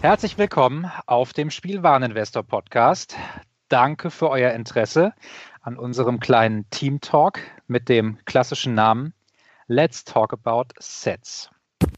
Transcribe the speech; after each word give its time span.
Herzlich 0.00 0.38
willkommen 0.38 0.88
auf 1.06 1.32
dem 1.32 1.50
Spielwareninvestor 1.50 2.44
Podcast. 2.44 3.16
Danke 3.68 4.12
für 4.12 4.30
euer 4.30 4.52
Interesse 4.52 5.12
an 5.60 5.76
unserem 5.76 6.20
kleinen 6.20 6.70
Team 6.70 7.00
Talk 7.00 7.40
mit 7.66 7.88
dem 7.88 8.16
klassischen 8.24 8.74
Namen 8.74 9.12
Let's 9.66 10.04
Talk 10.04 10.32
About 10.32 10.68
Sets. 10.78 11.50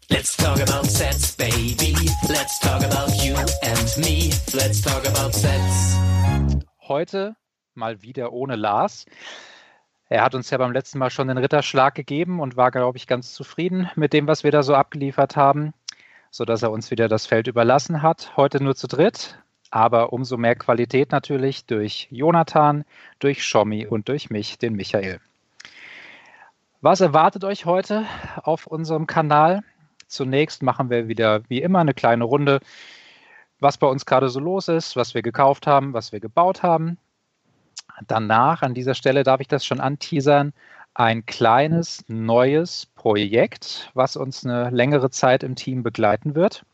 Let's 0.08 0.34
talk 0.34 0.62
about 0.62 0.88
sets, 0.88 1.36
baby. 1.36 1.94
Let's 2.26 2.58
talk 2.60 2.82
about 2.82 3.12
you 3.22 3.36
and 3.36 3.98
me. 3.98 4.30
Let's 4.54 4.80
talk 4.80 5.06
about 5.06 5.34
sets. 5.34 5.98
Heute 6.80 7.36
mal 7.74 8.00
wieder 8.00 8.32
ohne 8.32 8.56
Lars. 8.56 9.04
Er 10.08 10.24
hat 10.24 10.34
uns 10.34 10.48
ja 10.48 10.56
beim 10.56 10.72
letzten 10.72 10.98
Mal 10.98 11.10
schon 11.10 11.28
den 11.28 11.38
Ritterschlag 11.38 11.94
gegeben 11.94 12.40
und 12.40 12.56
war, 12.56 12.70
glaube 12.70 12.96
ich, 12.96 13.06
ganz 13.06 13.34
zufrieden 13.34 13.90
mit 13.94 14.14
dem, 14.14 14.26
was 14.26 14.42
wir 14.42 14.50
da 14.50 14.62
so 14.62 14.74
abgeliefert 14.74 15.36
haben 15.36 15.74
sodass 16.30 16.62
er 16.62 16.70
uns 16.70 16.90
wieder 16.90 17.08
das 17.08 17.26
Feld 17.26 17.46
überlassen 17.46 18.02
hat. 18.02 18.36
Heute 18.36 18.62
nur 18.62 18.76
zu 18.76 18.86
dritt, 18.86 19.38
aber 19.70 20.12
umso 20.12 20.36
mehr 20.36 20.56
Qualität 20.56 21.12
natürlich 21.12 21.66
durch 21.66 22.08
Jonathan, 22.10 22.84
durch 23.18 23.44
Schommi 23.44 23.86
und 23.86 24.08
durch 24.08 24.30
mich, 24.30 24.58
den 24.58 24.74
Michael. 24.74 25.20
Was 26.80 27.00
erwartet 27.00 27.44
euch 27.44 27.66
heute 27.66 28.06
auf 28.42 28.66
unserem 28.66 29.06
Kanal? 29.06 29.62
Zunächst 30.06 30.62
machen 30.62 30.88
wir 30.88 31.08
wieder 31.08 31.42
wie 31.48 31.60
immer 31.60 31.80
eine 31.80 31.94
kleine 31.94 32.24
Runde, 32.24 32.60
was 33.60 33.76
bei 33.76 33.86
uns 33.86 34.06
gerade 34.06 34.28
so 34.30 34.40
los 34.40 34.68
ist, 34.68 34.96
was 34.96 35.14
wir 35.14 35.22
gekauft 35.22 35.66
haben, 35.66 35.92
was 35.92 36.12
wir 36.12 36.20
gebaut 36.20 36.62
haben. 36.62 36.96
Danach, 38.06 38.62
an 38.62 38.72
dieser 38.72 38.94
Stelle 38.94 39.24
darf 39.24 39.40
ich 39.40 39.48
das 39.48 39.64
schon 39.64 39.80
anteasern, 39.80 40.54
ein 40.94 41.24
kleines 41.26 42.04
neues 42.08 42.86
Projekt, 42.86 43.90
was 43.94 44.16
uns 44.16 44.44
eine 44.44 44.70
längere 44.70 45.10
Zeit 45.10 45.42
im 45.42 45.54
Team 45.54 45.82
begleiten 45.82 46.34
wird. 46.34 46.64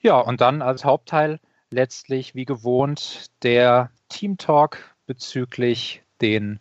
Ja, 0.00 0.18
und 0.18 0.40
dann 0.40 0.62
als 0.62 0.84
Hauptteil 0.84 1.38
letztlich 1.70 2.34
wie 2.34 2.46
gewohnt 2.46 3.30
der 3.42 3.90
Team 4.08 4.38
Talk 4.38 4.78
bezüglich 5.06 6.02
den 6.20 6.58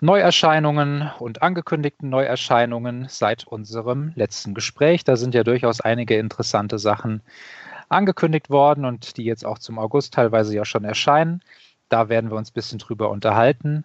Neuerscheinungen 0.00 1.10
und 1.18 1.42
angekündigten 1.42 2.08
Neuerscheinungen 2.08 3.06
seit 3.08 3.46
unserem 3.46 4.12
letzten 4.14 4.54
Gespräch. 4.54 5.04
Da 5.04 5.16
sind 5.16 5.34
ja 5.34 5.44
durchaus 5.44 5.80
einige 5.80 6.16
interessante 6.18 6.78
Sachen 6.78 7.20
angekündigt 7.88 8.50
worden 8.50 8.84
und 8.84 9.16
die 9.16 9.24
jetzt 9.24 9.46
auch 9.46 9.58
zum 9.58 9.78
August 9.78 10.14
teilweise 10.14 10.54
ja 10.54 10.64
schon 10.64 10.84
erscheinen. 10.84 11.42
Da 11.88 12.08
werden 12.08 12.30
wir 12.30 12.36
uns 12.36 12.50
ein 12.50 12.54
bisschen 12.54 12.78
drüber 12.78 13.10
unterhalten 13.10 13.84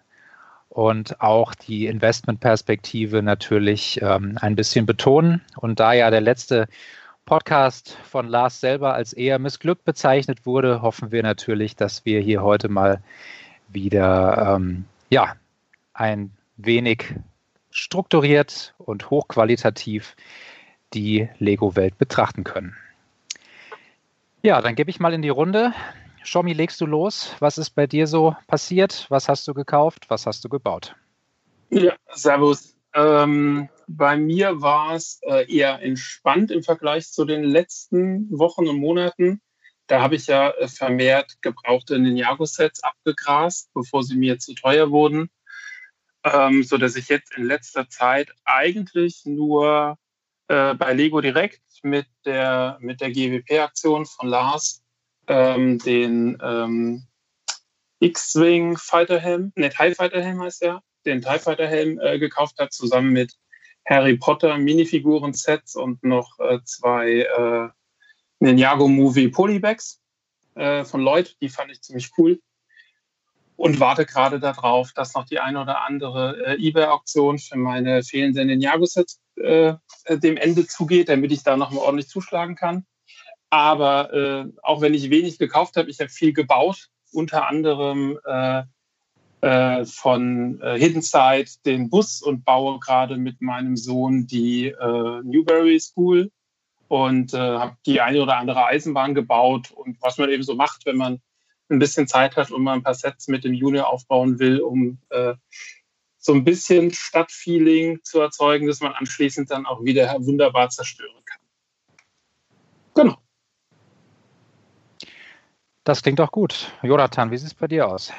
und 0.74 1.20
auch 1.20 1.54
die 1.54 1.86
Investmentperspektive 1.86 3.22
natürlich 3.22 4.00
ähm, 4.02 4.36
ein 4.40 4.56
bisschen 4.56 4.86
betonen. 4.86 5.40
Und 5.56 5.78
da 5.78 5.92
ja 5.92 6.10
der 6.10 6.20
letzte 6.20 6.66
Podcast 7.26 7.96
von 8.02 8.26
Lars 8.26 8.58
selber 8.58 8.92
als 8.92 9.12
eher 9.12 9.38
missglückt 9.38 9.84
bezeichnet 9.84 10.46
wurde, 10.46 10.82
hoffen 10.82 11.12
wir 11.12 11.22
natürlich, 11.22 11.76
dass 11.76 12.04
wir 12.04 12.20
hier 12.20 12.42
heute 12.42 12.68
mal 12.68 13.00
wieder 13.68 14.56
ähm, 14.56 14.84
ja, 15.10 15.36
ein 15.92 16.32
wenig 16.56 17.14
strukturiert 17.70 18.74
und 18.78 19.10
hochqualitativ 19.10 20.16
die 20.92 21.28
Lego-Welt 21.38 21.98
betrachten 21.98 22.42
können. 22.42 22.74
Ja, 24.42 24.60
dann 24.60 24.74
gebe 24.74 24.90
ich 24.90 24.98
mal 24.98 25.14
in 25.14 25.22
die 25.22 25.28
Runde. 25.28 25.72
Schommi, 26.24 26.54
legst 26.54 26.80
du 26.80 26.86
los? 26.86 27.36
Was 27.38 27.58
ist 27.58 27.70
bei 27.70 27.86
dir 27.86 28.06
so 28.06 28.34
passiert? 28.46 29.06
Was 29.10 29.28
hast 29.28 29.46
du 29.46 29.52
gekauft? 29.52 30.06
Was 30.08 30.26
hast 30.26 30.42
du 30.44 30.48
gebaut? 30.48 30.96
Ja, 31.68 31.94
servus. 32.12 32.76
Ähm, 32.94 33.68
bei 33.86 34.16
mir 34.16 34.62
war 34.62 34.94
es 34.94 35.20
äh, 35.22 35.52
eher 35.54 35.82
entspannt 35.82 36.50
im 36.50 36.62
Vergleich 36.62 37.10
zu 37.10 37.26
den 37.26 37.44
letzten 37.44 38.30
Wochen 38.30 38.68
und 38.68 38.78
Monaten. 38.78 39.42
Da 39.86 40.00
habe 40.00 40.14
ich 40.14 40.26
ja 40.26 40.50
äh, 40.50 40.66
vermehrt 40.66 41.42
gebrauchte 41.42 41.98
Ninjago-Sets 41.98 42.82
abgegrast, 42.82 43.68
bevor 43.74 44.02
sie 44.02 44.16
mir 44.16 44.38
zu 44.38 44.54
teuer 44.54 44.90
wurden. 44.90 45.28
Ähm, 46.22 46.62
so 46.62 46.78
dass 46.78 46.96
ich 46.96 47.08
jetzt 47.08 47.36
in 47.36 47.44
letzter 47.44 47.88
Zeit 47.90 48.30
eigentlich 48.44 49.26
nur 49.26 49.98
äh, 50.48 50.74
bei 50.74 50.94
Lego 50.94 51.20
direkt 51.20 51.60
mit 51.82 52.06
der, 52.24 52.78
mit 52.80 53.02
der 53.02 53.10
GWP-Aktion 53.10 54.06
von 54.06 54.28
Lars 54.28 54.83
ähm, 55.26 55.78
den 55.78 56.38
ähm, 56.42 57.06
X-Wing 58.00 58.76
Fighter 58.76 59.18
Helm, 59.18 59.52
ne, 59.56 59.70
TIE 59.70 59.94
Fighter 59.94 60.22
Helm 60.22 60.42
heißt 60.42 60.62
der, 60.62 60.82
den 61.06 61.22
TIE 61.22 61.38
Fighter 61.38 61.66
Helm 61.66 61.98
äh, 62.00 62.18
gekauft 62.18 62.58
hat, 62.58 62.72
zusammen 62.72 63.12
mit 63.12 63.34
Harry 63.86 64.16
Potter 64.16 64.56
Minifiguren-Sets 64.58 65.76
und 65.76 66.02
noch 66.02 66.38
äh, 66.38 66.58
zwei 66.64 67.20
äh, 67.20 67.68
Ninjago 68.40 68.88
Movie 68.88 69.28
Polybags 69.28 70.00
äh, 70.54 70.84
von 70.84 71.00
Lloyd. 71.00 71.36
Die 71.40 71.48
fand 71.48 71.70
ich 71.70 71.82
ziemlich 71.82 72.10
cool. 72.18 72.40
Und 73.56 73.78
warte 73.78 74.04
gerade 74.04 74.40
darauf, 74.40 74.92
dass 74.92 75.14
noch 75.14 75.26
die 75.26 75.38
eine 75.38 75.60
oder 75.60 75.82
andere 75.82 76.44
äh, 76.44 76.66
eBay-Auktion 76.66 77.38
für 77.38 77.56
meine 77.56 78.02
fehlenden 78.02 78.48
Ninjago-Sets 78.48 79.20
äh, 79.36 79.74
dem 80.08 80.36
Ende 80.36 80.66
zugeht, 80.66 81.08
damit 81.08 81.30
ich 81.30 81.42
da 81.42 81.56
nochmal 81.56 81.84
ordentlich 81.84 82.08
zuschlagen 82.08 82.56
kann. 82.56 82.84
Aber 83.54 84.12
äh, 84.12 84.46
auch 84.64 84.80
wenn 84.80 84.94
ich 84.94 85.10
wenig 85.10 85.38
gekauft 85.38 85.76
habe, 85.76 85.88
ich 85.88 86.00
habe 86.00 86.10
viel 86.10 86.32
gebaut, 86.32 86.88
unter 87.12 87.46
anderem 87.46 88.18
äh, 88.24 88.64
äh, 89.42 89.84
von 89.84 90.60
äh, 90.60 90.76
Hidden 90.76 91.02
Side 91.02 91.48
den 91.64 91.88
Bus 91.88 92.20
und 92.20 92.44
baue 92.44 92.80
gerade 92.80 93.16
mit 93.16 93.40
meinem 93.40 93.76
Sohn 93.76 94.26
die 94.26 94.66
äh, 94.66 95.20
Newberry 95.22 95.78
School 95.78 96.32
und 96.88 97.32
äh, 97.32 97.38
habe 97.38 97.76
die 97.86 98.00
eine 98.00 98.20
oder 98.20 98.38
andere 98.38 98.66
Eisenbahn 98.66 99.14
gebaut 99.14 99.70
und 99.70 100.02
was 100.02 100.18
man 100.18 100.30
eben 100.30 100.42
so 100.42 100.56
macht, 100.56 100.84
wenn 100.84 100.96
man 100.96 101.22
ein 101.68 101.78
bisschen 101.78 102.08
Zeit 102.08 102.36
hat 102.36 102.50
und 102.50 102.64
mal 102.64 102.74
ein 102.74 102.82
paar 102.82 102.94
Sets 102.94 103.28
mit 103.28 103.44
dem 103.44 103.54
Junior 103.54 103.86
aufbauen 103.86 104.40
will, 104.40 104.60
um 104.60 104.98
so 106.18 106.32
ein 106.32 106.44
bisschen 106.44 106.92
Stadtfeeling 106.92 108.00
zu 108.02 108.18
erzeugen, 108.18 108.66
dass 108.66 108.80
man 108.80 108.92
anschließend 108.92 109.50
dann 109.50 109.64
auch 109.64 109.84
wieder 109.84 110.12
wunderbar 110.20 110.70
zerstören 110.70 111.22
kann. 111.24 111.40
Genau. 112.94 113.16
Das 115.84 116.02
klingt 116.02 116.18
doch 116.18 116.32
gut. 116.32 116.72
Jonathan, 116.82 117.30
wie 117.30 117.36
sieht 117.36 117.48
es 117.48 117.54
bei 117.54 117.68
dir 117.68 117.88
aus? 117.88 118.10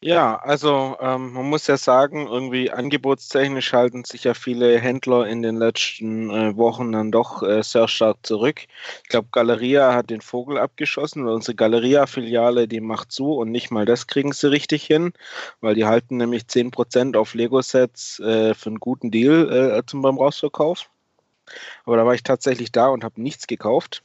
Ja, 0.00 0.36
also 0.36 0.98
ähm, 1.00 1.32
man 1.32 1.48
muss 1.48 1.66
ja 1.66 1.78
sagen, 1.78 2.26
irgendwie 2.26 2.70
angebotstechnisch 2.70 3.72
halten 3.72 4.04
sich 4.04 4.24
ja 4.24 4.34
viele 4.34 4.78
Händler 4.78 5.26
in 5.26 5.40
den 5.40 5.56
letzten 5.56 6.28
äh, 6.28 6.56
Wochen 6.58 6.92
dann 6.92 7.10
doch 7.10 7.42
äh, 7.42 7.62
sehr 7.62 7.88
stark 7.88 8.18
zurück. 8.22 8.66
Ich 9.02 9.08
glaube, 9.08 9.28
Galeria 9.32 9.94
hat 9.94 10.10
den 10.10 10.20
Vogel 10.20 10.58
abgeschossen, 10.58 11.24
weil 11.24 11.32
unsere 11.32 11.54
Galeria-Filiale, 11.54 12.68
die 12.68 12.80
macht 12.80 13.12
zu 13.12 13.32
und 13.32 13.50
nicht 13.50 13.70
mal 13.70 13.86
das 13.86 14.06
kriegen 14.06 14.32
sie 14.32 14.50
richtig 14.50 14.84
hin, 14.84 15.14
weil 15.62 15.74
die 15.74 15.86
halten 15.86 16.18
nämlich 16.18 16.42
10% 16.44 17.16
auf 17.16 17.32
Lego-Sets 17.32 18.20
äh, 18.20 18.52
für 18.52 18.68
einen 18.68 18.80
guten 18.80 19.10
Deal 19.10 19.50
äh, 19.50 19.82
zum 19.86 20.02
beim 20.02 20.18
Rausverkauf. 20.18 20.90
Aber 21.86 21.96
da 21.96 22.04
war 22.04 22.14
ich 22.14 22.22
tatsächlich 22.22 22.72
da 22.72 22.88
und 22.88 23.04
habe 23.04 23.22
nichts 23.22 23.46
gekauft. 23.46 24.03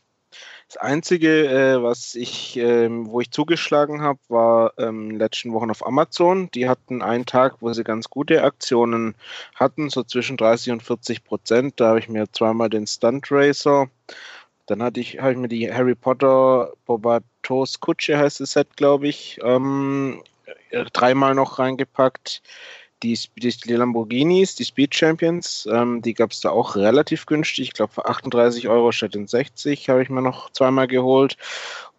Das 0.67 0.77
Einzige, 0.77 1.47
äh, 1.47 1.81
was 1.81 2.13
ich, 2.13 2.55
ähm, 2.57 3.09
wo 3.09 3.21
ich 3.21 3.31
zugeschlagen 3.31 4.01
habe, 4.01 4.19
war 4.27 4.73
ähm, 4.77 5.11
letzten 5.11 5.51
Wochen 5.53 5.71
auf 5.71 5.85
Amazon. 5.85 6.51
Die 6.51 6.69
hatten 6.69 7.01
einen 7.01 7.25
Tag, 7.25 7.55
wo 7.61 7.73
sie 7.73 7.83
ganz 7.83 8.09
gute 8.09 8.43
Aktionen 8.43 9.15
hatten, 9.55 9.89
so 9.89 10.03
zwischen 10.03 10.37
30 10.37 10.73
und 10.73 10.83
40 10.83 11.23
Prozent. 11.23 11.79
Da 11.79 11.89
habe 11.89 11.99
ich 11.99 12.09
mir 12.09 12.31
zweimal 12.31 12.69
den 12.69 12.85
Stunt 12.85 13.31
Racer, 13.31 13.89
dann 14.67 14.83
hatte 14.83 14.99
ich, 14.99 15.19
habe 15.19 15.31
ich 15.31 15.37
mir 15.37 15.47
die 15.47 15.73
Harry 15.73 15.95
Potter 15.95 16.73
Bobatos 16.85 17.79
Kutsche 17.79 18.17
heißt 18.19 18.39
das 18.39 18.51
Set, 18.51 18.77
glaube 18.77 19.07
ich, 19.07 19.39
ähm, 19.43 20.21
dreimal 20.93 21.33
noch 21.33 21.57
reingepackt 21.57 22.43
die, 23.03 23.17
die, 23.37 23.73
Lamborghinis, 23.73 24.55
die 24.55 24.65
Speed 24.65 24.93
Champions, 24.95 25.67
ähm, 25.71 26.01
die 26.01 26.13
gab 26.13 26.31
es 26.31 26.41
da 26.41 26.49
auch 26.49 26.75
relativ 26.75 27.25
günstig. 27.25 27.69
Ich 27.69 27.73
glaube, 27.73 27.93
für 27.93 28.07
38 28.07 28.67
Euro 28.67 28.91
statt 28.91 29.15
in 29.15 29.27
60 29.27 29.89
habe 29.89 30.01
ich 30.01 30.09
mir 30.09 30.21
noch 30.21 30.51
zweimal 30.51 30.87
geholt. 30.87 31.37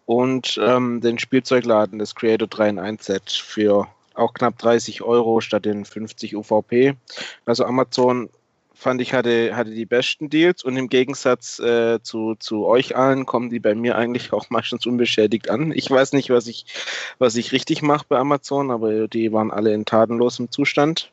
Und 0.05 0.59
ähm, 0.61 0.99
den 1.01 1.19
Spielzeugladen, 1.19 1.99
das 1.99 2.15
Creator 2.15 2.47
3 2.47 2.69
in 2.69 2.79
1 2.79 3.05
Set 3.05 3.31
für 3.31 3.87
auch 4.13 4.33
knapp 4.33 4.57
30 4.57 5.01
Euro 5.03 5.41
statt 5.41 5.65
in 5.65 5.85
50 5.85 6.35
UVP. 6.35 6.95
Also 7.45 7.65
Amazon 7.65 8.29
fand 8.81 8.99
ich, 8.99 9.13
hatte, 9.13 9.55
hatte 9.55 9.69
die 9.69 9.85
besten 9.85 10.29
Deals 10.29 10.63
und 10.63 10.75
im 10.75 10.89
Gegensatz 10.89 11.59
äh, 11.59 12.01
zu, 12.01 12.33
zu 12.35 12.65
euch 12.65 12.95
allen 12.95 13.27
kommen 13.27 13.51
die 13.51 13.59
bei 13.59 13.75
mir 13.75 13.95
eigentlich 13.95 14.33
auch 14.33 14.49
meistens 14.49 14.87
unbeschädigt 14.87 15.51
an. 15.51 15.71
Ich 15.71 15.89
weiß 15.89 16.13
nicht, 16.13 16.31
was 16.31 16.47
ich, 16.47 16.65
was 17.19 17.35
ich 17.35 17.51
richtig 17.51 17.83
mache 17.83 18.05
bei 18.09 18.17
Amazon, 18.17 18.71
aber 18.71 19.07
die 19.07 19.31
waren 19.31 19.51
alle 19.51 19.71
in 19.73 19.85
tatenlosem 19.85 20.49
Zustand. 20.49 21.11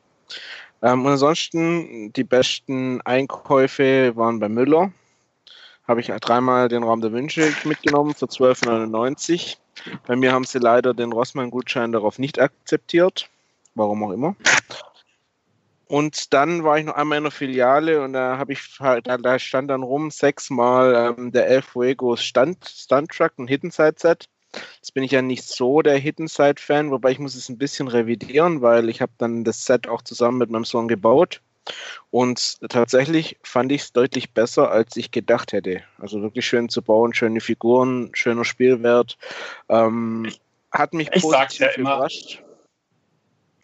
Ähm, 0.81 1.05
und 1.05 1.11
ansonsten, 1.11 2.11
die 2.13 2.23
besten 2.23 3.01
Einkäufe 3.01 4.15
waren 4.15 4.39
bei 4.39 4.49
Müller. 4.49 4.91
Habe 5.87 6.01
ich 6.01 6.07
dreimal 6.07 6.69
den 6.69 6.83
Raum 6.83 7.01
der 7.01 7.11
Wünsche 7.11 7.53
mitgenommen 7.65 8.15
für 8.15 8.25
12,99. 8.25 9.57
Bei 10.07 10.15
mir 10.15 10.31
haben 10.31 10.45
sie 10.45 10.59
leider 10.59 10.95
den 10.95 11.11
Rossmann-Gutschein 11.11 11.91
darauf 11.91 12.17
nicht 12.17 12.39
akzeptiert. 12.39 13.29
Warum 13.75 14.03
auch 14.03 14.11
immer. 14.11 14.35
Und 15.89 16.35
dann 16.35 16.63
war 16.63 16.77
ich 16.77 16.85
noch 16.85 16.93
einmal 16.93 17.17
in 17.17 17.23
der 17.23 17.31
Filiale 17.31 18.03
und 18.03 18.13
da 18.13 18.37
habe 18.37 18.53
ich 18.53 18.79
halt, 18.79 19.07
da 19.07 19.39
stand 19.39 19.71
dann 19.71 19.81
rum 19.81 20.11
sechsmal 20.11 21.15
ähm, 21.17 21.31
der 21.31 21.47
El 21.47 21.63
Fuego 21.63 22.15
Stunt, 22.15 22.63
Stunt 22.63 23.09
Truck, 23.09 23.33
ein 23.39 23.47
Hidden 23.47 23.71
Side 23.71 23.95
Set. 23.97 24.29
Jetzt 24.75 24.93
bin 24.93 25.03
ich 25.03 25.11
ja 25.11 25.23
nicht 25.23 25.43
so 25.43 25.81
der 25.81 25.97
Hidden 25.97 26.27
Side 26.27 26.61
Fan, 26.61 26.91
wobei 26.91 27.09
ich 27.09 27.17
muss 27.17 27.33
es 27.33 27.49
ein 27.49 27.57
bisschen 27.57 27.87
revidieren, 27.87 28.61
weil 28.61 28.87
ich 28.87 29.01
habe 29.01 29.13
dann 29.17 29.43
das 29.43 29.65
Set 29.65 29.87
auch 29.87 30.03
zusammen 30.03 30.37
mit 30.37 30.51
meinem 30.51 30.63
Sohn 30.63 30.87
gebaut. 30.87 31.41
Und 32.11 32.59
tatsächlich 32.69 33.39
fand 33.41 33.71
ich 33.71 33.81
es 33.81 33.91
deutlich 33.91 34.31
besser, 34.31 34.69
als 34.69 34.95
ich 34.95 35.09
gedacht 35.09 35.53
hätte. 35.53 35.81
Also 35.97 36.21
wirklich 36.21 36.45
schön 36.45 36.69
zu 36.69 36.83
bauen, 36.83 37.15
schöne 37.15 37.41
Figuren, 37.41 38.11
schöner 38.13 38.45
Spielwert. 38.45 39.17
Ähm, 39.69 40.31
hat 40.71 40.93
mich 40.93 41.09
Ich 41.13 41.23
positiv 41.23 41.61
ja 41.61 41.67
immer. 41.69 41.95
überrascht. 41.95 42.43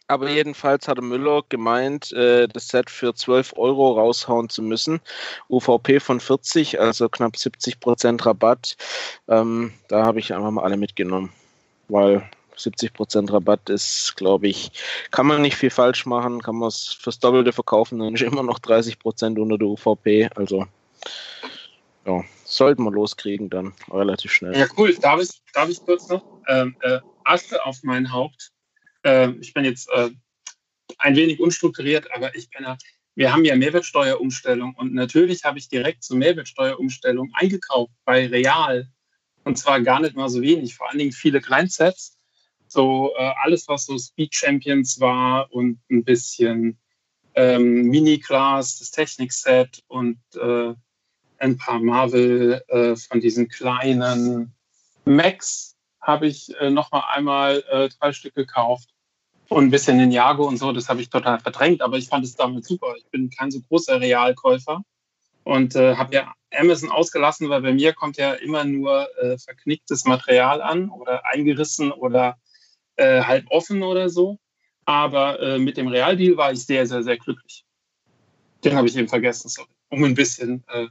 Aber 0.07 0.29
jedenfalls 0.29 0.87
hatte 0.87 1.01
Müller 1.01 1.41
gemeint, 1.49 2.11
äh, 2.13 2.47
das 2.47 2.67
Set 2.67 2.89
für 2.89 3.15
12 3.15 3.53
Euro 3.57 3.93
raushauen 3.93 4.49
zu 4.49 4.61
müssen. 4.61 5.01
UVP 5.49 5.99
von 5.99 6.19
40, 6.19 6.79
also 6.79 7.09
knapp 7.09 7.37
70 7.37 7.79
Prozent 7.79 8.25
Rabatt. 8.25 8.77
Ähm, 9.27 9.73
da 9.87 10.05
habe 10.05 10.19
ich 10.19 10.33
einfach 10.33 10.51
mal 10.51 10.63
alle 10.63 10.77
mitgenommen, 10.77 11.31
weil 11.87 12.29
70 12.55 12.93
Prozent 12.93 13.33
Rabatt 13.33 13.69
ist, 13.69 14.15
glaube 14.15 14.47
ich, 14.47 14.71
kann 15.11 15.25
man 15.25 15.41
nicht 15.41 15.55
viel 15.57 15.71
falsch 15.71 16.05
machen, 16.05 16.41
kann 16.41 16.55
man 16.55 16.69
es 16.69 16.97
fürs 16.99 17.19
Doppelte 17.19 17.51
verkaufen, 17.51 17.99
dann 17.99 18.13
ist 18.13 18.21
immer 18.21 18.43
noch 18.43 18.59
30 18.59 18.99
Prozent 18.99 19.39
unter 19.39 19.57
der 19.57 19.67
UVP. 19.67 20.29
Also 20.35 20.65
ja, 22.05 22.23
sollten 22.43 22.83
wir 22.83 22.91
loskriegen 22.91 23.49
dann 23.49 23.73
relativ 23.89 24.31
schnell. 24.31 24.55
Ja, 24.55 24.67
cool. 24.77 24.93
Darf 24.95 25.21
ich, 25.21 25.41
darf 25.53 25.69
ich 25.69 25.83
kurz 25.83 26.07
noch? 26.09 26.23
Ähm, 26.47 26.75
äh, 26.81 26.99
Asche 27.23 27.65
auf 27.65 27.79
mein 27.83 28.11
Haupt. 28.11 28.51
Ähm, 29.05 29.37
ich 29.39 29.53
bin 29.53 29.63
jetzt 29.63 29.87
äh, 29.89 30.09
ein 30.97 31.15
wenig 31.15 31.39
unstrukturiert, 31.39 32.11
aber 32.11 32.35
ich 32.35 32.49
bin 32.49 32.63
ja, 32.63 32.77
wir 33.13 33.31
haben 33.31 33.45
ja 33.45 33.55
Mehrwertsteuerumstellung 33.55 34.75
und 34.75 34.93
natürlich 34.93 35.45
habe 35.45 35.59
ich 35.59 35.69
direkt 35.69 36.03
zur 36.03 36.17
Mehrwertsteuerumstellung 36.17 37.31
eingekauft 37.33 37.93
bei 38.03 38.27
Real. 38.27 38.89
Und 39.45 39.57
zwar 39.57 39.79
gar 39.81 40.01
nicht 40.01 40.15
mal 40.15 40.27
so 40.27 40.41
wenig, 40.41 40.75
vor 40.75 40.89
allen 40.89 40.97
Dingen 40.97 41.11
viele 41.11 41.39
Kleinsets. 41.39 42.17
So 42.67 43.13
äh, 43.15 43.31
alles, 43.43 43.67
was 43.67 43.85
so 43.85 43.97
Speed 43.97 44.33
Champions 44.33 44.99
war 44.99 45.53
und 45.53 45.79
ein 45.91 46.03
bisschen 46.03 46.79
ähm, 47.35 47.83
Mini-Class, 47.89 48.79
das 48.79 48.89
Technik-Set 48.89 49.83
und 49.87 50.19
äh, 50.33 50.73
ein 51.37 51.57
paar 51.57 51.79
Marvel 51.79 52.63
äh, 52.69 52.95
von 52.95 53.21
diesen 53.21 53.49
kleinen 53.49 54.55
Max 55.05 55.75
habe 56.01 56.25
ich 56.25 56.55
äh, 56.59 56.71
noch 56.71 56.91
mal 56.91 57.03
einmal 57.13 57.63
äh, 57.69 57.89
drei 57.89 58.13
Stück 58.13 58.33
gekauft 58.33 58.94
und 59.49 59.65
ein 59.65 59.71
bisschen 59.71 59.97
Ninjago 59.97 60.47
und 60.47 60.57
so. 60.57 60.71
Das 60.71 60.89
habe 60.89 61.01
ich 61.01 61.09
total 61.09 61.39
verdrängt, 61.39 61.81
aber 61.81 61.97
ich 61.97 62.07
fand 62.07 62.25
es 62.25 62.35
damit 62.35 62.65
super. 62.65 62.93
Ich 62.97 63.05
bin 63.07 63.29
kein 63.29 63.51
so 63.51 63.59
großer 63.61 63.99
Realkäufer 63.99 64.81
und 65.43 65.75
äh, 65.75 65.95
habe 65.95 66.15
ja 66.15 66.33
Amazon 66.51 66.89
ausgelassen, 66.89 67.49
weil 67.49 67.61
bei 67.61 67.73
mir 67.73 67.93
kommt 67.93 68.17
ja 68.17 68.33
immer 68.33 68.63
nur 68.63 69.07
äh, 69.21 69.37
verknicktes 69.37 70.05
Material 70.05 70.61
an 70.61 70.89
oder 70.89 71.25
eingerissen 71.25 71.91
oder 71.91 72.37
äh, 72.95 73.21
halb 73.21 73.45
offen 73.49 73.83
oder 73.83 74.09
so. 74.09 74.39
Aber 74.85 75.39
äh, 75.39 75.57
mit 75.57 75.77
dem 75.77 75.87
Realdeal 75.87 76.37
war 76.37 76.51
ich 76.51 76.65
sehr, 76.65 76.85
sehr, 76.85 77.03
sehr 77.03 77.17
glücklich. 77.17 77.65
Den 78.63 78.75
habe 78.75 78.87
ich 78.87 78.95
eben 78.95 79.07
vergessen, 79.07 79.49
sorry. 79.49 79.69
Um 79.89 80.03
ein 80.03 80.15
bisschen 80.15 80.63
äh, 80.67 80.87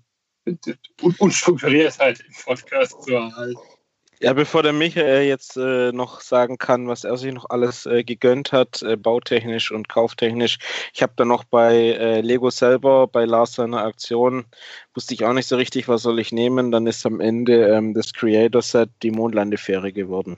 un 1.02 1.14
unstrukturiert 1.18 1.98
halt 1.98 2.20
im 2.20 2.34
Podcast 2.44 3.02
zu 3.02 3.12
erhalten. 3.12 3.58
Ja, 4.20 4.32
bevor 4.32 4.62
der 4.62 4.72
Michael 4.72 5.26
jetzt 5.26 5.56
äh, 5.56 5.92
noch 5.92 6.20
sagen 6.20 6.56
kann, 6.56 6.88
was 6.88 7.04
er 7.04 7.16
sich 7.16 7.32
noch 7.32 7.50
alles 7.50 7.84
äh, 7.84 8.04
gegönnt 8.04 8.52
hat, 8.52 8.82
äh, 8.82 8.96
bautechnisch 8.96 9.72
und 9.72 9.88
kauftechnisch. 9.88 10.58
Ich 10.92 11.02
habe 11.02 11.12
da 11.16 11.24
noch 11.24 11.44
bei 11.44 11.74
äh, 11.74 12.20
Lego 12.20 12.50
selber, 12.50 13.06
bei 13.06 13.24
Lars 13.24 13.54
seiner 13.54 13.84
Aktion, 13.84 14.44
wusste 14.94 15.14
ich 15.14 15.24
auch 15.24 15.32
nicht 15.32 15.48
so 15.48 15.56
richtig, 15.56 15.88
was 15.88 16.02
soll 16.02 16.20
ich 16.20 16.32
nehmen. 16.32 16.70
Dann 16.70 16.86
ist 16.86 17.04
am 17.04 17.20
Ende 17.20 17.68
ähm, 17.68 17.92
das 17.92 18.12
Creator 18.12 18.62
Set 18.62 18.88
die 19.02 19.10
Mondlandefähre 19.10 19.92
geworden. 19.92 20.36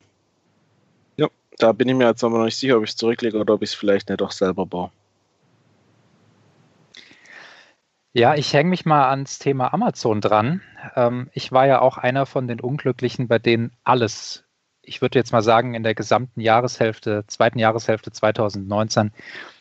Ja, 1.17 1.29
da 1.59 1.73
bin 1.73 1.89
ich 1.89 1.95
mir 1.95 2.09
jetzt 2.09 2.25
aber 2.25 2.39
noch 2.39 2.45
nicht 2.47 2.59
sicher, 2.59 2.79
ob 2.79 2.85
ich 2.85 2.91
es 2.91 2.97
zurücklege 2.97 3.39
oder 3.39 3.55
ob 3.55 3.63
ich 3.63 3.71
es 3.71 3.77
vielleicht 3.77 4.09
nicht 4.09 4.21
doch 4.21 4.33
selber 4.33 4.67
baue. 4.67 4.91
Ja, 8.17 8.35
ich 8.35 8.55
hänge 8.55 8.71
mich 8.71 8.87
mal 8.87 9.11
ans 9.11 9.39
Thema 9.39 9.75
Amazon 9.75 10.23
dran. 10.23 10.63
Ähm, 10.95 11.29
ich 11.35 11.53
war 11.53 11.67
ja 11.67 11.83
auch 11.83 11.99
einer 11.99 12.25
von 12.25 12.49
den 12.49 12.61
Unglücklichen, 12.61 13.29
bei 13.29 13.39
denen 13.39 13.73
alles, 13.85 14.45
ich 14.81 15.03
würde 15.03 15.19
jetzt 15.19 15.33
mal 15.33 15.43
sagen, 15.43 15.75
in 15.75 15.83
der 15.83 15.95
gesamten 15.95 16.41
Jahreshälfte, 16.41 17.25
zweiten 17.27 17.59
Jahreshälfte 17.59 18.13
2019, 18.13 19.13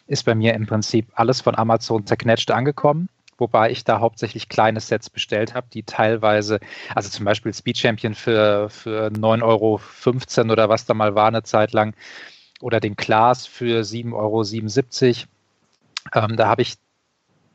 ist 0.07 0.23
bei 0.23 0.35
mir 0.35 0.53
im 0.53 0.67
Prinzip 0.67 1.07
alles 1.15 1.41
von 1.41 1.57
Amazon 1.57 2.05
zerknetscht 2.05 2.49
angekommen. 2.49 3.09
Wobei 3.37 3.71
ich 3.71 3.83
da 3.83 3.99
hauptsächlich 3.99 4.47
kleine 4.47 4.79
Sets 4.79 5.09
bestellt 5.09 5.53
habe, 5.53 5.67
die 5.73 5.83
teilweise, 5.83 6.61
also 6.95 7.09
zum 7.09 7.25
Beispiel 7.25 7.53
Speed 7.53 7.77
Champion 7.77 8.15
für, 8.15 8.69
für 8.69 9.07
9,15 9.07 9.43
Euro 9.43 10.53
oder 10.53 10.69
was 10.69 10.85
da 10.85 10.93
mal 10.93 11.13
war 11.13 11.27
eine 11.27 11.43
Zeit 11.43 11.73
lang, 11.73 11.93
oder 12.61 12.79
den 12.79 12.95
Class 12.95 13.47
für 13.47 13.81
7,77 13.81 15.25
Euro. 16.13 16.25
Ähm, 16.25 16.37
da 16.37 16.47
habe 16.47 16.61
ich 16.61 16.75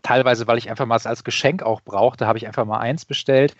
teilweise, 0.03 0.47
weil 0.47 0.59
ich 0.59 0.71
einfach 0.71 0.87
mal 0.87 0.97
es 0.97 1.07
als 1.07 1.25
Geschenk 1.25 1.63
auch 1.63 1.81
brauchte, 1.81 2.27
habe 2.27 2.39
ich 2.39 2.47
einfach 2.47 2.65
mal 2.65 2.79
eins 2.79 3.05
bestellt 3.05 3.55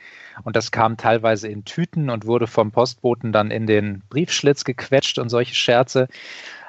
und 0.45 0.57
das 0.57 0.71
kam 0.71 0.97
teilweise 0.97 1.49
in 1.49 1.65
Tüten 1.65 2.11
und 2.11 2.27
wurde 2.27 2.47
vom 2.47 2.71
Postboten 2.71 3.33
dann 3.33 3.51
in 3.51 3.67
den 3.67 4.03
Briefschlitz 4.11 4.65
gequetscht 4.65 5.19
und 5.19 5.29
solche 5.29 5.55
Scherze. 5.55 6.09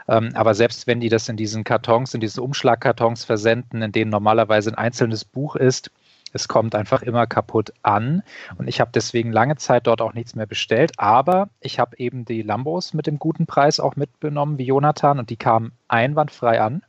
Ähm, 0.08 0.32
aber 0.34 0.54
selbst 0.54 0.88
wenn 0.88 1.00
die 1.00 1.10
das 1.10 1.30
in 1.30 1.38
diesen 1.38 1.64
Kartons, 1.64 2.14
in 2.14 2.22
diesen 2.22 2.44
Umschlagkartons 2.44 3.26
versenden, 3.26 3.82
in 3.82 3.92
denen 3.92 4.12
normalerweise 4.12 4.72
ein 4.72 4.76
einzelnes 4.76 5.26
Buch 5.26 5.56
ist, 5.56 5.92
es 6.34 6.48
kommt 6.48 6.76
einfach 6.76 7.02
immer 7.02 7.28
kaputt 7.28 7.74
an 7.84 8.24
und 8.58 8.68
ich 8.68 8.80
habe 8.80 8.92
deswegen 8.94 9.32
lange 9.32 9.58
Zeit 9.58 9.88
dort 9.88 10.02
auch 10.02 10.14
nichts 10.14 10.36
mehr 10.36 10.46
bestellt. 10.46 10.94
Aber 10.98 11.50
ich 11.60 11.80
habe 11.80 11.98
eben 11.98 12.26
die 12.26 12.42
Lambos 12.42 12.94
mit 12.94 13.08
dem 13.08 13.20
guten 13.20 13.46
Preis 13.46 13.80
auch 13.80 13.96
mitgenommen 13.96 14.58
wie 14.58 14.66
Jonathan 14.66 15.20
und 15.20 15.30
die 15.30 15.36
kamen 15.36 15.74
einwandfrei 15.88 16.62
an. 16.62 16.84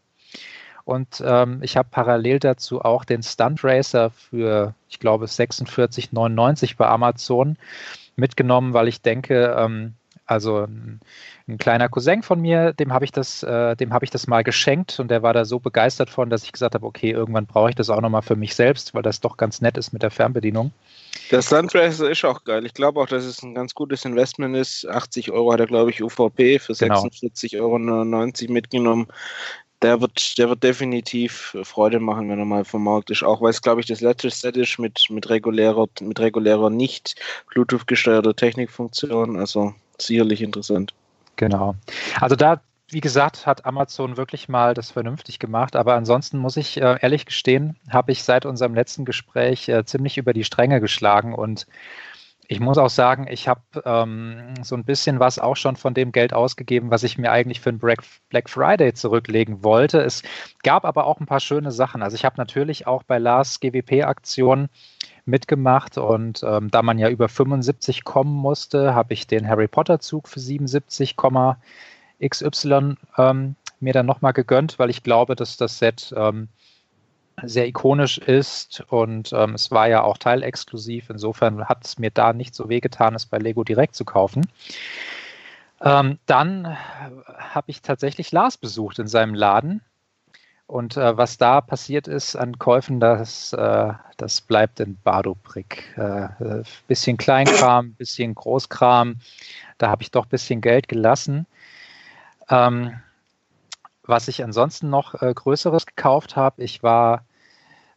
Und 0.84 1.22
ähm, 1.24 1.60
ich 1.62 1.76
habe 1.76 1.88
parallel 1.90 2.38
dazu 2.38 2.82
auch 2.82 3.04
den 3.04 3.22
Stunt 3.22 3.62
Racer 3.62 4.10
für, 4.10 4.74
ich 4.88 4.98
glaube, 4.98 5.26
46,99 5.26 6.76
bei 6.76 6.88
Amazon 6.88 7.56
mitgenommen, 8.16 8.74
weil 8.74 8.88
ich 8.88 9.00
denke, 9.00 9.54
ähm, 9.56 9.94
also 10.26 10.60
ein, 10.60 11.00
ein, 11.48 11.58
kleiner 11.58 11.88
Cousin 11.88 12.22
von 12.22 12.40
mir, 12.40 12.72
dem 12.72 12.92
habe 12.92 13.04
ich 13.04 13.12
das, 13.12 13.42
äh, 13.42 13.76
dem 13.76 13.92
habe 13.92 14.04
ich 14.04 14.10
das 14.10 14.26
mal 14.26 14.42
geschenkt 14.42 14.98
und 15.00 15.08
der 15.08 15.22
war 15.22 15.32
da 15.32 15.44
so 15.44 15.58
begeistert 15.58 16.10
von, 16.10 16.30
dass 16.30 16.44
ich 16.44 16.52
gesagt 16.52 16.74
habe, 16.74 16.86
okay, 16.86 17.10
irgendwann 17.10 17.46
brauche 17.46 17.70
ich 17.70 17.74
das 17.74 17.90
auch 17.90 18.00
nochmal 18.00 18.22
für 18.22 18.36
mich 18.36 18.54
selbst, 18.54 18.94
weil 18.94 19.02
das 19.02 19.20
doch 19.20 19.36
ganz 19.36 19.60
nett 19.60 19.76
ist 19.76 19.92
mit 19.92 20.02
der 20.02 20.10
Fernbedienung. 20.10 20.72
Der 21.30 21.42
Stunt 21.42 21.74
Racer 21.74 22.10
ist 22.10 22.24
auch 22.24 22.44
geil. 22.44 22.64
Ich 22.64 22.74
glaube 22.74 23.00
auch, 23.00 23.06
dass 23.06 23.24
es 23.24 23.42
ein 23.42 23.54
ganz 23.54 23.74
gutes 23.74 24.04
Investment 24.04 24.56
ist. 24.56 24.88
80 24.88 25.30
Euro 25.32 25.52
hat 25.52 25.60
er, 25.60 25.66
glaube 25.66 25.90
ich, 25.90 26.02
UVP 26.02 26.58
für 26.58 26.72
46,99 26.72 27.50
genau. 27.50 27.64
Euro 27.64 28.52
mitgenommen 28.52 29.08
der 29.82 30.00
wird, 30.00 30.38
der 30.38 30.48
wird 30.48 30.62
definitiv 30.62 31.56
Freude 31.64 32.00
machen, 32.00 32.28
wenn 32.28 32.38
er 32.38 32.44
mal 32.44 32.64
vom 32.64 32.84
Markt 32.84 33.10
ist. 33.10 33.22
Auch 33.22 33.40
weil 33.40 33.50
es, 33.50 33.62
glaube 33.62 33.80
ich, 33.80 33.86
das 33.86 34.00
letzte 34.00 34.30
Set 34.30 34.56
ist 34.56 34.78
mit, 34.78 35.06
mit 35.10 35.28
regulärer, 35.28 35.86
mit 36.00 36.20
regulärer 36.20 36.70
nicht 36.70 37.16
Bluetooth 37.50 37.86
gesteuerter 37.86 38.34
Technikfunktion. 38.34 39.38
Also 39.38 39.74
sicherlich 39.98 40.42
interessant. 40.42 40.94
Genau. 41.36 41.74
Also 42.20 42.36
da, 42.36 42.60
wie 42.88 43.00
gesagt, 43.00 43.46
hat 43.46 43.64
Amazon 43.64 44.16
wirklich 44.16 44.48
mal 44.48 44.74
das 44.74 44.90
vernünftig 44.90 45.38
gemacht. 45.38 45.76
Aber 45.76 45.94
ansonsten 45.94 46.38
muss 46.38 46.56
ich 46.56 46.80
äh, 46.80 46.98
ehrlich 47.00 47.26
gestehen, 47.26 47.76
habe 47.90 48.12
ich 48.12 48.22
seit 48.22 48.46
unserem 48.46 48.74
letzten 48.74 49.04
Gespräch 49.04 49.68
äh, 49.68 49.84
ziemlich 49.84 50.18
über 50.18 50.32
die 50.32 50.44
Stränge 50.44 50.80
geschlagen 50.80 51.34
und 51.34 51.66
ich 52.52 52.61
muss 52.61 52.76
auch 52.76 52.90
sagen, 52.90 53.26
ich 53.30 53.49
habe 53.49 53.62
ähm, 53.87 54.54
so 54.62 54.76
ein 54.76 54.85
bisschen 54.85 55.21
was 55.21 55.38
auch 55.38 55.56
schon 55.56 55.76
von 55.76 55.94
dem 55.94 56.12
Geld 56.12 56.35
ausgegeben, 56.35 56.90
was 56.90 57.02
ich 57.02 57.16
mir 57.16 57.32
eigentlich 57.32 57.61
für 57.62 57.73
den 57.73 57.78
Black 57.78 58.50
Friday 58.50 58.92
zurücklegen 58.92 59.64
wollte. 59.64 60.02
Es 60.02 60.23
gab 60.62 60.85
aber 60.85 61.06
auch 61.06 61.18
ein 61.18 61.25
paar 61.25 61.40
schöne 61.40 61.73
Sachen. 61.73 62.02
Also 62.02 62.14
ich 62.14 62.26
habe 62.26 62.37
natürlich 62.37 62.87
auch 62.87 63.04
bei 63.04 63.16
Lars 63.16 63.59
GWP-Aktion 63.61 64.68
mitgemacht 65.25 65.97
und 65.97 66.42
ähm, 66.42 66.71
da 66.71 66.82
man 66.82 66.99
ja 66.99 67.09
über 67.09 67.30
75 67.30 68.04
kommen 68.04 68.35
musste, 68.35 68.94
habe 68.94 69.14
ich 69.14 69.26
den 69.26 69.49
Harry 69.49 69.68
Potter-Zug 69.68 70.28
für 70.28 70.40
77, 70.40 71.16
XY 72.23 72.97
ähm, 73.16 73.56
mir 73.80 73.92
dann 73.94 74.06
nochmal 74.06 74.35
gegönnt, 74.35 74.78
weil 74.78 74.90
ich 74.90 75.02
glaube, 75.02 75.37
dass 75.37 75.56
das 75.56 75.78
Set 75.78 76.12
ähm, 76.14 76.49
sehr 77.42 77.66
ikonisch 77.66 78.18
ist 78.18 78.84
und 78.88 79.32
ähm, 79.32 79.54
es 79.54 79.70
war 79.70 79.88
ja 79.88 80.02
auch 80.02 80.18
teilexklusiv. 80.18 81.11
Insofern 81.11 81.68
hat 81.68 81.84
es 81.84 81.99
mir 81.99 82.11
da 82.11 82.32
nicht 82.32 82.54
so 82.54 82.68
wehgetan, 82.68 83.14
es 83.14 83.26
bei 83.26 83.38
Lego 83.38 83.64
direkt 83.64 83.94
zu 83.94 84.04
kaufen. 84.04 84.46
Ähm, 85.80 86.18
dann 86.26 86.76
habe 87.38 87.70
ich 87.70 87.82
tatsächlich 87.82 88.30
Lars 88.32 88.56
besucht 88.56 88.99
in 88.99 89.08
seinem 89.08 89.34
Laden. 89.34 89.82
Und 90.66 90.96
äh, 90.96 91.16
was 91.16 91.37
da 91.37 91.61
passiert 91.61 92.08
ist 92.08 92.34
an 92.34 92.58
Käufen, 92.58 92.99
das, 92.99 93.52
äh, 93.52 93.92
das 94.16 94.40
bleibt 94.40 94.80
in 94.80 94.96
Bardo-Brick. 95.02 95.94
Äh, 95.99 96.25
äh, 96.25 96.62
bisschen 96.87 97.18
Kleinkram, 97.18 97.92
bisschen 97.94 98.34
Großkram. 98.34 99.16
Da 99.76 99.90
habe 99.90 100.02
ich 100.02 100.11
doch 100.11 100.25
ein 100.25 100.30
bisschen 100.30 100.61
Geld 100.61 100.88
gelassen. 100.88 101.46
Ähm, 102.49 102.94
was 104.04 104.28
ich 104.28 104.42
ansonsten 104.42 104.88
noch 104.88 105.20
äh, 105.20 105.34
Größeres 105.34 105.84
gekauft 105.87 106.37
habe, 106.37 106.62
ich 106.62 106.82
war 106.82 107.25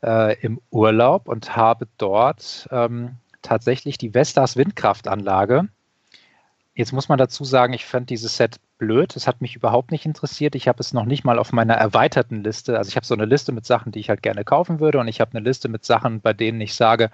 äh, 0.05 0.39
im 0.39 0.61
Urlaub 0.69 1.27
und 1.27 1.55
habe 1.55 1.87
dort 1.97 2.67
ähm, 2.71 3.15
tatsächlich 3.41 3.97
die 3.97 4.13
Vestas 4.13 4.55
Windkraftanlage. 4.55 5.67
Jetzt 6.75 6.91
muss 6.91 7.09
man 7.09 7.17
dazu 7.17 7.45
sagen, 7.45 7.73
ich 7.73 7.85
fand 7.85 8.09
dieses 8.09 8.37
Set 8.37 8.59
blöd. 8.77 9.15
Es 9.15 9.27
hat 9.27 9.39
mich 9.39 9.55
überhaupt 9.55 9.91
nicht 9.91 10.05
interessiert. 10.05 10.55
Ich 10.55 10.67
habe 10.67 10.81
es 10.81 10.91
noch 10.91 11.05
nicht 11.05 11.23
mal 11.23 11.39
auf 11.39 11.53
meiner 11.53 11.75
erweiterten 11.75 12.43
Liste. 12.43 12.77
Also 12.77 12.89
ich 12.89 12.97
habe 12.97 13.05
so 13.05 13.13
eine 13.13 13.23
Liste 13.23 13.53
mit 13.53 13.65
Sachen, 13.65 13.93
die 13.93 13.99
ich 13.99 14.09
halt 14.09 14.21
gerne 14.21 14.43
kaufen 14.43 14.81
würde. 14.81 14.99
Und 14.99 15.07
ich 15.07 15.21
habe 15.21 15.31
eine 15.31 15.45
Liste 15.45 15.69
mit 15.69 15.85
Sachen, 15.85 16.19
bei 16.19 16.33
denen 16.33 16.59
ich 16.59 16.73
sage, 16.73 17.11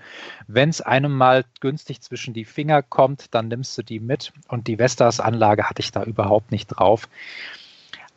wenn 0.48 0.70
es 0.70 0.82
einem 0.82 1.16
mal 1.16 1.46
günstig 1.60 2.02
zwischen 2.02 2.34
die 2.34 2.46
Finger 2.46 2.82
kommt, 2.82 3.36
dann 3.36 3.50
nimmst 3.50 3.78
du 3.78 3.84
die 3.84 4.00
mit. 4.00 4.34
Und 4.48 4.68
die 4.68 4.78
Vestas-Anlage 4.78 5.70
hatte 5.70 5.82
ich 5.82 5.92
da 5.92 6.04
überhaupt 6.04 6.52
nicht 6.52 6.68
drauf. 6.68 7.08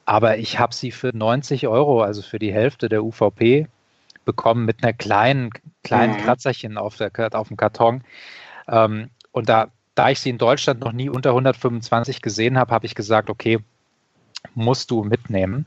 Aber 0.06 0.38
ich 0.38 0.58
habe 0.58 0.74
sie 0.74 0.90
für 0.90 1.14
90 1.14 1.68
Euro, 1.68 2.02
also 2.02 2.22
für 2.22 2.38
die 2.38 2.52
Hälfte 2.52 2.88
der 2.88 3.04
UVP, 3.04 3.68
bekommen 4.24 4.64
mit 4.64 4.82
einer 4.82 4.92
kleinen, 4.92 5.50
kleinen 5.82 6.14
mhm. 6.14 6.24
Kratzerchen 6.24 6.78
auf, 6.78 6.96
der, 6.96 7.10
auf 7.32 7.48
dem 7.48 7.56
Karton. 7.56 8.02
Ähm, 8.68 9.10
und 9.32 9.48
da, 9.48 9.68
da 9.94 10.10
ich 10.10 10.20
sie 10.20 10.30
in 10.30 10.38
Deutschland 10.38 10.80
noch 10.80 10.92
nie 10.92 11.08
unter 11.08 11.30
125 11.30 12.22
gesehen 12.22 12.58
habe, 12.58 12.72
habe 12.72 12.86
ich 12.86 12.94
gesagt, 12.94 13.30
okay, 13.30 13.58
musst 14.54 14.90
du 14.90 15.04
mitnehmen. 15.04 15.66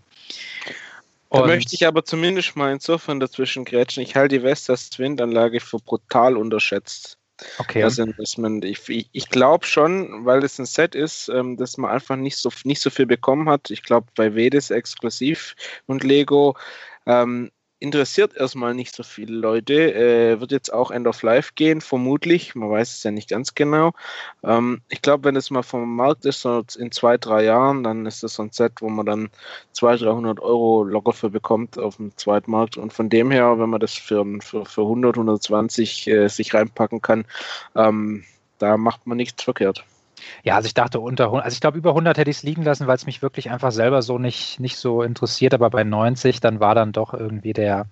Da 1.29 1.39
und 1.39 1.47
möchte 1.47 1.75
ich 1.75 1.85
aber 1.85 2.05
zumindest 2.05 2.55
mal 2.55 2.71
insofern 2.71 3.19
dazwischen 3.19 3.65
grätschen. 3.65 4.01
Ich 4.01 4.15
halte 4.15 4.37
die 4.37 4.43
Vestas 4.43 4.97
Windanlage 4.97 5.59
für 5.59 5.77
brutal 5.79 6.37
unterschätzt. 6.37 7.17
Okay. 7.59 7.81
Das 7.81 7.97
Investment. 7.97 8.65
Ich, 8.65 8.87
ich, 8.89 9.09
ich 9.11 9.29
glaube 9.29 9.65
schon, 9.65 10.25
weil 10.25 10.43
es 10.43 10.57
ein 10.57 10.65
Set 10.65 10.95
ist, 10.95 11.29
ähm, 11.29 11.57
dass 11.57 11.77
man 11.77 11.91
einfach 11.91 12.15
nicht 12.15 12.37
so, 12.37 12.49
nicht 12.63 12.81
so 12.81 12.89
viel 12.89 13.05
bekommen 13.05 13.47
hat. 13.49 13.69
Ich 13.69 13.83
glaube, 13.83 14.07
bei 14.15 14.33
Vedes 14.33 14.71
exklusiv 14.71 15.55
und 15.85 16.03
Lego 16.03 16.57
ähm, 17.05 17.51
interessiert 17.79 18.35
erstmal 18.35 18.73
nicht 18.73 18.95
so 18.95 19.03
viele 19.03 19.35
Leute. 19.35 19.93
Äh, 19.93 20.39
wird 20.39 20.51
jetzt 20.51 20.73
auch 20.73 20.91
End 20.91 21.07
of 21.07 21.21
Life 21.21 21.53
gehen, 21.55 21.81
vermutlich. 21.81 22.55
Man 22.55 22.71
weiß 22.71 22.95
es 22.95 23.03
ja 23.03 23.11
nicht 23.11 23.29
ganz 23.29 23.55
genau. 23.55 23.93
Ähm, 24.43 24.81
ich 24.89 25.01
glaube, 25.01 25.25
wenn 25.25 25.35
es 25.35 25.51
mal 25.51 25.63
vom 25.63 25.95
Markt 25.95 26.25
ist, 26.25 26.41
so 26.41 26.63
in 26.77 26.91
zwei, 26.91 27.17
drei 27.17 27.43
Jahren, 27.43 27.83
dann 27.83 28.05
ist 28.05 28.23
das 28.23 28.35
so 28.35 28.43
ein 28.43 28.51
Set, 28.51 28.81
wo 28.81 28.89
man 28.89 29.05
dann 29.05 29.29
200, 29.73 30.07
300 30.07 30.39
Euro 30.39 30.83
locker 30.83 31.13
für 31.13 31.29
bekommt 31.29 31.77
auf 31.77 31.97
dem 31.97 32.15
Zweitmarkt. 32.17 32.77
Und 32.77 32.93
von 32.93 33.09
dem 33.09 33.31
her, 33.31 33.59
wenn 33.59 33.69
man 33.69 33.79
das 33.79 33.93
für, 33.93 34.25
für, 34.41 34.65
für 34.65 34.81
100, 34.81 35.15
120 35.15 36.07
äh, 36.07 36.27
sich 36.29 36.53
reinpacken 36.53 37.01
kann, 37.01 37.25
ähm, 37.75 38.23
da 38.59 38.77
macht 38.77 39.05
man 39.05 39.17
nichts 39.17 39.43
verkehrt. 39.43 39.85
Ja, 40.43 40.55
also 40.55 40.67
ich 40.67 40.73
dachte 40.73 40.99
unter 40.99 41.25
100, 41.25 41.45
also 41.45 41.55
ich 41.55 41.61
glaube 41.61 41.77
über 41.77 41.91
100 41.91 42.17
hätte 42.17 42.29
ich 42.29 42.37
es 42.37 42.43
liegen 42.43 42.63
lassen, 42.63 42.87
weil 42.87 42.95
es 42.95 43.05
mich 43.05 43.21
wirklich 43.21 43.51
einfach 43.51 43.71
selber 43.71 44.01
so 44.01 44.17
nicht, 44.17 44.59
nicht 44.59 44.77
so 44.77 45.03
interessiert, 45.03 45.53
aber 45.53 45.69
bei 45.69 45.83
90, 45.83 46.39
dann 46.39 46.59
war 46.59 46.75
dann 46.75 46.91
doch 46.91 47.13
irgendwie 47.13 47.53
der, 47.53 47.85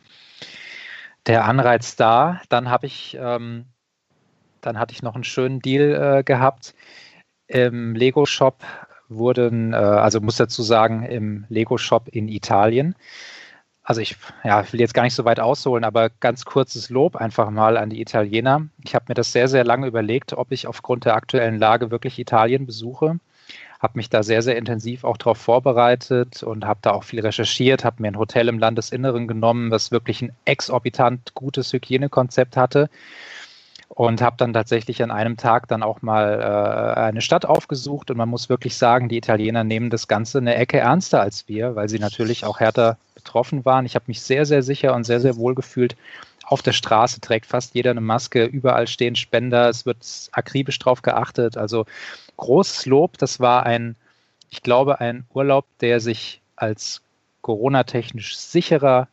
der 1.28 1.46
Anreiz 1.46 1.96
da. 1.96 2.42
Dann 2.50 2.70
habe 2.70 2.88
ich, 2.88 3.18
ähm, 3.20 3.66
dann 4.62 4.80
hatte 4.80 4.94
ich 4.94 5.04
noch 5.04 5.16
einen 5.16 5.24
schönen 5.24 5.60
Deal 5.60 6.20
äh, 6.20 6.24
gehabt 6.24 6.74
im 7.48 7.96
Lego-Shop 7.96 8.64
wurden, 9.10 9.74
äh, 9.74 9.78
also 9.78 10.20
muss 10.20 10.38
dazu 10.38 10.64
sagen, 10.64 11.04
im 11.04 11.46
Lego-Shop 11.50 12.08
in 12.08 12.28
Italien. 12.28 12.96
Also 13.88 14.02
ich 14.02 14.18
ja, 14.44 14.72
will 14.74 14.80
jetzt 14.80 14.96
gar 14.96 15.04
nicht 15.04 15.14
so 15.14 15.26
weit 15.26 15.40
ausholen, 15.40 15.84
aber 15.84 16.10
ganz 16.10 16.44
kurzes 16.44 16.90
Lob 16.90 17.16
einfach 17.16 17.52
mal 17.52 17.78
an 17.78 17.92
die 17.92 18.02
Italiener. 18.02 18.68
Ich 18.84 18.96
habe 18.96 19.06
mir 19.10 19.14
das 19.14 19.32
sehr, 19.32 19.48
sehr 19.48 19.64
lange 19.64 19.86
überlegt, 19.86 20.34
ob 20.34 20.52
ich 20.52 20.66
aufgrund 20.66 21.06
der 21.06 21.16
aktuellen 21.16 21.60
Lage 21.60 21.92
wirklich 21.92 22.18
Italien 22.18 22.66
besuche. 22.66 23.20
Habe 23.80 23.94
mich 23.98 24.10
da 24.10 24.24
sehr, 24.24 24.42
sehr 24.42 24.58
intensiv 24.58 25.04
auch 25.04 25.18
darauf 25.18 25.38
vorbereitet 25.38 26.42
und 26.42 26.66
habe 26.66 26.80
da 26.82 26.94
auch 26.94 27.04
viel 27.04 27.20
recherchiert, 27.20 27.86
habe 27.86 28.02
mir 28.02 28.08
ein 28.08 28.18
Hotel 28.18 28.48
im 28.48 28.58
Landesinneren 28.58 29.28
genommen, 29.28 29.70
das 29.70 29.92
wirklich 29.92 30.24
ein 30.24 30.32
exorbitant 30.46 31.36
gutes 31.36 31.72
Hygienekonzept 31.72 32.58
hatte 32.58 32.90
und 33.90 34.22
habe 34.24 34.38
dann 34.38 34.54
tatsächlich 34.54 35.04
an 35.04 35.12
einem 35.12 35.38
Tag 35.38 35.68
dann 35.68 35.84
auch 35.84 36.02
mal 36.02 36.42
äh, 36.42 37.00
eine 37.00 37.22
Stadt 37.22 37.46
aufgesucht 37.46 38.10
und 38.10 38.18
man 38.18 38.30
muss 38.30 38.50
wirklich 38.50 38.76
sagen, 38.78 39.10
die 39.10 39.18
Italiener 39.18 39.64
nehmen 39.64 39.92
das 39.92 40.08
Ganze 40.08 40.40
eine 40.40 40.56
Ecke 40.56 40.80
ernster 40.80 41.22
als 41.22 41.48
wir, 41.48 41.76
weil 41.76 41.88
sie 41.88 42.00
natürlich 42.00 42.46
auch 42.46 42.60
härter 42.60 42.98
betroffen 43.26 43.66
waren. 43.66 43.86
Ich 43.86 43.96
habe 43.96 44.06
mich 44.08 44.22
sehr, 44.22 44.46
sehr 44.46 44.64
sicher 44.64 44.96
und 44.96 45.04
sehr, 45.04 45.20
sehr 45.20 45.36
wohl 45.36 45.56
gefühlt. 45.56 45.98
Auf 46.46 46.62
der 46.62 46.74
Straße 46.74 47.20
trägt 47.20 47.48
fast 47.48 47.74
jeder 47.74 47.92
eine 47.92 48.02
Maske, 48.02 48.46
überall 48.46 48.88
stehen 48.88 49.16
Spender, 49.16 49.68
es 49.68 49.86
wird 49.86 50.30
akribisch 50.32 50.78
drauf 50.80 51.02
geachtet. 51.02 51.58
Also 51.58 51.86
großes 52.38 52.86
Lob, 52.86 53.18
das 53.18 53.40
war 53.40 53.66
ein, 53.66 53.96
ich 54.52 54.62
glaube, 54.62 55.02
ein 55.02 55.26
Urlaub, 55.34 55.66
der 55.82 56.00
sich 56.00 56.42
als 56.56 57.02
Corona-technisch 57.42 58.38
sicherer 58.38 59.08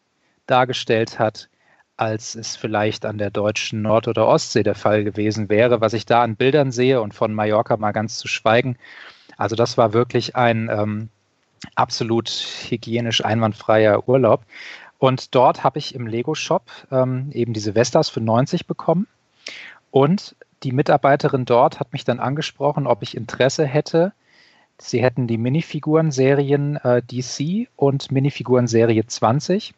dargestellt 0.47 1.19
hat, 1.19 1.49
als 1.97 2.35
es 2.35 2.57
vielleicht 2.57 3.07
an 3.07 3.16
der 3.16 3.31
deutschen 3.31 3.81
Nord- 3.81 4.09
oder 4.09 4.26
Ostsee 4.26 4.62
der 4.62 4.75
Fall 4.75 5.04
gewesen 5.04 5.49
wäre, 5.49 5.81
was 5.81 5.95
ich 5.95 6.04
da 6.04 6.23
an 6.23 6.37
Bildern 6.37 6.71
sehe 6.71 7.00
und 7.00 7.14
von 7.14 7.33
Mallorca 7.33 7.76
mal 7.78 7.92
ganz 7.92 8.19
zu 8.19 8.28
schweigen. 8.28 8.76
Also 9.38 9.57
das 9.57 9.78
war 9.78 9.95
wirklich 9.95 10.37
ein 10.37 10.69
ähm, 10.71 11.09
absolut 11.75 12.28
hygienisch 12.69 13.25
einwandfreier 13.25 14.09
Urlaub. 14.09 14.45
Und 14.99 15.35
dort 15.35 15.64
habe 15.64 15.78
ich 15.78 15.95
im 15.95 16.07
Lego-Shop 16.07 16.71
ähm, 16.90 17.31
eben 17.33 17.52
diese 17.52 17.75
Vestas 17.75 18.09
für 18.09 18.21
90 18.21 18.66
bekommen. 18.66 19.09
Und 19.90 20.37
die 20.62 20.73
Mitarbeiterin 20.73 21.45
dort 21.45 21.81
hat 21.81 21.92
mich 21.92 22.04
dann 22.04 22.21
angesprochen, 22.21 22.87
ob 22.87 23.02
ich 23.02 23.16
Interesse 23.16 23.66
hätte. 23.66 24.12
Sie 24.78 25.02
hätten 25.02 25.26
die 25.26 25.38
Minifiguren-Serien 25.38 26.76
äh, 26.76 27.02
DC 27.02 27.69
und 27.76 28.12
Minifiguren-Serie 28.12 29.07
20. 29.07 29.75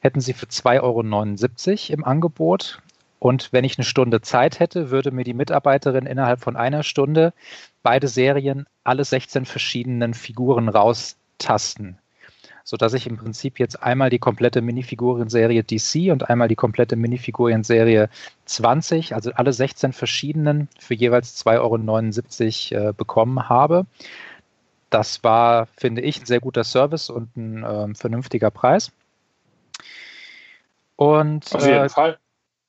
Hätten 0.00 0.20
sie 0.20 0.32
für 0.32 0.46
2,79 0.46 0.82
Euro 0.82 1.94
im 1.94 2.04
Angebot. 2.04 2.80
Und 3.26 3.52
wenn 3.52 3.64
ich 3.64 3.76
eine 3.76 3.84
Stunde 3.84 4.20
Zeit 4.20 4.60
hätte, 4.60 4.92
würde 4.92 5.10
mir 5.10 5.24
die 5.24 5.34
Mitarbeiterin 5.34 6.06
innerhalb 6.06 6.38
von 6.38 6.54
einer 6.54 6.84
Stunde 6.84 7.32
beide 7.82 8.06
Serien, 8.06 8.66
alle 8.84 9.04
16 9.04 9.46
verschiedenen 9.46 10.14
Figuren 10.14 10.68
raustasten. 10.68 11.98
Sodass 12.62 12.94
ich 12.94 13.08
im 13.08 13.16
Prinzip 13.16 13.58
jetzt 13.58 13.82
einmal 13.82 14.10
die 14.10 14.20
komplette 14.20 14.62
Minifiguren-Serie 14.62 15.64
DC 15.64 16.12
und 16.12 16.30
einmal 16.30 16.46
die 16.46 16.54
komplette 16.54 16.94
Minifiguren-Serie 16.94 18.10
20, 18.44 19.16
also 19.16 19.32
alle 19.32 19.52
16 19.52 19.92
verschiedenen, 19.92 20.68
für 20.78 20.94
jeweils 20.94 21.44
2,79 21.44 22.76
Euro 22.76 22.90
äh, 22.90 22.92
bekommen 22.92 23.48
habe. 23.48 23.86
Das 24.88 25.24
war, 25.24 25.66
finde 25.76 26.02
ich, 26.02 26.20
ein 26.20 26.26
sehr 26.26 26.38
guter 26.38 26.62
Service 26.62 27.10
und 27.10 27.36
ein 27.36 27.64
äh, 27.64 27.92
vernünftiger 27.96 28.52
Preis. 28.52 28.92
Und, 30.94 31.52
Auf 31.52 31.66
jeden 31.66 31.86
äh, 31.86 31.88
Fall. 31.88 32.18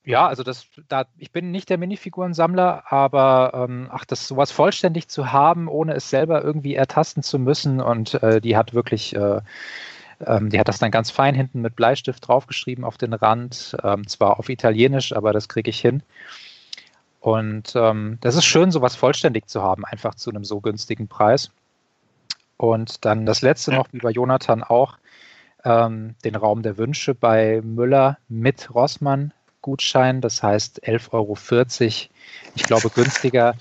Ja, 0.07 0.25
also 0.25 0.41
das, 0.41 0.67
da, 0.87 1.03
ich 1.17 1.33
bin 1.33 1.51
nicht 1.51 1.69
der 1.69 1.77
Minifigurensammler, 1.77 2.89
aber 2.89 3.51
ähm, 3.53 3.89
ach, 3.91 4.05
das 4.05 4.25
sowas 4.25 4.53
vollständig 4.53 5.09
zu 5.09 5.33
haben, 5.33 5.67
ohne 5.67 5.95
es 5.95 6.09
selber 6.09 6.41
irgendwie 6.45 6.75
ertasten 6.75 7.23
zu 7.23 7.37
müssen 7.37 7.81
und 7.81 8.13
äh, 8.23 8.39
die 8.39 8.55
hat 8.55 8.73
wirklich, 8.73 9.13
äh, 9.17 9.41
ähm, 10.25 10.49
die 10.49 10.61
hat 10.61 10.69
das 10.69 10.79
dann 10.79 10.91
ganz 10.91 11.11
fein 11.11 11.35
hinten 11.35 11.59
mit 11.59 11.75
Bleistift 11.75 12.25
draufgeschrieben 12.25 12.85
auf 12.85 12.97
den 12.97 13.11
Rand, 13.11 13.75
ähm, 13.83 14.07
zwar 14.07 14.39
auf 14.39 14.47
Italienisch, 14.47 15.11
aber 15.11 15.33
das 15.33 15.49
kriege 15.49 15.69
ich 15.69 15.81
hin. 15.81 16.01
Und 17.19 17.73
ähm, 17.75 18.17
das 18.21 18.35
ist 18.35 18.45
schön, 18.45 18.71
sowas 18.71 18.95
vollständig 18.95 19.47
zu 19.47 19.61
haben, 19.61 19.83
einfach 19.83 20.15
zu 20.15 20.29
einem 20.29 20.45
so 20.45 20.61
günstigen 20.61 21.09
Preis. 21.09 21.51
Und 22.55 23.03
dann 23.03 23.25
das 23.25 23.41
letzte 23.41 23.73
noch, 23.73 23.89
wie 23.91 23.99
bei 23.99 24.11
Jonathan 24.11 24.63
auch, 24.63 24.99
ähm, 25.65 26.15
den 26.23 26.37
Raum 26.37 26.61
der 26.61 26.77
Wünsche 26.77 27.13
bei 27.13 27.61
Müller 27.61 28.19
mit 28.29 28.73
Rossmann 28.73 29.33
Gutschein, 29.67 30.21
das 30.21 30.41
heißt 30.41 30.87
11,40 30.87 31.11
Euro. 31.11 31.37
Ich 32.55 32.63
glaube, 32.63 32.89
günstiger 32.89 33.53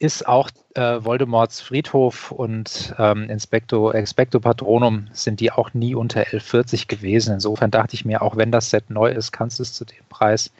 ist 0.00 0.26
auch 0.26 0.50
äh, 0.74 1.04
Voldemorts 1.04 1.60
Friedhof 1.60 2.32
und 2.32 2.92
ähm, 2.98 3.30
Inspecto, 3.30 3.92
Expecto 3.92 4.40
Patronum 4.40 5.06
sind 5.12 5.38
die 5.38 5.52
auch 5.52 5.72
nie 5.72 5.94
unter 5.94 6.22
11,40 6.22 6.88
gewesen. 6.88 7.34
Insofern 7.34 7.70
dachte 7.70 7.94
ich 7.94 8.04
mir, 8.04 8.22
auch 8.22 8.36
wenn 8.36 8.50
das 8.50 8.70
Set 8.70 8.90
neu 8.90 9.12
ist, 9.12 9.30
kannst 9.30 9.60
du 9.60 9.62
es 9.62 9.72
zu 9.72 9.84
dem 9.84 10.04
Preis 10.08 10.50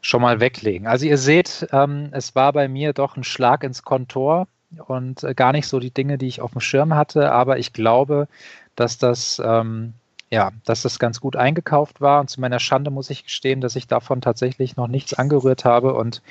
schon 0.00 0.22
mal 0.22 0.40
weglegen. 0.40 0.86
Also 0.86 1.04
ihr 1.04 1.18
seht, 1.18 1.68
ähm, 1.70 2.08
es 2.12 2.34
war 2.34 2.54
bei 2.54 2.68
mir 2.68 2.94
doch 2.94 3.18
ein 3.18 3.24
Schlag 3.24 3.64
ins 3.64 3.82
Kontor 3.82 4.48
und 4.86 5.22
äh, 5.24 5.34
gar 5.34 5.52
nicht 5.52 5.68
so 5.68 5.78
die 5.78 5.92
Dinge, 5.92 6.16
die 6.16 6.28
ich 6.28 6.40
auf 6.40 6.52
dem 6.52 6.62
Schirm 6.62 6.94
hatte, 6.94 7.32
aber 7.32 7.58
ich 7.58 7.74
glaube, 7.74 8.28
dass 8.76 8.96
das 8.96 9.42
ähm, 9.44 9.92
ja, 10.34 10.50
dass 10.64 10.82
das 10.82 10.98
ganz 10.98 11.20
gut 11.20 11.36
eingekauft 11.36 12.00
war. 12.00 12.20
Und 12.20 12.28
zu 12.28 12.40
meiner 12.40 12.58
Schande 12.58 12.90
muss 12.90 13.08
ich 13.10 13.22
gestehen, 13.24 13.60
dass 13.60 13.76
ich 13.76 13.86
davon 13.86 14.20
tatsächlich 14.20 14.76
noch 14.76 14.88
nichts 14.88 15.14
angerührt 15.14 15.64
habe 15.64 15.94
und 15.94 16.22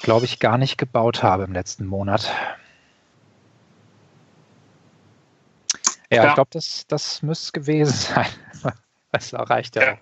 glaube 0.00 0.24
ich 0.24 0.40
gar 0.40 0.56
nicht 0.58 0.78
gebaut 0.78 1.22
habe 1.22 1.44
im 1.44 1.52
letzten 1.52 1.86
Monat. 1.86 2.32
Ja, 6.10 6.24
Ja. 6.24 6.28
ich 6.28 6.34
glaube, 6.34 6.50
das, 6.52 6.86
das 6.88 7.22
müsste 7.22 7.44
es 7.46 7.52
gewesen 7.52 7.92
sein. 8.62 8.74
Das 9.12 9.32
reicht 9.34 9.76
ja. 9.76 9.82
Ja. 9.82 9.98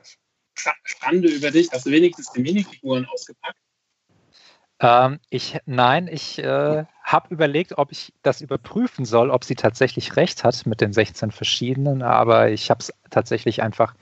Sch- 0.57 0.73
Schande 0.85 1.29
über 1.29 1.51
dich. 1.51 1.69
Hast 1.73 1.87
du 1.87 1.91
wenigstens 1.91 2.31
die 2.33 2.43
Minifiguren 2.43 3.07
ausgepackt? 3.07 3.59
Ähm, 4.81 5.19
ich, 5.31 5.59
nein, 5.67 6.09
ich 6.09 6.39
äh, 6.39 6.85
habe 7.13 7.33
überlegt, 7.33 7.79
ob 7.79 7.93
ich 7.93 8.13
das 8.23 8.41
überprüfen 8.41 9.05
soll, 9.05 9.31
ob 9.31 9.45
sie 9.45 9.55
tatsächlich 9.55 10.17
recht 10.17 10.45
hat 10.45 10.67
mit 10.67 10.81
den 10.81 10.93
16 10.93 11.31
verschiedenen, 11.31 12.03
aber 12.03 12.51
ich 12.51 12.71
habe 12.71 12.81
es 12.81 12.93
tatsächlich 13.11 13.63
einfach, 13.63 13.95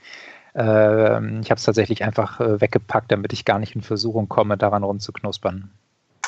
äh, 0.55 1.39
ich 1.39 1.49
habe 1.51 1.57
es 1.57 1.63
tatsächlich 1.63 2.03
einfach 2.03 2.39
äh, 2.39 2.61
weggepackt, 2.61 3.11
damit 3.11 3.33
ich 3.33 3.45
gar 3.45 3.59
nicht 3.59 3.75
in 3.75 3.81
Versuchung 3.81 4.29
komme, 4.29 4.57
daran 4.57 4.83
rumzuknuspern. 4.83 5.71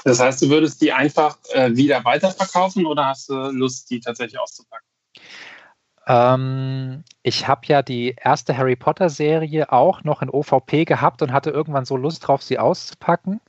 Das 0.04 0.20
heißt, 0.20 0.42
du 0.42 0.50
würdest 0.50 0.82
die 0.82 0.92
einfach 0.92 1.38
äh, 1.54 1.76
wieder 1.76 2.04
weiterverkaufen 2.04 2.86
oder 2.86 3.06
hast 3.06 3.30
du 3.30 3.36
Lust, 3.52 3.90
die 3.92 4.00
tatsächlich 4.00 4.40
auszupacken? 4.40 4.88
Ähm, 6.08 7.04
ich 7.22 7.48
habe 7.48 7.62
ja 7.68 7.84
die 7.84 8.16
erste 8.20 8.58
Harry 8.58 8.76
Potter 8.76 9.10
Serie 9.10 9.72
auch 9.72 10.04
noch 10.04 10.24
in 10.24 10.30
OVP 10.32 10.86
gehabt 10.86 11.22
und 11.22 11.32
hatte 11.32 11.52
irgendwann 11.52 11.86
so 11.86 11.96
Lust 11.96 12.28
drauf, 12.28 12.42
sie 12.42 12.58
auszupacken. 12.58 13.40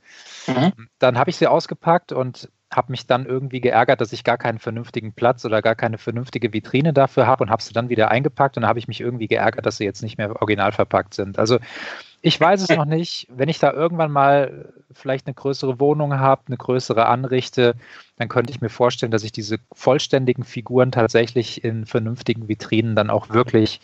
Mhm. 0.45 0.89
Dann 0.99 1.17
habe 1.17 1.31
ich 1.31 1.37
sie 1.37 1.47
ausgepackt 1.47 2.11
und 2.11 2.49
habe 2.75 2.91
mich 2.91 3.07
dann 3.07 3.25
irgendwie 3.25 3.61
geärgert, 3.61 4.01
dass 4.01 4.13
ich 4.13 4.23
gar 4.23 4.37
keinen 4.37 4.59
vernünftigen 4.59 5.13
Platz 5.13 5.45
oder 5.45 5.61
gar 5.61 5.75
keine 5.75 5.97
vernünftige 5.97 6.53
Vitrine 6.53 6.93
dafür 6.93 7.27
habe 7.27 7.43
und 7.43 7.49
habe 7.49 7.61
sie 7.61 7.73
dann 7.73 7.89
wieder 7.89 8.09
eingepackt 8.11 8.57
und 8.57 8.65
habe 8.65 8.79
ich 8.79 8.87
mich 8.87 9.01
irgendwie 9.01 9.27
geärgert, 9.27 9.65
dass 9.65 9.77
sie 9.77 9.85
jetzt 9.85 10.03
nicht 10.03 10.17
mehr 10.17 10.35
original 10.41 10.71
verpackt 10.71 11.13
sind. 11.13 11.39
Also 11.39 11.59
ich 12.25 12.39
weiß 12.39 12.61
es 12.61 12.69
noch 12.69 12.85
nicht. 12.85 13.27
Wenn 13.29 13.49
ich 13.49 13.59
da 13.59 13.73
irgendwann 13.73 14.11
mal 14.11 14.73
vielleicht 14.93 15.27
eine 15.27 15.33
größere 15.33 15.79
Wohnung 15.79 16.19
habe, 16.19 16.43
eine 16.47 16.57
größere 16.57 17.05
anrichte, 17.05 17.75
dann 18.17 18.29
könnte 18.29 18.51
ich 18.51 18.61
mir 18.61 18.69
vorstellen, 18.69 19.11
dass 19.11 19.23
ich 19.23 19.33
diese 19.33 19.57
vollständigen 19.73 20.45
Figuren 20.45 20.93
tatsächlich 20.93 21.65
in 21.65 21.85
vernünftigen 21.85 22.47
Vitrinen 22.47 22.95
dann 22.95 23.09
auch 23.09 23.29
wirklich, 23.29 23.81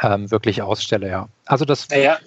ähm, 0.00 0.30
wirklich 0.30 0.62
ausstelle, 0.62 1.08
ja. 1.10 1.28
Also 1.44 1.66
das 1.66 1.86
Naja, 1.90 2.18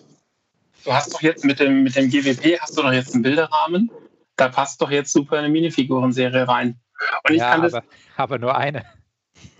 du 0.84 0.93
hast 0.93 1.13
doch 1.15 1.21
jetzt 1.21 1.43
mit 1.43 1.60
dem, 1.60 1.82
mit 1.82 1.95
dem 1.95 2.10
GWP 2.10 2.60
hast 2.60 2.78
du 2.78 2.84
doch 2.84 2.93
jetzt 2.93 3.15
einen 3.15 3.24
Bilderrahmen. 3.24 3.89
Da 4.36 4.50
passt 4.50 4.82
doch 4.82 4.91
jetzt 4.91 5.13
super 5.13 5.38
eine 5.38 5.50
Minifigurenserie 5.50 6.48
rein. 6.48 6.80
Und 7.24 7.34
ich 7.34 7.39
ja, 7.39 7.52
kann 7.52 7.62
das, 7.62 7.74
aber, 7.74 7.86
aber 8.15 8.39
nur 8.39 8.56
eine. 8.56 8.86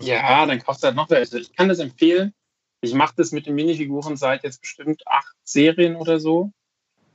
ja, 0.00 0.44
dann 0.46 0.58
kaufst 0.58 0.82
du 0.82 0.86
halt 0.86 0.96
noch 0.96 1.10
welche. 1.10 1.38
Ich 1.38 1.54
kann 1.54 1.68
das 1.68 1.78
empfehlen. 1.78 2.34
Ich 2.80 2.94
mache 2.94 3.14
das 3.16 3.32
mit 3.32 3.46
den 3.46 3.54
Minifiguren 3.54 4.16
seit 4.16 4.44
jetzt 4.44 4.60
bestimmt 4.60 5.02
acht 5.06 5.34
Serien 5.44 5.96
oder 5.96 6.20
so. 6.20 6.52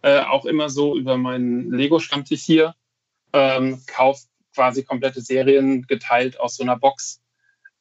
Äh, 0.02 0.22
auch 0.22 0.46
immer 0.46 0.70
so 0.70 0.98
über 0.98 1.18
meinen 1.18 1.72
Lego-Stammtisch 1.72 2.42
hier. 2.42 2.76
Ähm, 3.34 3.82
kauf 3.88 4.22
quasi 4.54 4.84
komplette 4.84 5.22
Serien 5.22 5.84
geteilt 5.84 6.40
aus 6.40 6.56
so 6.56 6.64
einer 6.64 6.78
Box. 6.78 7.22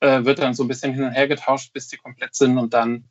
Äh, 0.01 0.25
wird 0.25 0.38
dann 0.38 0.55
so 0.55 0.64
ein 0.64 0.69
bisschen 0.69 0.93
hin 0.93 1.05
und 1.05 1.12
her 1.12 1.29
getauscht, 1.29 1.73
bis 1.73 1.88
die 1.88 1.97
komplett 1.97 2.35
sind 2.35 2.59
und 2.59 2.73
dann 2.75 3.05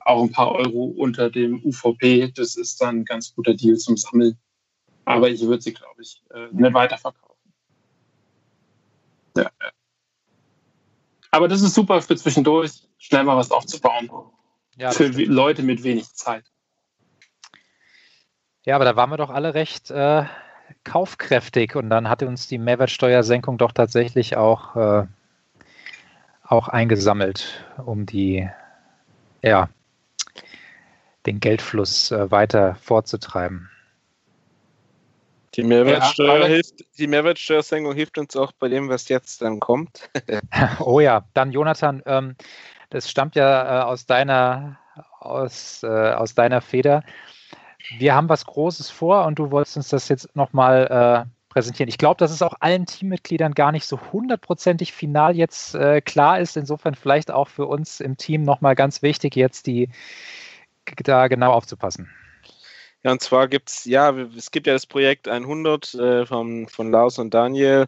auch 0.00 0.22
ein 0.22 0.30
paar 0.30 0.52
Euro 0.52 0.84
unter 0.84 1.30
dem 1.30 1.64
UVP. 1.64 2.32
Das 2.32 2.56
ist 2.56 2.80
dann 2.80 3.00
ein 3.00 3.04
ganz 3.04 3.34
guter 3.34 3.54
Deal 3.54 3.76
zum 3.76 3.96
Sammeln. 3.96 4.38
Aber 5.06 5.30
ich 5.30 5.40
würde 5.40 5.62
sie, 5.62 5.72
glaube 5.72 6.02
ich, 6.02 6.22
äh, 6.34 6.48
nicht 6.50 6.74
weiterverkaufen. 6.74 7.52
Ja, 9.36 9.44
ja. 9.44 9.70
Aber 11.30 11.48
das 11.48 11.62
ist 11.62 11.74
super 11.74 12.02
für 12.02 12.16
zwischendurch, 12.16 12.72
schnell 12.98 13.24
mal 13.24 13.36
was 13.36 13.50
aufzubauen. 13.50 14.10
Ja, 14.76 14.90
für 14.90 15.12
stimmt. 15.12 15.28
Leute 15.28 15.62
mit 15.62 15.82
wenig 15.82 16.12
Zeit. 16.12 16.44
Ja, 18.64 18.74
aber 18.74 18.84
da 18.84 18.96
waren 18.96 19.10
wir 19.10 19.16
doch 19.16 19.30
alle 19.30 19.54
recht, 19.54 19.90
äh, 19.90 20.24
kaufkräftig 20.82 21.76
und 21.76 21.88
dann 21.88 22.08
hatte 22.08 22.26
uns 22.26 22.48
die 22.48 22.58
Mehrwertsteuersenkung 22.58 23.58
doch 23.58 23.72
tatsächlich 23.72 24.36
auch, 24.36 24.74
äh, 24.76 25.06
auch 26.42 26.68
eingesammelt, 26.68 27.64
um 27.84 28.06
die, 28.06 28.48
ja, 29.42 29.68
den 31.26 31.38
Geldfluss 31.38 32.10
äh, 32.10 32.30
weiter 32.30 32.74
vorzutreiben. 32.76 33.70
Die 35.56 35.62
Mehrwertsteuer 35.62 36.40
Ja, 36.40 36.46
hilft, 36.46 36.84
die 36.98 37.06
Mehrwertsteuersenkung 37.06 37.94
hilft 37.94 38.18
uns 38.18 38.36
auch 38.36 38.52
bei 38.52 38.68
dem, 38.68 38.88
was 38.88 39.08
jetzt 39.08 39.42
dann 39.42 39.60
kommt. 39.60 40.10
Oh 40.80 41.00
ja, 41.00 41.24
dann 41.34 41.50
Jonathan, 41.50 42.02
ähm, 42.06 42.36
das 42.90 43.10
stammt 43.10 43.34
ja 43.36 43.80
äh, 43.80 43.84
aus 43.84 44.06
deiner 44.06 44.78
aus, 45.18 45.82
äh, 45.82 46.12
aus 46.12 46.34
deiner 46.34 46.60
Feder. 46.60 47.02
Wir 47.98 48.14
haben 48.14 48.28
was 48.28 48.44
Großes 48.46 48.90
vor 48.90 49.24
und 49.24 49.38
du 49.38 49.50
wolltest 49.50 49.76
uns 49.76 49.88
das 49.88 50.08
jetzt 50.08 50.34
nochmal 50.34 51.26
äh, 51.26 51.52
präsentieren. 51.52 51.88
Ich 51.88 51.98
glaube, 51.98 52.18
dass 52.18 52.30
es 52.30 52.42
auch 52.42 52.54
allen 52.60 52.86
Teammitgliedern 52.86 53.54
gar 53.54 53.72
nicht 53.72 53.86
so 53.86 53.98
hundertprozentig 54.12 54.92
final 54.92 55.36
jetzt 55.36 55.74
äh, 55.74 56.00
klar 56.00 56.40
ist. 56.40 56.56
Insofern 56.56 56.94
vielleicht 56.94 57.30
auch 57.30 57.48
für 57.48 57.66
uns 57.66 58.00
im 58.00 58.16
Team 58.16 58.42
nochmal 58.42 58.74
ganz 58.74 59.02
wichtig, 59.02 59.36
jetzt 59.36 59.66
die 59.66 59.88
da 61.02 61.28
genau 61.28 61.52
aufzupassen. 61.52 62.10
Ja, 63.06 63.12
und 63.12 63.22
zwar 63.22 63.46
gibt 63.46 63.68
es, 63.70 63.84
ja, 63.84 64.10
es 64.36 64.50
gibt 64.50 64.66
ja 64.66 64.72
das 64.72 64.84
Projekt 64.84 65.28
100 65.28 65.94
äh, 65.94 66.26
von, 66.26 66.66
von 66.66 66.90
Lars 66.90 67.20
und 67.20 67.32
Daniel, 67.34 67.86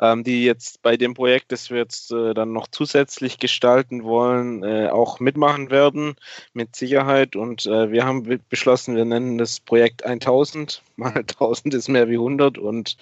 ähm, 0.00 0.24
die 0.24 0.44
jetzt 0.44 0.82
bei 0.82 0.96
dem 0.96 1.14
Projekt, 1.14 1.52
das 1.52 1.70
wir 1.70 1.78
jetzt 1.78 2.10
äh, 2.12 2.34
dann 2.34 2.52
noch 2.52 2.66
zusätzlich 2.68 3.38
gestalten 3.38 4.02
wollen, 4.02 4.62
äh, 4.64 4.88
auch 4.88 5.20
mitmachen 5.20 5.70
werden, 5.70 6.16
mit 6.54 6.74
Sicherheit. 6.74 7.36
Und 7.36 7.66
äh, 7.66 7.90
wir 7.92 8.04
haben 8.04 8.22
be- 8.24 8.40
beschlossen, 8.48 8.96
wir 8.96 9.04
nennen 9.04 9.38
das 9.38 9.60
Projekt 9.60 10.04
1000. 10.04 10.82
Mal 10.96 11.14
1000 11.16 11.72
ist 11.74 11.88
mehr 11.88 12.08
wie 12.10 12.16
100 12.16 12.58
und 12.58 12.96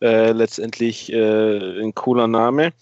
äh, 0.00 0.32
letztendlich 0.32 1.12
äh, 1.12 1.80
ein 1.80 1.94
cooler 1.94 2.26
Name. 2.26 2.72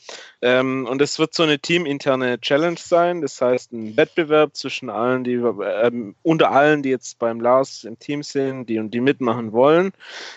Ähm, 0.41 0.87
und 0.91 1.03
es 1.03 1.19
wird 1.19 1.35
so 1.35 1.43
eine 1.43 1.59
teaminterne 1.59 2.41
Challenge 2.41 2.79
sein. 2.79 3.21
Das 3.21 3.41
heißt, 3.41 3.73
ein 3.73 3.97
Wettbewerb 3.97 4.57
zwischen 4.57 4.91
allen, 4.91 5.25
die 5.25 5.35
ähm, 5.35 6.15
unter 6.23 6.51
allen, 6.51 6.83
die 6.83 6.91
jetzt 6.91 7.19
beim 7.19 7.41
Lars 7.41 7.85
im 7.85 7.99
Team 7.99 8.23
sind, 8.23 8.69
die 8.69 8.79
und 8.79 8.93
die 8.93 9.01
mitmachen 9.01 9.53
wollen. 9.53 9.93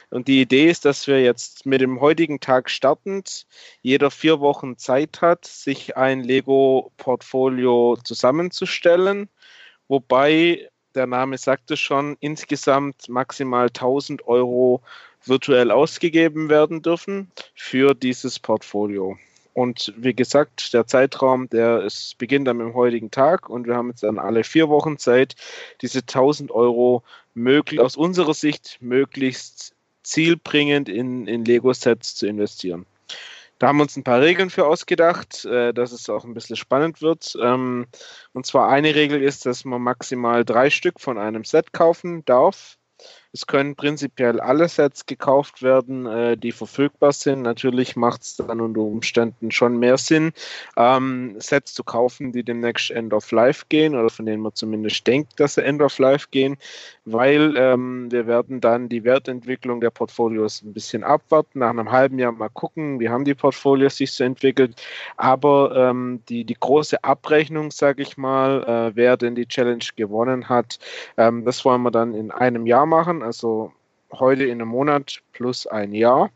Und 0.10 0.28
die 0.28 0.42
Idee 0.42 0.70
ist, 0.70 0.86
dass 0.86 1.08
wir 1.08 1.22
jetzt 1.22 1.66
mit 1.66 1.82
dem 1.82 2.00
heutigen 2.02 2.40
Tag 2.40 2.70
startend 3.18 3.46
jeder 3.82 4.12
vier 4.12 4.40
Wochen 4.40 4.78
Zeit 4.78 5.22
hat, 5.22 5.46
sich 5.46 5.98
ein 5.98 6.24
Lego-Portfolio 6.24 7.98
zusammenzustellen, 8.04 9.30
wobei 9.88 10.70
der 10.96 11.08
Name 11.08 11.38
sagt 11.38 11.72
es 11.72 11.80
schon, 11.80 12.18
insgesamt 12.20 13.08
maximal 13.10 13.68
1000 13.68 14.28
Euro 14.28 14.82
virtuell 15.24 15.72
ausgegeben 15.72 16.50
werden 16.50 16.82
dürfen 16.82 17.32
für 17.56 17.94
dieses 17.94 18.40
Portfolio. 18.40 19.18
Und 19.54 19.94
wie 19.98 20.14
gesagt, 20.14 20.74
der 20.74 20.86
Zeitraum, 20.86 21.50
der 21.50 21.82
ist, 21.82 22.18
beginnt 22.20 22.48
dann 22.48 22.58
mit 22.58 22.68
dem 22.68 22.74
heutigen 22.76 23.10
Tag 23.10 23.50
und 23.50 23.66
wir 23.66 23.76
haben 23.76 23.90
jetzt 23.90 24.04
dann 24.04 24.20
alle 24.20 24.44
vier 24.44 24.70
Wochen 24.70 24.98
Zeit, 24.98 25.36
diese 25.82 26.00
1000 26.00 26.52
Euro 26.52 27.04
möglich, 27.34 27.80
aus 27.80 27.98
unserer 27.98 28.36
Sicht 28.36 28.78
möglichst 28.82 29.76
zielbringend 30.04 30.90
in, 30.90 31.28
in 31.28 31.44
Lego-Sets 31.44 32.16
zu 32.16 32.28
investieren. 32.28 32.86
Da 33.60 33.68
haben 33.68 33.78
wir 33.78 33.84
uns 33.84 33.98
ein 33.98 34.04
paar 34.04 34.22
Regeln 34.22 34.50
für 34.50 34.68
ausgedacht, 34.68 35.46
äh, 35.46 35.74
dass 35.74 35.92
es 35.92 36.10
auch 36.10 36.26
ein 36.26 36.34
bisschen 36.34 36.56
spannend 36.56 37.02
wird. 37.02 37.36
Ähm, 37.42 37.88
und 38.34 38.46
zwar 38.46 38.70
eine 38.70 38.94
Regel 38.96 39.22
ist, 39.22 39.46
dass 39.46 39.66
man 39.66 39.82
maximal 39.82 40.46
drei 40.46 40.70
Stück 40.70 41.00
von 41.00 41.18
einem 41.18 41.44
Set 41.44 41.74
kaufen 41.74 42.24
darf. 42.26 42.78
Es 43.38 43.46
können 43.46 43.76
prinzipiell 43.76 44.40
alle 44.40 44.68
Sets 44.68 45.06
gekauft 45.06 45.62
werden, 45.62 46.08
äh, 46.08 46.36
die 46.36 46.52
verfügbar 46.52 47.12
sind. 47.12 47.44
Natürlich 47.44 47.96
macht 47.96 48.24
es 48.24 48.36
dann 48.38 48.60
unter 48.60 48.82
Umständen 48.82 49.52
schon 49.52 49.78
mehr 49.78 50.00
Sinn, 50.00 50.32
ähm, 50.76 51.36
Sets 51.38 51.76
zu 51.76 51.84
kaufen, 51.84 52.32
die 52.32 52.42
demnächst 52.42 52.90
End 52.90 53.14
of 53.14 53.30
Life 53.32 53.66
gehen 53.70 53.94
oder 53.94 54.10
von 54.10 54.26
denen 54.26 54.42
man 54.42 54.56
zumindest 54.56 55.06
denkt, 55.06 55.40
dass 55.40 55.54
sie 55.54 55.64
End 55.64 55.84
of 55.84 56.00
Life 56.00 56.30
gehen, 56.32 56.58
weil 57.06 57.54
ähm, 57.58 58.12
wir 58.12 58.26
werden 58.26 58.60
dann 58.60 58.90
die 58.90 59.04
Wertentwicklung 59.04 59.82
der 59.82 59.92
Portfolios 59.92 60.64
ein 60.64 60.74
bisschen 60.74 61.04
abwarten, 61.04 61.60
nach 61.60 61.70
einem 61.70 61.92
halben 61.92 62.18
Jahr 62.18 62.32
mal 62.32 62.50
gucken, 62.50 63.00
wie 63.00 63.10
haben 63.10 63.24
die 63.24 63.36
Portfolios 63.36 63.98
sich 63.98 64.14
so 64.14 64.24
entwickelt. 64.24 64.82
Aber 65.16 65.76
ähm, 65.76 66.24
die, 66.28 66.44
die 66.44 66.58
große 66.60 67.04
Abrechnung, 67.04 67.70
sage 67.70 68.02
ich 68.02 68.18
mal, 68.18 68.64
äh, 68.64 68.96
wer 68.96 69.16
denn 69.16 69.36
die 69.36 69.46
Challenge 69.46 69.86
gewonnen 69.96 70.50
hat, 70.50 70.80
ähm, 71.18 71.46
das 71.46 71.64
wollen 71.64 71.84
wir 71.84 71.92
dann 71.92 72.16
in 72.16 72.32
einem 72.32 72.66
Jahr 72.66 72.88
machen, 72.88 73.27
also 73.28 73.72
heute 74.12 74.46
in 74.46 74.62
einem 74.62 74.70
Monat 74.70 75.22
plus 75.34 75.68
ein 75.68 75.94
Jahr. 75.94 76.32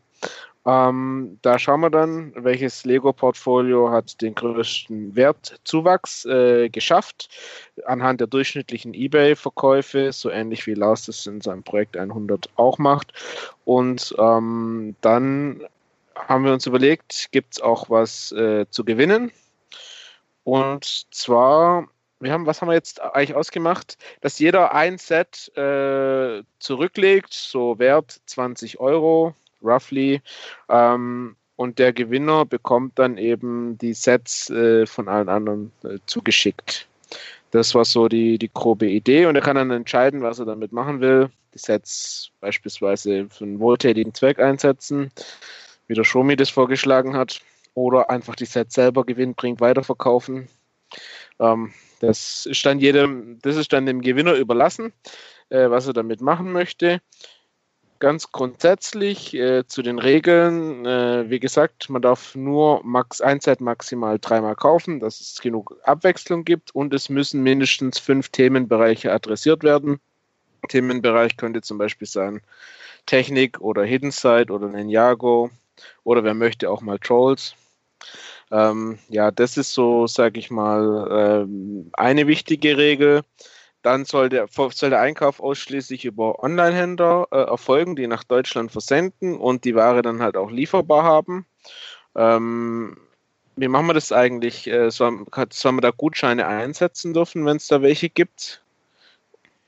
Ähm, 0.64 1.38
da 1.42 1.58
schauen 1.58 1.80
wir 1.80 1.90
dann, 1.90 2.32
welches 2.36 2.84
Lego-Portfolio 2.84 3.90
hat 3.90 4.20
den 4.22 4.36
größten 4.36 5.16
Wertzuwachs 5.16 6.24
äh, 6.26 6.68
geschafft 6.68 7.28
anhand 7.84 8.20
der 8.20 8.28
durchschnittlichen 8.28 8.94
eBay-Verkäufe, 8.94 10.12
so 10.12 10.30
ähnlich 10.30 10.64
wie 10.68 10.74
Lars 10.74 11.06
das 11.06 11.26
in 11.26 11.40
seinem 11.40 11.64
Projekt 11.64 11.96
100 11.96 12.48
auch 12.54 12.78
macht. 12.78 13.12
Und 13.64 14.14
ähm, 14.18 14.94
dann 15.00 15.62
haben 16.14 16.44
wir 16.44 16.52
uns 16.52 16.66
überlegt, 16.66 17.32
gibt 17.32 17.54
es 17.54 17.60
auch 17.60 17.90
was 17.90 18.30
äh, 18.30 18.66
zu 18.70 18.84
gewinnen? 18.84 19.32
Und 20.44 21.06
zwar, 21.10 21.88
wir 22.22 22.32
haben, 22.32 22.46
was 22.46 22.60
haben 22.60 22.68
wir 22.68 22.74
jetzt 22.74 23.00
eigentlich 23.00 23.34
ausgemacht? 23.34 23.98
Dass 24.20 24.38
jeder 24.38 24.74
ein 24.74 24.98
Set 24.98 25.50
äh, 25.56 26.42
zurücklegt, 26.58 27.32
so 27.32 27.78
Wert 27.78 28.20
20 28.26 28.80
Euro, 28.80 29.34
roughly. 29.62 30.22
Ähm, 30.68 31.36
und 31.56 31.78
der 31.78 31.92
Gewinner 31.92 32.44
bekommt 32.44 32.98
dann 32.98 33.18
eben 33.18 33.76
die 33.78 33.94
Sets 33.94 34.50
äh, 34.50 34.86
von 34.86 35.08
allen 35.08 35.28
anderen 35.28 35.72
äh, 35.84 35.98
zugeschickt. 36.06 36.88
Das 37.50 37.74
war 37.74 37.84
so 37.84 38.08
die, 38.08 38.38
die 38.38 38.50
grobe 38.52 38.86
Idee 38.88 39.26
und 39.26 39.36
er 39.36 39.42
kann 39.42 39.56
dann 39.56 39.70
entscheiden, 39.70 40.22
was 40.22 40.38
er 40.38 40.46
damit 40.46 40.72
machen 40.72 41.00
will. 41.00 41.30
Die 41.54 41.58
Sets 41.58 42.30
beispielsweise 42.40 43.28
für 43.28 43.44
einen 43.44 43.60
wohltätigen 43.60 44.14
Zweck 44.14 44.38
einsetzen, 44.38 45.12
wie 45.86 45.94
der 45.94 46.04
Shomi 46.04 46.34
das 46.34 46.48
vorgeschlagen 46.48 47.14
hat, 47.14 47.42
oder 47.74 48.10
einfach 48.10 48.34
die 48.36 48.46
Sets 48.46 48.74
selber 48.74 49.04
gewinnbringend 49.04 49.60
weiterverkaufen. 49.60 50.48
Ähm, 51.38 51.72
das 52.02 52.46
ist 52.46 52.66
dann 52.66 52.80
jedem, 52.80 53.38
das 53.42 53.54
ist 53.54 53.72
dann 53.72 53.86
dem 53.86 54.00
Gewinner 54.00 54.34
überlassen, 54.34 54.92
äh, 55.50 55.70
was 55.70 55.86
er 55.86 55.92
damit 55.92 56.20
machen 56.20 56.50
möchte. 56.50 57.00
Ganz 58.00 58.32
grundsätzlich 58.32 59.32
äh, 59.34 59.64
zu 59.68 59.82
den 59.82 60.00
Regeln, 60.00 60.84
äh, 60.84 61.30
wie 61.30 61.38
gesagt, 61.38 61.88
man 61.90 62.02
darf 62.02 62.34
nur 62.34 62.82
max 62.82 63.20
ein 63.20 63.40
Set 63.40 63.60
maximal 63.60 64.18
dreimal 64.18 64.56
kaufen, 64.56 64.98
dass 64.98 65.20
es 65.20 65.40
genug 65.40 65.78
Abwechslung 65.84 66.44
gibt 66.44 66.74
und 66.74 66.92
es 66.92 67.08
müssen 67.08 67.44
mindestens 67.44 68.00
fünf 68.00 68.30
Themenbereiche 68.30 69.12
adressiert 69.12 69.62
werden. 69.62 70.00
Themenbereich 70.68 71.36
könnte 71.36 71.60
zum 71.60 71.78
Beispiel 71.78 72.08
sein 72.08 72.42
Technik 73.06 73.60
oder 73.60 73.84
Hidden 73.84 74.10
Side 74.10 74.52
oder 74.52 74.66
Ninjago 74.66 75.50
oder 76.02 76.24
wer 76.24 76.34
möchte 76.34 76.68
auch 76.68 76.80
mal 76.80 76.98
Trolls. 76.98 77.54
Ähm, 78.52 78.98
ja, 79.08 79.30
das 79.30 79.56
ist 79.56 79.72
so, 79.72 80.06
sage 80.06 80.38
ich 80.38 80.50
mal, 80.50 81.08
ähm, 81.46 81.90
eine 81.94 82.26
wichtige 82.26 82.76
Regel. 82.76 83.22
Dann 83.80 84.04
soll 84.04 84.28
der, 84.28 84.46
soll 84.48 84.90
der 84.90 85.00
Einkauf 85.00 85.40
ausschließlich 85.40 86.04
über 86.04 86.40
Online-Händler 86.44 87.26
äh, 87.32 87.36
erfolgen, 87.38 87.96
die 87.96 88.06
nach 88.06 88.22
Deutschland 88.24 88.70
versenden 88.70 89.36
und 89.38 89.64
die 89.64 89.74
Ware 89.74 90.02
dann 90.02 90.22
halt 90.22 90.36
auch 90.36 90.50
lieferbar 90.50 91.02
haben. 91.02 91.46
Ähm, 92.14 92.96
wie 93.56 93.68
machen 93.68 93.86
wir 93.86 93.94
das 93.94 94.12
eigentlich? 94.12 94.68
Äh, 94.68 94.90
soll, 94.90 95.24
soll 95.50 95.72
man 95.72 95.80
da 95.82 95.90
Gutscheine 95.90 96.46
einsetzen 96.46 97.14
dürfen, 97.14 97.44
wenn 97.46 97.56
es 97.56 97.66
da 97.66 97.82
welche 97.82 98.08
gibt? 98.10 98.62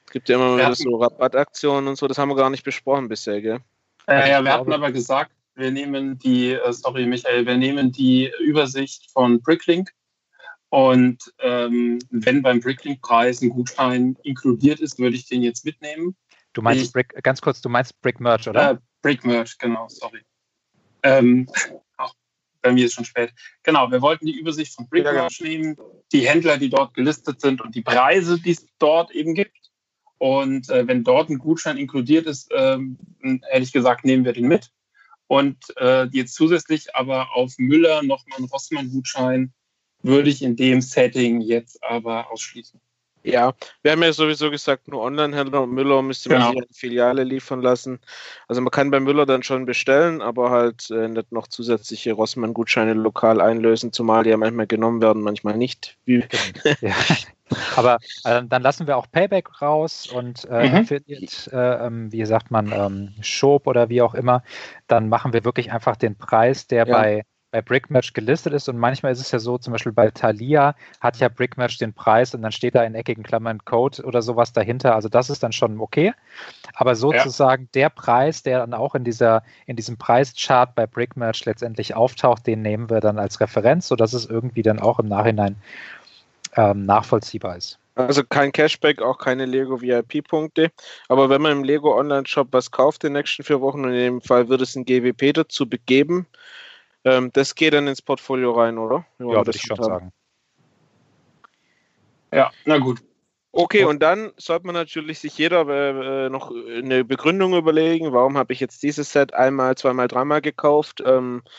Es 0.06 0.12
gibt 0.12 0.28
ja 0.28 0.36
immer 0.36 0.50
Wir 0.50 0.56
wieder 0.58 0.64
hatten- 0.66 0.82
so 0.82 0.96
Rabattaktionen 0.96 1.88
und 1.88 1.96
so, 1.96 2.06
das 2.06 2.18
haben 2.18 2.28
wir 2.28 2.36
gar 2.36 2.50
nicht 2.50 2.64
besprochen 2.64 3.08
bisher, 3.08 3.40
gell? 3.40 3.60
Äh, 4.06 4.30
ja, 4.30 4.44
wir 4.44 4.52
hatten 4.52 4.72
aber 4.72 4.92
gesagt, 4.92 5.32
wir 5.56 5.70
nehmen 5.70 6.18
die, 6.18 6.52
äh, 6.52 6.72
sorry 6.72 7.06
Michael, 7.06 7.46
wir 7.46 7.56
nehmen 7.56 7.92
die 7.92 8.30
Übersicht 8.40 9.10
von 9.12 9.40
Bricklink 9.40 9.90
und 10.68 11.32
ähm, 11.38 12.00
wenn 12.10 12.42
beim 12.42 12.60
Bricklink-Preis 12.60 13.42
ein 13.42 13.50
Gutschein 13.50 14.16
inkludiert 14.24 14.80
ist, 14.80 14.98
würde 14.98 15.16
ich 15.16 15.26
den 15.26 15.42
jetzt 15.42 15.64
mitnehmen. 15.64 16.16
Du 16.52 16.62
meinst 16.62 16.86
Ich- 16.86 16.92
Brick, 16.92 17.14
ganz 17.22 17.40
kurz, 17.40 17.60
du 17.60 17.68
meinst 17.68 18.00
Brick 18.00 18.18
Merch, 18.20 18.48
oder? 18.48 18.72
Äh, 18.72 18.76
Brick 19.02 19.24
Merch, 19.24 19.56
genau, 19.58 19.86
sorry. 19.88 20.22
Ähm, 21.02 21.48
auch 21.96 22.14
bei 22.62 22.72
mir 22.72 22.86
ist 22.86 22.94
schon 22.94 23.04
spät. 23.04 23.32
Genau, 23.62 23.90
wir 23.90 24.02
wollten 24.02 24.26
die 24.26 24.36
Übersicht 24.38 24.74
von 24.74 24.88
Brick 24.88 25.04
Ja, 25.04 25.12
Merch 25.12 25.40
nehmen, 25.40 25.76
die 26.12 26.26
Händler, 26.28 26.58
die 26.58 26.70
dort 26.70 26.94
gelistet 26.94 27.40
sind 27.40 27.60
und 27.60 27.74
die 27.74 27.82
Preise, 27.82 28.40
die 28.40 28.50
es 28.52 28.66
dort 28.78 29.12
eben 29.12 29.34
gibt. 29.34 29.56
Und 30.18 30.70
äh, 30.70 30.86
wenn 30.88 31.04
dort 31.04 31.28
ein 31.28 31.38
Gutschein 31.38 31.76
inkludiert 31.76 32.26
ist, 32.26 32.50
ähm, 32.52 32.98
ehrlich 33.50 33.72
gesagt, 33.72 34.04
nehmen 34.04 34.24
wir 34.24 34.32
den 34.32 34.48
mit. 34.48 34.70
Und 35.26 35.56
äh, 35.76 36.06
jetzt 36.12 36.34
zusätzlich 36.34 36.94
aber 36.94 37.34
auf 37.34 37.54
Müller 37.58 38.02
nochmal 38.02 38.38
einen 38.38 38.48
Rossmann-Gutschein 38.48 39.52
würde 40.02 40.28
ich 40.28 40.42
in 40.42 40.54
dem 40.56 40.80
Setting 40.80 41.40
jetzt 41.40 41.82
aber 41.82 42.30
ausschließen. 42.30 42.80
Ja, 43.26 43.54
wir 43.82 43.92
haben 43.92 44.02
ja 44.02 44.12
sowieso 44.12 44.50
gesagt, 44.50 44.86
nur 44.86 45.00
Online-Händler 45.00 45.62
und 45.62 45.72
Müller 45.72 46.02
müsste 46.02 46.28
man 46.28 46.40
Genau. 46.40 46.50
sich 46.50 46.58
eine 46.58 46.66
Filiale 46.74 47.24
liefern 47.24 47.62
lassen. 47.62 47.98
Also 48.48 48.60
man 48.60 48.70
kann 48.70 48.90
bei 48.90 49.00
Müller 49.00 49.24
dann 49.24 49.42
schon 49.42 49.64
bestellen, 49.64 50.20
aber 50.20 50.50
halt 50.50 50.90
äh, 50.90 51.08
nicht 51.08 51.32
noch 51.32 51.48
zusätzliche 51.48 52.12
Rossmann-Gutscheine 52.12 52.92
lokal 52.92 53.40
einlösen, 53.40 53.94
zumal 53.94 54.24
die 54.24 54.30
ja 54.30 54.36
manchmal 54.36 54.66
genommen 54.66 55.00
werden, 55.00 55.22
manchmal 55.22 55.56
nicht. 55.56 55.96
Wie, 56.04 56.22
Ja. 56.82 56.94
Aber 57.76 57.98
äh, 58.24 58.42
dann 58.44 58.62
lassen 58.62 58.86
wir 58.86 58.96
auch 58.96 59.06
Payback 59.10 59.60
raus 59.62 60.06
und 60.06 60.44
äh, 60.46 60.68
Mhm. 60.68 60.74
Affiliate, 60.78 61.50
äh, 61.52 61.86
ähm, 61.86 62.10
wie 62.12 62.24
sagt 62.24 62.50
man, 62.50 62.72
ähm, 62.72 63.14
Shop 63.20 63.66
oder 63.66 63.88
wie 63.88 64.02
auch 64.02 64.14
immer. 64.14 64.42
Dann 64.86 65.08
machen 65.08 65.32
wir 65.32 65.44
wirklich 65.44 65.70
einfach 65.72 65.96
den 65.96 66.16
Preis, 66.16 66.66
der 66.66 66.86
Ja. 66.86 66.92
bei, 66.92 67.24
bei 67.50 67.62
Brickmatch 67.62 68.14
gelistet 68.14 68.52
ist. 68.52 68.68
Und 68.68 68.78
manchmal 68.78 69.12
ist 69.12 69.20
es 69.20 69.30
ja 69.30 69.38
so, 69.38 69.58
zum 69.58 69.72
Beispiel 69.72 69.92
bei 69.92 70.10
Thalia 70.10 70.74
hat 71.00 71.18
ja 71.18 71.28
Brickmatch 71.28 71.78
den 71.78 71.92
Preis 71.92 72.34
und 72.34 72.42
dann 72.42 72.50
steht 72.50 72.74
da 72.74 72.82
in 72.82 72.96
eckigen 72.96 73.22
Klammern 73.22 73.64
Code 73.64 74.02
oder 74.02 74.22
sowas 74.22 74.52
dahinter. 74.52 74.94
Also 74.96 75.08
das 75.08 75.30
ist 75.30 75.42
dann 75.44 75.52
schon 75.52 75.78
okay. 75.78 76.12
Aber 76.74 76.96
sozusagen 76.96 77.68
der 77.74 77.90
Preis, 77.90 78.42
der 78.42 78.58
dann 78.58 78.74
auch 78.74 78.96
in 78.96 79.04
dieser, 79.04 79.44
in 79.66 79.76
diesem 79.76 79.98
Preischart 79.98 80.74
bei 80.74 80.86
Brickmatch 80.88 81.44
letztendlich 81.44 81.94
auftaucht, 81.94 82.44
den 82.46 82.62
nehmen 82.62 82.90
wir 82.90 83.00
dann 83.00 83.18
als 83.20 83.38
Referenz, 83.40 83.86
sodass 83.86 84.14
es 84.14 84.26
irgendwie 84.26 84.62
dann 84.62 84.80
auch 84.80 84.98
im 84.98 85.06
Nachhinein 85.06 85.54
ähm, 86.56 86.86
nachvollziehbar 86.86 87.56
ist. 87.56 87.78
Also 87.96 88.24
kein 88.24 88.50
Cashback, 88.50 89.00
auch 89.00 89.18
keine 89.18 89.46
Lego 89.46 89.80
VIP-Punkte. 89.80 90.70
Aber 91.08 91.30
wenn 91.30 91.42
man 91.42 91.52
im 91.52 91.64
Lego 91.64 91.96
Online-Shop 91.96 92.48
was 92.50 92.70
kauft 92.70 93.04
in 93.04 93.14
den 93.14 93.20
nächsten 93.20 93.44
vier 93.44 93.60
Wochen 93.60 93.84
und 93.84 93.92
in 93.92 93.98
dem 93.98 94.20
Fall 94.20 94.48
wird 94.48 94.62
es 94.62 94.74
ein 94.74 94.84
GWP 94.84 95.32
dazu 95.32 95.68
begeben, 95.68 96.26
ähm, 97.04 97.30
das 97.32 97.54
geht 97.54 97.74
dann 97.74 97.86
ins 97.86 98.02
Portfolio 98.02 98.52
rein, 98.52 98.78
oder? 98.78 99.06
Wir 99.18 99.28
Ja, 99.28 99.32
würde 99.36 99.44
das 99.44 99.56
ich 99.56 99.62
schon 99.62 99.76
handhaben? 99.78 100.10
sagen. 100.10 100.12
Ja, 102.32 102.50
na 102.64 102.78
gut. 102.78 103.00
Okay, 103.56 103.84
und 103.84 104.02
dann 104.02 104.32
sollte 104.36 104.66
man 104.66 104.74
natürlich 104.74 105.20
sich 105.20 105.38
jeder 105.38 105.68
äh, 105.68 106.28
noch 106.28 106.50
eine 106.50 107.04
Begründung 107.04 107.54
überlegen, 107.54 108.12
warum 108.12 108.36
habe 108.36 108.52
ich 108.52 108.58
jetzt 108.58 108.82
dieses 108.82 109.12
Set 109.12 109.32
einmal, 109.32 109.76
zweimal, 109.76 110.08
dreimal 110.08 110.40
gekauft? 110.40 111.00
Ähm, 111.06 111.42
äh, 111.44 111.50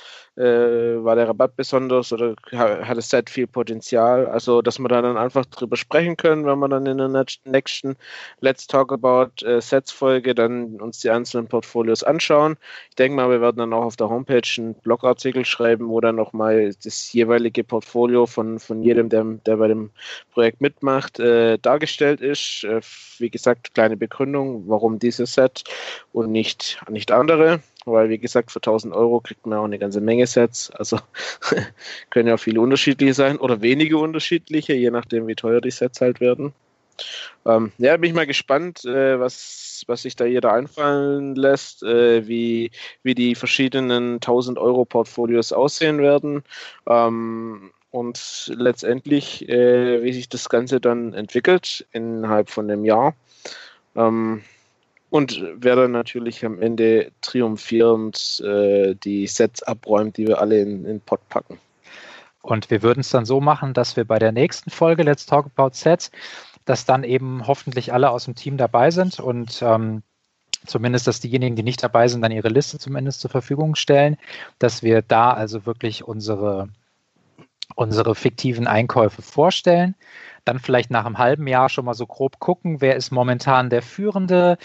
war 0.43 1.15
der 1.15 1.30
Rabatt 1.30 1.56
besonders 1.56 2.12
oder 2.12 2.36
ha- 2.52 2.86
hat 2.86 2.98
das 2.98 3.10
Set 3.10 3.30
viel 3.30 3.48
Potenzial? 3.48 4.28
Also, 4.28 4.62
dass 4.62 4.80
wir 4.80 4.88
da 4.89 5.02
dann 5.02 5.17
einfach 5.17 5.45
drüber 5.45 5.78
sprechen 5.78 6.17
können, 6.17 6.45
wenn 6.45 6.60
wir 6.60 6.67
dann 6.67 6.86
in 6.86 6.98
der 6.98 7.26
nächsten 7.45 7.95
Let's 8.41 8.67
Talk 8.67 8.91
About 8.91 9.45
äh, 9.45 9.62
Sets 9.62 9.91
Folge 9.91 10.36
dann 10.36 10.82
uns 10.82 11.00
die 11.00 11.10
einzelnen 11.10 11.48
Portfolios 11.48 12.04
anschauen. 12.04 12.58
Ich 12.89 12.95
denke 12.95 13.15
mal, 13.15 13.30
wir 13.30 13.41
werden 13.41 13.58
dann 13.58 13.74
auch 13.74 13.86
auf 13.86 13.95
der 13.95 14.10
Homepage 14.10 14.41
einen 14.58 14.74
Blogartikel 14.76 15.45
schreiben, 15.45 15.88
wo 15.89 16.02
dann 16.02 16.15
nochmal 16.15 16.74
das 16.84 17.13
jeweilige 17.13 17.63
Portfolio 17.63 18.26
von, 18.26 18.60
von 18.60 18.82
jedem, 18.82 19.10
der, 19.10 19.24
der 19.45 19.58
bei 19.58 19.67
dem 19.69 19.91
Projekt 20.34 20.62
mitmacht, 20.62 21.19
äh, 21.19 21.58
dargestellt 21.60 22.21
ist. 22.21 22.63
Äh, 22.65 22.82
wie 23.19 23.30
gesagt, 23.30 23.74
kleine 23.74 23.95
Begründung, 23.95 24.63
warum 24.67 25.00
dieses 25.00 25.34
Set 25.34 25.63
und 26.12 26.32
nicht, 26.32 26.82
nicht 26.89 27.12
andere. 27.12 27.62
Weil, 27.86 28.10
wie 28.10 28.17
gesagt, 28.17 28.52
für 28.52 28.60
1000 28.60 28.93
Euro 28.93 29.19
kriegt 29.19 29.45
man 29.45 29.60
auch 29.60 29.65
eine 29.65 29.80
ganze 29.80 30.02
Menge 30.02 30.26
Sets. 30.28 30.71
Also 30.71 31.00
können 32.10 32.28
ja 32.28 32.38
viele 32.38 32.62
unterschiedliche 32.62 33.13
sein 33.13 33.38
oder 33.38 33.62
wenige 33.62 33.98
unterschiedliche, 33.98 34.74
je 34.74 34.91
nachdem, 34.91 35.28
wie 35.28 35.36
teuer 35.36 35.62
die 35.62 35.71
Sets 35.71 36.02
halt 36.02 36.19
werden. 36.19 36.54
Ähm, 37.45 37.71
ja, 37.78 37.95
bin 37.98 38.10
ich 38.10 38.15
mal 38.15 38.26
gespannt, 38.26 38.86
äh, 38.86 39.19
was, 39.19 39.84
was 39.88 40.02
sich 40.02 40.15
da 40.15 40.26
jeder 40.26 40.54
einfallen 40.54 41.36
lässt, 41.36 41.84
äh, 41.84 42.28
wie, 42.28 42.71
wie 43.04 43.15
die 43.15 43.36
verschiedenen 43.36 44.15
1000 44.15 44.58
Euro 44.58 44.86
Portfolios 44.86 45.52
aussehen 45.52 46.00
werden. 46.00 46.43
Ähm, 46.88 47.71
und 47.91 48.52
letztendlich, 48.58 49.48
äh, 49.48 50.04
wie 50.04 50.12
sich 50.12 50.28
das 50.28 50.50
Ganze 50.50 50.82
dann 50.82 51.13
entwickelt 51.13 51.86
innerhalb 51.91 52.50
von 52.50 52.69
einem 52.69 52.84
Jahr. 52.84 53.15
Ähm, 53.95 54.41
und 55.15 55.41
wer 55.56 55.78
dann 55.78 55.91
natürlich 55.91 56.43
am 56.43 56.62
Ende 56.62 57.10
triumphierend 57.21 58.41
äh, 58.41 58.95
die 58.95 59.28
Sets 59.28 59.63
abräumt, 59.63 60.17
die 60.17 60.28
wir 60.28 60.41
alle 60.41 60.60
in 60.60 60.84
den 60.84 60.99
Pot 60.99 61.21
packen. 61.30 61.58
Und 62.41 62.69
wir 62.69 62.84
würden 62.84 62.99
es 62.99 63.12
dann 63.12 63.23
so 63.23 63.39
machen, 63.39 63.73
dass 63.73 63.95
wir 63.95 64.04
bei 64.04 64.19
der 64.19 64.34
nächsten 64.34 64.71
Folge 64.71 65.04
Let's 65.04 65.25
Talk 65.25 65.45
About 65.56 65.69
Sets, 65.71 66.12
dass 66.65 66.84
dann 66.84 67.06
eben 67.06 67.47
hoffentlich 67.47 67.93
alle 67.93 68.10
aus 68.10 68.25
dem 68.25 68.36
Team 68.36 68.58
dabei 68.58 68.91
sind 68.91 69.21
und 69.21 69.62
ähm, 69.62 70.04
zumindest, 70.65 71.08
dass 71.08 71.21
diejenigen, 71.21 71.56
die 71.56 71.63
nicht 71.63 71.82
dabei 71.82 72.10
sind, 72.10 72.21
dann 72.21 72.34
ihre 72.34 72.49
Liste 72.49 72.78
zumindest 72.78 73.21
zur 73.21 73.32
Verfügung 73.32 73.75
stellen, 73.75 74.17
dass 74.60 74.84
wir 74.84 75.01
da 75.01 75.32
also 75.32 75.65
wirklich 75.65 76.04
unsere, 76.04 76.67
unsere 77.75 78.15
fiktiven 78.15 78.67
Einkäufe 78.67 79.21
vorstellen. 79.21 79.95
Dann 80.45 80.60
vielleicht 80.60 80.91
nach 80.91 81.05
einem 81.05 81.17
halben 81.17 81.47
Jahr 81.47 81.69
schon 81.69 81.86
mal 81.86 81.95
so 81.95 82.05
grob 82.05 82.39
gucken, 82.39 82.79
wer 82.79 82.95
ist 82.95 83.10
momentan 83.12 83.71
der 83.71 83.81
Führende, 83.81 84.58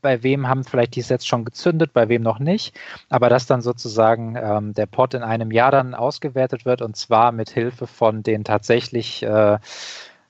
bei 0.00 0.22
wem 0.22 0.48
haben 0.48 0.64
vielleicht 0.64 0.96
die 0.96 1.02
Sets 1.02 1.26
schon 1.26 1.44
gezündet, 1.44 1.92
bei 1.92 2.08
wem 2.08 2.22
noch 2.22 2.38
nicht. 2.38 2.74
Aber 3.10 3.28
dass 3.28 3.44
dann 3.46 3.60
sozusagen 3.60 4.36
ähm, 4.36 4.72
der 4.72 4.86
Pot 4.86 5.12
in 5.12 5.22
einem 5.22 5.50
Jahr 5.50 5.70
dann 5.70 5.94
ausgewertet 5.94 6.64
wird 6.64 6.80
und 6.80 6.96
zwar 6.96 7.30
mit 7.32 7.50
Hilfe 7.50 7.86
von 7.86 8.22
den 8.22 8.42
tatsächlich, 8.42 9.22
äh, 9.22 9.58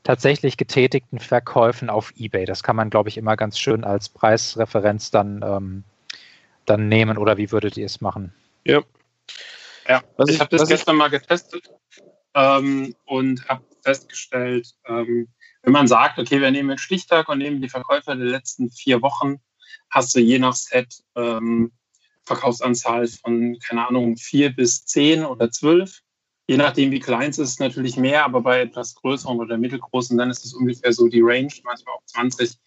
tatsächlich 0.02 0.56
getätigten 0.56 1.20
Verkäufen 1.20 1.90
auf 1.90 2.12
Ebay. 2.16 2.44
Das 2.44 2.64
kann 2.64 2.74
man, 2.74 2.90
glaube 2.90 3.08
ich, 3.08 3.18
immer 3.18 3.36
ganz 3.36 3.56
schön 3.58 3.84
als 3.84 4.08
Preisreferenz 4.08 5.12
dann, 5.12 5.42
ähm, 5.44 5.84
dann 6.66 6.88
nehmen. 6.88 7.18
Oder 7.18 7.36
wie 7.36 7.52
würdet 7.52 7.76
ihr 7.76 7.86
es 7.86 8.00
machen? 8.00 8.34
Ja. 8.64 8.80
Ja, 9.88 10.02
Was 10.16 10.28
ich 10.28 10.34
ich- 10.34 10.40
habe 10.40 10.50
das 10.50 10.62
was 10.62 10.68
ich- 10.70 10.74
gestern 10.76 10.96
mal 10.96 11.08
getestet 11.08 11.70
ähm, 12.34 12.94
und 13.06 13.48
habe 13.48 13.62
festgestellt, 13.88 14.74
ähm, 14.86 15.28
wenn 15.62 15.72
man 15.72 15.88
sagt, 15.88 16.18
okay, 16.18 16.40
wir 16.40 16.50
nehmen 16.50 16.68
den 16.68 16.78
Stichtag 16.78 17.28
und 17.28 17.38
nehmen 17.38 17.62
die 17.62 17.70
Verkäufe 17.70 18.14
der 18.14 18.26
letzten 18.26 18.70
vier 18.70 19.00
Wochen, 19.00 19.40
hast 19.88 20.14
du 20.14 20.20
je 20.20 20.38
nach 20.38 20.54
Set 20.54 21.02
ähm, 21.16 21.72
Verkaufsanzahl 22.24 23.06
von, 23.08 23.58
keine 23.66 23.88
Ahnung, 23.88 24.18
vier 24.18 24.54
bis 24.54 24.84
zehn 24.84 25.24
oder 25.24 25.50
zwölf. 25.50 26.00
Je 26.46 26.58
nachdem, 26.58 26.90
wie 26.90 27.00
klein 27.00 27.30
es 27.30 27.38
ist, 27.38 27.60
natürlich 27.60 27.96
mehr, 27.96 28.24
aber 28.24 28.42
bei 28.42 28.60
etwas 28.60 28.94
größeren 28.94 29.38
oder 29.38 29.56
mittelgroßen, 29.56 30.18
dann 30.18 30.30
ist 30.30 30.44
es 30.44 30.52
ungefähr 30.52 30.92
so 30.92 31.08
die 31.08 31.22
Range, 31.22 31.52
manchmal 31.64 31.94
auch 31.94 32.04
20. 32.06 32.58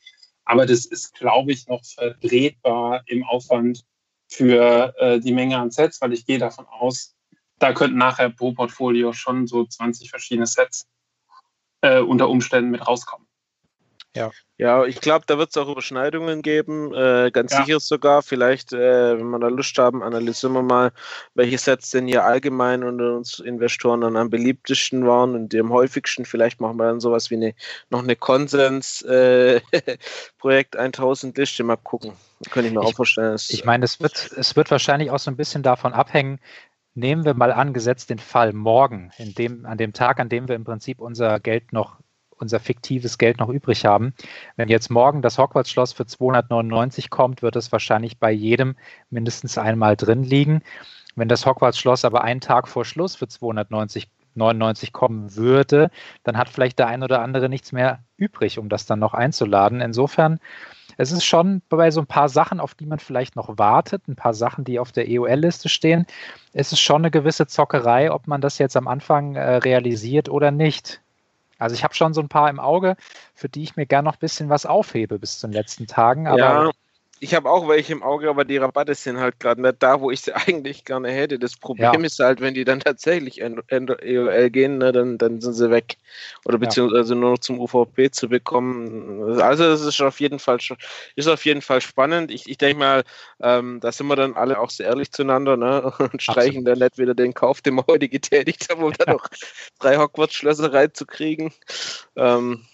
Aber 0.45 0.65
das 0.65 0.85
ist, 0.85 1.13
glaube 1.13 1.51
ich, 1.51 1.67
noch 1.67 1.83
vertretbar 1.85 3.03
im 3.05 3.23
Aufwand 3.23 3.85
für 4.27 4.95
äh, 4.97 5.19
die 5.19 5.33
Menge 5.33 5.59
an 5.59 5.69
Sets, 5.69 6.01
weil 6.01 6.13
ich 6.13 6.25
gehe 6.25 6.39
davon 6.39 6.65
aus, 6.65 7.15
da 7.59 7.73
könnten 7.73 7.97
nachher 7.97 8.29
pro 8.31 8.53
Portfolio 8.53 9.13
schon 9.13 9.45
so 9.45 9.65
20 9.65 10.09
verschiedene 10.09 10.47
Sets 10.47 10.87
äh, 11.81 11.99
unter 11.99 12.29
Umständen 12.29 12.71
mit 12.71 12.87
rauskommen. 12.87 13.27
Ja, 14.57 14.85
ich 14.85 15.01
glaube, 15.01 15.25
da 15.25 15.39
wird 15.39 15.49
es 15.49 15.57
auch 15.57 15.67
Überschneidungen 15.67 16.43
geben, 16.43 16.93
äh, 16.93 17.31
ganz 17.31 17.51
Ja. 17.51 17.63
sicher 17.63 17.79
sogar. 17.79 18.21
Vielleicht, 18.21 18.73
äh, 18.73 19.17
wenn 19.17 19.29
wir 19.29 19.39
da 19.39 19.47
Lust 19.47 19.75
haben, 19.79 20.03
analysieren 20.03 20.53
wir 20.53 20.61
mal, 20.61 20.91
welche 21.33 21.57
Sets 21.57 21.89
denn 21.89 22.07
hier 22.07 22.25
allgemein 22.25 22.83
unter 22.83 23.15
uns 23.15 23.39
Investoren 23.39 24.01
dann 24.01 24.17
am 24.17 24.29
beliebtesten 24.29 25.07
waren 25.07 25.33
und 25.33 25.53
die 25.53 25.59
am 25.59 25.71
häufigsten. 25.71 26.25
Vielleicht 26.25 26.61
machen 26.61 26.77
wir 26.77 26.85
dann 26.85 26.99
sowas 26.99 27.31
wie 27.31 27.35
eine, 27.35 27.55
noch 27.89 28.03
eine 28.03 28.15
Konsens 28.15 29.01
äh, 29.01 29.61
Projekt 30.37 30.75
1000 30.75 31.35
Liste. 31.37 31.63
Mal 31.63 31.77
gucken. 31.77 32.13
Könnte 32.51 32.67
ich 32.67 32.73
mir 32.73 32.81
auch 32.81 32.93
vorstellen. 32.93 33.39
Ich 33.49 33.65
meine, 33.65 33.85
es 33.85 33.99
wird, 33.99 34.31
es 34.35 34.55
wird 34.55 34.69
wahrscheinlich 34.69 35.09
auch 35.09 35.19
so 35.19 35.31
ein 35.31 35.37
bisschen 35.37 35.63
davon 35.63 35.93
abhängen, 35.93 36.39
nehmen 36.93 37.25
wir 37.25 37.33
mal 37.33 37.51
angesetzt 37.51 38.09
den 38.09 38.19
Fall 38.19 38.53
morgen, 38.53 39.11
dem, 39.19 39.65
an 39.65 39.77
dem 39.77 39.93
Tag, 39.93 40.19
an 40.19 40.29
dem 40.29 40.47
wir 40.47 40.55
im 40.55 40.63
Prinzip 40.63 40.99
unser 40.99 41.39
Geld 41.39 41.73
noch, 41.73 41.97
unser 42.37 42.59
fiktives 42.59 43.17
Geld 43.17 43.39
noch 43.39 43.49
übrig 43.49 43.85
haben. 43.85 44.13
Wenn 44.55 44.69
jetzt 44.69 44.89
morgen 44.89 45.21
das 45.21 45.37
Hogwarts-Schloss 45.37 45.93
für 45.93 46.05
299 46.05 47.09
kommt, 47.09 47.41
wird 47.41 47.55
es 47.55 47.71
wahrscheinlich 47.71 48.19
bei 48.19 48.31
jedem 48.31 48.75
mindestens 49.09 49.57
einmal 49.57 49.95
drin 49.95 50.23
liegen. 50.23 50.61
Wenn 51.15 51.27
das 51.27 51.45
Hogwarts-Schloss 51.45 52.05
aber 52.05 52.23
einen 52.23 52.41
Tag 52.41 52.67
vor 52.67 52.85
Schluss 52.85 53.15
für 53.15 53.27
290 53.27 54.09
99 54.35 54.93
kommen 54.93 55.35
würde, 55.35 55.91
dann 56.23 56.37
hat 56.37 56.49
vielleicht 56.49 56.79
der 56.79 56.87
ein 56.87 57.03
oder 57.03 57.21
andere 57.21 57.49
nichts 57.49 57.71
mehr 57.71 58.03
übrig, 58.17 58.59
um 58.59 58.69
das 58.69 58.85
dann 58.85 58.99
noch 58.99 59.13
einzuladen. 59.13 59.81
Insofern 59.81 60.39
es 60.97 61.11
ist 61.11 61.25
schon 61.25 61.61
bei 61.69 61.91
so 61.91 62.01
ein 62.01 62.07
paar 62.07 62.29
Sachen, 62.29 62.59
auf 62.59 62.75
die 62.75 62.85
man 62.85 62.99
vielleicht 62.99 63.35
noch 63.35 63.57
wartet, 63.57 64.07
ein 64.07 64.15
paar 64.15 64.33
Sachen, 64.33 64.63
die 64.63 64.79
auf 64.79 64.91
der 64.91 65.07
EOL-Liste 65.09 65.69
stehen, 65.69 66.05
ist 66.53 66.73
es 66.73 66.79
schon 66.79 67.01
eine 67.01 67.11
gewisse 67.11 67.47
Zockerei, 67.47 68.11
ob 68.11 68.27
man 68.27 68.41
das 68.41 68.57
jetzt 68.57 68.77
am 68.77 68.87
Anfang 68.87 69.35
äh, 69.35 69.55
realisiert 69.57 70.29
oder 70.29 70.51
nicht. 70.51 71.01
Also 71.59 71.75
ich 71.75 71.83
habe 71.83 71.93
schon 71.93 72.13
so 72.13 72.21
ein 72.21 72.29
paar 72.29 72.49
im 72.49 72.59
Auge, 72.59 72.95
für 73.35 73.47
die 73.47 73.61
ich 73.61 73.75
mir 73.75 73.85
gerne 73.85 74.05
noch 74.05 74.15
ein 74.15 74.19
bisschen 74.19 74.49
was 74.49 74.65
aufhebe 74.65 75.19
bis 75.19 75.39
zu 75.39 75.47
den 75.47 75.53
letzten 75.53 75.85
Tagen. 75.85 76.27
Aber 76.27 76.39
ja, 76.39 76.71
ich 77.23 77.35
habe 77.35 77.51
auch 77.51 77.67
welche 77.67 77.93
im 77.93 78.01
Auge, 78.01 78.27
aber 78.29 78.45
die 78.45 78.57
Rabatte 78.57 78.95
sind 78.95 79.19
halt 79.19 79.39
gerade 79.39 79.61
nicht 79.61 79.75
da, 79.79 80.01
wo 80.01 80.09
ich 80.09 80.21
sie 80.21 80.33
eigentlich 80.47 80.85
gerne 80.85 81.11
hätte. 81.11 81.37
Das 81.37 81.55
Problem 81.55 82.01
Ja. 82.01 82.07
ist 82.07 82.17
halt, 82.17 82.41
wenn 82.41 82.55
die 82.55 82.65
dann 82.65 82.79
tatsächlich 82.79 83.39
in, 83.39 83.61
EOL 83.69 84.49
gehen, 84.49 84.79
ne, 84.79 84.91
dann, 84.91 85.19
dann 85.19 85.39
sind 85.39 85.53
sie 85.53 85.69
weg. 85.69 85.97
Oder 86.45 86.55
Ja. 86.55 86.61
beziehungsweise 86.61 87.13
nur 87.13 87.31
noch 87.31 87.37
zum 87.37 87.59
UVP 87.59 88.09
zu 88.09 88.27
bekommen. 88.27 89.39
Also 89.39 89.65
es 89.65 89.81
ist 89.81 90.01
auf 90.01 90.19
jeden 90.19 90.39
Fall 90.39 90.59
schon- 90.61 90.77
ist 91.15 91.27
auf 91.27 91.45
jeden 91.45 91.61
Fall 91.61 91.79
spannend. 91.81 92.31
Ich, 92.31 92.49
ich 92.49 92.57
denke 92.57 92.79
mal, 92.79 93.03
ähm, 93.39 93.79
da 93.81 93.91
sind 93.91 94.07
wir 94.07 94.15
dann 94.15 94.33
alle 94.33 94.59
auch 94.59 94.71
sehr 94.71 94.87
ehrlich 94.87 95.11
zueinander 95.11 95.57
ne? 95.57 95.93
und 96.11 96.23
streichen 96.23 96.65
dann 96.65 96.79
nicht 96.79 96.97
wieder 96.97 97.13
den 97.13 97.35
Kauf, 97.35 97.61
den 97.61 97.75
wir 97.75 97.85
heute 97.87 98.09
getätigt 98.09 98.67
haben, 98.71 98.81
um 98.81 98.93
dann 98.93 99.13
noch 99.13 99.27
drei 99.79 99.97
Hogwarts-Schlösser 99.97 100.73
reinzukriegen. 100.73 101.53
Ähm, 102.15 102.65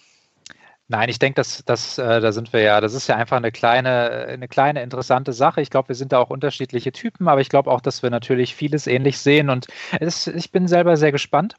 Nein, 0.89 1.09
ich 1.09 1.19
denke, 1.19 1.35
dass, 1.35 1.65
dass 1.65 1.97
äh, 1.97 2.21
da 2.21 2.31
sind 2.31 2.53
wir 2.53 2.61
ja, 2.61 2.79
das 2.79 2.93
ist 2.93 3.07
ja 3.07 3.17
einfach 3.17 3.35
eine 3.35 3.51
kleine, 3.51 4.09
eine 4.29 4.47
kleine 4.47 4.81
interessante 4.81 5.33
Sache. 5.33 5.61
Ich 5.61 5.69
glaube, 5.69 5.89
wir 5.89 5.95
sind 5.95 6.13
da 6.13 6.19
auch 6.19 6.29
unterschiedliche 6.29 6.93
Typen, 6.93 7.27
aber 7.27 7.41
ich 7.41 7.49
glaube 7.49 7.69
auch, 7.71 7.81
dass 7.81 8.03
wir 8.03 8.09
natürlich 8.09 8.55
vieles 8.55 8.87
ähnlich 8.87 9.19
sehen 9.19 9.49
und 9.49 9.67
es, 9.99 10.27
ich 10.27 10.51
bin 10.51 10.67
selber 10.69 10.95
sehr 10.95 11.11
gespannt. 11.11 11.55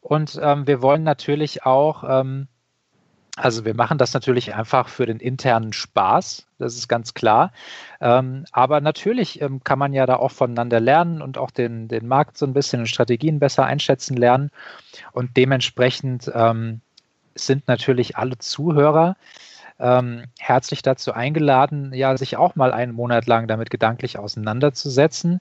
Und 0.00 0.38
ähm, 0.40 0.68
wir 0.68 0.82
wollen 0.82 1.02
natürlich 1.02 1.64
auch, 1.66 2.04
ähm, 2.08 2.46
also 3.34 3.64
wir 3.64 3.74
machen 3.74 3.98
das 3.98 4.14
natürlich 4.14 4.54
einfach 4.54 4.88
für 4.88 5.06
den 5.06 5.18
internen 5.18 5.72
Spaß, 5.72 6.46
das 6.58 6.76
ist 6.76 6.88
ganz 6.88 7.12
klar. 7.12 7.52
Ähm, 8.00 8.44
aber 8.52 8.80
natürlich 8.80 9.40
ähm, 9.40 9.64
kann 9.64 9.80
man 9.80 9.92
ja 9.92 10.06
da 10.06 10.16
auch 10.16 10.30
voneinander 10.30 10.78
lernen 10.78 11.22
und 11.22 11.38
auch 11.38 11.50
den, 11.50 11.88
den 11.88 12.06
Markt 12.06 12.38
so 12.38 12.46
ein 12.46 12.52
bisschen 12.52 12.80
und 12.80 12.86
Strategien 12.86 13.40
besser 13.40 13.64
einschätzen 13.64 14.16
lernen. 14.16 14.50
Und 15.12 15.36
dementsprechend 15.36 16.30
ähm, 16.32 16.82
sind 17.34 17.68
natürlich 17.68 18.16
alle 18.16 18.38
Zuhörer 18.38 19.16
ähm, 19.80 20.24
herzlich 20.38 20.82
dazu 20.82 21.12
eingeladen, 21.12 21.92
ja, 21.94 22.16
sich 22.16 22.36
auch 22.36 22.54
mal 22.54 22.72
einen 22.72 22.92
Monat 22.92 23.26
lang 23.26 23.48
damit 23.48 23.70
gedanklich 23.70 24.18
auseinanderzusetzen. 24.18 25.40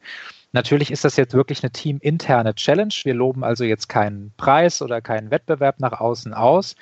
Natürlich 0.51 0.91
ist 0.91 1.05
das 1.05 1.17
jetzt 1.17 1.33
wirklich 1.33 1.61
eine 1.61 1.71
teaminterne 1.71 2.55
Challenge. 2.55 2.93
Wir 3.03 3.13
loben 3.13 3.43
also 3.43 3.63
jetzt 3.63 3.89
keinen 3.89 4.33
Preis 4.37 4.81
oder 4.81 5.01
keinen 5.01 5.29
Wettbewerb 5.29 5.79
nach 5.79 5.99
außen 5.99 6.33
aus. 6.33 6.75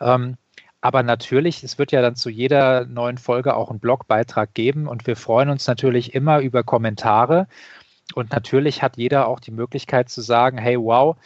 Ähm, 0.00 0.36
aber 0.80 1.04
natürlich, 1.04 1.62
es 1.62 1.78
wird 1.78 1.92
ja 1.92 2.02
dann 2.02 2.16
zu 2.16 2.28
jeder 2.28 2.86
neuen 2.86 3.18
Folge 3.18 3.54
auch 3.54 3.70
einen 3.70 3.78
Blogbeitrag 3.78 4.52
geben 4.54 4.88
und 4.88 5.06
wir 5.06 5.14
freuen 5.14 5.48
uns 5.50 5.68
natürlich 5.68 6.14
immer 6.14 6.40
über 6.40 6.64
Kommentare. 6.64 7.46
Und 8.14 8.32
natürlich 8.32 8.82
hat 8.82 8.96
jeder 8.96 9.28
auch 9.28 9.38
die 9.38 9.52
Möglichkeit 9.52 10.08
zu 10.08 10.20
sagen, 10.22 10.58
hey, 10.58 10.76
wow, 10.76 11.16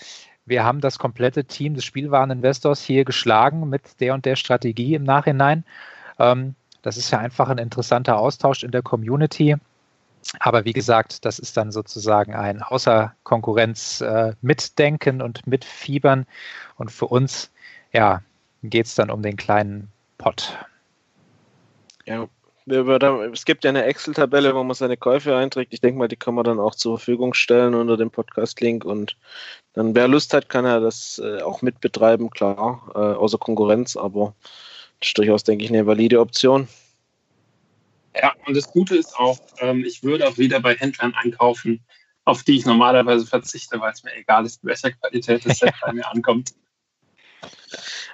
wir 0.46 0.64
haben 0.64 0.80
das 0.80 0.98
komplette 0.98 1.44
Team 1.44 1.74
des 1.74 1.85
Spielwareninvestors 1.85 2.82
hier 2.82 3.04
geschlagen 3.04 3.68
mit 3.68 4.00
der 4.00 4.14
und 4.14 4.24
der 4.24 4.37
Strategie 4.37 4.94
im 4.94 5.02
Nachhinein. 5.02 5.64
Ähm, 6.18 6.54
das 6.82 6.96
ist 6.96 7.11
ja 7.11 7.18
einfach 7.18 7.48
ein 7.48 7.59
interessanter 7.59 8.16
Austausch 8.18 8.62
in 8.62 8.70
der 8.70 8.82
Community. 8.82 9.56
Aber 10.40 10.64
wie 10.64 10.72
gesagt, 10.72 11.24
das 11.24 11.38
ist 11.38 11.56
dann 11.56 11.72
sozusagen 11.72 12.35
ein 12.35 12.62
Außer 12.62 13.14
Konkurrenz 13.24 14.00
äh, 14.00 14.35
und 15.02 15.46
mitfiebern. 15.46 16.26
Und 16.76 16.90
für 16.90 17.06
uns, 17.06 17.50
ja, 17.92 18.22
geht 18.62 18.87
es 18.87 18.94
dann 18.94 19.11
um 19.11 19.22
den 19.22 19.37
kleinen 19.37 19.90
Pot. 20.18 20.56
Ja, 22.06 22.28
es 23.32 23.44
gibt 23.44 23.64
ja 23.64 23.70
eine 23.70 23.85
Excel-Tabelle, 23.85 24.54
wo 24.54 24.64
man 24.64 24.74
seine 24.74 24.96
Käufe 24.96 25.37
einträgt. 25.37 25.72
Ich 25.72 25.80
denke 25.80 25.98
mal, 25.98 26.09
die 26.09 26.16
kann 26.16 26.35
man 26.35 26.44
dann 26.44 26.59
auch 26.59 26.74
zur 26.74 26.98
Verfügung 26.98 27.35
stellen 27.35 27.74
unter 27.74 27.96
dem 27.96 28.11
Podcast-Link. 28.11 28.85
Und 28.85 29.16
dann, 29.77 29.95
wer 29.95 30.09
Lust 30.09 30.35
hat, 30.35 30.49
kann 30.49 30.65
er 30.65 30.81
das 30.81 31.21
äh, 31.23 31.43
auch 31.43 31.62
mitbetreiben, 31.62 32.31
klar, 32.31 32.91
äh, 32.95 32.99
außer 32.99 33.39
Konkurrenz. 33.39 33.97
Aber 33.97 34.35
das 34.99 35.09
ist 35.09 35.19
durchaus, 35.19 35.45
denke 35.45 35.65
ich, 35.65 35.71
eine 35.71 35.87
valide 35.87 36.19
Option. 36.19 36.67
Ja, 38.21 38.33
und 38.47 38.57
das 38.57 38.71
Gute 38.73 38.97
ist 38.97 39.17
auch, 39.17 39.39
ähm, 39.59 39.85
ich 39.85 40.03
würde 40.03 40.27
auch 40.27 40.39
wieder 40.39 40.59
bei 40.61 40.75
Händlern 40.75 41.15
einkaufen, 41.15 41.85
auf 42.25 42.43
die 42.43 42.57
ich 42.57 42.67
normalerweise 42.67 43.27
verzichte, 43.27 43.79
weil 43.79 43.93
es 43.93 44.03
mir 44.03 44.17
egal 44.17 44.45
ist, 44.45 44.65
welcher 44.65 44.91
Qualität 44.91 45.47
das 45.47 45.59
Set 45.59 45.75
bei 45.85 45.93
mir 45.93 46.11
ankommt. 46.11 46.55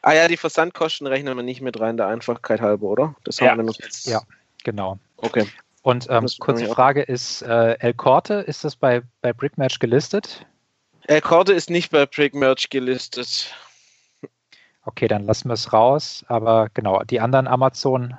Ah 0.03 0.13
ja, 0.13 0.29
die 0.29 0.37
Versandkosten 0.37 1.07
rechnen 1.07 1.37
wir 1.37 1.45
nicht 1.45 1.63
mit 1.63 1.81
rein, 1.81 1.97
der 1.97 2.09
Einfachkeit 2.09 2.61
halber, 2.61 2.89
oder? 2.89 3.15
Das 3.25 3.41
haben 3.41 3.47
ja. 3.47 3.57
wir 3.57 3.63
noch 3.63 3.79
jetzt. 3.79 4.07
Ja, 4.07 4.23
Genau. 4.65 4.99
Okay. 5.17 5.47
Und 5.83 6.07
ähm, 6.11 6.27
kurze 6.39 6.67
Frage 6.67 7.03
ist, 7.03 7.43
äh, 7.43 7.73
El 7.81 7.95
Corte, 7.95 8.35
ist 8.35 8.65
das 8.65 8.77
bei, 8.77 9.03
bei 9.21 9.33
Brickmatch 9.33 9.81
gelistet? 9.81 10.47
El 11.07 11.21
Corte 11.21 11.53
ist 11.53 11.71
nicht 11.71 11.91
bei 11.91 12.07
Brickmatch 12.07 12.71
gelistet. 12.71 13.55
Okay, 14.85 15.09
dann 15.09 15.25
lassen 15.25 15.49
wir 15.49 15.55
es 15.55 15.73
raus. 15.73 16.25
Aber 16.29 16.69
genau, 16.75 17.03
die 17.03 17.21
anderen 17.21 17.47
Amazon 17.47 18.15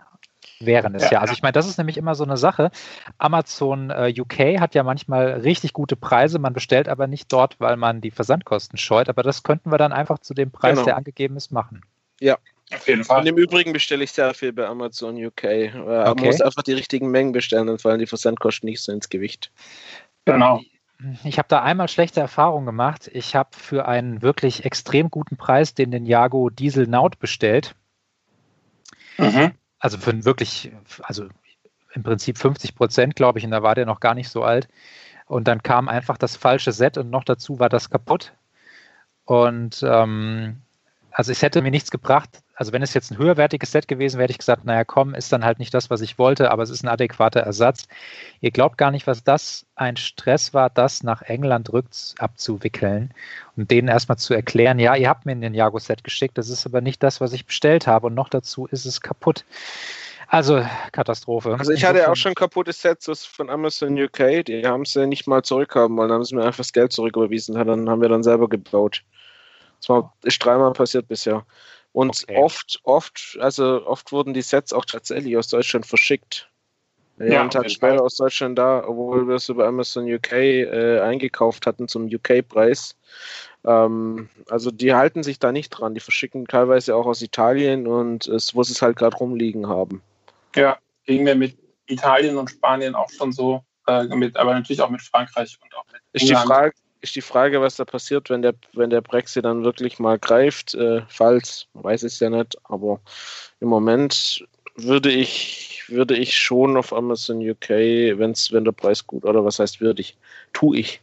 wären 0.60 0.96
es 0.96 1.04
ja. 1.04 1.14
ja. 1.14 1.20
Also 1.22 1.34
ich 1.34 1.42
meine, 1.42 1.54
das 1.54 1.68
ist 1.68 1.78
nämlich 1.78 1.98
immer 1.98 2.16
so 2.16 2.24
eine 2.24 2.38
Sache. 2.38 2.72
Amazon 3.18 3.90
äh, 3.90 4.14
UK 4.18 4.60
hat 4.60 4.76
ja 4.76 4.84
manchmal 4.84 5.42
richtig 5.42 5.74
gute 5.74 5.96
Preise, 5.96 6.40
man 6.40 6.54
bestellt 6.54 6.88
aber 6.88 7.08
nicht 7.08 7.32
dort, 7.32 7.60
weil 7.60 7.78
man 7.78 8.02
die 8.02 8.12
Versandkosten 8.12 8.78
scheut. 8.78 9.10
Aber 9.10 9.24
das 9.24 9.44
könnten 9.44 9.72
wir 9.72 9.78
dann 9.78 9.92
einfach 9.92 10.20
zu 10.20 10.34
dem 10.34 10.52
Preis, 10.52 10.76
genau. 10.76 10.86
der 10.86 10.98
angegeben 10.98 11.36
ist, 11.36 11.52
machen. 11.52 11.82
Ja, 12.20 12.38
auf 12.74 12.88
jeden 12.88 13.04
Fall. 13.04 13.22
Und 13.22 13.28
im 13.28 13.38
Übrigen 13.38 13.74
bestelle 13.74 14.04
ich 14.04 14.12
sehr 14.12 14.34
viel 14.34 14.54
bei 14.54 14.66
Amazon 14.66 15.24
UK. 15.24 15.44
Äh, 15.44 15.70
okay. 15.70 15.86
Man 15.86 16.26
muss 16.26 16.42
einfach 16.42 16.64
die 16.64 16.74
richtigen 16.74 17.10
Mengen 17.12 17.34
bestellen, 17.34 17.68
dann 17.68 17.80
fallen 17.80 18.00
die 18.00 18.08
Versandkosten 18.08 18.70
nicht 18.70 18.82
so 18.82 18.92
ins 18.92 19.10
Gewicht. 19.10 19.52
Genau. 20.26 20.62
Ich 21.24 21.38
habe 21.38 21.48
da 21.50 21.62
einmal 21.62 21.88
schlechte 21.88 22.20
Erfahrungen 22.20 22.66
gemacht. 22.66 23.10
Ich 23.14 23.36
habe 23.36 23.50
für 23.52 23.88
einen 23.88 24.22
wirklich 24.22 24.66
extrem 24.66 25.10
guten 25.10 25.38
Preis 25.38 25.74
den 25.74 25.90
Ninjago 25.90 26.50
Diesel 26.50 26.88
Naut 26.88 27.20
bestellt. 27.20 27.76
Mhm. 29.18 29.52
Also 29.80 29.98
für 29.98 30.12
einen 30.12 30.26
wirklich, 30.26 30.72
also 31.02 31.28
im 31.94 32.04
Prinzip 32.04 32.38
50 32.38 32.76
Prozent, 32.76 33.16
glaube 33.16 33.40
ich, 33.40 33.46
und 33.46 33.52
da 33.52 33.64
war 33.64 33.76
der 33.76 33.86
noch 33.86 34.00
gar 34.00 34.16
nicht 34.16 34.30
so 34.30 34.44
alt. 34.44 34.68
Und 35.26 35.48
dann 35.48 35.62
kam 35.62 35.90
einfach 35.90 36.18
das 36.18 36.36
falsche 36.36 36.72
Set 36.72 36.98
und 36.98 37.10
noch 37.10 37.24
dazu 37.24 37.60
war 37.60 37.70
das 37.70 37.90
kaputt. 37.90 38.34
Und 39.26 39.84
ähm, 39.88 40.62
also 41.14 41.32
es 41.32 41.42
hätte 41.42 41.62
mir 41.62 41.72
nichts 41.72 41.92
gebracht. 41.92 42.30
Also 42.56 42.72
wenn 42.72 42.82
es 42.82 42.94
jetzt 42.94 43.12
ein 43.12 43.18
höherwertiges 43.18 43.72
Set 43.72 43.88
gewesen 43.88 44.18
wäre, 44.18 44.26
hätte 44.26 44.32
ich 44.32 44.38
gesagt, 44.40 44.66
naja, 44.66 44.84
komm, 44.84 45.16
ist 45.16 45.32
dann 45.32 45.46
halt 45.46 45.60
nicht 45.60 45.74
das, 45.74 45.90
was 45.90 46.02
ich 46.02 46.18
wollte, 46.18 46.52
aber 46.52 46.64
es 46.64 46.70
ist 46.70 46.84
ein 46.84 46.88
adäquater 46.88 47.42
Ersatz. 47.42 47.88
Ihr 48.42 48.52
glaubt 48.52 48.78
gar 48.78 48.92
nicht, 48.92 49.08
was 49.08 49.24
das 49.24 49.66
ein 49.76 49.96
Stress 49.96 50.54
war, 50.54 50.70
das 50.70 51.04
nach 51.04 51.22
England 51.22 51.72
rück 51.72 51.86
abzuwickeln 52.18 53.14
und 53.56 53.72
denen 53.72 53.88
erstmal 53.88 54.18
zu 54.18 54.34
erklären, 54.34 54.80
ja, 54.80 54.96
ihr 54.96 55.10
habt 55.10 55.26
mir 55.26 55.34
ein 55.34 55.54
Jago-Set 55.54 56.04
geschickt, 56.04 56.38
das 56.38 56.50
ist 56.50 56.66
aber 56.66 56.82
nicht 56.82 57.02
das, 57.04 57.22
was 57.22 57.34
ich 57.34 57.46
bestellt 57.46 57.88
habe 57.88 58.08
und 58.08 58.16
noch 58.16 58.30
dazu 58.30 58.68
ist 58.68 58.86
es 58.86 59.02
kaputt. 59.02 59.46
Also 60.28 60.66
Katastrophe. 60.92 61.56
Also 61.60 61.74
ich 61.74 61.86
hatte 61.86 62.10
auch 62.10 62.16
schon 62.16 62.34
kaputte 62.34 62.74
Sets 62.74 63.26
von 63.26 63.52
Amazon 63.52 64.00
UK, 64.00 64.44
die 64.46 64.66
haben 64.66 64.86
sie 64.86 65.06
nicht 65.06 65.28
mal 65.28 65.44
zurückhaben 65.44 65.96
wollen, 65.96 66.12
haben 66.12 66.24
sie 66.24 66.36
mir 66.36 66.44
einfach 66.44 66.58
das 66.58 66.74
Geld 66.74 66.92
zurücküberwiesen, 66.92 67.54
dann 67.54 67.90
haben 67.90 68.02
wir 68.02 68.10
dann 68.10 68.24
selber 68.24 68.50
gebaut. 68.50 69.04
Das 69.84 69.90
war, 69.90 70.14
ist 70.24 70.40
dreimal 70.44 70.72
passiert 70.72 71.10
bisher. 71.10 71.46
Und 71.92 72.24
okay. 72.24 72.42
oft, 72.42 72.80
oft, 72.84 73.38
also 73.42 73.86
oft 73.86 74.14
wurden 74.14 74.34
die 74.34 74.42
Sets 74.42 74.72
auch 74.72 74.86
tatsächlich 74.86 75.36
aus 75.36 75.50
Deutschland 75.50 75.86
verschickt. 75.86 76.50
Ja, 77.20 77.42
einen 77.42 77.50
Tag 77.50 77.70
später 77.70 78.02
aus 78.02 78.16
Deutschland 78.16 78.58
da, 78.58 78.84
obwohl 78.88 79.28
wir 79.28 79.36
es 79.36 79.50
über 79.50 79.68
Amazon 79.68 80.12
UK 80.12 80.32
äh, 80.32 81.00
eingekauft 81.02 81.68
hatten 81.68 81.88
zum 81.90 82.06
UK-Preis. 82.06 82.96
Ähm, 83.66 84.30
also 84.50 84.72
die 84.72 84.94
halten 84.94 85.22
sich 85.22 85.38
da 85.38 85.52
nicht 85.52 85.70
dran. 85.70 85.94
Die 85.94 86.00
verschicken 86.00 86.48
teilweise 86.48 86.96
auch 86.96 87.06
aus 87.06 87.22
Italien 87.22 87.86
und 87.86 88.26
es, 88.28 88.56
wo 88.56 88.64
sie 88.64 88.72
es 88.72 88.82
halt 88.82 88.96
gerade 88.96 89.18
rumliegen 89.18 89.68
haben. 89.68 90.02
Ja, 90.56 90.78
ging 91.06 91.24
mir 91.24 91.36
mit 91.36 91.58
Italien 91.88 92.38
und 92.38 92.50
Spanien 92.50 92.96
auch 92.96 93.10
schon 93.10 93.34
so, 93.34 93.64
äh, 93.88 94.06
mit, 94.06 94.38
aber 94.38 94.54
natürlich 94.54 94.82
auch 94.82 94.90
mit 94.90 95.02
Frankreich 95.02 95.60
und 95.62 95.76
auch 95.76 95.86
mit 95.92 96.02
Ist 96.14 96.30
die 96.30 96.36
Frage, 96.36 96.74
ist 97.04 97.16
die 97.18 97.22
Frage, 97.22 97.62
was 97.62 97.76
da 97.76 97.84
passiert, 97.84 98.30
wenn 98.30 98.42
der, 98.42 98.56
wenn 98.72 98.90
der 98.90 99.02
Brexit 99.02 99.44
dann 99.44 99.66
wirklich 99.66 100.00
mal 100.00 100.18
greift. 100.18 100.74
Äh, 100.74 101.02
falls, 101.10 101.68
weiß 101.74 102.04
ich 102.04 102.14
es 102.14 102.20
ja 102.22 102.30
nicht, 102.30 102.58
aber 102.64 103.02
im 103.60 103.68
Moment 103.68 104.44
würde 104.76 105.12
ich, 105.12 105.84
würde 105.90 106.16
ich 106.16 106.36
schon 106.38 106.78
auf 106.78 106.94
Amazon 106.94 107.38
UK, 107.38 107.70
wenn's, 108.18 108.54
wenn 108.54 108.64
der 108.64 108.72
Preis 108.72 109.06
gut, 109.06 109.26
oder 109.26 109.44
was 109.44 109.60
heißt 109.60 109.82
würde 109.82 110.02
ich, 110.02 110.18
tue 110.54 110.78
ich. 110.78 111.02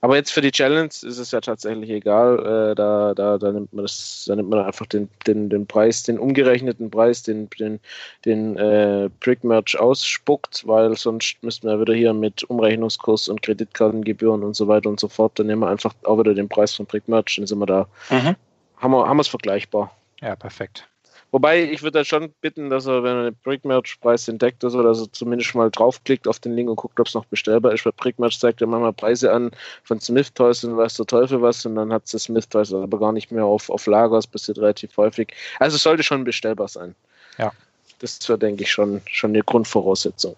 Aber 0.00 0.16
jetzt 0.16 0.32
für 0.32 0.40
die 0.40 0.52
Challenge 0.52 0.86
ist 0.88 1.04
es 1.04 1.30
ja 1.32 1.40
tatsächlich 1.40 1.90
egal. 1.90 2.38
Äh, 2.38 2.74
da, 2.74 3.14
da, 3.14 3.38
da 3.38 3.52
nimmt 3.52 3.72
man 3.72 3.84
das, 3.84 4.24
da 4.28 4.36
nimmt 4.36 4.50
man 4.50 4.64
einfach 4.64 4.86
den, 4.86 5.08
den, 5.26 5.48
den 5.48 5.66
Preis, 5.66 6.04
den 6.04 6.18
umgerechneten 6.18 6.90
Preis, 6.90 7.22
den, 7.22 7.50
den, 7.58 7.80
den 8.24 8.56
äh, 8.56 9.10
Brick-Merch 9.20 9.78
ausspuckt, 9.78 10.66
weil 10.66 10.96
sonst 10.96 11.42
müssten 11.42 11.68
wir 11.68 11.80
wieder 11.80 11.94
hier 11.94 12.14
mit 12.14 12.44
Umrechnungskurs 12.44 13.28
und 13.28 13.42
Kreditkartengebühren 13.42 14.44
und 14.44 14.54
so 14.54 14.68
weiter 14.68 14.88
und 14.88 15.00
so 15.00 15.08
fort, 15.08 15.38
dann 15.38 15.48
nehmen 15.48 15.62
wir 15.62 15.68
einfach 15.68 15.94
auch 16.04 16.18
wieder 16.18 16.34
den 16.34 16.48
Preis 16.48 16.74
von 16.74 16.86
Brick-Merch, 16.86 17.36
dann 17.36 17.46
sind 17.46 17.58
wir 17.58 17.66
da, 17.66 17.88
mhm. 18.10 18.36
haben 18.76 18.92
wir, 18.92 19.08
haben 19.08 19.16
wir 19.16 19.22
es 19.22 19.28
vergleichbar. 19.28 19.90
Ja, 20.20 20.36
perfekt. 20.36 20.88
Wobei, 21.30 21.62
ich 21.62 21.82
würde 21.82 22.04
schon 22.06 22.32
bitten, 22.40 22.70
dass 22.70 22.86
er, 22.86 23.02
wenn 23.02 23.16
er 23.16 23.24
den 23.30 23.36
Brickmatch-Preis 23.42 24.28
entdeckt, 24.28 24.64
oder 24.64 24.70
so, 24.70 24.82
dass 24.82 25.00
er 25.00 25.12
zumindest 25.12 25.54
mal 25.54 25.70
draufklickt 25.70 26.26
auf 26.26 26.38
den 26.38 26.54
Link 26.54 26.70
und 26.70 26.76
guckt, 26.76 26.98
ob 26.98 27.06
es 27.06 27.14
noch 27.14 27.26
bestellbar 27.26 27.72
ist. 27.72 27.84
Weil 27.84 27.92
Brickmatch 27.92 28.38
zeigt 28.38 28.62
ja 28.62 28.66
manchmal 28.66 28.94
Preise 28.94 29.32
an 29.32 29.50
von 29.84 30.00
Smith 30.00 30.32
Toys 30.32 30.64
und 30.64 30.76
weiß 30.76 30.94
der 30.94 31.06
Teufel 31.06 31.42
was 31.42 31.66
und 31.66 31.74
dann 31.74 31.92
hat 31.92 32.04
es 32.04 32.22
Smith 32.22 32.48
Toys 32.48 32.72
aber 32.72 32.98
gar 32.98 33.12
nicht 33.12 33.30
mehr 33.30 33.44
auf, 33.44 33.68
auf 33.68 33.86
Lager. 33.86 34.16
Das 34.16 34.26
passiert 34.26 34.58
relativ 34.58 34.96
häufig. 34.96 35.34
Also 35.58 35.76
es 35.76 35.82
sollte 35.82 36.02
schon 36.02 36.24
bestellbar 36.24 36.68
sein. 36.68 36.94
Ja. 37.36 37.52
Das 37.98 38.26
wäre, 38.28 38.38
denke 38.38 38.62
ich, 38.62 38.72
schon, 38.72 39.02
schon 39.06 39.30
eine 39.30 39.42
Grundvoraussetzung. 39.42 40.34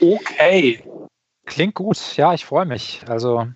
Okay. 0.00 0.82
Klingt 1.46 1.74
gut. 1.74 2.16
Ja, 2.16 2.32
ich 2.32 2.44
freue 2.44 2.66
mich. 2.66 3.00
Also 3.08 3.48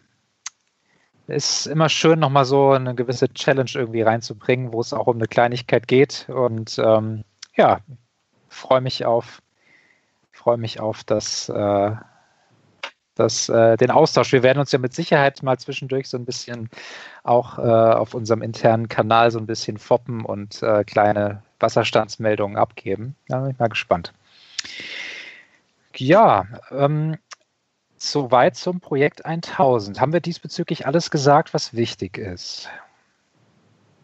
ist 1.26 1.66
immer 1.66 1.88
schön, 1.88 2.18
nochmal 2.18 2.44
so 2.44 2.70
eine 2.70 2.94
gewisse 2.94 3.32
Challenge 3.32 3.70
irgendwie 3.74 4.02
reinzubringen, 4.02 4.72
wo 4.72 4.80
es 4.80 4.92
auch 4.92 5.06
um 5.06 5.16
eine 5.16 5.26
Kleinigkeit 5.26 5.88
geht. 5.88 6.28
Und 6.28 6.78
ähm, 6.78 7.24
ja, 7.56 7.80
freue 8.48 8.80
mich 8.80 9.04
auf, 9.04 9.42
freue 10.32 10.56
mich 10.56 10.80
auf 10.80 11.04
das, 11.04 11.48
äh, 11.48 11.90
das, 13.14 13.48
äh, 13.48 13.76
den 13.76 13.90
Austausch. 13.90 14.32
Wir 14.32 14.42
werden 14.42 14.60
uns 14.60 14.72
ja 14.72 14.78
mit 14.78 14.94
Sicherheit 14.94 15.42
mal 15.42 15.58
zwischendurch 15.58 16.08
so 16.08 16.16
ein 16.16 16.24
bisschen 16.24 16.70
auch 17.24 17.58
äh, 17.58 17.62
auf 17.62 18.14
unserem 18.14 18.42
internen 18.42 18.88
Kanal 18.88 19.30
so 19.30 19.38
ein 19.38 19.46
bisschen 19.46 19.78
foppen 19.78 20.24
und 20.24 20.62
äh, 20.62 20.84
kleine 20.84 21.42
Wasserstandsmeldungen 21.58 22.56
abgeben. 22.56 23.16
Da 23.28 23.40
bin 23.40 23.50
ich 23.50 23.58
mal 23.58 23.68
gespannt. 23.68 24.12
Ja, 25.96 26.46
ähm, 26.70 27.16
soweit 27.96 28.56
zum 28.56 28.80
Projekt 28.80 29.24
1000. 29.24 30.00
Haben 30.00 30.12
wir 30.12 30.20
diesbezüglich 30.20 30.86
alles 30.86 31.10
gesagt, 31.10 31.54
was 31.54 31.74
wichtig 31.74 32.18
ist? 32.18 32.68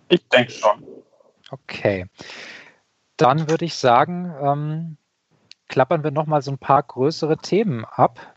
Ich 0.09 0.27
denke 0.29 0.53
schon. 0.53 0.85
Okay. 1.51 2.07
Dann 3.17 3.49
würde 3.49 3.65
ich 3.65 3.75
sagen, 3.75 4.35
ähm, 4.41 4.97
klappern 5.69 6.05
wir 6.05 6.11
nochmal 6.11 6.43
so 6.43 6.51
ein 6.51 6.59
paar 6.59 6.83
größere 6.83 7.37
Themen 7.39 7.85
ab. 7.85 8.35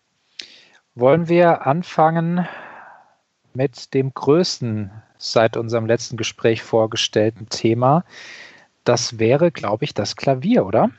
Wollen 0.95 1.28
wir 1.28 1.66
anfangen 1.66 2.47
mit 3.53 3.93
dem 3.93 4.14
größten 4.14 4.91
seit 5.18 5.58
unserem 5.58 5.86
letzten 5.86 6.18
Gespräch 6.18 6.62
vorgestellten 6.62 7.49
Thema? 7.49 8.03
Das 8.84 9.20
wäre, 9.20 9.51
glaube 9.51 9.86
ich, 9.86 9.93
das 9.93 10.16
Klavier, 10.16 10.66
oder? 10.66 10.91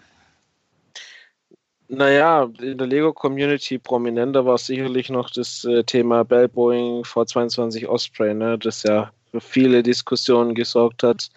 Naja, 1.88 2.50
in 2.60 2.78
der 2.78 2.86
Lego-Community 2.86 3.78
prominenter 3.78 4.44
war 4.44 4.58
sicherlich 4.58 5.08
noch 5.08 5.30
das 5.30 5.64
äh, 5.64 5.84
Thema 5.84 6.24
Bell 6.24 6.48
Boeing 6.48 7.02
V22 7.02 7.86
Osprey, 7.86 8.34
ne, 8.34 8.58
das 8.58 8.82
ja 8.82 9.12
für 9.30 9.40
viele 9.40 9.82
Diskussionen 9.82 10.54
gesorgt 10.54 11.04
hat, 11.04 11.30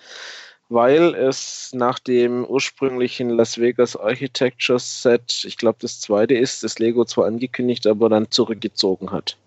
weil 0.69 1.13
es 1.13 1.71
nach 1.73 1.99
dem 1.99 2.45
ursprünglichen 2.45 3.29
Las 3.29 3.59
Vegas 3.59 3.95
Architecture 3.95 4.79
Set, 4.79 5.43
ich 5.45 5.57
glaube 5.57 5.77
das 5.81 5.99
zweite 5.99 6.35
ist, 6.35 6.63
das 6.63 6.79
Lego 6.79 7.05
zwar 7.05 7.27
angekündigt, 7.27 7.85
aber 7.85 8.09
dann 8.09 8.31
zurückgezogen 8.31 9.11
hat. 9.11 9.37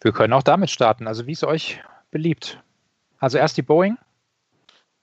Wir 0.00 0.12
können 0.12 0.32
auch 0.32 0.42
damit 0.42 0.70
starten. 0.70 1.06
Also 1.06 1.26
wie 1.26 1.32
es 1.32 1.44
euch 1.44 1.80
beliebt. 2.10 2.58
Also 3.18 3.38
erst 3.38 3.56
die 3.56 3.62
Boeing. 3.62 3.98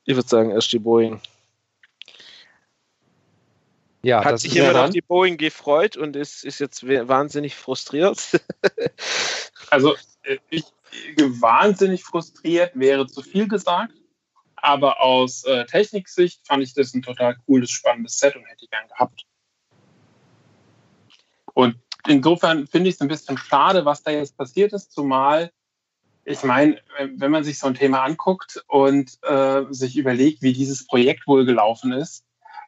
Ich 0.06 0.16
würde 0.16 0.28
sagen, 0.28 0.52
erst 0.52 0.72
die 0.72 0.80
Boeing. 0.80 1.20
Ja, 4.06 4.24
Hat 4.24 4.34
das 4.34 4.44
sich 4.44 4.54
jemand 4.54 4.78
auf 4.78 4.90
die 4.92 5.02
Boeing 5.02 5.36
gefreut 5.36 5.98
und 5.98 6.16
ist, 6.16 6.46
ist 6.46 6.60
jetzt 6.60 6.88
wahnsinnig 6.88 7.56
frustriert. 7.56 8.40
Also 9.72 9.96
äh, 10.22 10.38
ich 10.52 10.64
wahnsinnig 11.18 12.04
frustriert, 12.04 12.72
wäre 12.76 13.08
zu 13.08 13.24
viel 13.24 13.48
gesagt. 13.48 13.96
Aber 14.58 15.02
aus 15.02 15.44
äh, 15.46 15.66
Techniksicht 15.66 16.46
fand 16.46 16.62
ich 16.62 16.76
das 16.76 16.94
ein 16.94 17.02
total 17.02 17.36
cooles, 17.48 17.72
spannendes 17.72 18.20
Set 18.20 18.36
und 18.36 18.46
hätte 18.46 18.66
ich 18.66 18.70
gern 18.70 18.88
gehabt. 18.88 19.26
Und 21.56 21.76
insofern 22.08 22.68
finde 22.68 22.90
ich 22.90 22.96
es 22.96 23.02
ein 23.02 23.08
bisschen 23.08 23.40
schade, 23.40 23.86
was 23.86 24.04
da 24.04 24.12
jetzt 24.12 24.38
passiert 24.38 24.72
ist, 24.74 24.92
zumal 24.92 25.52
ich 26.26 26.44
meine, 26.44 26.80
wenn 27.16 27.32
man 27.32 27.44
sich 27.44 27.58
so 27.58 27.68
ein 27.68 27.76
Thema 27.76 28.04
anguckt 28.04 28.64
und 28.68 29.18
äh, 29.24 29.64
sich 29.72 29.98
überlegt, 29.98 30.44
wie 30.44 30.54
dieses 30.54 30.86
Projekt 30.86 31.26
wohl 31.28 31.46
gelaufen 31.46 31.92
ist, 31.92 32.24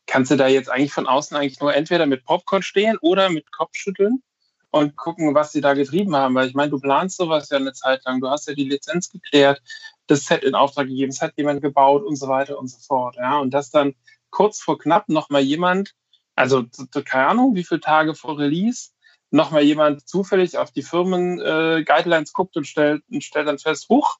kannst 0.07 0.31
du 0.31 0.35
da 0.35 0.47
jetzt 0.47 0.69
eigentlich 0.69 0.93
von 0.93 1.05
außen 1.05 1.37
eigentlich 1.37 1.59
nur 1.59 1.75
entweder 1.75 2.05
mit 2.05 2.23
Popcorn 2.25 2.63
stehen 2.63 2.97
oder 3.01 3.29
mit 3.29 3.51
Kopfschütteln 3.51 4.23
und 4.71 4.95
gucken, 4.95 5.35
was 5.35 5.51
sie 5.51 5.61
da 5.61 5.73
getrieben 5.73 6.15
haben. 6.15 6.33
Weil 6.35 6.47
ich 6.47 6.55
meine, 6.55 6.71
du 6.71 6.79
planst 6.79 7.17
sowas 7.17 7.49
ja 7.49 7.57
eine 7.57 7.73
Zeit 7.73 8.03
lang. 8.05 8.21
Du 8.21 8.29
hast 8.29 8.47
ja 8.47 8.55
die 8.55 8.67
Lizenz 8.67 9.11
geklärt, 9.11 9.61
das 10.07 10.25
Set 10.25 10.43
in 10.43 10.55
Auftrag 10.55 10.87
gegeben, 10.87 11.11
es 11.11 11.21
hat 11.21 11.33
jemand 11.37 11.61
gebaut 11.61 12.03
und 12.03 12.15
so 12.15 12.27
weiter 12.27 12.57
und 12.57 12.69
so 12.69 12.77
fort. 12.79 13.17
Ja, 13.17 13.37
und 13.37 13.53
dass 13.53 13.69
dann 13.69 13.93
kurz 14.29 14.59
vor 14.59 14.79
knapp 14.79 15.09
nochmal 15.09 15.41
jemand, 15.41 15.93
also 16.35 16.65
keine 17.05 17.27
Ahnung, 17.27 17.55
wie 17.55 17.63
viele 17.63 17.81
Tage 17.81 18.15
vor 18.15 18.39
Release, 18.39 18.89
nochmal 19.29 19.63
jemand 19.63 20.07
zufällig 20.07 20.57
auf 20.57 20.71
die 20.71 20.83
Firmen-Guidelines 20.83 22.31
guckt 22.31 22.55
und 22.55 22.65
stellt, 22.65 23.03
und 23.11 23.23
stellt 23.23 23.47
dann 23.47 23.59
fest, 23.59 23.89
huch, 23.89 24.17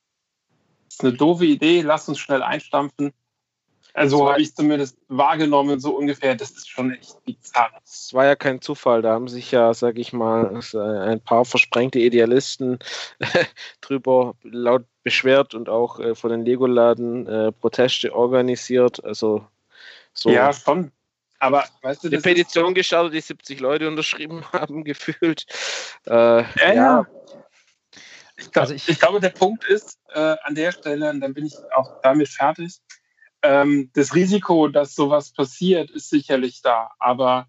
ist 0.90 1.02
eine 1.02 1.14
doofe 1.14 1.46
Idee, 1.46 1.82
lass 1.82 2.10
uns 2.10 2.20
schnell 2.20 2.44
einstampfen. 2.44 3.14
Also 3.98 4.30
habe 4.30 4.42
ich 4.42 4.54
zumindest 4.54 4.96
wahrgenommen, 5.08 5.80
so 5.80 5.98
ungefähr, 5.98 6.36
das 6.36 6.52
ist 6.52 6.70
schon 6.70 6.94
echt 6.94 7.24
bizarr. 7.26 7.72
Es 7.84 8.14
war 8.14 8.26
ja 8.26 8.36
kein 8.36 8.62
Zufall, 8.62 9.02
da 9.02 9.14
haben 9.14 9.28
sich 9.28 9.50
ja, 9.52 9.74
sag 9.74 9.98
ich 9.98 10.14
mal, 10.14 10.62
ein 10.76 11.20
paar 11.20 11.46
versprengte 11.46 11.98
Idealisten 11.98 12.78
drüber 13.82 14.36
laut 14.44 14.86
beschwert 15.02 15.56
und 15.56 15.68
auch 15.68 16.00
äh, 16.00 16.14
von 16.14 16.30
den 16.30 16.46
Lego-Laden 16.46 17.26
äh, 17.28 17.52
Proteste 17.52 18.14
organisiert. 18.14 19.04
Also 19.04 19.48
so 20.14 20.30
Ja, 20.30 20.54
schon. 20.54 20.92
Aber 21.40 21.66
weißt 21.82 22.04
du, 22.04 22.08
eine 22.10 22.18
das 22.18 22.24
Petition 22.24 22.76
gestartet, 22.76 23.14
die 23.16 23.22
70 23.22 23.60
Leute 23.60 23.88
unterschrieben 23.88 24.44
haben, 24.54 24.84
gefühlt. 24.84 25.48
Äh, 26.06 26.12
Ja, 26.12 26.46
ja, 26.68 26.74
ja. 26.74 27.06
Ich, 28.40 28.52
glaub, 28.52 28.62
Also 28.62 28.76
ich- 28.76 28.88
ich, 28.88 29.00
glaube, 29.00 29.20
der 29.20 29.30
Punkt 29.30 29.64
ist 29.66 29.98
äh, 30.14 30.36
an 30.44 30.54
der 30.54 30.72
Stelle, 30.72 31.10
und 31.10 31.20
dann 31.22 31.34
bin 31.34 31.48
ich 31.48 31.56
auch 31.76 32.00
damit 32.04 32.28
fertig, 32.30 32.78
ähm, 33.42 33.90
das 33.94 34.16
Risiko, 34.16 34.68
dass 34.68 34.96
sowas 34.96 35.32
passiert, 35.32 35.92
ist 35.92 36.10
sicherlich 36.10 36.62
da, 36.62 36.92
aber 37.00 37.48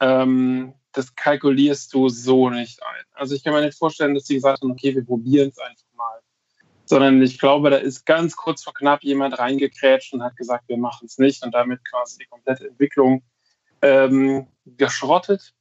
ähm, 0.00 0.74
das 0.92 1.14
kalkulierst 1.14 1.92
du 1.94 2.08
so 2.08 2.50
nicht 2.50 2.82
ein. 2.82 3.04
Also 3.12 3.34
ich 3.34 3.44
kann 3.44 3.52
mir 3.52 3.60
nicht 3.60 3.78
vorstellen, 3.78 4.14
dass 4.14 4.24
die 4.24 4.34
gesagt 4.34 4.62
haben, 4.62 4.72
okay, 4.72 4.94
wir 4.94 5.04
probieren 5.04 5.50
es 5.50 5.58
einfach 5.58 5.84
mal. 5.96 6.20
Sondern 6.84 7.22
ich 7.22 7.38
glaube, 7.38 7.70
da 7.70 7.76
ist 7.76 8.04
ganz 8.04 8.34
kurz 8.34 8.64
vor 8.64 8.74
knapp 8.74 9.04
jemand 9.04 9.38
reingekrätscht 9.38 10.12
und 10.12 10.22
hat 10.22 10.36
gesagt, 10.36 10.68
wir 10.68 10.78
machen 10.78 11.06
es 11.06 11.18
nicht 11.18 11.44
und 11.44 11.54
damit 11.54 11.80
quasi 11.88 12.18
die 12.18 12.26
komplette 12.26 12.66
Entwicklung 12.66 13.22
ähm, 13.82 14.48
geschrottet. 14.64 15.54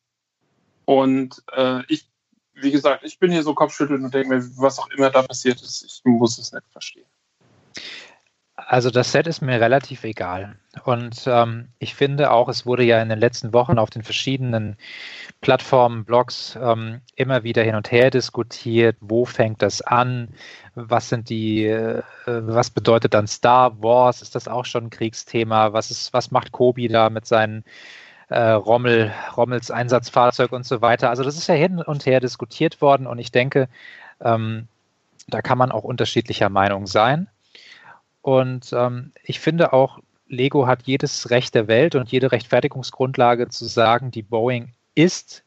Und 0.85 1.43
äh, 1.55 1.83
ich 1.87 2.09
wie 2.61 2.71
gesagt, 2.71 3.03
ich 3.03 3.19
bin 3.19 3.31
hier 3.31 3.43
so 3.43 3.53
kopfschüttelnd 3.53 4.03
und 4.03 4.13
denke 4.13 4.29
mir, 4.29 4.43
was 4.57 4.79
auch 4.79 4.89
immer 4.89 5.09
da 5.09 5.21
passiert 5.21 5.61
ist, 5.61 5.83
ich 5.83 6.01
muss 6.03 6.37
es 6.37 6.51
nicht 6.51 6.65
verstehen. 6.71 7.05
Also 8.71 8.91
das 8.91 9.11
Set 9.11 9.25
ist 9.25 9.41
mir 9.41 9.59
relativ 9.59 10.03
egal. 10.03 10.55
Und 10.83 11.23
ähm, 11.25 11.69
ich 11.79 11.95
finde 11.95 12.29
auch, 12.29 12.47
es 12.49 12.67
wurde 12.67 12.83
ja 12.83 13.01
in 13.01 13.09
den 13.09 13.17
letzten 13.17 13.51
Wochen 13.51 13.79
auf 13.79 13.89
den 13.89 14.03
verschiedenen 14.03 14.77
Plattformen, 15.41 16.05
Blogs 16.05 16.55
ähm, 16.61 17.01
immer 17.15 17.43
wieder 17.43 17.63
hin 17.63 17.73
und 17.73 17.91
her 17.91 18.11
diskutiert, 18.11 18.95
wo 18.99 19.25
fängt 19.25 19.63
das 19.63 19.81
an, 19.81 20.27
was 20.75 21.09
sind 21.09 21.29
die, 21.29 21.65
äh, 21.65 22.03
was 22.27 22.69
bedeutet 22.69 23.15
dann 23.15 23.25
Star 23.25 23.81
Wars, 23.81 24.21
ist 24.21 24.35
das 24.35 24.47
auch 24.47 24.65
schon 24.65 24.83
ein 24.83 24.89
Kriegsthema, 24.91 25.73
was 25.73 25.89
ist, 25.89 26.13
was 26.13 26.29
macht 26.29 26.51
Kobi 26.51 26.89
da 26.89 27.09
mit 27.09 27.25
seinen 27.25 27.63
äh, 28.27 28.39
Rommel, 28.51 29.11
Rommels 29.35 29.71
Einsatzfahrzeug 29.71 30.51
und 30.51 30.67
so 30.67 30.79
weiter. 30.83 31.09
Also 31.09 31.23
das 31.23 31.37
ist 31.37 31.47
ja 31.47 31.55
hin 31.55 31.79
und 31.81 32.05
her 32.05 32.19
diskutiert 32.19 32.81
worden 32.81 33.07
und 33.07 33.17
ich 33.17 33.31
denke, 33.31 33.67
ähm, 34.21 34.67
da 35.27 35.41
kann 35.41 35.57
man 35.57 35.71
auch 35.71 35.83
unterschiedlicher 35.83 36.49
Meinung 36.49 36.85
sein. 36.85 37.29
Und 38.21 38.73
ähm, 38.73 39.11
ich 39.23 39.39
finde 39.39 39.73
auch, 39.73 39.99
Lego 40.27 40.67
hat 40.67 40.83
jedes 40.83 41.29
Recht 41.31 41.55
der 41.55 41.67
Welt 41.67 41.95
und 41.95 42.11
jede 42.11 42.31
Rechtfertigungsgrundlage 42.31 43.49
zu 43.49 43.65
sagen, 43.65 44.11
die 44.11 44.21
Boeing 44.21 44.73
ist 44.93 45.43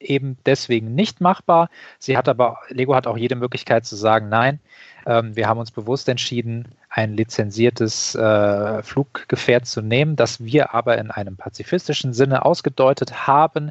eben 0.00 0.38
deswegen 0.46 0.94
nicht 0.94 1.20
machbar. 1.20 1.68
Sie 1.98 2.16
hat 2.16 2.28
aber, 2.28 2.58
Lego 2.68 2.94
hat 2.94 3.06
auch 3.06 3.18
jede 3.18 3.36
Möglichkeit 3.36 3.84
zu 3.84 3.96
sagen, 3.96 4.28
nein, 4.30 4.60
ähm, 5.06 5.36
wir 5.36 5.46
haben 5.46 5.60
uns 5.60 5.70
bewusst 5.70 6.08
entschieden, 6.08 6.74
ein 6.88 7.14
lizenziertes 7.14 8.14
äh, 8.14 8.82
Fluggefährt 8.82 9.66
zu 9.66 9.82
nehmen, 9.82 10.16
das 10.16 10.42
wir 10.42 10.74
aber 10.74 10.98
in 10.98 11.10
einem 11.10 11.36
pazifistischen 11.36 12.14
Sinne 12.14 12.44
ausgedeutet 12.44 13.26
haben. 13.26 13.70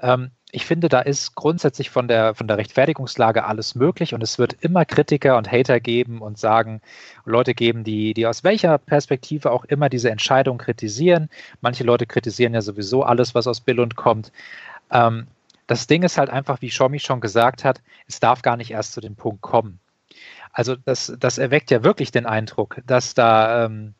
Ähm, 0.00 0.32
ich 0.52 0.66
finde, 0.66 0.88
da 0.88 1.00
ist 1.00 1.34
grundsätzlich 1.34 1.90
von 1.90 2.08
der, 2.08 2.34
von 2.34 2.48
der 2.48 2.58
Rechtfertigungslage 2.58 3.44
alles 3.44 3.74
möglich 3.74 4.14
und 4.14 4.22
es 4.22 4.38
wird 4.38 4.56
immer 4.60 4.84
Kritiker 4.84 5.36
und 5.36 5.50
Hater 5.50 5.80
geben 5.80 6.20
und 6.20 6.38
sagen, 6.38 6.80
Leute 7.24 7.54
geben, 7.54 7.84
die, 7.84 8.14
die 8.14 8.26
aus 8.26 8.42
welcher 8.42 8.78
Perspektive 8.78 9.52
auch 9.52 9.64
immer 9.64 9.88
diese 9.88 10.10
Entscheidung 10.10 10.58
kritisieren. 10.58 11.28
Manche 11.60 11.84
Leute 11.84 12.06
kritisieren 12.06 12.54
ja 12.54 12.62
sowieso 12.62 13.02
alles, 13.02 13.34
was 13.34 13.46
aus 13.46 13.60
Billund 13.60 13.96
kommt. 13.96 14.32
Ähm, 14.90 15.26
das 15.66 15.86
Ding 15.86 16.02
ist 16.02 16.18
halt 16.18 16.30
einfach, 16.30 16.60
wie 16.62 16.70
Schomi 16.70 16.98
schon 16.98 17.20
gesagt 17.20 17.64
hat, 17.64 17.80
es 18.08 18.18
darf 18.18 18.42
gar 18.42 18.56
nicht 18.56 18.72
erst 18.72 18.92
zu 18.92 19.00
dem 19.00 19.14
Punkt 19.14 19.42
kommen. 19.42 19.78
Also 20.52 20.74
das, 20.74 21.12
das 21.18 21.38
erweckt 21.38 21.70
ja 21.70 21.84
wirklich 21.84 22.10
den 22.10 22.26
Eindruck, 22.26 22.80
dass 22.86 23.14
da, 23.14 23.66
ähm, 23.66 23.94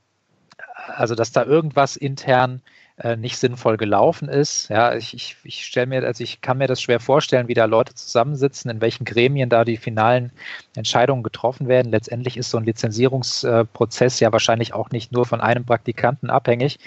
also 0.96 1.14
dass 1.14 1.30
da 1.30 1.44
irgendwas 1.44 1.96
intern 1.96 2.60
äh, 3.02 3.16
nicht 3.16 3.38
sinnvoll 3.38 3.78
gelaufen 3.78 4.28
ist. 4.28 4.68
Ja, 4.68 4.94
ich, 4.94 5.14
ich, 5.14 5.36
ich 5.42 5.64
stelle 5.64 5.86
mir, 5.86 6.04
also 6.04 6.22
ich 6.22 6.42
kann 6.42 6.58
mir 6.58 6.66
das 6.66 6.82
schwer 6.82 7.00
vorstellen, 7.00 7.48
wie 7.48 7.54
da 7.54 7.64
Leute 7.64 7.94
zusammensitzen, 7.94 8.70
in 8.70 8.80
welchen 8.82 9.06
Gremien 9.06 9.48
da 9.48 9.64
die 9.64 9.78
finalen 9.78 10.32
Entscheidungen 10.76 11.22
getroffen 11.22 11.66
werden. 11.66 11.90
Letztendlich 11.90 12.36
ist 12.36 12.50
so 12.50 12.58
ein 12.58 12.64
Lizenzierungsprozess 12.64 14.20
ja 14.20 14.32
wahrscheinlich 14.32 14.74
auch 14.74 14.90
nicht 14.90 15.12
nur 15.12 15.24
von 15.24 15.40
einem 15.40 15.64
Praktikanten 15.64 16.28
abhängig. 16.28 16.78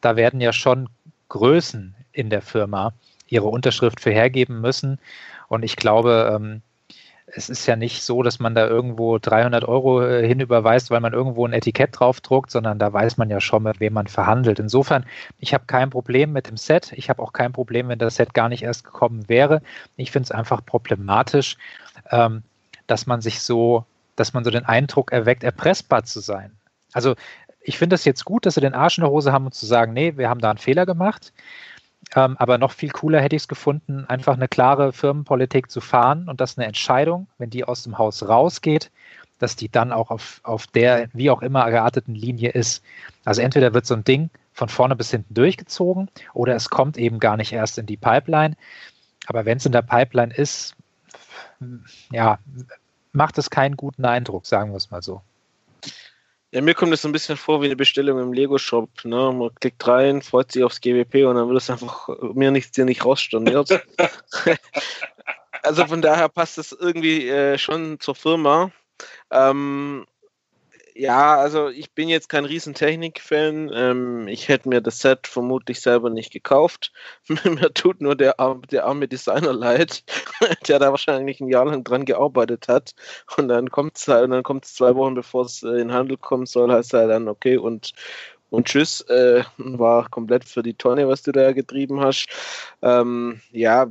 Da 0.00 0.16
werden 0.16 0.40
ja 0.40 0.52
schon 0.52 0.88
Größen 1.28 1.94
in 2.10 2.28
der 2.28 2.42
Firma 2.42 2.92
ihre 3.28 3.46
Unterschrift 3.46 4.00
für 4.00 4.10
hergeben 4.10 4.60
müssen. 4.60 4.98
Und 5.48 5.64
ich 5.64 5.76
glaube, 5.76 6.32
ähm, 6.34 6.62
es 7.34 7.48
ist 7.48 7.66
ja 7.66 7.76
nicht 7.76 8.02
so, 8.02 8.22
dass 8.22 8.38
man 8.38 8.54
da 8.54 8.66
irgendwo 8.66 9.18
300 9.18 9.64
Euro 9.64 10.02
äh, 10.02 10.26
hinüberweist, 10.26 10.90
weil 10.90 11.00
man 11.00 11.14
irgendwo 11.14 11.46
ein 11.46 11.54
Etikett 11.54 11.98
draufdruckt, 11.98 12.50
sondern 12.50 12.78
da 12.78 12.92
weiß 12.92 13.16
man 13.16 13.30
ja 13.30 13.40
schon, 13.40 13.62
mit 13.62 13.80
wem 13.80 13.94
man 13.94 14.06
verhandelt. 14.06 14.58
Insofern, 14.58 15.06
ich 15.38 15.54
habe 15.54 15.64
kein 15.66 15.90
Problem 15.90 16.32
mit 16.32 16.48
dem 16.48 16.58
Set. 16.58 16.92
Ich 16.92 17.08
habe 17.08 17.22
auch 17.22 17.32
kein 17.32 17.52
Problem, 17.52 17.88
wenn 17.88 17.98
das 17.98 18.16
Set 18.16 18.34
gar 18.34 18.48
nicht 18.48 18.62
erst 18.62 18.84
gekommen 18.84 19.28
wäre. 19.28 19.62
Ich 19.96 20.10
finde 20.10 20.24
es 20.24 20.30
einfach 20.30 20.64
problematisch, 20.64 21.56
ähm, 22.10 22.42
dass 22.86 23.06
man 23.06 23.22
sich 23.22 23.40
so, 23.40 23.86
dass 24.14 24.34
man 24.34 24.44
so 24.44 24.50
den 24.50 24.66
Eindruck 24.66 25.10
erweckt, 25.10 25.42
erpressbar 25.42 26.04
zu 26.04 26.20
sein. 26.20 26.52
Also 26.92 27.14
ich 27.62 27.78
finde 27.78 27.94
es 27.94 28.04
jetzt 28.04 28.24
gut, 28.24 28.44
dass 28.44 28.54
sie 28.54 28.60
den 28.60 28.74
Arsch 28.74 28.98
in 28.98 29.04
der 29.04 29.10
Hose 29.10 29.32
haben, 29.32 29.46
um 29.46 29.52
zu 29.52 29.64
sagen, 29.64 29.94
nee, 29.94 30.16
wir 30.16 30.28
haben 30.28 30.40
da 30.40 30.50
einen 30.50 30.58
Fehler 30.58 30.84
gemacht. 30.84 31.32
Ähm, 32.14 32.36
aber 32.38 32.58
noch 32.58 32.72
viel 32.72 32.90
cooler 32.90 33.20
hätte 33.20 33.36
ich 33.36 33.42
es 33.42 33.48
gefunden, 33.48 34.04
einfach 34.06 34.34
eine 34.34 34.48
klare 34.48 34.92
Firmenpolitik 34.92 35.70
zu 35.70 35.80
fahren 35.80 36.28
und 36.28 36.40
dass 36.40 36.58
eine 36.58 36.66
Entscheidung, 36.66 37.26
wenn 37.38 37.50
die 37.50 37.64
aus 37.64 37.84
dem 37.84 37.98
Haus 37.98 38.28
rausgeht, 38.28 38.90
dass 39.38 39.56
die 39.56 39.68
dann 39.68 39.92
auch 39.92 40.10
auf, 40.10 40.40
auf 40.44 40.66
der 40.66 41.08
wie 41.14 41.30
auch 41.30 41.42
immer 41.42 41.68
gearteten 41.70 42.14
Linie 42.14 42.50
ist. 42.50 42.84
Also 43.24 43.40
entweder 43.40 43.74
wird 43.74 43.86
so 43.86 43.94
ein 43.94 44.04
Ding 44.04 44.30
von 44.52 44.68
vorne 44.68 44.94
bis 44.94 45.10
hinten 45.10 45.34
durchgezogen 45.34 46.10
oder 46.34 46.54
es 46.54 46.68
kommt 46.68 46.98
eben 46.98 47.18
gar 47.18 47.36
nicht 47.36 47.52
erst 47.52 47.78
in 47.78 47.86
die 47.86 47.96
Pipeline. 47.96 48.56
Aber 49.26 49.44
wenn 49.44 49.56
es 49.56 49.66
in 49.66 49.72
der 49.72 49.82
Pipeline 49.82 50.34
ist, 50.34 50.74
ja, 52.10 52.38
macht 53.12 53.38
es 53.38 53.50
keinen 53.50 53.76
guten 53.76 54.04
Eindruck, 54.04 54.46
sagen 54.46 54.72
wir 54.72 54.76
es 54.76 54.90
mal 54.90 55.02
so. 55.02 55.22
Ja, 56.52 56.60
mir 56.60 56.74
kommt 56.74 56.92
es 56.92 57.00
so 57.00 57.08
ein 57.08 57.12
bisschen 57.12 57.38
vor 57.38 57.62
wie 57.62 57.66
eine 57.66 57.76
Bestellung 57.76 58.18
im 58.20 58.34
Lego-Shop. 58.34 58.90
Ne? 59.04 59.32
Man 59.32 59.54
klickt 59.54 59.86
rein, 59.88 60.20
freut 60.20 60.52
sich 60.52 60.62
aufs 60.62 60.82
GWP 60.82 61.24
und 61.24 61.36
dann 61.36 61.48
wird 61.48 61.56
es 61.56 61.70
einfach 61.70 62.08
mir 62.34 62.50
nicht, 62.50 62.76
dir 62.76 62.84
nicht 62.84 63.06
rausstorniert. 63.06 63.70
also 65.62 65.86
von 65.86 66.02
daher 66.02 66.28
passt 66.28 66.58
es 66.58 66.72
irgendwie 66.72 67.26
äh, 67.26 67.56
schon 67.56 67.98
zur 68.00 68.14
Firma. 68.14 68.70
Ähm, 69.30 70.06
ja, 70.94 71.36
also 71.36 71.68
ich 71.68 71.92
bin 71.92 72.08
jetzt 72.08 72.28
kein 72.28 72.44
riesen 72.44 72.74
Technik-Fan. 72.74 73.70
Ähm, 73.74 74.28
ich 74.28 74.48
hätte 74.48 74.68
mir 74.68 74.80
das 74.80 74.98
Set 74.98 75.26
vermutlich 75.26 75.80
selber 75.80 76.10
nicht 76.10 76.32
gekauft. 76.32 76.92
mir 77.44 77.72
tut 77.74 78.00
nur 78.00 78.16
der, 78.16 78.36
der 78.70 78.84
arme 78.84 79.08
Designer 79.08 79.52
leid, 79.52 80.04
der 80.68 80.78
da 80.78 80.90
wahrscheinlich 80.90 81.40
ein 81.40 81.48
Jahr 81.48 81.66
lang 81.66 81.84
dran 81.84 82.04
gearbeitet 82.04 82.68
hat. 82.68 82.94
Und 83.36 83.48
dann 83.48 83.70
kommt 83.70 83.96
es 83.96 84.08
halt, 84.08 84.30
dann 84.30 84.42
kommt 84.42 84.64
zwei 84.64 84.94
Wochen 84.94 85.14
bevor 85.14 85.46
es 85.46 85.62
äh, 85.62 85.80
in 85.80 85.92
Handel 85.92 86.16
kommen 86.16 86.46
soll, 86.46 86.70
heißt 86.70 86.94
er 86.94 87.08
dann, 87.08 87.28
okay, 87.28 87.56
und 87.56 87.92
und 88.50 88.66
tschüss, 88.66 89.00
äh, 89.08 89.44
war 89.56 90.10
komplett 90.10 90.44
für 90.44 90.62
die 90.62 90.74
Tonne, 90.74 91.08
was 91.08 91.22
du 91.22 91.32
da 91.32 91.52
getrieben 91.52 92.02
hast. 92.02 92.26
Ähm, 92.82 93.40
ja, 93.50 93.86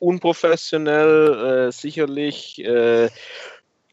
unprofessionell, 0.00 1.68
äh, 1.68 1.72
sicherlich. 1.72 2.58
Äh, 2.64 3.10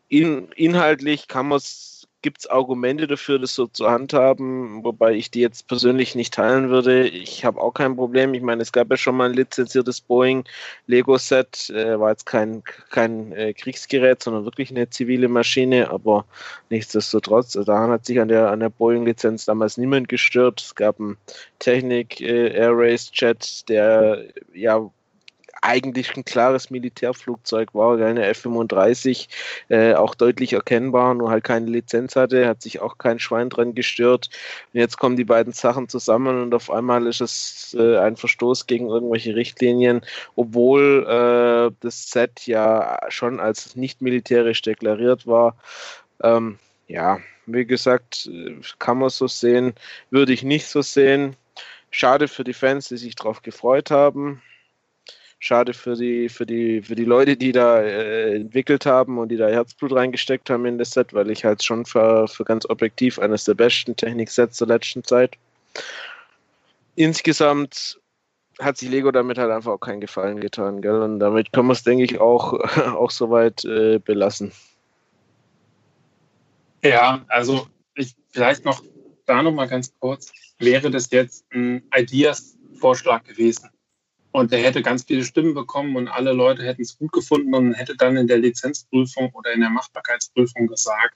in, 0.07 0.49
inhaltlich 0.55 1.27
kann 1.27 1.47
man 1.47 1.57
es 1.57 1.92
gibt 2.23 2.39
es 2.39 2.47
Argumente 2.47 3.05
dafür, 3.05 3.37
das 3.37 3.53
so 3.53 3.67
zu 3.67 3.87
handhaben, 3.87 4.83
wobei 4.83 5.13
ich 5.13 5.29
die 5.29 5.41
jetzt 5.41 5.67
persönlich 5.67 6.15
nicht 6.15 6.33
teilen 6.33 6.69
würde. 6.69 7.07
Ich 7.07 7.45
habe 7.45 7.61
auch 7.61 7.73
kein 7.73 7.95
Problem. 7.95 8.33
Ich 8.33 8.41
meine, 8.41 8.63
es 8.63 8.71
gab 8.71 8.89
ja 8.89 8.97
schon 8.97 9.15
mal 9.15 9.29
ein 9.29 9.35
lizenziertes 9.35 10.01
Boeing 10.01 10.45
Lego-Set, 10.87 11.69
äh, 11.69 11.99
war 11.99 12.09
jetzt 12.09 12.25
kein, 12.25 12.63
kein 12.89 13.31
äh, 13.33 13.53
Kriegsgerät, 13.53 14.23
sondern 14.23 14.45
wirklich 14.45 14.71
eine 14.71 14.89
zivile 14.89 15.27
Maschine, 15.27 15.91
aber 15.91 16.25
nichtsdestotrotz, 16.69 17.51
daran 17.51 17.91
hat 17.91 18.05
sich 18.05 18.19
an 18.19 18.29
der, 18.29 18.49
an 18.49 18.61
der 18.61 18.69
Boeing-Lizenz 18.69 19.45
damals 19.45 19.77
niemand 19.77 20.07
gestört. 20.07 20.61
Es 20.61 20.73
gab 20.73 20.99
einen 20.99 21.17
Technik 21.59 22.21
äh, 22.21 22.47
Air 22.55 22.71
Race 22.73 23.11
Jet, 23.13 23.67
der 23.69 24.23
ja 24.53 24.89
eigentlich 25.63 26.15
ein 26.15 26.25
klares 26.25 26.69
Militärflugzeug 26.69 27.73
war, 27.73 27.97
eine 27.97 28.25
F-35, 28.25 29.29
äh, 29.69 29.93
auch 29.93 30.13
deutlich 30.13 30.53
erkennbar, 30.53 31.13
nur 31.13 31.29
halt 31.29 31.43
keine 31.43 31.67
Lizenz 31.67 32.15
hatte, 32.15 32.47
hat 32.47 32.61
sich 32.61 32.81
auch 32.81 32.97
kein 32.97 33.19
Schwein 33.19 33.49
dran 33.49 33.73
gestört. 33.73 34.29
Und 34.73 34.79
jetzt 34.79 34.97
kommen 34.97 35.15
die 35.15 35.23
beiden 35.23 35.53
Sachen 35.53 35.87
zusammen 35.87 36.41
und 36.41 36.53
auf 36.53 36.69
einmal 36.69 37.07
ist 37.07 37.21
es 37.21 37.75
äh, 37.79 37.97
ein 37.97 38.17
Verstoß 38.17 38.67
gegen 38.67 38.89
irgendwelche 38.89 39.35
Richtlinien, 39.35 40.01
obwohl 40.35 41.05
äh, 41.07 41.75
das 41.79 42.09
Set 42.09 42.45
ja 42.45 42.99
schon 43.09 43.39
als 43.39 43.75
nicht 43.75 44.01
militärisch 44.01 44.61
deklariert 44.61 45.25
war. 45.25 45.55
Ähm, 46.21 46.59
ja, 46.87 47.19
wie 47.45 47.65
gesagt, 47.65 48.29
kann 48.79 48.99
man 48.99 49.09
so 49.09 49.27
sehen, 49.27 49.73
würde 50.09 50.33
ich 50.33 50.43
nicht 50.43 50.67
so 50.67 50.81
sehen. 50.81 51.35
Schade 51.89 52.27
für 52.27 52.43
die 52.43 52.53
Fans, 52.53 52.89
die 52.89 52.97
sich 52.97 53.15
darauf 53.15 53.41
gefreut 53.41 53.91
haben 53.91 54.41
schade 55.43 55.73
für 55.73 55.95
die, 55.95 56.29
für 56.29 56.45
die, 56.45 56.81
für 56.81 56.95
die 56.95 57.03
Leute, 57.03 57.35
die 57.35 57.51
da 57.51 57.81
äh, 57.81 58.35
entwickelt 58.35 58.85
haben 58.85 59.17
und 59.17 59.27
die 59.27 59.35
da 59.35 59.49
Herzblut 59.49 59.91
reingesteckt 59.91 60.49
haben 60.49 60.65
in 60.65 60.77
das 60.77 60.91
Set, 60.91 61.13
weil 61.13 61.29
ich 61.31 61.43
halt 61.43 61.61
schon 61.61 61.85
für, 61.85 62.29
für 62.29 62.45
ganz 62.45 62.65
objektiv 62.69 63.19
eines 63.19 63.43
der 63.43 63.53
besten 63.53 63.93
Technik-Sets 63.93 64.59
der 64.59 64.67
letzten 64.67 65.03
Zeit. 65.03 65.35
Insgesamt 66.95 67.99
hat 68.59 68.77
sich 68.77 68.89
Lego 68.89 69.11
damit 69.11 69.37
halt 69.37 69.51
einfach 69.51 69.73
auch 69.73 69.79
keinen 69.79 69.99
Gefallen 69.99 70.39
getan, 70.39 70.81
gell? 70.81 71.01
Und 71.01 71.19
damit 71.19 71.51
können 71.51 71.67
wir 71.67 71.73
es, 71.73 71.83
denke 71.83 72.05
ich, 72.05 72.21
auch, 72.21 72.53
auch 72.95 73.11
soweit 73.11 73.65
äh, 73.65 73.99
belassen. 73.99 74.53
Ja, 76.85 77.25
also 77.27 77.67
ich 77.95 78.15
vielleicht 78.31 78.63
noch 78.63 78.81
da 79.25 79.43
noch 79.43 79.51
mal 79.51 79.67
ganz 79.67 79.93
kurz, 79.99 80.31
wäre 80.57 80.89
das 80.89 81.11
jetzt 81.11 81.45
ein 81.53 81.83
Ideas-Vorschlag 81.93 83.25
gewesen 83.25 83.69
und 84.33 84.51
der 84.51 84.59
hätte 84.59 84.81
ganz 84.81 85.03
viele 85.03 85.23
Stimmen 85.23 85.53
bekommen 85.53 85.95
und 85.95 86.07
alle 86.07 86.33
Leute 86.33 86.63
hätten 86.63 86.81
es 86.81 86.97
gut 86.97 87.11
gefunden 87.11 87.53
und 87.53 87.75
hätte 87.75 87.95
dann 87.95 88.17
in 88.17 88.27
der 88.27 88.39
Lizenzprüfung 88.39 89.31
oder 89.33 89.53
in 89.53 89.61
der 89.61 89.69
Machbarkeitsprüfung 89.69 90.65
gesagt, 90.67 91.15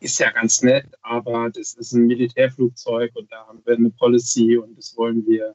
ist 0.00 0.18
ja 0.18 0.30
ganz 0.30 0.62
nett, 0.62 0.86
aber 1.02 1.50
das 1.50 1.74
ist 1.74 1.92
ein 1.92 2.06
Militärflugzeug 2.06 3.14
und 3.16 3.30
da 3.30 3.46
haben 3.46 3.60
wir 3.66 3.76
eine 3.76 3.90
Policy 3.90 4.56
und 4.56 4.78
das 4.78 4.96
wollen 4.96 5.26
wir 5.26 5.54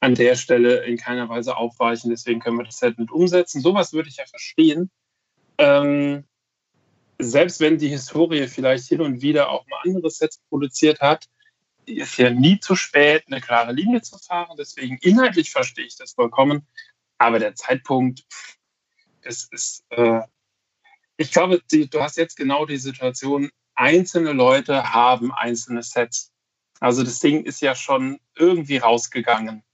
an 0.00 0.14
der 0.14 0.36
Stelle 0.36 0.84
in 0.84 0.98
keiner 0.98 1.30
Weise 1.30 1.56
aufweichen, 1.56 2.10
deswegen 2.10 2.40
können 2.40 2.58
wir 2.58 2.64
das 2.64 2.82
halt 2.82 2.98
nicht 2.98 3.10
umsetzen. 3.10 3.62
Sowas 3.62 3.94
würde 3.94 4.10
ich 4.10 4.18
ja 4.18 4.26
verstehen. 4.26 4.90
Ähm, 5.56 6.24
selbst 7.18 7.58
wenn 7.60 7.78
die 7.78 7.88
Historie 7.88 8.46
vielleicht 8.48 8.86
hin 8.86 9.00
und 9.00 9.22
wieder 9.22 9.48
auch 9.48 9.66
mal 9.66 9.80
andere 9.82 10.10
Sets 10.10 10.40
produziert 10.50 11.00
hat, 11.00 11.26
ist 11.96 12.16
ja 12.18 12.30
nie 12.30 12.60
zu 12.60 12.76
spät, 12.76 13.24
eine 13.26 13.40
klare 13.40 13.72
Linie 13.72 14.02
zu 14.02 14.18
fahren. 14.18 14.56
Deswegen 14.58 14.98
inhaltlich 15.00 15.50
verstehe 15.50 15.86
ich 15.86 15.96
das 15.96 16.12
vollkommen. 16.12 16.66
Aber 17.18 17.38
der 17.38 17.54
Zeitpunkt, 17.54 18.24
es 19.22 19.48
ist, 19.50 19.84
äh, 19.90 20.20
ich 21.16 21.32
glaube, 21.32 21.62
die, 21.72 21.88
du 21.88 22.00
hast 22.00 22.16
jetzt 22.16 22.36
genau 22.36 22.64
die 22.66 22.76
Situation, 22.76 23.50
einzelne 23.74 24.32
Leute 24.32 24.92
haben 24.92 25.32
einzelne 25.32 25.82
Sets. 25.82 26.32
Also 26.80 27.02
das 27.02 27.20
Ding 27.20 27.44
ist 27.44 27.60
ja 27.60 27.74
schon 27.74 28.20
irgendwie 28.36 28.76
rausgegangen. 28.76 29.64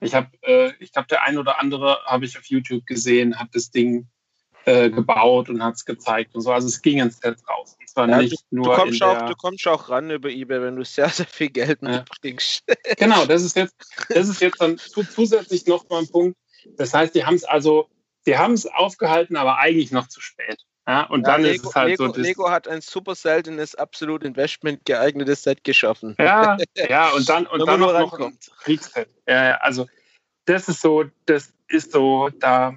Ich 0.00 0.14
habe, 0.14 0.30
äh, 0.42 0.72
ich 0.78 0.92
glaube, 0.92 1.08
der 1.08 1.22
ein 1.22 1.38
oder 1.38 1.60
andere 1.60 1.98
habe 2.04 2.24
ich 2.24 2.38
auf 2.38 2.46
YouTube 2.46 2.86
gesehen, 2.86 3.38
hat 3.38 3.48
das 3.52 3.70
Ding 3.70 4.08
äh, 4.64 4.90
gebaut 4.90 5.48
und 5.48 5.62
hat 5.62 5.74
es 5.74 5.84
gezeigt 5.84 6.34
und 6.34 6.42
so. 6.42 6.52
Also 6.52 6.68
es 6.68 6.80
ging 6.80 6.98
ins 7.00 7.18
Set 7.18 7.36
raus. 7.48 7.76
Und 7.80 7.88
zwar 7.88 8.08
Ja, 8.08 8.18
nicht 8.18 8.32
du, 8.50 8.56
nur 8.56 8.64
du, 8.70 8.80
kommst 8.80 9.02
auch, 9.02 9.26
du 9.26 9.34
kommst 9.34 9.66
auch 9.66 9.88
ran 9.88 10.10
über 10.10 10.28
Ebay, 10.30 10.62
wenn 10.62 10.76
du 10.76 10.84
sehr, 10.84 11.08
sehr 11.08 11.26
viel 11.26 11.50
Geld 11.50 11.80
Ja. 11.82 11.88
mitbringst. 11.88 12.62
Genau, 12.98 13.24
das 13.26 13.42
ist 13.42 13.56
jetzt, 13.56 13.74
das 14.08 14.28
ist 14.28 14.40
jetzt 14.40 14.60
dann 14.60 14.78
zu- 14.78 15.04
zusätzlich 15.04 15.66
noch 15.66 15.88
mal 15.88 16.00
ein 16.00 16.08
Punkt. 16.08 16.36
Das 16.76 16.94
heißt, 16.94 17.14
die 17.14 17.24
haben 17.24 17.34
es 17.34 17.44
also, 17.44 17.88
die 18.26 18.36
haben 18.38 18.54
es 18.54 18.66
aufgehalten, 18.66 19.36
aber 19.36 19.58
eigentlich 19.58 19.90
noch 19.90 20.06
zu 20.08 20.20
spät. 20.20 20.58
Ja, 20.86 21.04
und 21.04 21.22
Ja, 21.22 21.32
dann 21.32 21.42
Lego, 21.42 21.54
ist 21.54 21.64
es 21.68 21.74
halt 21.74 21.90
Lego, 21.90 22.12
so. 22.12 22.20
Lego 22.20 22.50
hat 22.50 22.66
ein 22.68 22.80
super 22.80 23.14
seltenes, 23.14 23.74
absolut 23.74 24.24
Investment 24.24 24.84
geeignetes 24.84 25.42
Set 25.42 25.62
geschaffen. 25.64 26.16
ja, 26.18 26.56
ja, 26.88 27.10
und 27.10 27.28
dann, 27.28 27.46
und 27.46 27.66
dann 27.66 27.80
noch, 27.80 27.92
noch 27.92 28.18
ein. 28.18 28.36
Kriegsset. 28.58 29.08
Ja, 29.28 29.44
ja, 29.50 29.54
also 29.58 29.86
das 30.44 30.68
ist 30.68 30.80
so, 30.80 31.04
das 31.26 31.52
ist 31.68 31.92
so, 31.92 32.30
da, 32.40 32.76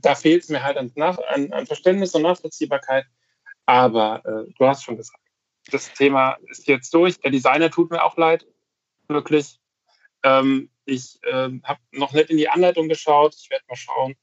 da 0.00 0.14
fehlt 0.14 0.42
es 0.42 0.48
mir 0.48 0.62
halt 0.62 0.76
an, 0.76 0.92
an, 0.96 1.52
an 1.52 1.66
Verständnis 1.66 2.14
und 2.14 2.22
Nachvollziehbarkeit. 2.22 3.06
Aber 3.66 4.22
äh, 4.24 4.52
du 4.58 4.66
hast 4.66 4.84
schon 4.84 4.96
gesagt, 4.96 5.20
das 5.70 5.92
Thema 5.92 6.36
ist 6.48 6.66
jetzt 6.66 6.92
durch. 6.92 7.18
Der 7.20 7.30
Designer 7.30 7.70
tut 7.70 7.90
mir 7.90 8.02
auch 8.02 8.16
leid, 8.16 8.46
wirklich. 9.08 9.58
Ähm, 10.22 10.70
ich 10.84 11.18
ähm, 11.24 11.62
habe 11.64 11.80
noch 11.92 12.12
nicht 12.12 12.30
in 12.30 12.36
die 12.36 12.48
Anleitung 12.48 12.88
geschaut. 12.88 13.34
Ich 13.38 13.50
werde 13.50 13.64
mal 13.68 13.76
schauen, 13.76 14.14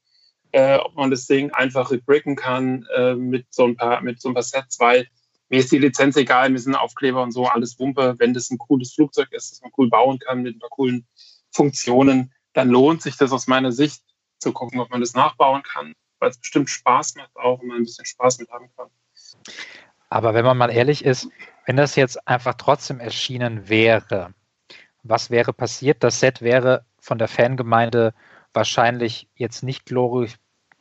äh, 0.52 0.76
ob 0.76 0.94
man 0.94 1.10
das 1.10 1.26
Ding 1.26 1.50
einfach 1.52 1.90
rebricken 1.90 2.36
kann 2.36 2.86
äh, 2.94 3.14
mit, 3.14 3.46
so 3.50 3.64
ein 3.64 3.76
paar, 3.76 4.00
mit 4.02 4.20
so 4.20 4.28
ein 4.28 4.34
paar 4.34 4.42
Sets, 4.42 4.78
weil 4.78 5.08
mir 5.48 5.58
ist 5.58 5.72
die 5.72 5.78
Lizenz 5.78 6.16
egal, 6.16 6.50
mir 6.50 6.58
sind 6.58 6.74
Aufkleber 6.74 7.22
und 7.22 7.32
so, 7.32 7.46
alles 7.46 7.78
Wumpe. 7.78 8.14
Wenn 8.18 8.32
das 8.32 8.50
ein 8.50 8.58
cooles 8.58 8.94
Flugzeug 8.94 9.32
ist, 9.32 9.52
das 9.52 9.60
man 9.60 9.72
cool 9.76 9.90
bauen 9.90 10.18
kann 10.18 10.42
mit 10.42 10.56
ein 10.56 10.60
paar 10.60 10.70
coolen 10.70 11.06
Funktionen, 11.50 12.32
dann 12.54 12.68
lohnt 12.68 13.02
sich 13.02 13.16
das 13.16 13.32
aus 13.32 13.46
meiner 13.46 13.72
Sicht 13.72 14.02
zu 14.42 14.52
gucken, 14.52 14.80
ob 14.80 14.90
man 14.90 15.00
das 15.00 15.14
nachbauen 15.14 15.62
kann, 15.62 15.94
weil 16.18 16.30
es 16.30 16.38
bestimmt 16.38 16.68
Spaß 16.68 17.14
macht 17.16 17.34
auch 17.36 17.60
und 17.60 17.68
man 17.68 17.78
ein 17.78 17.84
bisschen 17.84 18.04
Spaß 18.04 18.38
mit 18.38 18.50
haben 18.50 18.68
kann. 18.76 18.88
Aber 20.08 20.34
wenn 20.34 20.44
man 20.44 20.58
mal 20.58 20.70
ehrlich 20.70 21.04
ist, 21.04 21.28
wenn 21.64 21.76
das 21.76 21.96
jetzt 21.96 22.28
einfach 22.28 22.54
trotzdem 22.54 23.00
erschienen 23.00 23.68
wäre, 23.68 24.34
was 25.02 25.30
wäre 25.30 25.52
passiert? 25.52 26.04
Das 26.04 26.20
Set 26.20 26.42
wäre 26.42 26.84
von 27.00 27.18
der 27.18 27.28
Fangemeinde 27.28 28.14
wahrscheinlich 28.52 29.28
jetzt 29.34 29.62
nicht 29.62 29.86
glori 29.86 30.28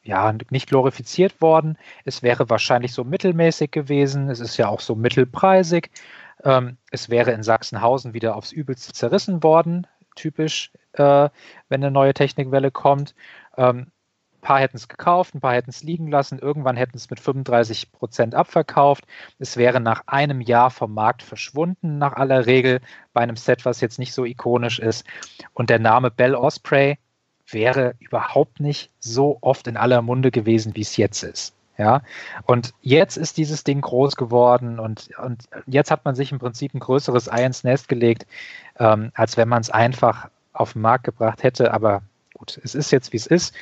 ja, 0.03 0.34
nicht 0.49 0.68
glorifiziert 0.68 1.41
worden. 1.41 1.78
Es 2.05 2.24
wäre 2.24 2.49
wahrscheinlich 2.49 2.91
so 2.91 3.03
mittelmäßig 3.03 3.70
gewesen. 3.70 4.30
Es 4.30 4.39
ist 4.39 4.57
ja 4.57 4.68
auch 4.68 4.80
so 4.80 4.95
mittelpreisig. 4.95 5.91
Ähm, 6.43 6.78
es 6.89 7.09
wäre 7.09 7.32
in 7.32 7.43
Sachsenhausen 7.43 8.14
wieder 8.14 8.36
aufs 8.36 8.51
Übelste 8.51 8.93
zerrissen 8.93 9.43
worden, 9.43 9.86
typisch, 10.16 10.72
äh, 10.93 11.30
wenn 11.70 11.84
eine 11.84 11.91
neue 11.91 12.14
Technikwelle 12.14 12.72
kommt. 12.72 13.16
Ähm, 13.57 13.88
ein 14.36 14.41
paar 14.41 14.59
hätten 14.59 14.78
es 14.78 14.88
gekauft, 14.88 15.36
ein 15.36 15.39
paar 15.39 15.53
hätten 15.53 15.70
es 15.70 15.84
liegen 15.84 16.09
lassen, 16.09 16.39
irgendwann 16.39 16.76
hätten 16.76 16.97
es 16.97 17.09
mit 17.09 17.20
35 17.20 17.91
Prozent 17.91 18.34
abverkauft. 18.34 19.05
Es 19.38 19.55
wäre 19.55 19.80
nach 19.80 20.03
einem 20.07 20.41
Jahr 20.41 20.72
vom 20.72 20.93
Markt 20.93 21.22
verschwunden, 21.22 21.99
nach 21.99 22.14
aller 22.14 22.47
Regel, 22.47 22.82
bei 23.14 23.22
einem 23.22 23.36
Set, 23.36 23.66
was 23.66 23.82
jetzt 23.82 23.99
nicht 23.99 24.14
so 24.14 24.26
ikonisch 24.26 24.80
ist. 24.80 25.05
Und 25.53 25.70
der 25.70 25.80
Name 25.80 26.09
Bell 26.09 26.34
Osprey 26.34 26.97
wäre 27.47 27.95
überhaupt 27.99 28.59
nicht 28.59 28.91
so 28.99 29.38
oft 29.41 29.68
in 29.68 29.78
aller 29.78 30.01
Munde 30.01 30.32
gewesen, 30.32 30.76
wie 30.76 30.82
es 30.82 30.97
jetzt 30.97 31.24
ist. 31.24 31.53
Ja, 31.82 32.03
und 32.45 32.75
jetzt 32.84 33.17
ist 33.17 33.38
dieses 33.38 33.63
Ding 33.63 33.82
groß 33.82 34.15
geworden 34.15 34.77
und, 34.77 35.09
und 35.17 35.49
jetzt 35.65 35.89
hat 35.89 36.05
man 36.05 36.13
sich 36.13 36.32
im 36.32 36.38
Prinzip 36.38 36.75
ein 36.75 36.79
größeres 36.79 37.27
Ei 37.27 37.43
ins 37.43 37.63
Nest 37.63 37.88
gelegt, 37.88 38.27
ähm, 38.77 39.11
als 39.15 39.36
wenn 39.36 39.49
man 39.49 39.61
es 39.61 39.71
einfach 39.71 40.29
auf 40.53 40.73
den 40.73 40.84
Markt 40.84 41.05
gebracht 41.05 41.41
hätte. 41.41 41.73
Aber 41.73 42.03
gut, 42.36 42.61
es 42.63 42.75
ist 42.75 42.91
jetzt, 42.91 43.13
wie 43.13 43.17
es 43.17 43.25
ist. 43.25 43.55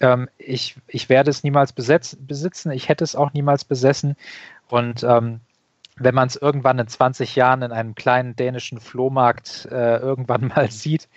Ähm, 0.00 0.28
ich, 0.36 0.76
ich 0.86 1.08
werde 1.08 1.30
es 1.30 1.44
niemals 1.44 1.72
besetz, 1.72 2.14
besitzen, 2.20 2.72
ich 2.72 2.90
hätte 2.90 3.04
es 3.04 3.16
auch 3.16 3.32
niemals 3.32 3.64
besessen. 3.64 4.16
Und 4.68 5.02
ähm, 5.02 5.40
wenn 5.96 6.14
man 6.14 6.28
es 6.28 6.36
irgendwann 6.36 6.78
in 6.78 6.88
20 6.88 7.36
Jahren 7.36 7.62
in 7.62 7.72
einem 7.72 7.94
kleinen 7.94 8.36
dänischen 8.36 8.80
Flohmarkt 8.80 9.66
äh, 9.70 9.96
irgendwann 9.96 10.48
mal 10.54 10.70
sieht, 10.70 11.08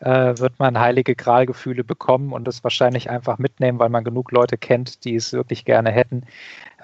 äh, 0.00 0.38
wird 0.38 0.58
man 0.58 0.78
heilige 0.78 1.14
Gralgefühle 1.14 1.84
bekommen 1.84 2.32
und 2.32 2.48
es 2.48 2.64
wahrscheinlich 2.64 3.10
einfach 3.10 3.38
mitnehmen, 3.38 3.78
weil 3.78 3.90
man 3.90 4.04
genug 4.04 4.32
Leute 4.32 4.58
kennt, 4.58 5.04
die 5.04 5.14
es 5.14 5.32
wirklich 5.32 5.64
gerne 5.64 5.90
hätten. 5.90 6.24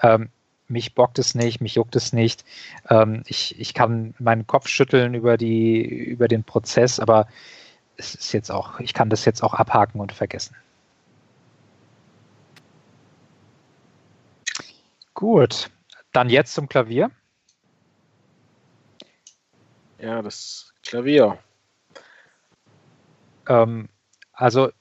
Ähm, 0.01 0.29
mich 0.67 0.95
bockt 0.95 1.17
es 1.19 1.33
nicht, 1.33 1.61
mich 1.61 1.75
juckt 1.75 1.95
es 1.95 2.13
nicht. 2.13 2.45
Ähm, 2.89 3.23
ich, 3.25 3.59
ich 3.59 3.73
kann 3.73 4.13
meinen 4.19 4.47
Kopf 4.47 4.67
schütteln 4.67 5.13
über, 5.13 5.37
die, 5.37 5.81
über 5.81 6.27
den 6.27 6.43
Prozess, 6.43 6.99
aber 6.99 7.27
es 7.97 8.13
ist 8.15 8.31
jetzt 8.33 8.51
auch, 8.51 8.79
ich 8.79 8.93
kann 8.93 9.09
das 9.09 9.25
jetzt 9.25 9.43
auch 9.43 9.53
abhaken 9.53 9.99
und 9.99 10.11
vergessen. 10.11 10.55
Gut, 15.13 15.71
dann 16.11 16.29
jetzt 16.29 16.53
zum 16.53 16.69
Klavier. 16.69 17.09
Ja, 19.99 20.21
das 20.21 20.71
Klavier. 20.83 21.39
Ähm, 23.47 23.89
also 24.33 24.71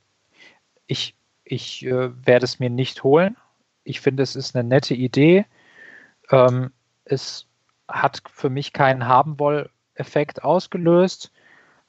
ich, 0.86 1.14
ich 1.44 1.84
äh, 1.86 2.26
werde 2.26 2.44
es 2.44 2.58
mir 2.60 2.70
nicht 2.70 3.04
holen. 3.04 3.36
Ich 3.84 4.00
finde, 4.00 4.22
es 4.22 4.36
ist 4.36 4.56
eine 4.56 4.66
nette 4.66 4.94
Idee. 4.94 5.46
Ähm, 6.30 6.72
es 7.04 7.46
hat 7.88 8.22
für 8.30 8.50
mich 8.50 8.72
keinen 8.72 9.06
Haben-Woll-Effekt 9.06 10.42
ausgelöst. 10.42 11.32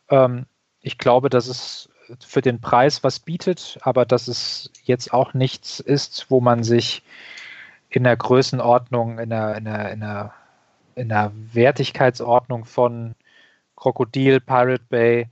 Ähm, 0.09 0.45
ich 0.81 0.97
glaube, 0.97 1.29
dass 1.29 1.47
es 1.47 1.89
für 2.25 2.41
den 2.41 2.61
Preis 2.61 3.03
was 3.03 3.19
bietet, 3.19 3.77
aber 3.81 4.05
dass 4.05 4.27
es 4.27 4.71
jetzt 4.83 5.11
auch 5.13 5.33
nichts 5.33 5.79
ist, 5.79 6.27
wo 6.29 6.39
man 6.39 6.63
sich 6.63 7.03
in 7.89 8.03
der 8.03 8.15
Größenordnung, 8.15 9.19
in 9.19 9.29
der, 9.29 9.55
in 9.55 9.65
der, 9.65 9.91
in 9.91 9.99
der, 9.99 10.33
in 10.95 11.09
der 11.09 11.31
Wertigkeitsordnung 11.53 12.65
von 12.65 13.15
Krokodil, 13.75 14.39
Pirate 14.39 14.83
Bay, 14.89 15.29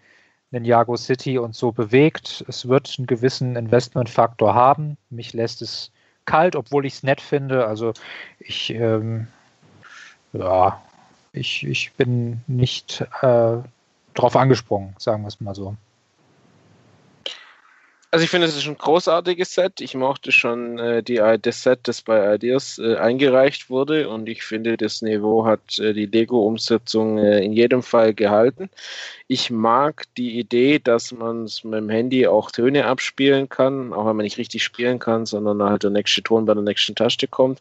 Ninjago 0.55 0.95
City 0.97 1.37
und 1.37 1.55
so 1.55 1.71
bewegt. 1.71 2.43
Es 2.47 2.67
wird 2.67 2.95
einen 2.97 3.07
gewissen 3.07 3.55
Investmentfaktor 3.55 4.55
haben. 4.55 4.97
Mich 5.09 5.33
lässt 5.33 5.61
es 5.61 5.91
kalt, 6.25 6.55
obwohl 6.55 6.85
ich 6.85 6.93
es 6.93 7.03
nett 7.03 7.21
finde. 7.21 7.67
Also 7.67 7.93
ich, 8.39 8.71
ähm, 8.71 9.27
ja, 10.33 10.81
ich, 11.33 11.65
ich 11.67 11.93
bin 11.93 12.41
nicht 12.47 13.01
äh, 13.21 13.57
drauf 14.13 14.35
angesprungen, 14.35 14.95
sagen 14.97 15.23
wir 15.23 15.27
es 15.27 15.41
mal 15.41 15.55
so. 15.55 15.75
Also 18.15 18.23
ich 18.23 18.29
finde, 18.29 18.47
es 18.47 18.55
ist 18.55 18.65
ein 18.65 18.77
großartiges 18.77 19.55
Set. 19.55 19.81
Ich 19.81 19.93
mochte 19.93 20.31
schon 20.31 20.79
äh, 20.79 21.03
die, 21.03 21.21
das 21.41 21.63
Set, 21.63 21.79
das 21.83 22.01
bei 22.01 22.35
Ideas 22.35 22.79
äh, 22.79 22.95
eingereicht 22.95 23.69
wurde 23.69 24.07
und 24.07 24.29
ich 24.29 24.41
finde, 24.41 24.77
das 24.77 25.01
Niveau 25.01 25.43
hat 25.45 25.77
äh, 25.79 25.91
die 25.91 26.05
Lego-Umsetzung 26.05 27.17
äh, 27.17 27.43
in 27.43 27.51
jedem 27.51 27.83
Fall 27.83 28.13
gehalten. 28.13 28.69
Ich 29.27 29.49
mag 29.49 30.03
die 30.17 30.37
Idee, 30.37 30.77
dass 30.77 31.11
man 31.11 31.45
es 31.45 31.63
mit 31.63 31.73
dem 31.73 31.89
Handy 31.89 32.27
auch 32.27 32.51
Töne 32.51 32.85
abspielen 32.85 33.49
kann, 33.49 33.91
auch 33.91 34.05
wenn 34.05 34.15
man 34.15 34.23
nicht 34.23 34.37
richtig 34.37 34.63
spielen 34.63 34.99
kann, 34.99 35.25
sondern 35.25 35.63
halt 35.63 35.81
der 35.81 35.89
nächste 35.89 36.21
Ton 36.21 36.45
bei 36.45 36.53
der 36.53 36.61
nächsten 36.61 36.93
Taste 36.93 37.27
kommt. 37.27 37.59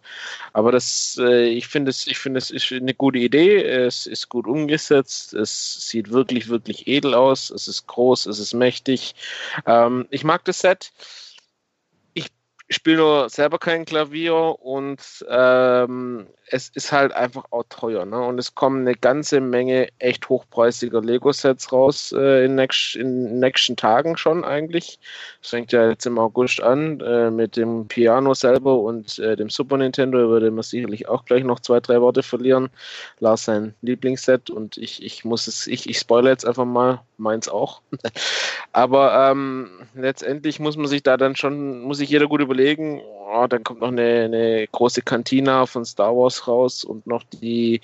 Aber 0.52 0.72
das, 0.72 1.18
äh, 1.18 1.46
ich 1.46 1.66
finde 1.66 1.88
es, 1.88 2.06
ich 2.06 2.24
ist 2.26 2.70
eine 2.70 2.92
gute 2.92 3.18
Idee. 3.18 3.62
Es 3.62 4.06
ist 4.06 4.28
gut 4.28 4.46
umgesetzt. 4.46 5.32
Es 5.32 5.88
sieht 5.88 6.10
wirklich, 6.10 6.50
wirklich 6.50 6.86
edel 6.86 7.14
aus. 7.14 7.48
Es 7.48 7.66
ist 7.66 7.86
groß. 7.86 8.26
Es 8.26 8.38
ist 8.38 8.52
mächtig. 8.52 9.14
Ähm, 9.64 10.06
ich 10.10 10.22
mag 10.22 10.43
das 10.44 10.60
Set 10.60 10.92
ich 12.74 12.78
spiele 12.78 12.96
nur 12.96 13.28
selber 13.30 13.58
kein 13.60 13.84
Klavier 13.84 14.34
und 14.34 14.98
ähm, 15.30 16.26
es 16.50 16.70
ist 16.70 16.90
halt 16.92 17.12
einfach 17.12 17.44
auch 17.50 17.64
teuer. 17.68 18.04
Ne? 18.04 18.20
Und 18.20 18.38
es 18.38 18.54
kommen 18.54 18.80
eine 18.80 18.96
ganze 18.96 19.40
Menge 19.40 19.88
echt 19.98 20.28
hochpreisiger 20.28 21.00
Lego-Sets 21.00 21.72
raus 21.72 22.12
äh, 22.16 22.44
in, 22.44 22.56
next, 22.56 22.96
in 22.96 23.38
nächsten 23.38 23.76
Tagen 23.76 24.16
schon 24.16 24.44
eigentlich. 24.44 24.98
Das 25.40 25.50
fängt 25.50 25.72
ja 25.72 25.88
jetzt 25.88 26.04
im 26.06 26.18
August 26.18 26.60
an 26.62 27.00
äh, 27.00 27.30
mit 27.30 27.56
dem 27.56 27.86
Piano 27.86 28.34
selber 28.34 28.80
und 28.80 29.20
äh, 29.20 29.36
dem 29.36 29.50
Super 29.50 29.76
Nintendo, 29.76 30.20
über 30.22 30.40
den 30.40 30.56
wir 30.56 30.64
sicherlich 30.64 31.08
auch 31.08 31.24
gleich 31.24 31.44
noch 31.44 31.60
zwei, 31.60 31.78
drei 31.78 32.00
Worte 32.00 32.24
verlieren. 32.24 32.70
Lars 33.20 33.44
sein 33.44 33.74
Lieblingsset 33.82 34.50
und 34.50 34.76
ich, 34.78 35.00
ich 35.02 35.24
muss 35.24 35.46
es, 35.46 35.68
ich, 35.68 35.88
ich 35.88 35.98
spoilere 35.98 36.32
jetzt 36.32 36.46
einfach 36.46 36.64
mal, 36.64 37.02
meins 37.18 37.48
auch. 37.48 37.80
Aber 38.72 39.30
ähm, 39.30 39.70
letztendlich 39.94 40.58
muss 40.60 40.76
man 40.76 40.88
sich 40.88 41.02
da 41.02 41.16
dann 41.16 41.36
schon, 41.36 41.82
muss 41.82 41.98
sich 41.98 42.10
jeder 42.10 42.26
gut 42.26 42.40
überlegen, 42.40 42.63
oh, 43.34 43.46
dann 43.48 43.64
kommt 43.64 43.80
noch 43.80 43.88
eine, 43.88 44.24
eine 44.24 44.66
große 44.70 45.02
Kantina 45.02 45.66
von 45.66 45.84
Star 45.84 46.14
Wars 46.16 46.46
raus 46.46 46.84
und 46.84 47.06
noch 47.06 47.22
die, 47.24 47.80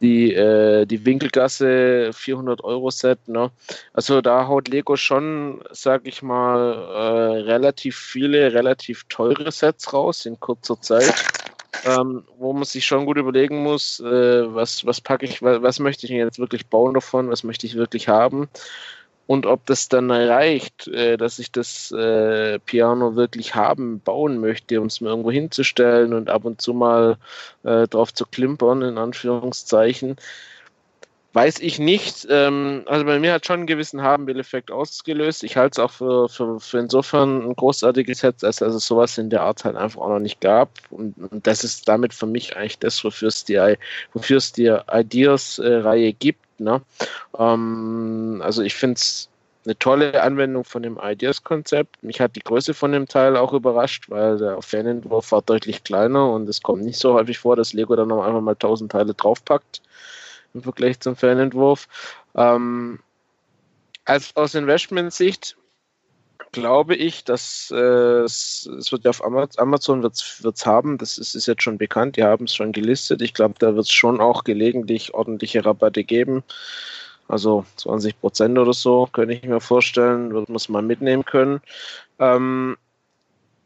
die, 0.00 0.32
äh, 0.34 0.86
die 0.86 1.04
Winkelgasse 1.04 2.10
400 2.12 2.64
Euro 2.64 2.90
Set. 2.90 3.28
Ne? 3.28 3.50
Also 3.92 4.20
da 4.20 4.48
haut 4.48 4.68
Lego 4.68 4.96
schon, 4.96 5.62
sag 5.70 6.06
ich 6.06 6.22
mal, 6.22 6.72
äh, 6.74 7.42
relativ 7.42 7.96
viele, 7.96 8.52
relativ 8.52 9.04
teure 9.08 9.52
Sets 9.52 9.92
raus 9.92 10.26
in 10.26 10.40
kurzer 10.40 10.80
Zeit. 10.80 11.14
Ähm, 11.84 12.24
wo 12.38 12.52
man 12.52 12.64
sich 12.64 12.84
schon 12.84 13.06
gut 13.06 13.18
überlegen 13.18 13.62
muss, 13.62 14.00
äh, 14.00 14.52
was, 14.52 14.84
was 14.84 15.00
packe 15.00 15.26
ich, 15.26 15.42
was, 15.42 15.62
was 15.62 15.78
möchte 15.78 16.06
ich 16.06 16.12
jetzt 16.12 16.40
wirklich 16.40 16.66
bauen 16.66 16.94
davon, 16.94 17.30
was 17.30 17.44
möchte 17.44 17.66
ich 17.66 17.76
wirklich 17.76 18.08
haben 18.08 18.48
und 19.28 19.44
ob 19.44 19.66
das 19.66 19.90
dann 19.90 20.10
reicht, 20.10 20.88
äh, 20.88 21.18
dass 21.18 21.38
ich 21.38 21.52
das 21.52 21.92
äh, 21.92 22.58
Piano 22.60 23.14
wirklich 23.14 23.54
haben, 23.54 24.00
bauen 24.00 24.38
möchte, 24.40 24.80
um 24.80 24.86
es 24.86 25.02
mir 25.02 25.10
irgendwo 25.10 25.30
hinzustellen 25.30 26.14
und 26.14 26.30
ab 26.30 26.46
und 26.46 26.62
zu 26.62 26.72
mal 26.72 27.18
äh, 27.62 27.86
drauf 27.88 28.14
zu 28.14 28.24
klimpern, 28.24 28.80
in 28.80 28.96
Anführungszeichen, 28.96 30.16
weiß 31.34 31.58
ich 31.58 31.78
nicht. 31.78 32.26
Ähm, 32.30 32.84
also 32.86 33.04
bei 33.04 33.18
mir 33.18 33.34
hat 33.34 33.44
schon 33.44 33.56
einen 33.56 33.66
gewissen 33.66 34.00
Haben-Will-Effekt 34.00 34.70
ausgelöst. 34.70 35.44
Ich 35.44 35.58
halte 35.58 35.78
es 35.78 35.84
auch 35.84 35.92
für, 35.92 36.30
für, 36.30 36.58
für 36.58 36.78
insofern 36.78 37.50
ein 37.50 37.54
großartiges 37.54 38.20
Set, 38.20 38.42
als 38.42 38.62
es 38.62 38.86
sowas 38.86 39.18
in 39.18 39.28
der 39.28 39.42
Art 39.42 39.62
halt 39.62 39.76
einfach 39.76 40.00
auch 40.00 40.08
noch 40.08 40.20
nicht 40.20 40.40
gab. 40.40 40.70
Und, 40.88 41.14
und 41.18 41.46
das 41.46 41.64
ist 41.64 41.86
damit 41.86 42.14
für 42.14 42.26
mich 42.26 42.56
eigentlich 42.56 42.78
das, 42.78 43.04
wofür 43.04 43.28
es 43.28 43.44
die, 43.44 43.60
wofür 44.14 44.38
es 44.38 44.52
die 44.52 44.74
Ideas-Reihe 44.90 46.14
gibt 46.14 46.47
Ne? 46.60 46.82
Ähm, 47.38 48.40
also 48.44 48.62
ich 48.62 48.74
finde 48.74 48.96
es 48.96 49.28
eine 49.64 49.78
tolle 49.78 50.22
Anwendung 50.22 50.64
von 50.64 50.82
dem 50.82 50.98
Ideas-Konzept. 51.02 52.02
Mich 52.02 52.20
hat 52.20 52.36
die 52.36 52.40
Größe 52.40 52.72
von 52.74 52.92
dem 52.92 53.06
Teil 53.06 53.36
auch 53.36 53.52
überrascht, 53.52 54.08
weil 54.08 54.38
der 54.38 54.62
Fanentwurf 54.62 55.30
war 55.32 55.42
deutlich 55.42 55.84
kleiner 55.84 56.30
und 56.32 56.48
es 56.48 56.62
kommt 56.62 56.84
nicht 56.84 56.98
so 56.98 57.14
häufig 57.14 57.38
vor, 57.38 57.56
dass 57.56 57.74
Lego 57.74 57.94
dann 57.94 58.08
noch 58.08 58.24
einfach 58.24 58.40
mal 58.40 58.52
1000 58.52 58.90
Teile 58.90 59.14
draufpackt 59.14 59.82
im 60.54 60.62
Vergleich 60.62 61.00
zum 61.00 61.16
Fanentwurf. 61.16 61.86
Ähm, 62.34 63.00
als 64.06 64.34
aus 64.36 64.54
Investment-Sicht 64.54 65.56
glaube 66.52 66.94
ich, 66.94 67.24
dass 67.24 67.72
äh, 67.74 68.22
es, 68.22 68.68
wird 68.90 69.04
ja 69.04 69.10
auf 69.10 69.24
Amazon 69.24 70.02
wird 70.02 70.14
es 70.14 70.66
haben, 70.66 70.98
das 70.98 71.18
ist, 71.18 71.34
ist, 71.34 71.46
jetzt 71.46 71.62
schon 71.62 71.78
bekannt, 71.78 72.16
die 72.16 72.24
haben 72.24 72.44
es 72.44 72.54
schon 72.54 72.72
gelistet. 72.72 73.22
Ich 73.22 73.34
glaube, 73.34 73.54
da 73.58 73.74
wird 73.74 73.86
es 73.86 73.92
schon 73.92 74.20
auch 74.20 74.44
gelegentlich 74.44 75.14
ordentliche 75.14 75.64
Rabatte 75.64 76.04
geben. 76.04 76.42
Also 77.28 77.66
20 77.76 78.20
Prozent 78.20 78.58
oder 78.58 78.72
so, 78.72 79.08
könnte 79.12 79.34
ich 79.34 79.42
mir 79.44 79.60
vorstellen, 79.60 80.32
wird 80.32 80.48
man 80.48 80.56
es 80.56 80.68
mal 80.68 80.82
mitnehmen 80.82 81.24
können. 81.24 81.60
Ähm, 82.18 82.76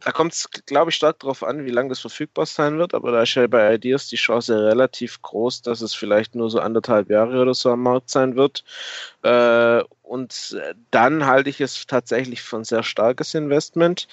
da 0.05 0.13
kommt 0.13 0.33
es, 0.33 0.49
glaube 0.67 0.91
ich, 0.91 0.97
stark 0.97 1.21
darauf 1.21 1.43
an, 1.43 1.65
wie 1.65 1.71
lange 1.71 1.91
das 1.91 2.01
verfügbar 2.01 2.47
sein 2.47 2.79
wird, 2.79 2.95
aber 2.95 3.13
da 3.13 3.23
ist 3.23 3.35
ja 3.35 3.47
bei 3.47 3.75
Ideas 3.75 4.09
die 4.09 4.17
Chance 4.17 4.65
relativ 4.65 5.23
groß, 5.23 5.63
dass 5.63 5.81
es 5.81 5.95
vielleicht 5.95 6.35
nur 6.35 6.51
so 6.51 6.61
anderthalb 6.61 7.11
Jahre 7.11 7.41
oder 7.41 7.55
so 7.55 7.71
am 7.71 7.83
Markt 7.83 8.11
sein 8.11 8.37
wird. 8.37 8.65
Äh, 9.23 9.83
und 10.03 10.57
äh, 10.61 10.75
dann 10.91 11.27
halte 11.27 11.51
ich 11.51 11.61
es 11.61 11.87
tatsächlich 11.87 12.43
für 12.43 12.57
ein 12.57 12.65
sehr 12.65 12.83
starkes 12.83 13.35
Investment. 13.35 14.09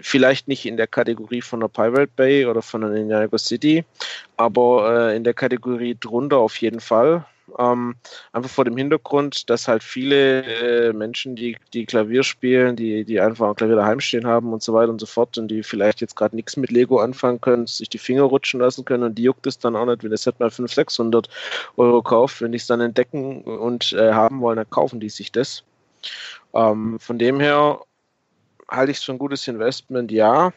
Vielleicht 0.00 0.48
nicht 0.48 0.66
in 0.66 0.76
der 0.76 0.86
Kategorie 0.86 1.42
von 1.42 1.60
der 1.60 1.68
Pirate 1.68 2.10
Bay 2.16 2.46
oder 2.46 2.62
von 2.62 2.80
der 2.80 2.90
Ninjago 2.90 3.38
City, 3.38 3.84
aber 4.36 5.10
äh, 5.10 5.16
in 5.16 5.24
der 5.24 5.34
Kategorie 5.34 5.96
drunter 5.98 6.38
auf 6.38 6.56
jeden 6.56 6.80
Fall. 6.80 7.24
Ähm, 7.58 7.96
einfach 8.32 8.50
vor 8.50 8.64
dem 8.64 8.76
Hintergrund, 8.76 9.48
dass 9.50 9.68
halt 9.68 9.82
viele 9.82 10.42
äh, 10.88 10.92
Menschen, 10.92 11.36
die, 11.36 11.56
die 11.72 11.84
Klavier 11.86 12.22
spielen, 12.22 12.76
die, 12.76 13.04
die 13.04 13.20
einfach 13.20 13.48
ein 13.48 13.54
Klavier 13.54 13.76
daheim 13.76 14.00
stehen 14.00 14.26
haben 14.26 14.52
und 14.52 14.62
so 14.62 14.72
weiter 14.72 14.90
und 14.90 15.00
so 15.00 15.06
fort 15.06 15.36
und 15.38 15.48
die 15.48 15.62
vielleicht 15.62 16.00
jetzt 16.00 16.16
gerade 16.16 16.34
nichts 16.36 16.56
mit 16.56 16.70
Lego 16.70 16.98
anfangen 16.98 17.40
können, 17.40 17.66
sich 17.66 17.88
die 17.88 17.98
Finger 17.98 18.22
rutschen 18.22 18.60
lassen 18.60 18.84
können 18.84 19.02
und 19.02 19.16
die 19.16 19.24
juckt 19.24 19.46
es 19.46 19.58
dann 19.58 19.76
auch 19.76 19.86
nicht, 19.86 20.02
wenn 20.02 20.10
das 20.10 20.22
Set 20.22 20.40
mal 20.40 20.50
500, 20.50 20.74
600 20.74 21.28
Euro 21.76 22.02
kauft. 22.02 22.40
Wenn 22.40 22.52
die 22.52 22.58
es 22.58 22.66
dann 22.66 22.80
entdecken 22.80 23.42
und 23.42 23.92
äh, 23.92 24.12
haben 24.12 24.40
wollen, 24.40 24.56
dann 24.56 24.70
kaufen 24.70 25.00
die 25.00 25.10
sich 25.10 25.30
das. 25.30 25.64
Ähm, 26.54 26.98
von 27.00 27.18
dem 27.18 27.40
her 27.40 27.80
halte 28.68 28.92
ich 28.92 28.98
es 28.98 29.04
für 29.04 29.12
ein 29.12 29.18
gutes 29.18 29.46
Investment, 29.48 30.10
ja. 30.10 30.52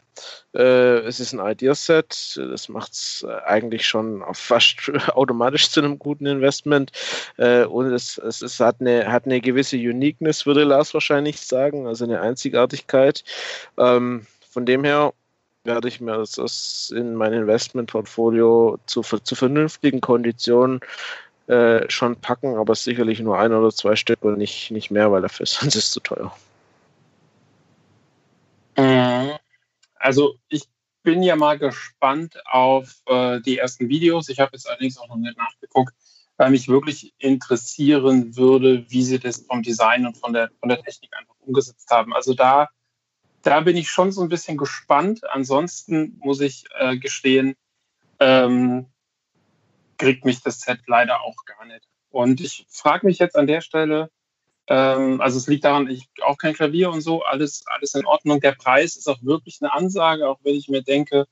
Äh, 0.56 1.00
es 1.00 1.20
ist 1.20 1.34
ein 1.34 1.46
Ideaset, 1.46 2.38
das 2.38 2.70
macht 2.70 2.94
es 2.94 3.26
äh, 3.28 3.32
eigentlich 3.46 3.86
schon 3.86 4.24
fast 4.34 4.92
automatisch 5.14 5.70
zu 5.70 5.82
einem 5.82 6.00
guten 6.00 6.26
Investment. 6.26 6.92
Äh, 7.38 7.66
und 7.66 7.92
es, 7.92 8.18
es, 8.18 8.42
es, 8.42 8.60
hat, 8.60 8.78
eine, 8.80 9.12
hat 9.12 9.26
eine 9.26 9.42
gewisse 9.42 9.78
Uniqueness, 9.78 10.46
würde 10.46 10.64
Lars 10.64 10.94
wahrscheinlich 10.94 11.40
sagen, 11.40 11.88
also 11.88 12.06
eine 12.06 12.22
Einzigartigkeit. 12.22 13.24
Ähm, 13.78 14.26
von 14.50 14.66
dem 14.66 14.84
her 14.84 15.14
werde 15.64 15.88
ich 15.88 16.02
mir 16.02 16.18
das 16.18 16.92
in 16.96 17.14
mein 17.16 17.34
Investmentportfolio 17.34 18.80
zu, 18.86 19.02
zu 19.02 19.36
vernünftigen 19.36 20.02
Konditionen 20.02 20.80
äh, 21.48 21.90
schon 21.90 22.16
packen, 22.16 22.56
aber 22.56 22.74
sicherlich 22.76 23.20
nur 23.20 23.38
ein 23.38 23.54
oder 23.54 23.70
zwei 23.70 23.96
Stück 23.96 24.24
und 24.24 24.38
nicht, 24.38 24.72
nicht 24.72 24.92
mehr, 24.92 25.12
weil 25.12 25.22
dafür 25.22 25.46
sonst 25.46 25.76
ist 25.76 25.86
es 25.86 25.92
zu 25.92 26.00
teuer. 26.00 26.36
Also 30.00 30.38
ich 30.50 30.64
bin 31.04 31.24
ja 31.24 31.36
mal 31.36 31.58
gespannt 31.58 32.36
auf 32.46 33.02
äh, 33.06 33.40
die 33.42 33.58
ersten 33.58 33.88
Videos. 33.88 34.30
Ich 34.30 34.40
habe 34.40 34.52
jetzt 34.54 34.68
allerdings 34.68 34.98
auch 34.98 35.08
noch 35.08 35.16
nicht 35.16 35.38
nachgeguckt, 35.38 35.94
weil 36.36 36.52
mich 36.52 36.68
wirklich 36.68 37.14
interessieren 37.18 38.36
würde, 38.36 38.86
wie 38.90 39.04
sie 39.04 39.20
das 39.20 39.46
vom 39.46 39.64
Design 39.64 40.06
und 40.06 40.18
von 40.18 40.34
der, 40.34 40.52
von 40.60 40.70
der 40.70 40.82
Technik 40.82 41.16
einfach 41.16 41.36
umgesetzt 41.40 41.90
haben. 41.90 42.14
Also 42.14 42.34
da, 42.34 42.68
da 43.42 43.62
bin 43.62 43.78
ich 43.78 43.90
schon 43.90 44.12
so 44.12 44.22
ein 44.22 44.30
bisschen 44.30 44.58
gespannt. 44.58 45.22
Ansonsten 45.30 46.18
muss 46.20 46.42
ich 46.42 46.66
äh, 46.78 46.98
gestehen, 46.98 47.56
ähm, 48.20 48.88
kriegt 49.98 50.26
mich 50.26 50.42
das 50.42 50.60
Set 50.60 50.82
leider 50.88 51.22
auch 51.22 51.46
gar 51.46 51.66
nicht. 51.66 51.88
Und 52.10 52.42
ich 52.42 52.66
frage 52.70 53.06
mich 53.06 53.20
jetzt 53.20 53.36
an 53.36 53.48
der 53.48 53.62
Stelle, 53.62 54.10
ähm, 54.68 55.22
also 55.22 55.38
es 55.38 55.48
liegt 55.48 55.64
daran, 55.64 55.90
ich 55.90 56.08
auch 56.24 56.38
kein 56.38 56.54
Klavier 56.54 56.92
und 56.92 57.02
so, 57.02 57.24
alles, 57.24 57.64
alles 57.68 57.96
in 57.96 58.06
Ordnung. 58.06 58.42
Der 58.42 58.52
Preis 58.54 58.96
ist 58.96 59.08
auch 59.08 59.22
wirklich 59.22 59.60
eine 59.62 59.74
Ansage, 59.74 60.28
auch 60.28 60.40
wenn 60.44 60.56
ich 60.56 60.68
mir 60.68 60.82
denke, 60.84 61.28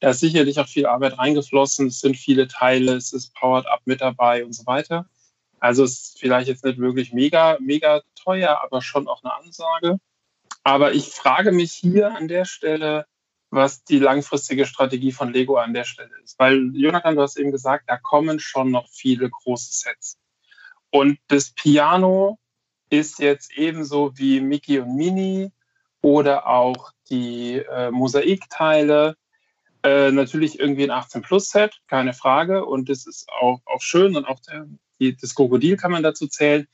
da 0.00 0.10
ist 0.10 0.20
sicherlich 0.20 0.58
auch 0.60 0.68
viel 0.68 0.86
Arbeit 0.86 1.18
reingeflossen, 1.18 1.88
es 1.88 2.00
sind 2.00 2.16
viele 2.16 2.48
Teile, 2.48 2.94
es 2.94 3.12
ist 3.12 3.34
Powered 3.34 3.66
Up 3.66 3.82
mit 3.84 4.00
dabei 4.00 4.44
und 4.44 4.52
so 4.54 4.64
weiter. 4.66 5.06
Also 5.60 5.84
es 5.84 5.92
ist 5.92 6.20
vielleicht 6.20 6.48
jetzt 6.48 6.64
nicht 6.64 6.78
wirklich 6.78 7.12
mega, 7.12 7.58
mega 7.60 8.02
teuer, 8.14 8.60
aber 8.62 8.80
schon 8.80 9.08
auch 9.08 9.22
eine 9.24 9.34
Ansage. 9.34 9.98
Aber 10.62 10.92
ich 10.92 11.08
frage 11.08 11.52
mich 11.52 11.72
hier 11.72 12.14
an 12.14 12.28
der 12.28 12.44
Stelle, 12.44 13.06
was 13.50 13.84
die 13.84 13.98
langfristige 13.98 14.66
Strategie 14.66 15.12
von 15.12 15.32
Lego 15.32 15.56
an 15.56 15.74
der 15.74 15.84
Stelle 15.84 16.14
ist. 16.22 16.38
Weil, 16.38 16.70
Jonathan, 16.74 17.16
du 17.16 17.22
hast 17.22 17.36
eben 17.36 17.50
gesagt, 17.50 17.84
da 17.88 17.96
kommen 17.96 18.38
schon 18.38 18.70
noch 18.70 18.88
viele 18.88 19.28
große 19.28 19.72
Sets. 19.72 20.18
Und 20.90 21.18
das 21.28 21.50
Piano 21.50 22.38
ist 22.90 23.18
jetzt 23.18 23.56
ebenso 23.56 24.16
wie 24.16 24.40
Mickey 24.40 24.78
und 24.78 24.96
Minnie 24.96 25.52
oder 26.00 26.46
auch 26.46 26.92
die 27.10 27.56
äh, 27.56 27.90
Mosaikteile 27.90 29.16
äh, 29.82 30.10
natürlich 30.10 30.58
irgendwie 30.58 30.90
ein 30.90 31.02
18-Plus-Set, 31.02 31.80
keine 31.86 32.12
Frage. 32.12 32.64
Und 32.64 32.88
das 32.88 33.06
ist 33.06 33.28
auch, 33.28 33.60
auch 33.64 33.82
schön 33.82 34.16
und 34.16 34.26
auch 34.26 34.40
der, 34.40 34.66
die, 34.98 35.16
das 35.16 35.34
Krokodil 35.34 35.76
kann 35.76 35.92
man 35.92 36.02
dazu 36.02 36.26
zählen. 36.26 36.66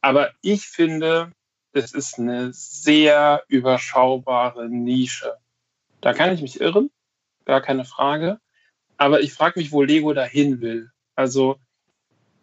Aber 0.00 0.30
ich 0.42 0.66
finde, 0.66 1.32
das 1.72 1.92
ist 1.92 2.18
eine 2.18 2.52
sehr 2.52 3.44
überschaubare 3.48 4.68
Nische. 4.68 5.34
Da 6.00 6.12
kann 6.12 6.32
ich 6.32 6.42
mich 6.42 6.60
irren, 6.60 6.90
gar 7.44 7.60
keine 7.60 7.84
Frage. 7.84 8.40
Aber 8.96 9.20
ich 9.20 9.32
frage 9.32 9.58
mich, 9.58 9.72
wo 9.72 9.82
Lego 9.82 10.12
dahin 10.12 10.60
will. 10.60 10.90
Also 11.14 11.58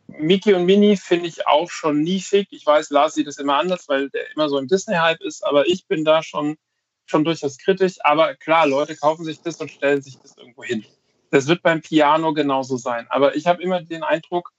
Mickey 0.07 0.53
und 0.53 0.65
Minnie 0.65 0.97
finde 0.97 1.27
ich 1.27 1.47
auch 1.47 1.69
schon 1.69 2.01
nischig. 2.01 2.47
Ich 2.51 2.65
weiß, 2.65 2.89
Lars 2.89 3.13
sieht 3.13 3.27
es 3.27 3.37
immer 3.37 3.57
anders, 3.57 3.87
weil 3.87 4.09
der 4.09 4.31
immer 4.31 4.49
so 4.49 4.57
im 4.57 4.67
Disney-Hype 4.67 5.21
ist, 5.21 5.45
aber 5.45 5.67
ich 5.67 5.85
bin 5.87 6.05
da 6.05 6.23
schon, 6.23 6.57
schon 7.05 7.23
durchaus 7.23 7.57
kritisch. 7.57 7.97
Aber 8.01 8.35
klar, 8.35 8.67
Leute 8.67 8.95
kaufen 8.95 9.25
sich 9.25 9.41
das 9.41 9.59
und 9.59 9.69
stellen 9.69 10.01
sich 10.01 10.17
das 10.19 10.37
irgendwo 10.37 10.63
hin. 10.63 10.85
Das 11.29 11.47
wird 11.47 11.61
beim 11.61 11.81
Piano 11.81 12.33
genauso 12.33 12.77
sein. 12.77 13.05
Aber 13.09 13.35
ich 13.35 13.47
habe 13.47 13.61
immer 13.61 13.81
den 13.81 14.03
Eindruck, 14.03 14.53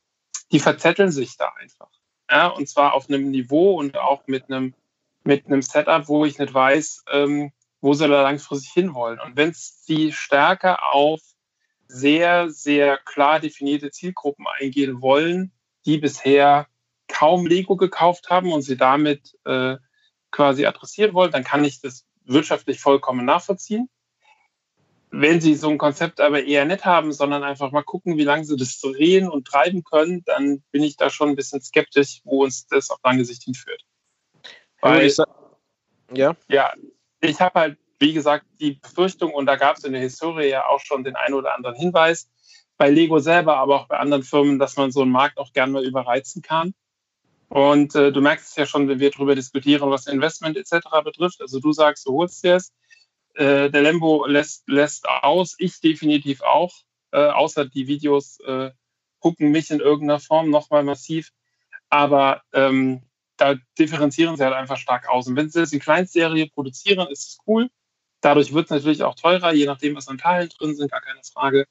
die 0.52 0.60
verzetteln 0.60 1.10
sich 1.10 1.36
da 1.36 1.52
einfach. 1.58 1.88
Ja, 2.30 2.48
und 2.48 2.68
zwar 2.68 2.94
auf 2.94 3.08
einem 3.08 3.30
Niveau 3.30 3.78
und 3.78 3.96
auch 3.96 4.26
mit 4.26 4.50
einem, 4.50 4.74
mit 5.24 5.46
einem 5.46 5.62
Setup, 5.62 6.08
wo 6.08 6.26
ich 6.26 6.38
nicht 6.38 6.52
weiß, 6.52 7.04
ähm, 7.10 7.52
wo 7.80 7.94
sie 7.94 8.06
da 8.06 8.22
langfristig 8.22 8.72
hinwollen. 8.72 9.18
Und 9.18 9.36
wenn 9.36 9.52
sie 9.54 10.12
stärker 10.12 10.92
auf 10.92 11.20
sehr, 11.88 12.50
sehr 12.50 12.98
klar 12.98 13.40
definierte 13.40 13.90
Zielgruppen 13.90 14.46
eingehen 14.46 15.00
wollen, 15.00 15.52
die 15.86 15.98
bisher 15.98 16.68
kaum 17.08 17.46
Lego 17.46 17.76
gekauft 17.76 18.28
haben 18.28 18.52
und 18.52 18.62
sie 18.62 18.76
damit 18.76 19.36
äh, 19.44 19.76
quasi 20.30 20.66
adressieren 20.66 21.14
wollen, 21.14 21.32
dann 21.32 21.44
kann 21.44 21.64
ich 21.64 21.80
das 21.80 22.06
wirtschaftlich 22.24 22.80
vollkommen 22.80 23.24
nachvollziehen. 23.24 23.88
Wenn 25.10 25.40
sie 25.40 25.54
so 25.54 25.70
ein 25.70 25.78
Konzept 25.78 26.20
aber 26.20 26.44
eher 26.44 26.66
nicht 26.66 26.84
haben, 26.84 27.12
sondern 27.12 27.42
einfach 27.42 27.72
mal 27.72 27.82
gucken, 27.82 28.18
wie 28.18 28.24
lange 28.24 28.44
sie 28.44 28.56
das 28.56 28.78
drehen 28.78 29.26
und 29.26 29.46
treiben 29.46 29.82
können, 29.82 30.22
dann 30.26 30.62
bin 30.70 30.82
ich 30.82 30.98
da 30.98 31.08
schon 31.08 31.30
ein 31.30 31.36
bisschen 31.36 31.62
skeptisch, 31.62 32.20
wo 32.24 32.44
uns 32.44 32.66
das 32.66 32.90
auf 32.90 32.98
lange 33.02 33.24
Sicht 33.24 33.44
hinführt. 33.44 33.82
Weil, 34.82 35.10
ja. 36.12 36.36
ja, 36.48 36.74
ich 37.20 37.40
habe 37.40 37.58
halt 37.58 37.78
wie 37.98 38.12
gesagt, 38.12 38.46
die 38.60 38.72
Befürchtung, 38.72 39.32
und 39.32 39.46
da 39.46 39.56
gab 39.56 39.76
es 39.76 39.84
in 39.84 39.92
der 39.92 40.02
Historie 40.02 40.48
ja 40.48 40.66
auch 40.66 40.80
schon 40.80 41.04
den 41.04 41.16
einen 41.16 41.34
oder 41.34 41.54
anderen 41.54 41.76
Hinweis, 41.76 42.30
bei 42.76 42.90
Lego 42.90 43.18
selber, 43.18 43.56
aber 43.56 43.80
auch 43.80 43.88
bei 43.88 43.98
anderen 43.98 44.22
Firmen, 44.22 44.58
dass 44.58 44.76
man 44.76 44.92
so 44.92 45.02
einen 45.02 45.10
Markt 45.10 45.38
auch 45.38 45.52
gerne 45.52 45.72
mal 45.72 45.84
überreizen 45.84 46.42
kann. 46.42 46.74
Und 47.48 47.94
äh, 47.94 48.12
du 48.12 48.20
merkst 48.20 48.50
es 48.50 48.56
ja 48.56 48.66
schon, 48.66 48.88
wenn 48.88 49.00
wir 49.00 49.10
darüber 49.10 49.34
diskutieren, 49.34 49.90
was 49.90 50.06
Investment 50.06 50.56
etc. 50.56 50.86
betrifft. 51.02 51.40
Also 51.40 51.60
du 51.60 51.72
sagst, 51.72 52.06
du 52.06 52.12
holst 52.12 52.44
dir 52.44 52.56
es. 52.56 52.72
Äh, 53.34 53.70
der 53.70 53.82
Lembo 53.82 54.26
lässt, 54.26 54.68
lässt 54.68 55.08
aus, 55.08 55.56
ich 55.58 55.80
definitiv 55.80 56.42
auch, 56.42 56.72
äh, 57.12 57.28
außer 57.28 57.64
die 57.64 57.86
Videos 57.86 58.38
äh, 58.40 58.70
gucken 59.20 59.50
mich 59.50 59.70
in 59.70 59.80
irgendeiner 59.80 60.20
Form 60.20 60.50
nochmal 60.50 60.84
massiv. 60.84 61.30
Aber 61.88 62.42
ähm, 62.52 63.02
da 63.38 63.54
differenzieren 63.78 64.36
sie 64.36 64.44
halt 64.44 64.54
einfach 64.54 64.76
stark 64.76 65.08
aus. 65.08 65.26
Und 65.26 65.36
wenn 65.36 65.48
sie 65.48 65.60
das 65.60 65.72
in 65.72 65.80
Kleinstserie 65.80 66.48
produzieren, 66.48 67.08
ist 67.08 67.28
es 67.28 67.38
cool. 67.46 67.70
Dadurch 68.20 68.52
wird 68.52 68.66
es 68.66 68.70
natürlich 68.70 69.02
auch 69.02 69.14
teurer, 69.14 69.52
je 69.52 69.66
nachdem, 69.66 69.96
was 69.96 70.08
an 70.08 70.18
Teilen 70.18 70.48
drin 70.58 70.74
sind, 70.74 70.90
gar 70.90 71.00
keine 71.00 71.20
Frage. 71.32 71.66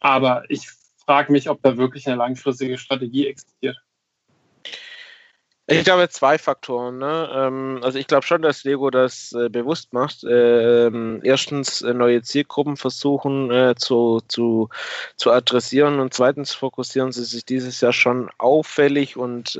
Aber 0.00 0.44
ich 0.48 0.68
frage 1.04 1.32
mich, 1.32 1.48
ob 1.50 1.62
da 1.62 1.76
wirklich 1.76 2.06
eine 2.06 2.16
langfristige 2.16 2.78
Strategie 2.78 3.26
existiert. 3.26 3.76
Ich 5.68 5.82
glaube, 5.82 6.08
zwei 6.08 6.38
Faktoren. 6.38 6.98
Ne? 6.98 7.28
Ähm, 7.34 7.80
also 7.82 7.98
ich 7.98 8.06
glaube 8.06 8.24
schon, 8.24 8.40
dass 8.40 8.62
Lego 8.62 8.90
das 8.90 9.32
äh, 9.32 9.48
bewusst 9.48 9.92
macht. 9.92 10.24
Ähm, 10.28 11.20
erstens 11.24 11.82
äh, 11.82 11.92
neue 11.92 12.22
Zielgruppen 12.22 12.76
versuchen 12.76 13.50
äh, 13.50 13.74
zu, 13.76 14.20
zu, 14.28 14.68
zu 15.16 15.32
adressieren 15.32 15.98
und 15.98 16.14
zweitens 16.14 16.54
fokussieren 16.54 17.10
sie 17.10 17.24
sich 17.24 17.44
dieses 17.44 17.80
Jahr 17.80 17.92
schon 17.92 18.30
auffällig 18.38 19.16
und 19.16 19.58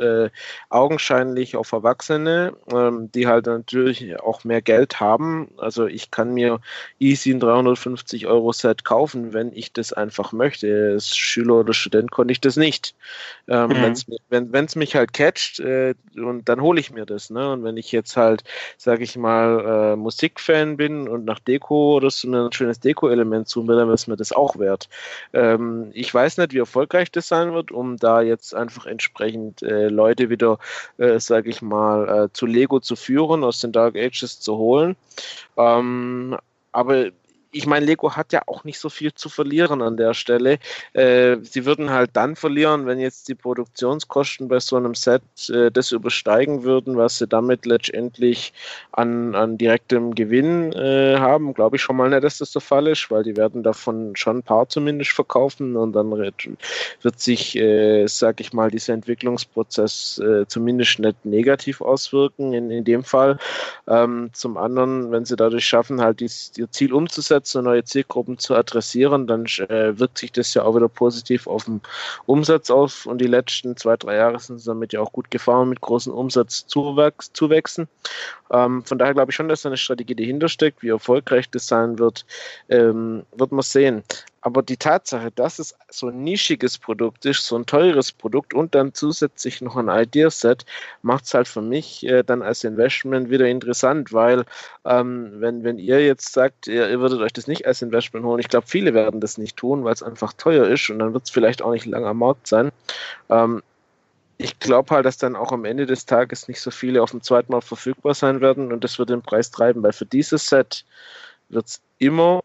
augenscheinlich 0.69 1.57
auf 1.57 1.73
Erwachsene, 1.73 2.55
ähm, 2.71 3.11
die 3.13 3.27
halt 3.27 3.47
natürlich 3.47 4.21
auch 4.21 4.45
mehr 4.45 4.63
Geld 4.63 5.01
haben. 5.01 5.51
Also 5.57 5.87
ich 5.87 6.11
kann 6.11 6.35
mir 6.35 6.61
easy 6.99 7.31
ein 7.31 7.41
350 7.41 8.27
Euro 8.27 8.53
Set 8.53 8.85
kaufen, 8.85 9.33
wenn 9.33 9.53
ich 9.53 9.73
das 9.73 9.93
einfach 9.93 10.33
möchte. 10.33 10.93
Als 10.93 11.17
Schüler 11.17 11.61
oder 11.61 11.73
Student 11.73 12.11
konnte 12.11 12.33
ich 12.33 12.41
das 12.41 12.57
nicht. 12.57 12.95
Mhm. 13.47 13.95
wenn 14.29 14.65
es 14.65 14.77
mich 14.77 14.95
halt 14.95 15.13
catcht, 15.13 15.61
und 16.17 16.49
dann 16.49 16.61
hole 16.61 16.81
ich 16.81 16.91
mir 16.91 17.07
das. 17.07 17.31
Ne? 17.31 17.53
Und 17.53 17.65
wenn 17.65 17.77
ich 17.77 17.93
jetzt 17.93 18.17
halt, 18.17 18.45
sage 18.77 19.05
ich 19.05 19.17
mal, 19.17 19.93
äh, 19.93 19.97
Musikfan 19.97 20.77
bin 20.77 21.09
und 21.09 21.25
nach 21.25 21.39
Deko 21.39 21.97
oder 21.97 22.11
so 22.11 22.29
ein 22.29 22.53
schönes 22.53 22.81
Deko-Element 22.81 23.49
suchen 23.49 23.69
will, 23.69 23.77
dann 23.77 23.91
ist 23.91 24.07
mir 24.07 24.17
das 24.17 24.33
auch 24.33 24.59
wert. 24.59 24.89
Ähm, 25.33 25.91
ich 25.93 26.13
weiß 26.13 26.39
nicht, 26.39 26.53
wie 26.53 26.59
erfolgreich 26.59 27.11
das 27.11 27.29
sein 27.29 27.53
wird, 27.53 27.71
um 27.71 27.97
da 27.97 28.23
jetzt 28.23 28.55
einfach 28.55 28.87
entsprechend 28.87 29.63
äh, 29.63 29.89
Leute 29.89 30.31
wieder, 30.31 30.59
äh, 30.99 31.19
sage 31.21 31.51
ich 31.51 31.63
mal, 31.63 32.25
äh, 32.25 32.33
zu 32.33 32.47
Lego 32.47 32.81
zu 32.81 32.97
führen, 32.97 33.45
aus 33.45 33.61
den 33.61 33.73
Dark 33.73 33.97
Ages 33.97 34.41
zu 34.41 34.57
holen. 34.57 34.97
Ähm, 35.57 36.37
aber 36.73 37.11
ich 37.57 37.67
meine, 37.67 37.87
Lego 37.87 38.15
hat 38.15 38.33
ja 38.33 38.43
auch 38.47 38.65
nicht 38.65 38.79
so 38.79 38.89
viel 38.91 39.15
zu 39.15 39.29
verlieren 39.29 39.83
an 39.83 39.97
der 39.97 40.15
Stelle. 40.15 40.59
Äh, 40.93 41.39
sie 41.43 41.65
würden 41.65 41.91
halt 41.91 42.11
dann 42.13 42.37
verlieren, 42.37 42.87
wenn 42.87 43.01
jetzt 43.01 43.29
die 43.29 43.35
Produktionskosten 43.35 44.49
bei 44.49 44.61
so 44.61 44.77
einem 44.77 44.95
Set 44.95 45.23
äh, 45.49 45.71
das 45.71 45.93
übersteigen 45.93 46.63
würden, 46.63 46.97
was 46.97 47.19
sie 47.19 47.27
damit 47.27 47.65
letztendlich 47.67 48.53
an, 48.93 49.35
an 49.35 49.57
direktem 49.57 50.15
Gewinn 50.15 50.73
äh, 50.73 51.17
haben. 51.19 51.55
Glaube 51.55 51.77
ich 51.77 51.83
schon 51.83 51.97
mal 51.97 52.11
nicht, 52.11 52.25
dass 52.25 52.39
das 52.39 52.53
der 52.53 52.63
Fall 52.63 52.87
ist, 52.89 53.11
weil 53.11 53.23
die 53.23 53.37
werden 53.37 53.63
davon 53.63 54.15
schon 54.17 54.39
ein 54.39 54.43
paar 54.43 54.69
zumindest 54.69 55.13
verkaufen 55.13 55.77
und 55.77 55.93
dann 55.93 56.11
wird 56.11 57.21
sich, 57.21 57.57
äh, 57.57 58.07
sag 58.07 58.41
ich 58.41 58.53
mal, 58.53 58.71
dieser 58.71 58.95
Entwicklungsprozess 58.95 60.19
äh, 60.19 60.47
zumindest 60.47 60.99
nicht 60.99 61.25
negativ 61.25 61.81
auswirken 61.81 62.53
in, 62.53 62.71
in 62.71 62.85
dem 62.85 63.03
Fall. 63.03 63.39
Ähm, 63.89 64.31
zum 64.33 64.57
anderen, 64.57 65.11
wenn 65.11 65.25
sie 65.25 65.37
dadurch 65.37 65.65
schaffen, 65.65 66.01
halt 66.01 66.21
dies, 66.21 66.53
ihr 66.57 66.71
Ziel 66.71 66.93
umzusetzen 66.93 67.46
und 67.55 67.65
neue 67.65 67.85
Zielgruppen 67.85 68.39
zu 68.39 68.55
adressieren, 68.55 69.27
dann 69.27 69.45
äh, 69.69 69.99
wirkt 69.99 70.19
sich 70.19 70.33
das 70.33 70.55
ja 70.55 70.63
auch 70.63 70.75
wieder 70.75 70.89
positiv 70.89 71.47
auf 71.47 71.65
den 71.65 71.81
Umsatz 72.27 72.71
auf 72.71 73.07
und 73.07 73.19
die 73.19 73.27
letzten 73.27 73.77
zwei, 73.77 73.97
drei 73.97 74.17
Jahre 74.17 74.41
sind 74.41 74.59
sie 74.59 74.67
damit 74.67 74.93
ja 74.93 75.01
auch 75.01 75.13
gut 75.13 75.31
gefahren 75.31 75.69
mit 75.69 75.81
großen 75.81 76.13
Umsatzzuwächsen. 76.13 77.89
Ähm, 78.51 78.85
von 78.85 78.99
daher 78.99 79.15
glaube 79.15 79.31
ich 79.31 79.37
schon, 79.37 79.49
dass 79.49 79.63
da 79.63 79.69
eine 79.69 79.77
Strategie 79.77 80.15
dahinter 80.15 80.49
steckt. 80.49 80.83
Wie 80.83 80.89
erfolgreich 80.89 81.51
das 81.51 81.67
sein 81.67 81.99
wird, 81.99 82.25
ähm, 82.69 83.25
wird 83.37 83.53
man 83.53 83.63
sehen. 83.63 84.03
Aber 84.47 84.63
die 84.63 84.77
Tatsache, 84.77 85.33
dass 85.33 85.59
es 85.59 85.75
so 85.91 86.07
ein 86.07 86.23
nischiges 86.23 86.79
Produkt 86.79 87.27
ist, 87.27 87.45
so 87.45 87.57
ein 87.57 87.67
teures 87.67 88.13
Produkt 88.13 88.55
und 88.55 88.77
dann 88.77 88.95
zusätzlich 88.95 89.61
noch 89.61 89.75
ein 89.75 89.89
Ideaset, 89.89 90.65
macht 91.03 91.25
es 91.25 91.35
halt 91.35 91.49
für 91.49 91.63
mich 91.63 92.07
äh, 92.07 92.23
dann 92.23 92.43
als 92.43 92.63
Investment 92.63 93.29
wieder 93.29 93.49
interessant, 93.49 94.13
weil 94.13 94.45
ähm, 94.85 95.33
wenn, 95.41 95.65
wenn 95.65 95.81
ihr 95.81 96.07
jetzt 96.07 96.33
sagt, 96.33 96.69
ihr, 96.69 96.89
ihr, 96.89 97.01
würdet 97.01 97.23
euch 97.23 97.33
das 97.33 97.49
nicht 97.49 97.67
als 97.67 97.83
Investment 97.83 98.25
holen, 98.25 98.39
ich 98.39 98.47
glaube, 98.47 98.69
viele 98.69 98.95
werden 98.95 99.21
das 99.21 99.37
nicht 99.37 99.57
tun, 99.57 99.83
weil 99.83 99.95
es 99.95 100.05
einfach 100.05 100.33
teuer 100.33 100.69
ist 100.69 100.91
und 100.91 101.01
dann 101.01 101.13
wird 101.13 101.25
es 101.25 101.31
vielleicht 101.31 101.61
auch 101.61 101.73
nicht 101.73 101.87
lange 101.87 102.07
am 102.07 102.19
Markt 102.19 102.47
sein. 102.47 102.71
Ähm, 103.29 103.65
ich 104.39 104.61
glaube 104.61 104.95
halt, 104.95 105.07
dass 105.07 105.19
dann 105.19 105.35
auch 105.35 105.51
am 105.51 105.65
Ende 105.65 105.87
des 105.87 106.07
Tages 106.07 106.47
nicht 106.47 106.61
so 106.61 106.71
viele 106.71 107.03
auf 107.03 107.11
dem 107.11 107.21
zweiten 107.21 107.51
Mal 107.51 107.63
verfügbar 107.63 108.15
sein 108.15 108.41
werden 108.41 108.73
und 108.73 108.85
das 108.85 108.97
wird 109.01 109.11
den 109.11 109.23
Preis 109.23 109.51
treiben, 109.51 109.83
weil 109.83 109.93
für 109.93 110.07
dieses 110.07 110.47
Set 110.47 110.85
wird 111.49 111.67
es 111.67 111.81
immer 111.99 112.45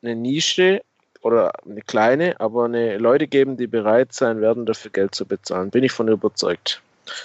eine 0.00 0.16
Nische 0.16 0.80
oder 1.22 1.52
eine 1.64 1.82
kleine, 1.82 2.38
aber 2.40 2.64
eine 2.64 2.98
Leute 2.98 3.26
geben, 3.26 3.56
die 3.56 3.66
bereit 3.66 4.12
sein 4.12 4.40
werden, 4.40 4.66
dafür 4.66 4.90
Geld 4.90 5.14
zu 5.14 5.26
bezahlen. 5.26 5.70
Bin 5.70 5.84
ich 5.84 5.92
von 5.92 6.08
überzeugt. 6.08 6.82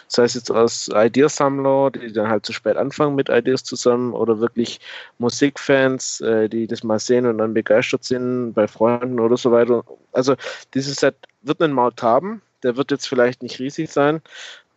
Das 0.08 0.18
heißt 0.18 0.36
jetzt 0.36 0.52
aus 0.52 0.90
Ideasammler, 0.94 1.92
die 1.92 2.12
dann 2.12 2.30
halt 2.30 2.46
zu 2.46 2.54
spät 2.54 2.78
anfangen 2.78 3.16
mit 3.16 3.30
Ideas 3.30 3.64
zusammen 3.64 4.14
oder 4.14 4.40
wirklich 4.40 4.80
Musikfans, 5.20 6.22
äh, 6.22 6.50
die 6.50 6.68
das 6.68 6.84
mal 6.84 7.00
sehen 7.00 7.26
und 7.26 7.38
dann 7.38 7.54
begeistert 7.54 8.04
sind 8.04 8.54
bei 8.54 8.68
Freunden 8.68 9.20
oder 9.20 9.38
so 9.38 9.52
weiter. 9.52 9.84
Also 10.14 10.36
dieses 10.74 10.98
Set 10.98 11.16
wird 11.42 11.62
einen 11.62 11.74
Markt 11.74 12.02
haben, 12.02 12.42
der 12.64 12.76
wird 12.76 12.92
jetzt 12.92 13.08
vielleicht 13.08 13.44
nicht 13.44 13.60
riesig 13.60 13.92
sein, 13.92 14.22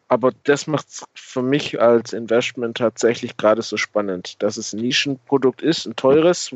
aber 0.09 0.33
das 0.45 0.67
macht 0.67 0.89
es 0.89 1.05
für 1.15 1.43
mich 1.43 1.81
als 1.81 2.13
Investment 2.13 2.77
tatsächlich 2.77 3.37
gerade 3.37 3.63
so 3.63 3.77
spannend, 3.77 4.43
dass 4.43 4.57
es 4.57 4.73
ein 4.73 4.81
Nischenprodukt 4.81 5.63
ist, 5.63 5.87
ein 5.87 5.97
teures, 5.97 6.55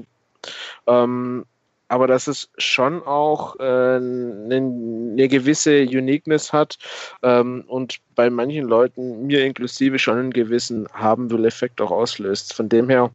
ähm, 0.87 1.47
aber 1.89 2.07
dass 2.07 2.27
es 2.27 2.49
schon 2.59 3.03
auch 3.03 3.57
äh, 3.61 3.63
eine, 3.63 4.57
eine, 4.57 5.29
gewisse 5.29 5.83
Uniqueness 5.83 6.53
hat 6.53 6.79
ähm, 7.23 7.65
und 7.67 7.99
bei 8.15 8.31
manchen 8.31 8.67
Leuten, 8.67 9.27
mir 9.27 9.45
inklusive, 9.45 9.99
schon 9.99 10.19
einen 10.19 10.33
gewissen 10.33 10.89
haben 10.93 11.31
will 11.31 11.45
Effekt 11.45 11.81
auch 11.81 11.91
auslöst. 11.91 12.55
Von 12.55 12.69
dem 12.69 12.89
her, 12.89 13.11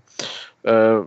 äh, 0.63 0.99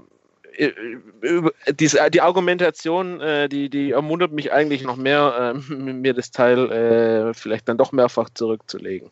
die, 0.58 1.90
die 2.10 2.20
Argumentation, 2.20 3.20
äh, 3.20 3.48
die, 3.48 3.68
die 3.70 3.92
ermuntert 3.92 4.32
mich 4.32 4.52
eigentlich 4.52 4.82
noch 4.82 4.96
mehr, 4.96 5.54
äh, 5.54 5.72
mir 5.74 6.14
das 6.14 6.30
Teil 6.30 6.70
äh, 6.70 7.34
vielleicht 7.34 7.68
dann 7.68 7.78
doch 7.78 7.92
mehrfach 7.92 8.28
zurückzulegen. 8.34 9.10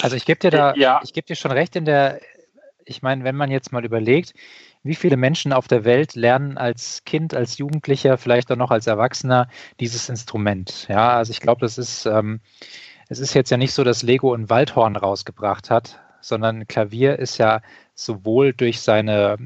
Also 0.00 0.16
ich 0.16 0.24
gebe 0.24 0.40
dir 0.40 0.50
da, 0.50 0.74
ja. 0.74 1.00
ich 1.04 1.12
gebe 1.12 1.26
dir 1.26 1.36
schon 1.36 1.52
recht 1.52 1.76
in 1.76 1.84
der, 1.84 2.20
ich 2.84 3.02
meine, 3.02 3.24
wenn 3.24 3.36
man 3.36 3.50
jetzt 3.50 3.72
mal 3.72 3.84
überlegt, 3.84 4.34
wie 4.82 4.94
viele 4.94 5.16
Menschen 5.16 5.52
auf 5.52 5.68
der 5.68 5.84
Welt 5.84 6.14
lernen 6.14 6.58
als 6.58 7.04
Kind, 7.04 7.34
als 7.34 7.58
Jugendlicher, 7.58 8.18
vielleicht 8.18 8.50
auch 8.50 8.56
noch 8.56 8.70
als 8.70 8.86
Erwachsener 8.86 9.48
dieses 9.80 10.08
Instrument? 10.08 10.86
Ja, 10.88 11.16
also 11.16 11.30
ich 11.30 11.40
glaube, 11.40 11.60
das 11.60 11.78
ist, 11.78 12.06
ähm, 12.06 12.40
es 13.08 13.20
ist 13.20 13.34
jetzt 13.34 13.50
ja 13.50 13.56
nicht 13.56 13.72
so, 13.72 13.84
dass 13.84 14.02
Lego 14.02 14.34
ein 14.34 14.50
Waldhorn 14.50 14.96
rausgebracht 14.96 15.70
hat, 15.70 16.00
sondern 16.20 16.66
Klavier 16.66 17.18
ist 17.18 17.38
ja 17.38 17.60
sowohl 17.94 18.52
durch 18.52 18.80
seine 18.80 19.36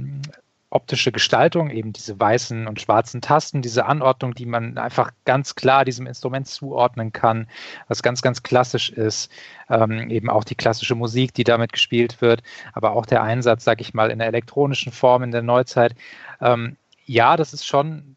optische 0.71 1.12
Gestaltung, 1.12 1.71
eben 1.71 1.93
diese 1.93 2.19
weißen 2.19 2.67
und 2.67 2.81
schwarzen 2.81 3.21
Tasten, 3.21 3.62
diese 3.62 3.87
Anordnung, 3.87 4.35
die 4.35 4.47
man 4.47 4.79
einfach 4.79 5.12
ganz 5.25 5.55
klar 5.55 5.85
diesem 5.85 6.07
Instrument 6.07 6.49
zuordnen 6.49 7.12
kann, 7.12 7.49
was 7.89 8.03
ganz, 8.03 8.21
ganz 8.21 8.43
klassisch 8.43 8.91
ist, 8.91 9.31
ähm, 9.71 10.11
eben 10.11 10.29
auch 10.29 10.45
die 10.45 10.57
klassische 10.57 10.97
Musik, 10.97 11.35
die 11.35 11.45
damit 11.45 11.73
gespielt 11.73 12.21
wird, 12.21 12.43
aber 12.73 12.93
auch 12.93 13.07
der 13.07 13.23
Einsatz, 13.23 13.64
sag 13.64 13.81
ich 13.81 13.95
mal, 13.95 14.11
in 14.11 14.19
der 14.19 14.29
elektronischen 14.29 14.93
Form 14.93 15.23
in 15.23 15.31
der 15.31 15.43
Neuzeit. 15.43 15.95
Ähm, 16.41 16.77
ja, 17.05 17.37
das 17.37 17.53
ist 17.53 17.64
schon 17.64 18.17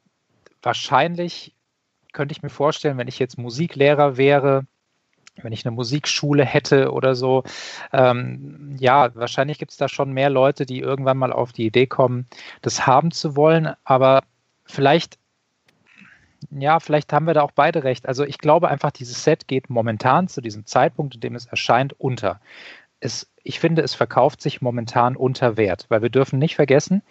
wahrscheinlich, 0.64 1.54
könnte 2.14 2.32
ich 2.32 2.42
mir 2.42 2.50
vorstellen, 2.50 2.98
wenn 2.98 3.08
ich 3.08 3.20
jetzt 3.20 3.38
Musiklehrer 3.38 4.18
wäre, 4.18 4.66
wenn 5.44 5.54
ich 5.54 5.66
eine 5.66 5.76
Musikschule 5.76 6.46
hätte 6.46 6.92
oder 6.92 7.16
so, 7.16 7.44
ähm, 7.94 8.76
ja, 8.80 9.14
wahrscheinlich 9.16 9.60
gibt 9.60 9.72
es 9.72 9.78
da 9.78 9.88
schon 9.88 10.14
mehr 10.14 10.30
Leute, 10.30 10.66
die 10.66 10.80
irgendwann 10.80 11.18
mal 11.18 11.34
auf 11.34 11.54
die 11.54 11.66
Idee 11.66 11.88
kommen, 11.88 12.28
das 12.62 12.86
haben 12.88 13.12
zu 13.12 13.36
wollen, 13.36 13.74
aber 13.84 14.24
vielleicht, 14.66 15.18
ja, 16.52 16.80
vielleicht 16.80 17.12
haben 17.14 17.28
wir 17.28 17.34
da 17.34 17.42
auch 17.42 17.52
beide 17.52 17.84
recht. 17.84 18.08
Also 18.08 18.24
ich 18.24 18.38
glaube 18.38 18.70
einfach, 18.70 18.92
dieses 18.92 19.24
Set 19.24 19.48
geht 19.48 19.70
momentan 19.70 20.28
zu 20.28 20.42
diesem 20.42 20.66
Zeitpunkt, 20.66 21.16
in 21.16 21.22
dem 21.22 21.36
es 21.36 21.46
erscheint, 21.46 21.94
unter. 22.00 22.40
Es, 23.00 23.30
ich 23.44 23.60
finde, 23.60 23.82
es 23.82 23.94
verkauft 23.94 24.42
sich 24.42 24.62
momentan 24.62 25.16
unter 25.16 25.58
Wert, 25.58 25.86
weil 25.90 26.02
wir 26.02 26.10
dürfen 26.10 26.40
nicht 26.40 26.56
vergessen, 26.56 27.02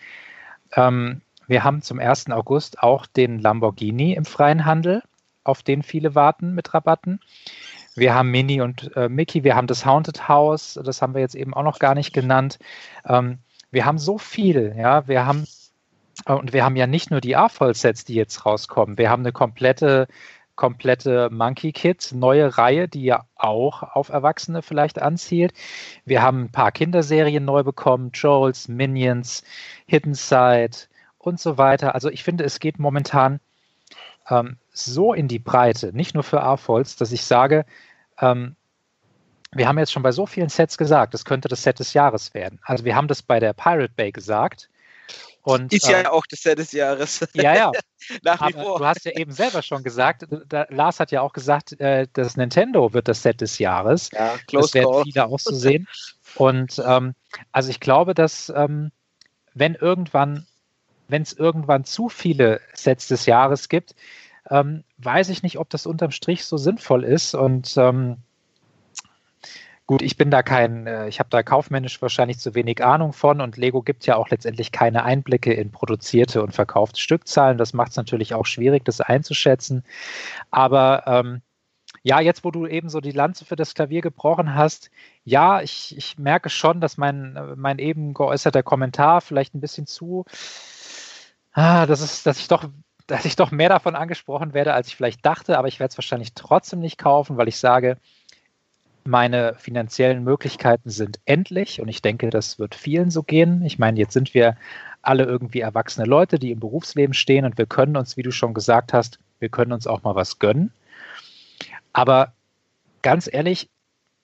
ähm, 0.76 1.22
wir 1.48 1.64
haben 1.64 1.80
zum 1.80 1.98
1. 1.98 2.30
August 2.30 2.82
auch 2.82 3.06
den 3.06 3.38
Lamborghini 3.38 4.12
im 4.12 4.26
freien 4.26 4.66
Handel, 4.66 5.02
auf 5.44 5.62
den 5.62 5.82
viele 5.82 6.14
warten 6.14 6.54
mit 6.54 6.74
Rabatten. 6.74 7.20
Wir 7.98 8.14
haben 8.14 8.30
Minnie 8.30 8.60
und 8.60 8.94
äh, 8.96 9.08
Mickey, 9.08 9.44
wir 9.44 9.56
haben 9.56 9.66
das 9.66 9.84
Haunted 9.84 10.28
House, 10.28 10.78
das 10.82 11.02
haben 11.02 11.14
wir 11.14 11.20
jetzt 11.20 11.34
eben 11.34 11.54
auch 11.54 11.62
noch 11.62 11.78
gar 11.78 11.94
nicht 11.94 12.12
genannt. 12.12 12.58
Ähm, 13.04 13.38
wir 13.70 13.84
haben 13.84 13.98
so 13.98 14.18
viel, 14.18 14.74
ja, 14.76 15.06
wir 15.08 15.26
haben 15.26 15.46
äh, 16.26 16.32
und 16.32 16.52
wir 16.52 16.64
haben 16.64 16.76
ja 16.76 16.86
nicht 16.86 17.10
nur 17.10 17.20
die 17.20 17.36
A-Voll-Sets, 17.36 18.04
die 18.04 18.14
jetzt 18.14 18.46
rauskommen. 18.46 18.98
Wir 18.98 19.10
haben 19.10 19.22
eine 19.22 19.32
komplette, 19.32 20.08
komplette 20.56 21.28
Monkey 21.30 21.72
Kit, 21.72 22.10
neue 22.14 22.58
Reihe, 22.58 22.88
die 22.88 23.04
ja 23.04 23.24
auch 23.36 23.82
auf 23.82 24.08
Erwachsene 24.08 24.62
vielleicht 24.62 25.00
anzielt. 25.00 25.52
Wir 26.04 26.22
haben 26.22 26.44
ein 26.44 26.52
paar 26.52 26.72
Kinderserien 26.72 27.44
neu 27.44 27.62
bekommen, 27.62 28.10
Joels, 28.14 28.68
Minions, 28.68 29.44
Hidden 29.86 30.14
Side 30.14 30.88
und 31.18 31.40
so 31.40 31.58
weiter. 31.58 31.94
Also 31.94 32.10
ich 32.10 32.24
finde, 32.24 32.44
es 32.44 32.60
geht 32.60 32.78
momentan 32.78 33.40
ähm, 34.30 34.56
so 34.72 35.12
in 35.12 35.28
die 35.28 35.38
Breite, 35.38 35.92
nicht 35.92 36.14
nur 36.14 36.22
für 36.22 36.42
A-Volls, 36.42 36.96
dass 36.96 37.12
ich 37.12 37.24
sage, 37.24 37.64
ähm, 38.20 38.56
wir 39.52 39.66
haben 39.66 39.78
jetzt 39.78 39.92
schon 39.92 40.02
bei 40.02 40.12
so 40.12 40.26
vielen 40.26 40.48
Sets 40.48 40.76
gesagt, 40.76 41.14
das 41.14 41.24
könnte 41.24 41.48
das 41.48 41.62
Set 41.62 41.78
des 41.78 41.94
Jahres 41.94 42.34
werden. 42.34 42.60
Also 42.62 42.84
wir 42.84 42.94
haben 42.94 43.08
das 43.08 43.22
bei 43.22 43.40
der 43.40 43.52
Pirate 43.52 43.92
Bay 43.96 44.12
gesagt. 44.12 44.68
Und, 45.42 45.72
ist 45.72 45.88
ja 45.88 46.02
äh, 46.02 46.06
auch 46.06 46.26
das 46.28 46.40
Set 46.40 46.58
des 46.58 46.72
Jahres. 46.72 47.26
Ja, 47.32 47.54
ja. 47.54 47.72
Nach 48.22 48.46
wie 48.46 48.52
vor. 48.52 48.78
Du 48.78 48.84
hast 48.84 49.04
ja 49.06 49.12
eben 49.12 49.32
selber 49.32 49.62
schon 49.62 49.82
gesagt, 49.82 50.26
da, 50.46 50.66
Lars 50.68 51.00
hat 51.00 51.10
ja 51.10 51.22
auch 51.22 51.32
gesagt, 51.32 51.80
äh, 51.80 52.06
das 52.12 52.36
Nintendo 52.36 52.92
wird 52.92 53.08
das 53.08 53.22
Set 53.22 53.40
des 53.40 53.58
Jahres. 53.58 54.10
Ja, 54.12 54.36
close 54.46 54.66
das 54.66 54.74
werden 54.74 54.92
call. 54.92 55.04
viele 55.04 55.26
auch 55.26 55.38
so 55.38 55.54
sehen. 55.54 55.88
Und 56.34 56.82
ähm, 56.84 57.14
also 57.50 57.70
ich 57.70 57.80
glaube, 57.80 58.12
dass 58.12 58.52
ähm, 58.54 58.92
wenn 59.54 59.74
irgendwann, 59.74 60.46
wenn 61.08 61.22
es 61.22 61.32
irgendwann 61.32 61.84
zu 61.84 62.10
viele 62.10 62.60
Sets 62.74 63.08
des 63.08 63.24
Jahres 63.24 63.70
gibt, 63.70 63.94
ähm, 64.50 64.84
weiß 64.98 65.28
ich 65.28 65.42
nicht, 65.42 65.58
ob 65.58 65.70
das 65.70 65.86
unterm 65.86 66.10
Strich 66.10 66.44
so 66.44 66.56
sinnvoll 66.56 67.04
ist. 67.04 67.34
Und 67.34 67.76
ähm, 67.76 68.18
gut, 69.86 70.02
ich 70.02 70.16
bin 70.16 70.30
da 70.30 70.42
kein, 70.42 70.86
äh, 70.86 71.08
ich 71.08 71.18
habe 71.18 71.30
da 71.30 71.42
kaufmännisch 71.42 72.00
wahrscheinlich 72.00 72.38
zu 72.38 72.54
wenig 72.54 72.84
Ahnung 72.84 73.12
von 73.12 73.40
und 73.40 73.56
Lego 73.56 73.82
gibt 73.82 74.06
ja 74.06 74.16
auch 74.16 74.28
letztendlich 74.30 74.72
keine 74.72 75.04
Einblicke 75.04 75.52
in 75.52 75.70
produzierte 75.70 76.42
und 76.42 76.54
verkaufte 76.54 77.00
Stückzahlen. 77.00 77.58
Das 77.58 77.72
macht 77.72 77.90
es 77.90 77.96
natürlich 77.96 78.34
auch 78.34 78.46
schwierig, 78.46 78.84
das 78.84 79.00
einzuschätzen. 79.00 79.84
Aber 80.50 81.04
ähm, 81.06 81.42
ja, 82.02 82.20
jetzt, 82.20 82.44
wo 82.44 82.50
du 82.50 82.66
eben 82.66 82.88
so 82.88 83.00
die 83.00 83.12
Lanze 83.12 83.44
für 83.44 83.56
das 83.56 83.74
Klavier 83.74 84.00
gebrochen 84.00 84.54
hast, 84.54 84.90
ja, 85.24 85.60
ich, 85.62 85.96
ich 85.96 86.18
merke 86.18 86.48
schon, 86.48 86.80
dass 86.80 86.96
mein, 86.96 87.38
mein 87.56 87.78
eben 87.78 88.14
geäußerter 88.14 88.62
Kommentar 88.62 89.20
vielleicht 89.20 89.54
ein 89.54 89.60
bisschen 89.60 89.86
zu, 89.86 90.24
ah, 91.52 91.86
das 91.86 92.00
ist, 92.00 92.26
dass 92.26 92.38
ich 92.38 92.48
doch 92.48 92.68
dass 93.08 93.24
ich 93.24 93.36
doch 93.36 93.50
mehr 93.50 93.70
davon 93.70 93.96
angesprochen 93.96 94.52
werde, 94.52 94.74
als 94.74 94.88
ich 94.88 94.96
vielleicht 94.96 95.24
dachte, 95.24 95.58
aber 95.58 95.66
ich 95.66 95.80
werde 95.80 95.90
es 95.90 95.98
wahrscheinlich 95.98 96.34
trotzdem 96.34 96.78
nicht 96.78 96.98
kaufen, 96.98 97.38
weil 97.38 97.48
ich 97.48 97.56
sage, 97.56 97.96
meine 99.04 99.54
finanziellen 99.54 100.22
Möglichkeiten 100.22 100.90
sind 100.90 101.18
endlich 101.24 101.80
und 101.80 101.88
ich 101.88 102.02
denke, 102.02 102.28
das 102.28 102.58
wird 102.58 102.74
vielen 102.74 103.10
so 103.10 103.22
gehen. 103.22 103.64
Ich 103.64 103.78
meine, 103.78 103.98
jetzt 103.98 104.12
sind 104.12 104.34
wir 104.34 104.58
alle 105.00 105.24
irgendwie 105.24 105.60
erwachsene 105.60 106.06
Leute, 106.06 106.38
die 106.38 106.50
im 106.50 106.60
Berufsleben 106.60 107.14
stehen 107.14 107.46
und 107.46 107.56
wir 107.56 107.64
können 107.64 107.96
uns, 107.96 108.18
wie 108.18 108.22
du 108.22 108.30
schon 108.30 108.52
gesagt 108.52 108.92
hast, 108.92 109.18
wir 109.38 109.48
können 109.48 109.72
uns 109.72 109.86
auch 109.86 110.02
mal 110.02 110.14
was 110.14 110.38
gönnen. 110.38 110.70
Aber 111.94 112.34
ganz 113.00 113.26
ehrlich, 113.32 113.70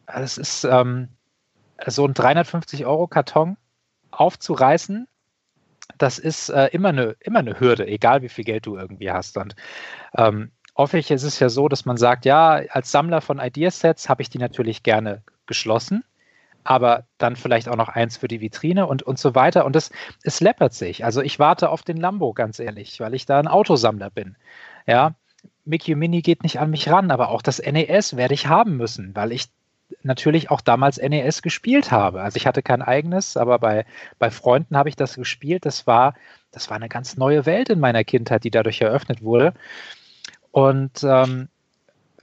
es 0.06 0.36
ist 0.36 0.64
ähm, 0.64 1.08
so 1.86 2.06
ein 2.06 2.12
350 2.12 2.84
Euro 2.84 3.06
Karton 3.06 3.56
aufzureißen, 4.10 5.08
das 5.98 6.18
ist 6.18 6.48
äh, 6.48 6.66
immer, 6.68 6.90
eine, 6.90 7.16
immer 7.20 7.40
eine 7.40 7.58
Hürde, 7.60 7.86
egal 7.86 8.22
wie 8.22 8.28
viel 8.28 8.44
Geld 8.44 8.66
du 8.66 8.76
irgendwie 8.76 9.10
hast. 9.10 9.36
Und 9.36 9.54
ähm, 10.16 10.50
häufig 10.76 11.10
ist 11.10 11.22
es 11.22 11.38
ja 11.38 11.48
so, 11.48 11.68
dass 11.68 11.84
man 11.84 11.96
sagt, 11.96 12.24
ja, 12.24 12.62
als 12.70 12.90
Sammler 12.90 13.20
von 13.20 13.38
Ideasets 13.38 14.08
habe 14.08 14.22
ich 14.22 14.30
die 14.30 14.38
natürlich 14.38 14.82
gerne 14.82 15.22
geschlossen, 15.46 16.04
aber 16.64 17.04
dann 17.18 17.36
vielleicht 17.36 17.68
auch 17.68 17.76
noch 17.76 17.88
eins 17.88 18.16
für 18.16 18.28
die 18.28 18.40
Vitrine 18.40 18.86
und, 18.86 19.02
und 19.02 19.18
so 19.18 19.34
weiter. 19.34 19.64
Und 19.64 19.76
das, 19.76 19.90
es 20.22 20.40
läppert 20.40 20.72
sich. 20.72 21.04
Also 21.04 21.20
ich 21.20 21.38
warte 21.38 21.68
auf 21.68 21.82
den 21.82 21.98
Lambo, 21.98 22.32
ganz 22.32 22.58
ehrlich, 22.58 23.00
weil 23.00 23.14
ich 23.14 23.26
da 23.26 23.38
ein 23.38 23.48
Autosammler 23.48 24.10
bin. 24.10 24.36
Ja, 24.86 25.14
Mickey 25.64 25.94
Mini 25.94 26.22
geht 26.22 26.42
nicht 26.42 26.60
an 26.60 26.70
mich 26.70 26.88
ran, 26.90 27.10
aber 27.10 27.28
auch 27.28 27.42
das 27.42 27.58
NES 27.58 28.16
werde 28.16 28.34
ich 28.34 28.46
haben 28.46 28.76
müssen, 28.76 29.14
weil 29.14 29.32
ich 29.32 29.48
natürlich 30.02 30.50
auch 30.50 30.60
damals 30.60 30.98
NES 30.98 31.42
gespielt 31.42 31.90
habe. 31.90 32.22
Also 32.22 32.36
ich 32.36 32.46
hatte 32.46 32.62
kein 32.62 32.82
eigenes, 32.82 33.36
aber 33.36 33.58
bei, 33.58 33.84
bei 34.18 34.30
Freunden 34.30 34.76
habe 34.76 34.88
ich 34.88 34.96
das 34.96 35.16
gespielt. 35.16 35.66
Das 35.66 35.86
war, 35.86 36.14
das 36.50 36.70
war 36.70 36.76
eine 36.76 36.88
ganz 36.88 37.16
neue 37.16 37.46
Welt 37.46 37.68
in 37.70 37.80
meiner 37.80 38.04
Kindheit, 38.04 38.44
die 38.44 38.50
dadurch 38.50 38.80
eröffnet 38.80 39.22
wurde. 39.22 39.54
Und 40.50 41.02
ähm, 41.04 41.48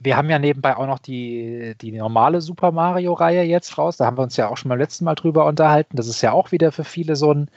wir 0.00 0.16
haben 0.16 0.30
ja 0.30 0.38
nebenbei 0.38 0.76
auch 0.76 0.86
noch 0.86 0.98
die, 0.98 1.74
die 1.80 1.92
normale 1.92 2.40
Super 2.40 2.72
Mario-Reihe 2.72 3.42
jetzt 3.44 3.78
raus. 3.78 3.96
Da 3.96 4.06
haben 4.06 4.18
wir 4.18 4.22
uns 4.22 4.36
ja 4.36 4.48
auch 4.48 4.56
schon 4.56 4.68
beim 4.68 4.78
letzten 4.78 5.04
Mal 5.04 5.14
drüber 5.14 5.46
unterhalten. 5.46 5.96
Das 5.96 6.08
ist 6.08 6.22
ja 6.22 6.32
auch 6.32 6.50
wieder 6.50 6.72
für 6.72 6.84
viele 6.84 7.14
so 7.14 7.32
ein 7.32 7.48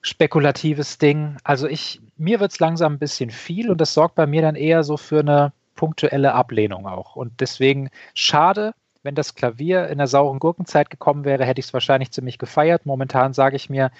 spekulatives 0.00 0.98
Ding. 0.98 1.36
Also 1.44 1.68
ich, 1.68 2.00
mir 2.16 2.40
wird 2.40 2.52
es 2.52 2.58
langsam 2.58 2.94
ein 2.94 2.98
bisschen 2.98 3.30
viel 3.30 3.70
und 3.70 3.80
das 3.80 3.94
sorgt 3.94 4.16
bei 4.16 4.26
mir 4.26 4.42
dann 4.42 4.56
eher 4.56 4.82
so 4.82 4.96
für 4.96 5.20
eine 5.20 5.52
punktuelle 5.76 6.34
Ablehnung 6.34 6.86
auch. 6.86 7.14
Und 7.14 7.40
deswegen 7.40 7.90
schade, 8.14 8.74
wenn 9.02 9.14
das 9.14 9.34
Klavier 9.34 9.88
in 9.88 9.98
der 9.98 10.06
sauren 10.06 10.38
Gurkenzeit 10.38 10.90
gekommen 10.90 11.24
wäre, 11.24 11.44
hätte 11.44 11.60
ich 11.60 11.66
es 11.66 11.72
wahrscheinlich 11.72 12.10
ziemlich 12.12 12.38
gefeiert. 12.38 12.86
Momentan 12.86 13.32
sage 13.32 13.56
ich 13.56 13.68
mir, 13.68 13.90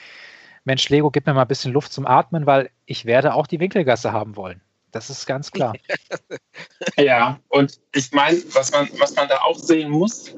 Mensch, 0.65 0.89
Lego, 0.89 1.11
gib 1.11 1.27
mir 1.27 1.35
mal 1.35 1.43
ein 1.43 1.49
bisschen 1.49 1.73
Luft 1.73 1.93
zum 1.93 2.07
Atmen, 2.07 2.47
weil 2.47 2.71
ich 2.87 3.05
werde 3.05 3.35
auch 3.35 3.47
die 3.47 3.61
Winkelgasse 3.61 4.13
haben 4.13 4.37
wollen. 4.37 4.61
Das 4.93 5.11
ist 5.11 5.27
ganz 5.27 5.51
klar. 5.51 5.75
ja, 6.99 7.41
und 7.49 7.81
ich 7.95 8.13
meine, 8.13 8.39
was 8.53 8.71
man, 8.73 8.89
was 8.99 9.17
man 9.17 9.29
da 9.29 9.41
auch 9.41 9.59
sehen 9.59 9.91
muss, 9.91 10.35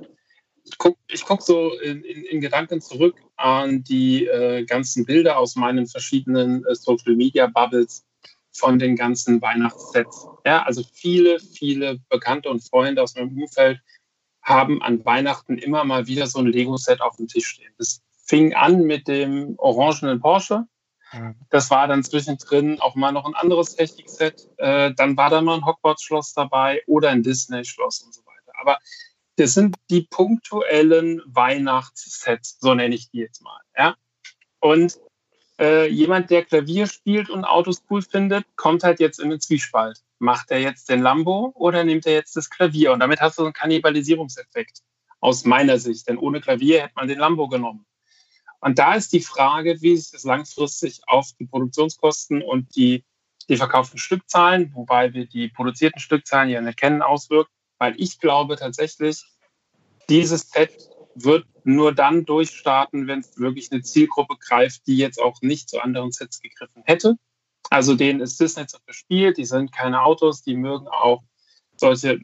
ich 0.65 0.79
gucke 0.79 0.99
guck 1.27 1.43
so 1.43 1.73
in, 1.81 2.03
in, 2.05 2.25
in, 2.25 2.41
Gedanken 2.41 2.81
zurück 2.81 3.17
an 3.37 3.85
die 3.85 4.27
äh, 4.27 4.65
ganzen 4.65 5.05
Bilder 5.05 5.39
aus 5.39 5.57
meinen 5.57 5.87
verschiedenen 5.87 6.65
äh, 6.65 6.75
Social 6.75 7.17
Media 7.17 7.47
Bubbles 7.49 8.07
von 8.53 8.79
den 8.79 8.97
ganzen 8.97 9.43
Weihnachtssets. 9.43 10.27
Ja, 10.47 10.63
also 10.63 10.83
viele, 10.93 11.39
viele 11.41 11.99
Bekannte 12.09 12.49
und 12.49 12.61
Freunde 12.61 13.03
aus 13.03 13.15
meinem 13.17 13.37
Umfeld 13.37 13.81
haben 14.45 14.83
an 14.83 15.05
Weihnachten 15.05 15.59
immer 15.59 15.85
mal 15.85 16.07
wieder 16.07 16.27
so 16.27 16.39
ein 16.39 16.47
Lego-Set 16.47 17.01
auf 17.01 17.17
dem 17.17 17.29
Tisch 17.29 17.47
stehen. 17.47 17.73
Das 17.79 18.03
fing 18.27 18.55
an 18.55 18.83
mit 18.83 19.09
dem 19.09 19.55
orangenen 19.59 20.21
Porsche. 20.21 20.67
Das 21.51 21.71
war 21.71 21.87
dann 21.87 22.03
zwischendrin 22.03 22.81
auch 22.81 22.95
mal 22.95 23.13
noch 23.13 23.25
ein 23.25 23.35
anderes 23.35 23.77
Technikset. 23.77 24.49
Äh, 24.57 24.93
dann 24.95 25.17
war 25.17 25.31
da 25.31 25.41
mal 25.41 25.57
ein 25.57 25.65
Hogwarts-Schloss 25.65 26.35
dabei 26.35 26.83
oder 26.87 27.11
ein 27.11 27.23
Disney-Schloss 27.23 28.03
und 28.03 28.15
so 28.15 28.23
weiter. 28.23 28.53
Aber 28.61 28.79
das 29.37 29.55
sind 29.55 29.77
die 29.91 30.03
punktuellen 30.03 31.23
Weihnachtssets, 31.27 32.59
so 32.61 32.75
nenne 32.75 32.95
ich 32.95 33.11
die 33.11 33.19
jetzt 33.19 33.43
mal. 33.43 33.61
Ja? 33.77 33.97
Und 34.61 34.99
äh, 35.61 35.89
jemand, 35.89 36.31
der 36.31 36.45
Klavier 36.45 36.87
spielt 36.87 37.31
und 37.31 37.45
Autos 37.45 37.83
cool 37.91 38.03
findet, 38.03 38.45
kommt 38.57 38.83
halt 38.83 38.99
jetzt 38.99 39.21
in 39.21 39.31
den 39.31 39.41
Zwiespalt. 39.41 40.03
Macht 40.25 40.51
er 40.51 40.59
jetzt 40.59 40.89
den 40.89 41.03
Lambo 41.03 41.53
oder 41.55 41.85
nimmt 41.85 42.07
er 42.07 42.15
jetzt 42.15 42.35
das 42.35 42.49
Klavier? 42.49 42.93
Und 42.93 43.01
damit 43.01 43.21
hast 43.21 43.39
du 43.39 43.45
einen 43.45 43.53
Kannibalisierungseffekt 43.53 44.81
aus 45.21 45.45
meiner 45.45 45.79
Sicht. 45.79 46.09
Denn 46.09 46.17
ohne 46.17 46.41
Klavier 46.41 46.83
hätte 46.83 46.95
man 46.97 47.09
den 47.09 47.19
Lambo 47.19 47.47
genommen. 47.47 47.85
Und 48.61 48.79
da 48.79 48.95
ist 48.95 49.13
die 49.13 49.21
Frage, 49.21 49.83
wie 49.83 49.95
sich 49.99 50.13
das 50.13 50.25
langfristig 50.25 51.03
auf 51.07 51.29
die 51.39 51.45
Produktionskosten 51.45 52.43
und 52.43 52.75
die, 52.75 53.05
die 53.51 53.59
verkauften 53.59 53.99
Stückzahlen, 53.99 54.73
wobei 54.75 55.13
wir 55.13 55.27
die 55.27 55.49
produzierten 55.49 56.01
Stückzahlen 56.01 56.49
ja 56.49 56.63
nicht 56.63 56.79
kennen, 56.79 57.03
auswirkt. 57.03 57.51
Weil 57.77 57.95
ich 57.99 58.19
glaube 58.19 58.57
tatsächlich, 58.57 59.25
dieses 60.09 60.49
Set 60.49 60.89
wird 61.15 61.45
nur 61.65 61.95
dann 61.95 62.25
durchstarten, 62.25 63.07
wenn 63.09 63.21
es 63.21 63.39
wirklich 63.39 63.71
eine 63.71 63.83
Zielgruppe 63.83 64.37
greift, 64.39 64.87
die 64.87 64.97
jetzt 64.97 65.21
auch 65.21 65.43
nicht 65.43 65.69
zu 65.69 65.81
anderen 65.81 66.13
Sets 66.13 66.41
gegriffen 66.41 66.83
hätte. 66.87 67.19
Also 67.71 67.95
denen 67.95 68.21
ist 68.21 68.41
Disney 68.41 68.67
zu 68.67 68.79
verspielt, 68.85 69.39
die 69.39 69.45
sind 69.45 69.73
keine 69.73 70.03
Autos, 70.03 70.43
die 70.43 70.55
mögen 70.55 70.89
auch 70.89 71.23
solche 71.77 72.21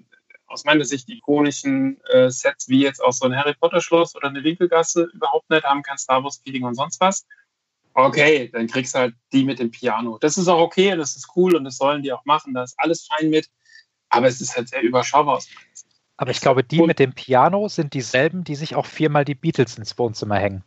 aus 0.46 0.64
meiner 0.64 0.84
Sicht 0.84 1.08
ikonischen 1.08 2.00
äh, 2.12 2.28
Sets 2.28 2.68
wie 2.68 2.82
jetzt 2.82 3.02
auch 3.02 3.12
so 3.12 3.24
ein 3.24 3.36
Harry 3.36 3.54
Potter 3.54 3.80
Schloss 3.80 4.16
oder 4.16 4.28
eine 4.28 4.42
Winkelgasse 4.42 5.08
überhaupt 5.14 5.48
nicht, 5.48 5.64
haben 5.64 5.82
kein 5.82 5.96
Star 5.96 6.22
Wars 6.24 6.40
Feeling 6.44 6.64
und 6.64 6.74
sonst 6.74 7.00
was. 7.00 7.24
Okay, 7.94 8.48
dann 8.52 8.66
kriegst 8.66 8.94
du 8.94 9.00
halt 9.00 9.14
die 9.32 9.44
mit 9.44 9.58
dem 9.58 9.70
Piano. 9.70 10.18
Das 10.18 10.38
ist 10.38 10.48
auch 10.48 10.60
okay, 10.60 10.96
das 10.96 11.16
ist 11.16 11.28
cool 11.36 11.54
und 11.56 11.64
das 11.64 11.76
sollen 11.76 12.02
die 12.02 12.12
auch 12.12 12.24
machen, 12.24 12.54
da 12.54 12.64
ist 12.64 12.74
alles 12.78 13.06
fein 13.06 13.30
mit. 13.30 13.48
Aber 14.08 14.26
es 14.26 14.40
ist 14.40 14.56
halt 14.56 14.68
sehr 14.68 14.82
überschaubar 14.82 15.36
aus 15.36 15.48
meiner 15.54 15.66
Sicht. 15.74 15.86
Aber 16.16 16.30
ich 16.32 16.40
glaube, 16.40 16.64
die 16.64 16.80
und, 16.80 16.88
mit 16.88 16.98
dem 16.98 17.14
Piano 17.14 17.68
sind 17.68 17.94
dieselben, 17.94 18.44
die 18.44 18.56
sich 18.56 18.74
auch 18.74 18.86
viermal 18.86 19.24
die 19.24 19.34
Beatles 19.34 19.78
ins 19.78 19.96
Wohnzimmer 19.98 20.36
hängen. 20.36 20.64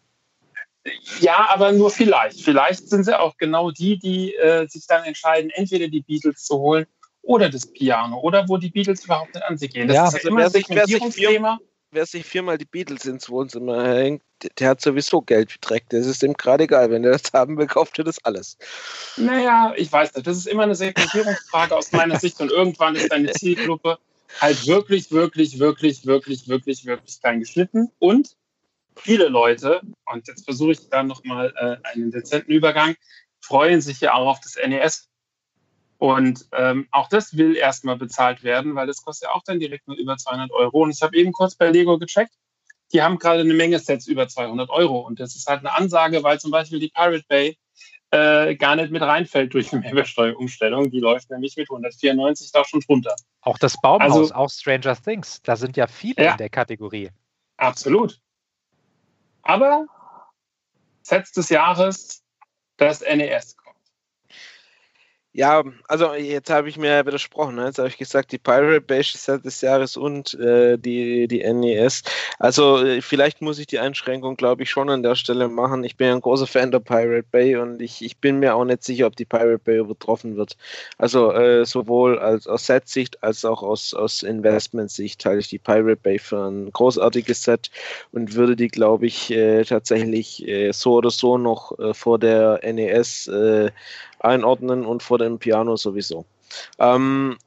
Ja, 1.19 1.47
aber 1.49 1.71
nur 1.71 1.89
vielleicht. 1.89 2.41
Vielleicht 2.41 2.89
sind 2.89 3.05
sie 3.05 3.17
auch 3.17 3.37
genau 3.37 3.71
die, 3.71 3.97
die 3.97 4.35
äh, 4.35 4.67
sich 4.67 4.85
dann 4.87 5.03
entscheiden, 5.03 5.49
entweder 5.51 5.87
die 5.87 6.01
Beatles 6.01 6.43
zu 6.43 6.57
holen 6.59 6.85
oder 7.21 7.49
das 7.49 7.65
Piano 7.65 8.19
oder 8.19 8.47
wo 8.49 8.57
die 8.57 8.69
Beatles 8.69 9.05
überhaupt 9.05 9.33
nicht 9.33 9.45
an 9.45 9.57
sich 9.57 9.71
gehen. 9.73 9.87
Das 9.87 9.95
ja, 9.95 10.07
ist 10.07 10.13
halt 10.13 10.25
immer 10.25 10.43
ein 10.43 10.49
Segmentierungsthema. 10.49 11.59
Wer 11.91 12.05
sich 12.07 12.25
viermal 12.25 12.57
die 12.57 12.65
Beatles 12.65 13.05
ins 13.05 13.29
Wohnzimmer 13.29 13.87
hängt, 13.95 14.23
der 14.57 14.69
hat 14.69 14.81
sowieso 14.81 15.21
Geld 15.21 15.63
direkt. 15.63 15.93
Das 15.93 16.07
ist 16.07 16.23
ihm 16.23 16.33
gerade 16.33 16.63
egal. 16.63 16.89
Wenn 16.89 17.03
er 17.03 17.11
das 17.11 17.31
haben 17.33 17.55
will, 17.57 17.67
kauft 17.67 17.99
er 17.99 18.03
das 18.03 18.23
alles. 18.25 18.57
Naja, 19.15 19.73
ich 19.77 19.91
weiß 19.91 20.15
nicht. 20.15 20.25
Das 20.25 20.35
ist 20.35 20.47
immer 20.47 20.63
eine 20.63 20.73
Segmentierungsfrage 20.73 21.75
aus 21.75 21.91
meiner 21.91 22.19
Sicht 22.19 22.41
und 22.41 22.51
irgendwann 22.51 22.95
ist 22.95 23.11
deine 23.11 23.31
Zielgruppe 23.31 23.99
halt 24.41 24.65
wirklich, 24.65 25.11
wirklich, 25.11 25.59
wirklich, 25.59 26.05
wirklich, 26.05 26.47
wirklich, 26.47 26.85
wirklich 26.85 27.19
klein 27.21 27.39
geschnitten. 27.39 27.91
Und 27.99 28.35
viele 28.95 29.27
Leute, 29.27 29.81
und 30.05 30.27
jetzt 30.27 30.45
versuche 30.45 30.71
ich 30.73 30.89
da 30.89 31.03
nochmal 31.03 31.53
äh, 31.57 31.87
einen 31.87 32.11
dezenten 32.11 32.51
Übergang, 32.51 32.95
freuen 33.41 33.81
sich 33.81 34.01
ja 34.01 34.13
auch 34.13 34.27
auf 34.27 34.39
das 34.39 34.55
NES. 34.55 35.09
Und 35.97 36.47
ähm, 36.51 36.87
auch 36.91 37.07
das 37.07 37.37
will 37.37 37.55
erstmal 37.55 37.95
bezahlt 37.97 38.43
werden, 38.43 38.75
weil 38.75 38.87
das 38.87 39.03
kostet 39.03 39.29
ja 39.29 39.35
auch 39.35 39.43
dann 39.45 39.59
direkt 39.59 39.87
nur 39.87 39.97
über 39.97 40.17
200 40.17 40.51
Euro. 40.51 40.83
Und 40.83 40.91
ich 40.91 41.01
habe 41.01 41.15
eben 41.15 41.31
kurz 41.31 41.55
bei 41.55 41.69
Lego 41.69 41.97
gecheckt, 41.97 42.33
die 42.91 43.01
haben 43.01 43.17
gerade 43.17 43.41
eine 43.41 43.53
Menge 43.53 43.79
Sets 43.79 44.07
über 44.07 44.27
200 44.27 44.69
Euro. 44.69 44.99
Und 44.99 45.19
das 45.19 45.35
ist 45.35 45.47
halt 45.47 45.59
eine 45.59 45.73
Ansage, 45.73 46.23
weil 46.23 46.39
zum 46.39 46.51
Beispiel 46.51 46.79
die 46.79 46.89
Pirate 46.89 47.23
Bay 47.27 47.57
äh, 48.11 48.55
gar 48.55 48.75
nicht 48.75 48.91
mit 48.91 49.01
reinfällt 49.01 49.53
durch 49.53 49.69
die 49.69 49.75
Mehrwertsteuerumstellung. 49.77 50.91
Die 50.91 50.99
läuft 50.99 51.31
nämlich 51.31 51.57
mit 51.57 51.69
194 51.69 52.51
da 52.51 52.63
schon 52.63 52.81
drunter. 52.81 53.15
Auch 53.41 53.57
das 53.57 53.79
Baumhaus, 53.81 54.31
also, 54.31 54.35
auch 54.35 54.49
Stranger 54.49 54.95
Things, 54.95 55.41
da 55.41 55.55
sind 55.55 55.77
ja 55.77 55.87
viele 55.87 56.23
ja, 56.23 56.31
in 56.33 56.37
der 56.37 56.49
Kategorie. 56.49 57.09
Absolut. 57.57 58.19
Aber 59.43 59.85
Sets 61.03 61.33
des 61.33 61.49
Jahres, 61.49 62.23
das 62.77 63.01
NES. 63.01 63.55
Ja, 65.35 65.63
also 65.87 66.13
jetzt 66.13 66.51
habe 66.51 66.69
ich 66.69 66.77
mir 66.77 67.07
widersprochen. 67.07 67.55
Ne? 67.55 67.65
Jetzt 67.65 67.79
habe 67.79 67.87
ich 67.87 67.97
gesagt, 67.97 68.31
die 68.31 68.37
Pirate 68.37 68.81
Bay 68.81 69.01
Set 69.01 69.43
des 69.43 69.61
Jahres 69.61 69.97
und 69.97 70.35
äh, 70.35 70.77
die, 70.77 71.27
die 71.27 71.41
NES. 71.51 72.03
Also 72.37 72.77
äh, 72.85 73.01
vielleicht 73.01 73.41
muss 73.41 73.57
ich 73.57 73.65
die 73.65 73.79
Einschränkung, 73.79 74.37
glaube 74.37 74.61
ich, 74.61 74.69
schon 74.69 74.91
an 74.91 75.01
der 75.01 75.15
Stelle 75.15 75.47
machen. 75.47 75.83
Ich 75.83 75.97
bin 75.97 76.11
ein 76.11 76.21
großer 76.21 76.45
Fan 76.45 76.69
der 76.69 76.81
Pirate 76.81 77.25
Bay 77.31 77.55
und 77.55 77.81
ich, 77.81 78.05
ich 78.05 78.17
bin 78.17 78.37
mir 78.37 78.53
auch 78.53 78.63
nicht 78.63 78.83
sicher, 78.83 79.07
ob 79.07 79.15
die 79.15 79.25
Pirate 79.25 79.57
Bay 79.57 79.79
übertroffen 79.79 80.35
wird. 80.37 80.55
Also 80.99 81.31
äh, 81.31 81.65
sowohl 81.65 82.19
als 82.19 82.45
aus 82.45 82.67
Set-Sicht 82.67 83.23
als 83.23 83.43
auch 83.43 83.63
aus, 83.63 83.95
aus 83.95 84.21
Investment-Sicht 84.21 85.25
halte 85.25 85.39
ich 85.39 85.49
die 85.49 85.57
Pirate 85.57 85.95
Bay 85.95 86.19
für 86.19 86.45
ein 86.47 86.69
großartiges 86.71 87.43
Set 87.43 87.71
und 88.11 88.35
würde 88.35 88.55
die, 88.55 88.67
glaube 88.67 89.07
ich, 89.07 89.31
äh, 89.31 89.63
tatsächlich 89.63 90.47
äh, 90.47 90.71
so 90.73 90.93
oder 90.93 91.09
so 91.09 91.39
noch 91.39 91.79
äh, 91.79 91.95
vor 91.95 92.19
der 92.19 92.59
NES 92.61 93.31
einordnen 94.23 94.85
und 94.85 95.03
vor 95.03 95.17
dem 95.17 95.39
Piano 95.39 95.75
sowieso. 95.75 96.25
Ähm, 96.79 97.37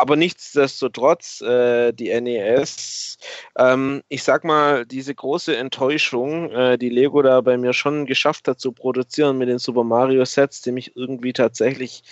aber 0.00 0.16
nichtsdestotrotz, 0.16 1.40
äh, 1.42 1.92
die 1.92 2.08
NES, 2.20 3.18
ähm, 3.58 4.02
ich 4.08 4.22
sag 4.22 4.44
mal, 4.44 4.86
diese 4.86 5.14
große 5.14 5.56
Enttäuschung, 5.56 6.50
äh, 6.50 6.78
die 6.78 6.88
Lego 6.88 7.22
da 7.22 7.40
bei 7.42 7.58
mir 7.58 7.72
schon 7.72 8.06
geschafft 8.06 8.48
hat 8.48 8.60
zu 8.60 8.72
produzieren 8.72 9.38
mit 9.38 9.48
den 9.48 9.58
Super 9.58 9.84
Mario 9.84 10.24
Sets, 10.24 10.62
die 10.62 10.72
mich 10.72 10.96
irgendwie 10.96 11.32
tatsächlich 11.32 12.02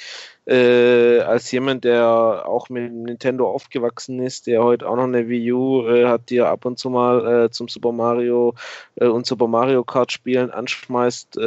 äh, 0.46 1.20
als 1.20 1.50
jemand, 1.50 1.84
der 1.84 2.44
auch 2.46 2.68
mit 2.68 2.92
Nintendo 2.92 3.50
aufgewachsen 3.50 4.20
ist, 4.20 4.46
der 4.46 4.62
heute 4.62 4.88
auch 4.88 4.96
noch 4.96 5.04
eine 5.04 5.28
Wii 5.28 5.52
U 5.52 5.86
äh, 5.86 6.06
hat, 6.06 6.30
die 6.30 6.38
er 6.38 6.48
ab 6.48 6.64
und 6.64 6.78
zu 6.78 6.90
mal 6.90 7.44
äh, 7.44 7.50
zum 7.50 7.68
Super 7.68 7.92
Mario 7.92 8.54
äh, 8.96 9.06
und 9.06 9.26
Super 9.26 9.46
Mario 9.46 9.84
Kart 9.84 10.12
spielen 10.12 10.50
anschmeißt, 10.50 11.38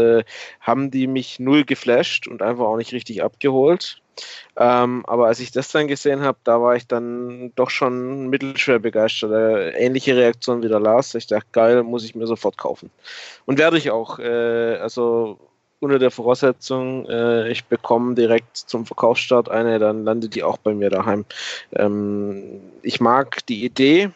haben 0.60 0.92
die 0.92 1.08
mich 1.08 1.40
null 1.40 1.64
geflasht 1.66 2.28
und 2.28 2.42
einfach 2.42 2.66
auch 2.66 2.78
nicht 2.78 2.94
richtig 2.94 3.24
abgeholt. 3.24 4.02
Ähm, 4.58 5.04
aber 5.08 5.28
als 5.28 5.40
ich 5.40 5.52
das 5.52 5.72
dann 5.72 5.88
gesehen 5.88 6.22
habe, 6.22 6.38
da 6.44 6.62
war 6.62 6.76
ich 6.76 6.88
dann 6.88 7.52
doch 7.56 7.70
schon 7.70 8.28
mittelschwer 8.30 8.80
begeistert. 8.80 9.32
Äh, 9.32 9.70
ähnliche 9.72 10.16
Reaktion 10.16 10.62
wie 10.62 10.68
der 10.68 10.80
Lars. 10.80 11.16
Ich 11.16 11.28
dachte, 11.28 11.48
geil, 11.52 11.84
muss 11.84 12.04
ich 12.04 12.16
mir 12.16 12.28
sofort 12.28 12.58
kaufen. 12.58 12.90
Und 13.46 13.58
werde 13.58 13.78
ich 13.78 13.92
auch. 13.92 14.20
Äh, 14.20 14.78
also 14.78 15.40
unter 15.80 15.98
der 15.98 16.12
Voraussetzung, 16.12 17.08
äh, 17.10 17.50
ich 17.50 17.66
bekomme 17.66 18.14
direkt 18.14 18.56
zum 18.56 18.86
Verkaufsstart 18.86 19.50
eine, 19.50 19.80
dann 19.80 20.06
landet 20.06 20.36
die 20.36 20.44
auch 20.44 20.58
bei 20.58 20.74
mir 20.74 20.92
daheim. 20.92 21.26
Ähm, 21.74 22.62
ich 22.84 23.02
mag 23.02 23.46
die 23.48 23.66
Idee. 23.66 24.12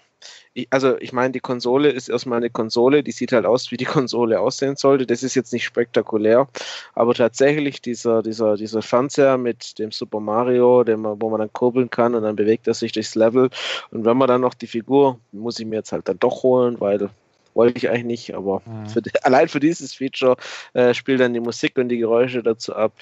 Ich, 0.56 0.68
also 0.72 0.98
ich 1.00 1.12
meine, 1.12 1.34
die 1.34 1.42
Konsole 1.42 1.90
ist 1.90 2.08
erstmal 2.08 2.38
eine 2.38 2.50
Konsole, 2.50 3.04
die 3.04 3.12
sieht 3.12 3.34
halt 3.34 3.46
aus, 3.46 3.72
wie 3.72 3.78
die 3.78 3.86
Konsole 3.98 4.40
aussehen 4.40 4.78
sollte. 4.78 5.06
Das 5.06 5.22
ist 5.22 5.36
jetzt 5.36 5.52
nicht 5.54 5.66
spektakulär, 5.66 6.48
aber 6.94 7.14
tatsächlich 7.14 7.82
dieser, 7.82 8.24
dieser, 8.24 8.56
dieser 8.56 8.82
Fernseher 8.82 9.38
mit 9.38 9.78
dem 9.78 9.92
Super 9.92 10.22
Mario, 10.22 10.84
den 10.86 11.02
man, 11.02 11.22
wo 11.22 11.30
man 11.30 11.42
dann 11.42 11.54
kurbeln 11.54 11.90
kann 11.90 12.16
und 12.16 12.24
dann 12.24 12.38
bewegt 12.38 12.68
er 12.68 12.74
sich 12.74 12.94
durchs 12.94 13.16
Level. 13.16 13.50
Und 13.92 14.06
wenn 14.06 14.18
man 14.18 14.30
dann 14.30 14.42
noch 14.42 14.54
die 14.54 14.68
Figur, 14.68 15.20
muss 15.34 15.60
ich 15.60 15.66
mir 15.66 15.76
jetzt 15.76 15.92
halt 15.92 16.08
dann 16.08 16.20
doch 16.20 16.44
holen, 16.44 16.80
weil 16.80 17.10
wollte 17.54 17.78
ich 17.78 17.90
eigentlich 17.90 18.06
nicht, 18.06 18.36
aber 18.36 18.62
mhm. 18.66 18.88
für, 18.88 19.02
allein 19.24 19.50
für 19.50 19.60
dieses 19.60 19.94
Feature 19.94 20.38
äh, 20.74 20.94
spielt 20.94 21.20
dann 21.20 21.34
die 21.34 21.40
Musik 21.40 21.78
und 21.78 21.90
die 21.90 21.98
Geräusche 21.98 22.44
dazu 22.44 22.76
ab. 22.76 22.94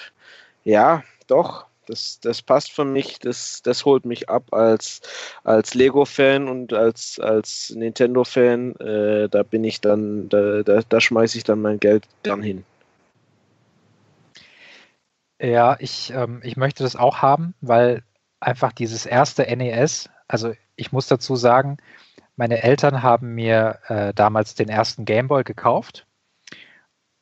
Ja, 0.64 1.04
doch, 1.28 1.66
das, 1.86 2.20
das 2.20 2.42
passt 2.42 2.72
für 2.72 2.84
mich, 2.84 3.18
das, 3.18 3.62
das 3.62 3.84
holt 3.84 4.04
mich 4.04 4.28
ab 4.28 4.52
als, 4.52 5.00
als 5.44 5.74
Lego-Fan 5.74 6.48
und 6.48 6.72
als, 6.72 7.18
als 7.20 7.70
Nintendo-Fan. 7.76 8.76
Äh, 8.76 9.28
da 9.28 9.42
bin 9.42 9.64
ich 9.64 9.80
dann, 9.80 10.28
da, 10.28 10.62
da, 10.62 10.80
da 10.88 11.00
schmeiße 11.00 11.38
ich 11.38 11.44
dann 11.44 11.62
mein 11.62 11.80
Geld 11.80 12.06
gern 12.22 12.42
hin. 12.42 12.64
Ja, 15.40 15.76
ich, 15.80 16.12
ähm, 16.14 16.40
ich 16.42 16.56
möchte 16.56 16.82
das 16.82 16.96
auch 16.96 17.18
haben, 17.18 17.54
weil 17.60 18.02
einfach 18.40 18.72
dieses 18.72 19.04
erste 19.04 19.44
NES, 19.44 20.08
also 20.28 20.52
ich 20.76 20.92
muss 20.92 21.06
dazu 21.06 21.36
sagen, 21.36 21.78
meine 22.36 22.62
Eltern 22.62 23.02
haben 23.02 23.34
mir 23.34 23.78
äh, 23.88 24.14
damals 24.14 24.54
den 24.54 24.68
ersten 24.68 25.04
Gameboy 25.04 25.44
gekauft, 25.44 26.06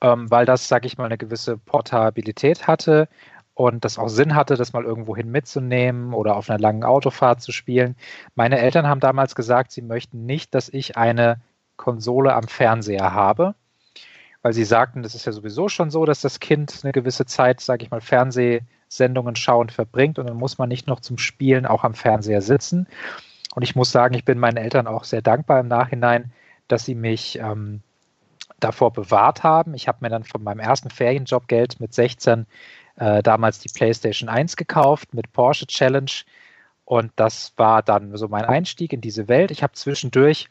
ähm, 0.00 0.30
weil 0.30 0.46
das, 0.46 0.68
sage 0.68 0.86
ich 0.86 0.98
mal, 0.98 1.06
eine 1.06 1.18
gewisse 1.18 1.58
Portabilität 1.58 2.66
hatte 2.66 3.08
und 3.55 3.84
das 3.84 3.98
auch 3.98 4.09
Sinn 4.09 4.34
hatte, 4.34 4.57
das 4.57 4.72
mal 4.72 4.84
irgendwohin 4.84 5.30
mitzunehmen 5.30 6.14
oder 6.14 6.36
auf 6.36 6.48
einer 6.48 6.59
langen 6.59 6.84
Autofahrt 6.84 7.42
zu 7.42 7.53
spielen. 7.53 7.96
Meine 8.34 8.59
Eltern 8.59 8.86
haben 8.86 9.00
damals 9.00 9.34
gesagt, 9.34 9.72
sie 9.72 9.82
möchten 9.82 10.24
nicht, 10.24 10.55
dass 10.55 10.68
ich 10.68 10.96
eine 10.96 11.40
Konsole 11.76 12.34
am 12.34 12.48
Fernseher 12.48 13.12
habe, 13.12 13.55
weil 14.40 14.53
sie 14.53 14.64
sagten, 14.64 15.03
das 15.03 15.14
ist 15.14 15.26
ja 15.26 15.32
sowieso 15.32 15.68
schon 15.68 15.90
so, 15.90 16.05
dass 16.05 16.20
das 16.20 16.40
Kind 16.40 16.80
eine 16.82 16.92
gewisse 16.92 17.26
Zeit, 17.26 17.61
sage 17.61 17.84
ich 17.84 17.90
mal, 17.90 18.00
Fernsehsendungen 18.00 19.36
schauend 19.36 19.72
verbringt 19.72 20.18
und 20.18 20.28
dann 20.28 20.36
muss 20.36 20.59
man 20.59 20.68
nicht 20.68 20.86
noch 20.86 21.00
zum 21.00 21.18
Spielen 21.18 21.66
auch 21.66 21.84
am 21.84 21.94
Fernseher 21.94 22.42
sitzen. 22.42 22.86
Und 23.55 23.62
ich 23.62 23.76
muss 23.76 23.92
sagen, 23.92 24.14
ich 24.14 24.24
bin 24.24 24.38
meinen 24.38 24.57
Eltern 24.57 24.86
auch 24.86 25.05
sehr 25.05 25.20
dankbar 25.20 25.61
im 25.61 25.68
Nachhinein, 25.68 26.32
dass 26.68 26.86
sie 26.86 26.94
mich 26.94 27.38
ähm, 27.38 27.82
davor 28.61 28.92
bewahrt 28.92 29.42
haben. 29.42 29.74
Ich 29.74 29.88
habe 29.88 29.98
mir 30.00 30.09
dann 30.09 30.24
von 30.24 30.42
meinem 30.42 30.61
ersten 30.61 30.88
Ferienjob 30.88 31.48
Geld 31.48 31.80
mit 31.80 31.92
16 31.92 32.46
äh, 33.03 33.20
damals 33.20 33.59
die 33.59 33.68
PlayStation 33.68 34.28
1 34.28 34.57
gekauft 34.57 35.12
mit 35.12 35.32
Porsche 35.32 35.66
Challenge. 35.66 36.12
Und 36.84 37.11
das 37.16 37.53
war 37.57 37.82
dann 37.82 38.16
so 38.16 38.28
mein 38.28 38.44
Einstieg 38.44 38.92
in 38.92 39.00
diese 39.00 39.26
Welt. 39.26 39.50
Ich 39.50 39.64
habe 39.64 39.72
zwischendurch 39.72 40.48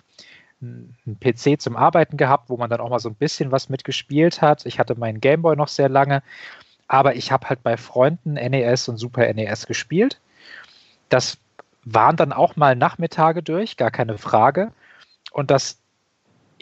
einen 0.62 1.18
PC 1.22 1.62
zum 1.62 1.78
Arbeiten 1.78 2.18
gehabt, 2.18 2.50
wo 2.50 2.58
man 2.58 2.70
dann 2.70 2.82
auch 2.82 2.90
mal 2.90 3.00
so 3.00 3.08
ein 3.08 3.16
bisschen 3.16 3.52
was 3.54 3.70
mitgespielt 3.70 4.42
hat. 4.42 4.66
Ich 4.66 4.80
hatte 4.80 4.96
meinen 4.96 5.22
Gameboy 5.22 5.56
noch 5.56 5.70
sehr 5.70 5.88
lange, 5.88 6.24
aber 6.90 7.16
ich 7.16 7.32
habe 7.32 7.48
halt 7.48 7.64
bei 7.64 7.78
Freunden 7.78 8.34
NES 8.34 8.90
und 8.90 8.98
Super 8.98 9.34
NES 9.34 9.66
gespielt. 9.66 10.20
Das 11.08 11.38
waren 11.86 12.18
dann 12.18 12.34
auch 12.34 12.58
mal 12.58 12.76
Nachmittage 12.76 13.44
durch, 13.44 13.78
gar 13.78 13.92
keine 13.92 14.18
Frage. 14.18 14.74
Und 15.32 15.52
das, 15.52 15.81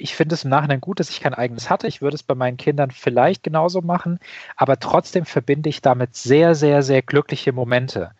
ich 0.01 0.15
finde 0.15 0.35
es 0.35 0.43
im 0.43 0.49
Nachhinein 0.49 0.81
gut, 0.81 0.99
dass 0.99 1.09
ich 1.09 1.21
kein 1.21 1.33
eigenes 1.33 1.69
hatte. 1.69 1.87
Ich 1.87 2.01
würde 2.01 2.15
es 2.15 2.23
bei 2.23 2.35
meinen 2.35 2.57
Kindern 2.57 2.91
vielleicht 2.91 3.43
genauso 3.43 3.81
machen, 3.81 4.19
aber 4.55 4.79
trotzdem 4.79 5.25
verbinde 5.25 5.69
ich 5.69 5.81
damit 5.81 6.15
sehr, 6.15 6.55
sehr, 6.55 6.83
sehr 6.83 7.01
glückliche 7.01 7.51
Momente. 7.51 8.11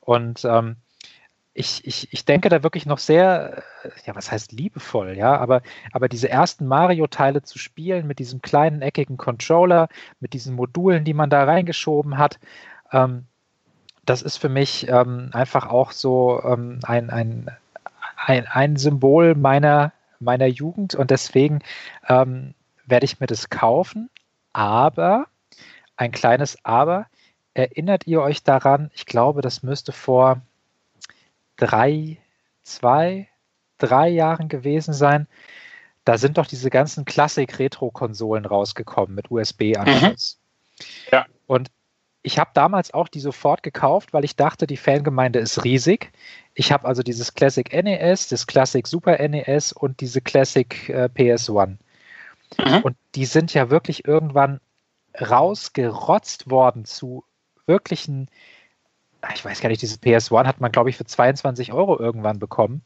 Und 0.00 0.44
ähm, 0.44 0.76
ich, 1.58 1.84
ich, 1.84 2.12
ich 2.12 2.24
denke 2.24 2.48
da 2.48 2.62
wirklich 2.62 2.86
noch 2.86 2.98
sehr, 2.98 3.64
äh, 3.82 3.90
ja, 4.06 4.14
was 4.14 4.30
heißt 4.30 4.52
liebevoll, 4.52 5.16
ja, 5.16 5.36
aber, 5.36 5.62
aber 5.92 6.08
diese 6.08 6.28
ersten 6.28 6.66
Mario-Teile 6.66 7.42
zu 7.42 7.58
spielen 7.58 8.06
mit 8.06 8.20
diesem 8.20 8.40
kleinen 8.40 8.80
eckigen 8.80 9.16
Controller, 9.16 9.88
mit 10.20 10.34
diesen 10.34 10.54
Modulen, 10.54 11.04
die 11.04 11.14
man 11.14 11.30
da 11.30 11.44
reingeschoben 11.44 12.16
hat, 12.16 12.38
ähm, 12.92 13.26
das 14.06 14.22
ist 14.22 14.38
für 14.38 14.48
mich 14.48 14.88
ähm, 14.88 15.30
einfach 15.32 15.66
auch 15.66 15.92
so 15.92 16.40
ähm, 16.44 16.80
ein, 16.84 17.10
ein, 17.10 17.50
ein, 18.16 18.46
ein, 18.46 18.76
Symbol 18.76 19.34
meiner, 19.34 19.92
meiner 20.20 20.46
Jugend 20.46 20.94
und 20.94 21.10
deswegen 21.10 21.60
ähm, 22.08 22.54
werde 22.86 23.04
ich 23.04 23.20
mir 23.20 23.26
das 23.26 23.50
kaufen. 23.50 24.10
Aber, 24.52 25.26
ein 25.96 26.10
kleines 26.10 26.58
Aber, 26.64 27.06
erinnert 27.54 28.06
ihr 28.06 28.22
euch 28.22 28.42
daran, 28.42 28.90
ich 28.94 29.06
glaube, 29.06 29.42
das 29.42 29.62
müsste 29.62 29.92
vor 29.92 30.40
drei, 31.56 32.18
zwei, 32.62 33.28
drei 33.78 34.08
Jahren 34.08 34.48
gewesen 34.48 34.94
sein. 34.94 35.26
Da 36.04 36.16
sind 36.16 36.38
doch 36.38 36.46
diese 36.46 36.70
ganzen 36.70 37.04
Klassik-Retro-Konsolen 37.04 38.46
rausgekommen 38.46 39.14
mit 39.14 39.30
USB-Anschluss. 39.30 40.38
Mhm. 40.38 40.84
Ja. 41.12 41.26
Und 41.46 41.70
ich 42.28 42.38
habe 42.38 42.50
damals 42.52 42.92
auch 42.92 43.08
die 43.08 43.20
sofort 43.20 43.62
gekauft, 43.62 44.12
weil 44.12 44.22
ich 44.22 44.36
dachte, 44.36 44.66
die 44.66 44.76
Fangemeinde 44.76 45.38
ist 45.38 45.64
riesig. 45.64 46.12
Ich 46.52 46.72
habe 46.72 46.86
also 46.86 47.02
dieses 47.02 47.32
Classic 47.32 47.72
NES, 47.72 48.28
das 48.28 48.46
Classic 48.46 48.86
Super 48.86 49.16
NES 49.26 49.72
und 49.72 50.02
diese 50.02 50.20
Classic 50.20 50.90
äh, 50.90 51.08
PS1. 51.08 51.78
Mhm. 52.58 52.82
Und 52.82 52.96
die 53.14 53.24
sind 53.24 53.54
ja 53.54 53.70
wirklich 53.70 54.06
irgendwann 54.06 54.60
rausgerotzt 55.18 56.50
worden 56.50 56.84
zu 56.84 57.24
wirklichen, 57.64 58.28
ich 59.34 59.42
weiß 59.42 59.62
gar 59.62 59.70
nicht, 59.70 59.80
diese 59.80 59.96
PS1 59.96 60.44
hat 60.44 60.60
man, 60.60 60.70
glaube 60.70 60.90
ich, 60.90 60.98
für 60.98 61.06
22 61.06 61.72
Euro 61.72 61.98
irgendwann 61.98 62.38
bekommen. 62.38 62.82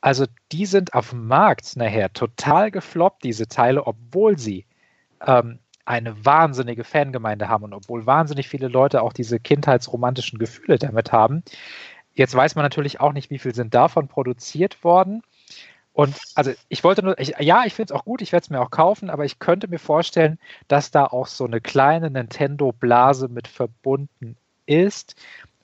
Also 0.00 0.26
die 0.52 0.66
sind 0.66 0.94
auf 0.94 1.10
dem 1.10 1.26
Markt 1.26 1.74
nachher 1.74 2.12
total 2.12 2.70
gefloppt, 2.70 3.24
diese 3.24 3.48
Teile, 3.48 3.88
obwohl 3.88 4.38
sie 4.38 4.64
ähm, 5.26 5.58
eine 5.90 6.24
wahnsinnige 6.24 6.84
Fangemeinde 6.84 7.48
haben 7.48 7.64
und 7.64 7.74
obwohl 7.74 8.06
wahnsinnig 8.06 8.48
viele 8.48 8.68
Leute 8.68 9.02
auch 9.02 9.12
diese 9.12 9.40
kindheitsromantischen 9.40 10.38
Gefühle 10.38 10.78
damit 10.78 11.10
haben. 11.10 11.42
Jetzt 12.14 12.34
weiß 12.34 12.54
man 12.54 12.64
natürlich 12.64 13.00
auch 13.00 13.12
nicht, 13.12 13.30
wie 13.30 13.40
viel 13.40 13.54
sind 13.54 13.74
davon 13.74 14.06
produziert 14.06 14.84
worden. 14.84 15.22
Und 15.92 16.14
also 16.36 16.52
ich 16.68 16.84
wollte 16.84 17.02
nur, 17.02 17.18
ich, 17.18 17.34
ja, 17.40 17.64
ich 17.66 17.74
finde 17.74 17.92
es 17.92 18.00
auch 18.00 18.04
gut, 18.04 18.22
ich 18.22 18.30
werde 18.30 18.44
es 18.44 18.50
mir 18.50 18.60
auch 18.60 18.70
kaufen, 18.70 19.10
aber 19.10 19.24
ich 19.24 19.40
könnte 19.40 19.66
mir 19.66 19.80
vorstellen, 19.80 20.38
dass 20.68 20.92
da 20.92 21.06
auch 21.06 21.26
so 21.26 21.44
eine 21.44 21.60
kleine 21.60 22.08
Nintendo-Blase 22.08 23.26
mit 23.26 23.48
verbunden 23.48 24.36
ist 24.66 25.16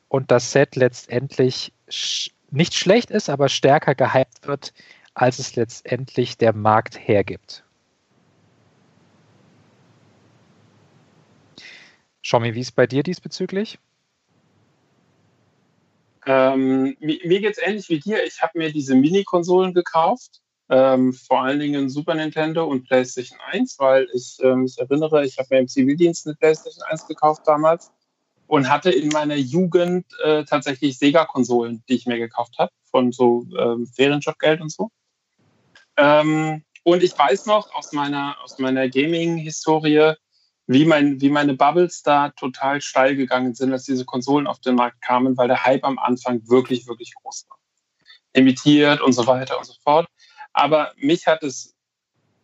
und 0.09 0.33
das 0.33 0.51
Set 0.51 0.75
letztendlich 0.75 1.73
sch 1.89 2.31
nicht 2.51 2.75
schlecht 2.75 3.11
ist, 3.11 3.29
aber 3.29 3.49
stärker 3.49 3.95
gehypt 3.95 4.47
wird, 4.47 4.73
als 5.15 5.39
es 5.39 5.55
letztendlich 5.55 6.37
der 6.39 6.53
Markt 6.53 6.99
hergibt. 6.99 7.66
Schommi, 12.27 12.57
wie 12.57 12.61
ist 12.61 12.73
bei 12.73 12.89
dir 12.89 13.05
diesbezüglich? 13.05 13.79
Ähm, 16.27 16.97
mir 16.99 17.21
mir 17.25 17.41
geht 17.41 17.53
es 17.53 17.63
ähnlich 17.65 17.89
wie 17.89 18.01
dir. 18.01 18.25
Ich 18.25 18.43
habe 18.43 18.59
mir 18.59 18.73
diese 18.73 18.97
Mini-Konsolen 18.97 19.73
gekauft, 19.73 20.41
ähm, 20.69 21.13
vor 21.13 21.43
allen 21.43 21.61
Dingen 21.61 21.89
Super 21.89 22.17
Nintendo 22.17 22.65
und 22.65 22.83
PlayStation 22.83 23.39
1, 23.53 23.79
weil 23.79 24.09
ich 24.13 24.39
äh, 24.43 24.57
mich 24.57 24.77
erinnere, 24.77 25.25
ich 25.25 25.39
habe 25.39 25.47
mir 25.53 25.61
im 25.61 25.69
Zivildienst 25.69 26.27
eine 26.27 26.35
PlayStation 26.35 26.83
1 26.91 27.07
gekauft 27.07 27.43
damals 27.47 27.93
und 28.49 28.69
hatte 28.69 28.91
in 28.91 29.07
meiner 29.11 29.37
Jugend 29.37 30.05
äh, 30.25 30.43
tatsächlich 30.43 30.99
Sega-Konsolen, 30.99 31.85
die 31.89 31.95
ich 31.95 32.07
mir 32.07 32.19
gekauft 32.19 32.59
habe, 32.59 32.73
von 32.91 33.13
so 33.13 33.47
ähm, 33.57 33.87
Ferienjobgeld 33.87 34.61
und 34.61 34.73
so. 34.73 34.91
Ähm, 35.97 36.65
und 36.83 37.05
ich 37.05 37.17
weiß 37.17 37.47
noch 37.47 37.73
aus 37.73 37.93
meiner, 37.93 38.35
aus 38.43 38.59
meiner 38.59 38.89
Gaming-Historie, 38.89 40.17
wie, 40.67 40.85
mein, 40.85 41.21
wie 41.21 41.31
meine 41.31 41.55
Bubbles 41.55 42.03
da 42.03 42.31
total 42.31 42.81
steil 42.81 43.17
gegangen 43.17 43.55
sind, 43.55 43.73
als 43.73 43.85
diese 43.85 44.05
Konsolen 44.05 44.47
auf 44.47 44.61
den 44.61 44.75
Markt 44.75 45.01
kamen, 45.01 45.37
weil 45.37 45.49
der 45.49 45.65
Hype 45.65 45.85
am 45.85 45.99
Anfang 45.99 46.49
wirklich, 46.49 46.87
wirklich 46.87 47.15
groß 47.15 47.47
war. 47.49 47.59
Imitiert 48.33 49.01
und 49.01 49.13
so 49.13 49.27
weiter 49.27 49.59
und 49.59 49.65
so 49.65 49.75
fort. 49.83 50.09
Aber 50.53 50.93
mich 50.97 51.27
hat 51.27 51.43
das 51.43 51.75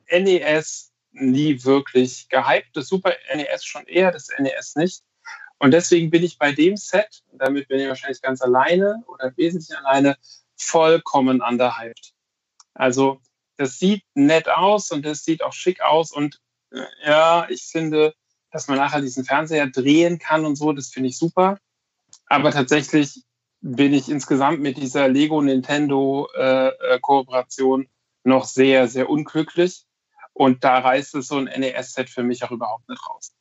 NES 0.09 0.93
nie 1.13 1.63
wirklich 1.65 2.29
gehypt, 2.29 2.69
das 2.75 2.89
Super 2.89 3.13
NES 3.35 3.65
schon 3.65 3.87
eher, 3.87 4.13
das 4.13 4.29
NES 4.39 4.77
nicht. 4.77 5.03
Und 5.59 5.73
deswegen 5.73 6.11
bin 6.11 6.23
ich 6.23 6.39
bei 6.39 6.53
dem 6.53 6.77
Set, 6.77 7.23
damit 7.33 7.69
bin 7.69 7.81
ich 7.81 7.89
wahrscheinlich 7.89 8.21
ganz 8.23 8.43
alleine 8.43 9.03
oder 9.07 9.33
wesentlich 9.37 9.77
alleine, 9.79 10.17
vollkommen 10.57 11.41
underhyped. 11.41 12.13
Also 12.75 13.21
das 13.57 13.79
sieht 13.79 14.05
nett 14.15 14.49
aus 14.49 14.91
und 14.91 15.05
das 15.05 15.25
sieht 15.25 15.43
auch 15.43 15.53
schick 15.53 15.81
aus 15.81 16.13
und 16.13 16.41
ja, 17.05 17.47
ich 17.49 17.65
finde, 17.65 18.15
dass 18.51 18.69
man 18.69 18.79
nachher 18.79 19.01
diesen 19.01 19.25
Fernseher 19.25 19.67
drehen 19.69 20.19
kann 20.19 20.45
und 20.45 20.57
so, 20.57 20.73
das 20.73 20.89
finde 20.89 21.09
ich 21.09 21.19
super. 21.19 21.59
Aber 22.27 22.51
tatsächlich 22.51 23.23
bin 23.61 23.95
ich 23.95 24.09
insgesamt 24.09 24.61
mit 24.61 24.77
dieser 24.77 25.09
Lego 25.09 25.41
Nintendo 25.41 26.29
äh, 26.35 26.69
äh 26.69 27.01
noch 28.25 28.45
sehr, 28.45 28.89
sehr 28.89 29.11
unglücklich. 29.11 29.85
Und 30.33 30.65
da 30.65 30.79
reißt 30.79 31.15
es 31.17 31.29
so 31.29 31.37
ein 31.37 31.45
NES-Set 31.45 32.09
für 32.09 32.23
mich 32.23 32.45
auch 32.45 32.51
überhaupt 32.51 32.89
nicht 32.89 33.07
raus. 33.09 33.35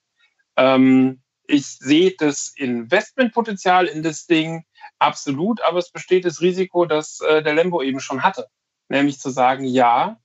Ähm, 0.57 1.21
ich 1.45 1.67
sehe 1.67 2.15
das 2.17 2.53
Investmentpotenzial 2.55 3.85
in 3.85 4.03
das 4.03 4.25
Ding 4.25 4.65
absolut, 4.99 5.61
aber 5.61 5.79
es 5.79 5.91
besteht 5.91 6.25
das 6.25 6.41
Risiko, 6.41 6.85
dass 6.85 7.21
äh, 7.21 7.43
der 7.43 7.53
Lembo 7.53 7.81
eben 7.81 7.99
schon 7.99 8.23
hatte 8.23 8.47
nämlich 8.91 9.19
zu 9.19 9.31
sagen, 9.31 9.63
ja, 9.63 10.19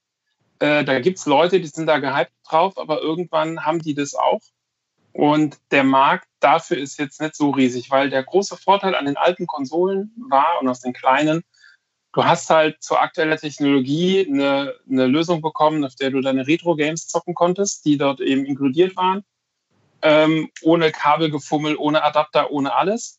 äh, 0.58 0.84
da 0.84 1.00
gibt 1.00 1.18
es 1.18 1.26
Leute, 1.26 1.60
die 1.60 1.66
sind 1.66 1.86
da 1.86 1.98
gehypt 1.98 2.32
drauf, 2.48 2.78
aber 2.78 3.00
irgendwann 3.00 3.64
haben 3.64 3.80
die 3.80 3.94
das 3.94 4.14
auch. 4.14 4.40
Und 5.12 5.56
der 5.70 5.84
Markt 5.84 6.28
dafür 6.40 6.76
ist 6.76 6.98
jetzt 6.98 7.20
nicht 7.20 7.36
so 7.36 7.50
riesig, 7.50 7.90
weil 7.90 8.10
der 8.10 8.22
große 8.22 8.56
Vorteil 8.56 8.94
an 8.94 9.06
den 9.06 9.16
alten 9.16 9.46
Konsolen 9.46 10.12
war 10.28 10.60
und 10.60 10.68
aus 10.68 10.80
den 10.80 10.92
kleinen, 10.92 11.42
du 12.12 12.24
hast 12.24 12.50
halt 12.50 12.82
zur 12.82 13.00
aktuellen 13.00 13.38
Technologie 13.38 14.26
eine, 14.26 14.74
eine 14.90 15.06
Lösung 15.06 15.40
bekommen, 15.40 15.84
auf 15.84 15.94
der 15.94 16.10
du 16.10 16.20
deine 16.20 16.46
Retro-Games 16.46 17.08
zocken 17.08 17.34
konntest, 17.34 17.84
die 17.84 17.96
dort 17.96 18.20
eben 18.20 18.44
inkludiert 18.44 18.96
waren. 18.96 19.24
Ähm, 20.02 20.50
ohne 20.62 20.92
Kabelgefummel, 20.92 21.76
ohne 21.76 22.02
Adapter, 22.02 22.50
ohne 22.50 22.74
alles. 22.74 23.18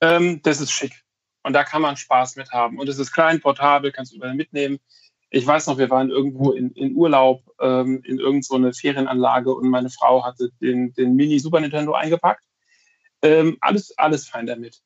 Ähm, 0.00 0.42
das 0.42 0.60
ist 0.60 0.70
schick. 0.70 1.02
Und 1.42 1.54
da 1.54 1.64
kann 1.64 1.80
man 1.80 1.96
Spaß 1.96 2.36
mit 2.36 2.52
haben. 2.52 2.78
Und 2.78 2.88
es 2.88 2.98
ist 2.98 3.12
klein, 3.12 3.40
portabel, 3.40 3.90
kannst 3.90 4.12
du 4.12 4.16
überall 4.16 4.34
mitnehmen. 4.34 4.80
Ich 5.30 5.46
weiß 5.46 5.66
noch, 5.66 5.78
wir 5.78 5.90
waren 5.90 6.10
irgendwo 6.10 6.52
in, 6.52 6.70
in 6.72 6.94
Urlaub 6.94 7.42
ähm, 7.60 8.02
in 8.04 8.18
irgendeine 8.18 8.72
so 8.72 8.80
Ferienanlage 8.80 9.54
und 9.54 9.68
meine 9.68 9.90
Frau 9.90 10.24
hatte 10.24 10.50
den, 10.60 10.94
den 10.94 11.14
Mini 11.14 11.38
Super 11.38 11.60
Nintendo 11.60 11.92
eingepackt. 11.92 12.44
Ähm, 13.22 13.58
alles, 13.60 13.96
alles 13.98 14.28
fein 14.28 14.46
damit. 14.46 14.80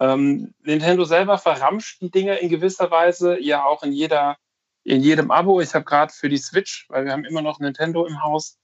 Ähm, 0.00 0.54
Nintendo 0.62 1.04
selber 1.04 1.38
verramscht 1.38 2.02
die 2.02 2.10
Dinge 2.10 2.36
in 2.36 2.50
gewisser 2.50 2.90
Weise, 2.90 3.40
ja 3.40 3.64
auch 3.64 3.82
in 3.82 3.92
jeder, 3.92 4.36
in 4.84 5.02
jedem 5.02 5.30
Abo. 5.30 5.60
Ich 5.60 5.74
habe 5.74 5.84
gerade 5.84 6.12
für 6.12 6.28
die 6.28 6.36
Switch, 6.36 6.86
weil 6.90 7.06
wir 7.06 7.12
haben 7.12 7.24
immer 7.24 7.42
noch 7.42 7.58
Nintendo 7.58 8.04
im 8.04 8.22
Haus, 8.22 8.58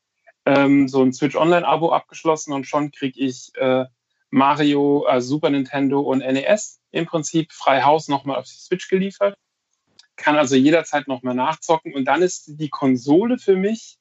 ähm, 0.45 0.89
so 0.89 1.03
ein 1.03 1.13
Switch 1.13 1.37
Online-Abo 1.37 1.93
abgeschlossen 1.93 2.53
und 2.53 2.67
schon 2.67 2.91
kriege 2.91 3.19
ich 3.21 3.53
äh, 3.55 3.87
Mario, 4.31 5.07
äh, 5.09 5.21
Super 5.21 5.51
Nintendo 5.51 6.01
und 6.01 6.19
NES 6.19 6.81
im 6.91 7.07
Prinzip 7.07 7.53
frei 7.53 7.83
Haus 7.83 8.09
nochmal 8.09 8.37
auf 8.37 8.47
die 8.47 8.59
Switch 8.59 8.89
geliefert. 8.89 9.37
Kann 10.23 10.37
also 10.37 10.55
jederzeit 10.55 11.09
nochmal 11.09 11.35
nachzocken. 11.35 11.95
Und 11.95 12.05
dann 12.05 12.23
ist 12.23 12.45
die 12.47 12.69
Konsole 12.69 13.39
für 13.39 13.57
mich 13.57 13.99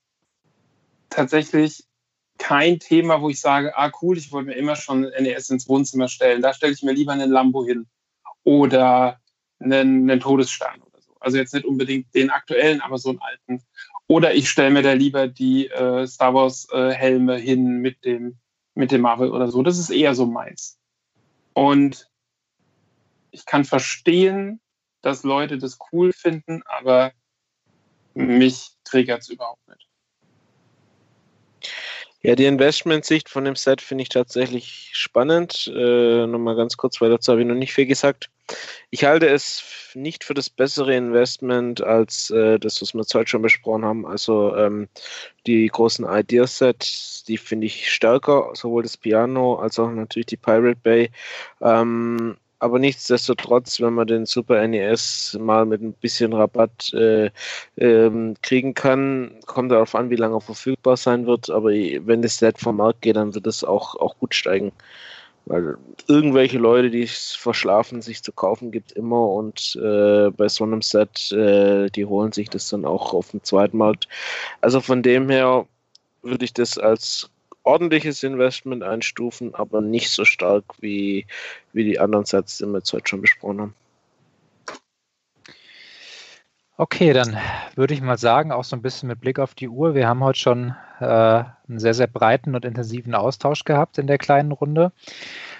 tatsächlich 1.09 1.83
kein 2.37 2.77
Thema, 2.79 3.21
wo 3.21 3.29
ich 3.29 3.41
sage, 3.41 3.75
ah 3.75 3.91
cool, 4.01 4.19
ich 4.19 4.31
wollte 4.31 4.49
mir 4.49 4.55
immer 4.55 4.75
schon 4.75 5.01
NES 5.01 5.49
ins 5.49 5.67
Wohnzimmer 5.67 6.07
stellen. 6.07 6.43
Da 6.43 6.53
stelle 6.53 6.73
ich 6.73 6.83
mir 6.83 6.93
lieber 6.93 7.11
einen 7.11 7.31
Lambo 7.31 7.65
hin 7.65 7.87
oder 8.43 9.19
einen, 9.59 10.07
einen 10.09 10.19
Todesstern 10.19 10.79
oder 10.83 11.01
so. 11.01 11.15
Also 11.19 11.37
jetzt 11.37 11.55
nicht 11.55 11.65
unbedingt 11.65 12.13
den 12.13 12.29
aktuellen, 12.29 12.81
aber 12.81 12.99
so 12.99 13.09
einen 13.09 13.19
alten. 13.19 13.63
Oder 14.05 14.35
ich 14.35 14.47
stelle 14.47 14.69
mir 14.69 14.83
da 14.83 14.93
lieber 14.93 15.27
die 15.27 15.69
äh, 15.69 16.05
Star 16.05 16.35
Wars 16.35 16.67
äh, 16.71 16.91
Helme 16.91 17.37
hin 17.37 17.79
mit 17.79 18.05
dem 18.05 18.37
mit 18.75 18.91
dem 18.91 19.01
Marvel 19.01 19.31
oder 19.31 19.49
so. 19.49 19.63
Das 19.63 19.79
ist 19.79 19.89
eher 19.89 20.13
so 20.13 20.27
meins. 20.27 20.77
Und 21.53 22.09
ich 23.31 23.45
kann 23.47 23.65
verstehen, 23.65 24.59
dass 25.01 25.23
Leute 25.23 25.57
das 25.57 25.77
cool 25.91 26.13
finden, 26.13 26.61
aber 26.65 27.11
mich 28.13 28.71
triggert 28.83 29.21
es 29.21 29.29
überhaupt 29.29 29.67
nicht. 29.67 29.87
Ja, 32.23 32.35
die 32.35 32.45
Investmentsicht 32.45 33.29
von 33.29 33.45
dem 33.45 33.55
Set 33.55 33.81
finde 33.81 34.03
ich 34.03 34.09
tatsächlich 34.09 34.91
spannend. 34.93 35.71
Äh, 35.75 36.27
Nochmal 36.27 36.55
ganz 36.55 36.77
kurz, 36.77 37.01
weil 37.01 37.09
dazu 37.09 37.31
habe 37.31 37.41
ich 37.41 37.47
noch 37.47 37.55
nicht 37.55 37.73
viel 37.73 37.87
gesagt. 37.87 38.29
Ich 38.91 39.05
halte 39.05 39.27
es 39.27 39.63
nicht 39.95 40.23
für 40.23 40.35
das 40.35 40.49
bessere 40.49 40.95
Investment 40.95 41.81
als 41.81 42.29
äh, 42.29 42.59
das, 42.59 42.79
was 42.79 42.93
wir 42.93 43.01
heute 43.01 43.29
schon 43.29 43.41
besprochen 43.41 43.85
haben. 43.85 44.05
Also 44.05 44.55
ähm, 44.55 44.87
die 45.47 45.65
großen 45.65 46.05
Ideasets, 46.07 47.23
die 47.23 47.37
finde 47.37 47.65
ich 47.65 47.91
stärker, 47.91 48.51
sowohl 48.53 48.83
das 48.83 48.97
Piano 48.97 49.55
als 49.55 49.79
auch 49.79 49.89
natürlich 49.89 50.27
die 50.27 50.37
Pirate 50.37 50.79
Bay. 50.83 51.09
Ähm, 51.59 52.37
aber 52.61 52.77
nichtsdestotrotz, 52.77 53.81
wenn 53.81 53.95
man 53.95 54.05
den 54.05 54.27
Super 54.27 54.67
NES 54.67 55.35
mal 55.41 55.65
mit 55.65 55.81
ein 55.81 55.93
bisschen 55.93 56.31
Rabatt 56.31 56.93
äh, 56.93 57.31
ähm, 57.75 58.35
kriegen 58.43 58.75
kann, 58.75 59.31
kommt 59.47 59.71
darauf 59.71 59.95
an, 59.95 60.11
wie 60.11 60.15
lange 60.15 60.35
er 60.35 60.41
verfügbar 60.41 60.95
sein 60.95 61.25
wird. 61.25 61.49
Aber 61.49 61.69
wenn 61.69 62.21
das 62.21 62.37
Set 62.37 62.59
vom 62.59 62.77
Markt 62.77 63.01
geht, 63.01 63.15
dann 63.15 63.33
wird 63.33 63.47
es 63.47 63.63
auch, 63.63 63.95
auch 63.95 64.15
gut 64.19 64.35
steigen. 64.35 64.71
Weil 65.47 65.75
irgendwelche 66.07 66.59
Leute, 66.59 66.91
die 66.91 67.01
es 67.01 67.31
verschlafen, 67.31 68.03
sich 68.03 68.21
zu 68.21 68.31
kaufen, 68.31 68.69
gibt 68.69 68.91
immer 68.91 69.27
und 69.29 69.75
äh, 69.81 70.29
bei 70.29 70.47
so 70.47 70.63
einem 70.63 70.83
Set, 70.83 71.31
äh, 71.31 71.89
die 71.89 72.05
holen 72.05 72.31
sich 72.31 72.51
das 72.51 72.69
dann 72.69 72.85
auch 72.85 73.15
auf 73.15 73.31
dem 73.31 73.43
Zweitmarkt. 73.43 74.07
Also 74.61 74.81
von 74.81 75.01
dem 75.01 75.31
her 75.31 75.65
würde 76.21 76.45
ich 76.45 76.53
das 76.53 76.77
als 76.77 77.31
ordentliches 77.63 78.23
Investment 78.23 78.83
einstufen, 78.83 79.53
aber 79.55 79.81
nicht 79.81 80.09
so 80.09 80.25
stark 80.25 80.63
wie, 80.79 81.25
wie 81.73 81.83
die 81.83 81.99
anderen 81.99 82.25
Sets, 82.25 82.57
die 82.57 82.65
wir 82.65 82.79
jetzt 82.79 82.93
heute 82.93 83.07
schon 83.07 83.21
besprochen 83.21 83.61
haben. 83.61 83.75
Okay, 86.77 87.13
dann 87.13 87.37
würde 87.75 87.93
ich 87.93 88.01
mal 88.01 88.17
sagen, 88.17 88.51
auch 88.51 88.63
so 88.63 88.75
ein 88.75 88.81
bisschen 88.81 89.07
mit 89.07 89.21
Blick 89.21 89.37
auf 89.37 89.53
die 89.53 89.69
Uhr. 89.69 89.93
Wir 89.93 90.07
haben 90.07 90.23
heute 90.23 90.39
schon 90.39 90.75
äh, 90.99 91.05
einen 91.05 91.77
sehr, 91.77 91.93
sehr 91.93 92.07
breiten 92.07 92.55
und 92.55 92.65
intensiven 92.65 93.13
Austausch 93.13 93.65
gehabt 93.65 93.99
in 93.99 94.07
der 94.07 94.17
kleinen 94.17 94.51
Runde. 94.51 94.91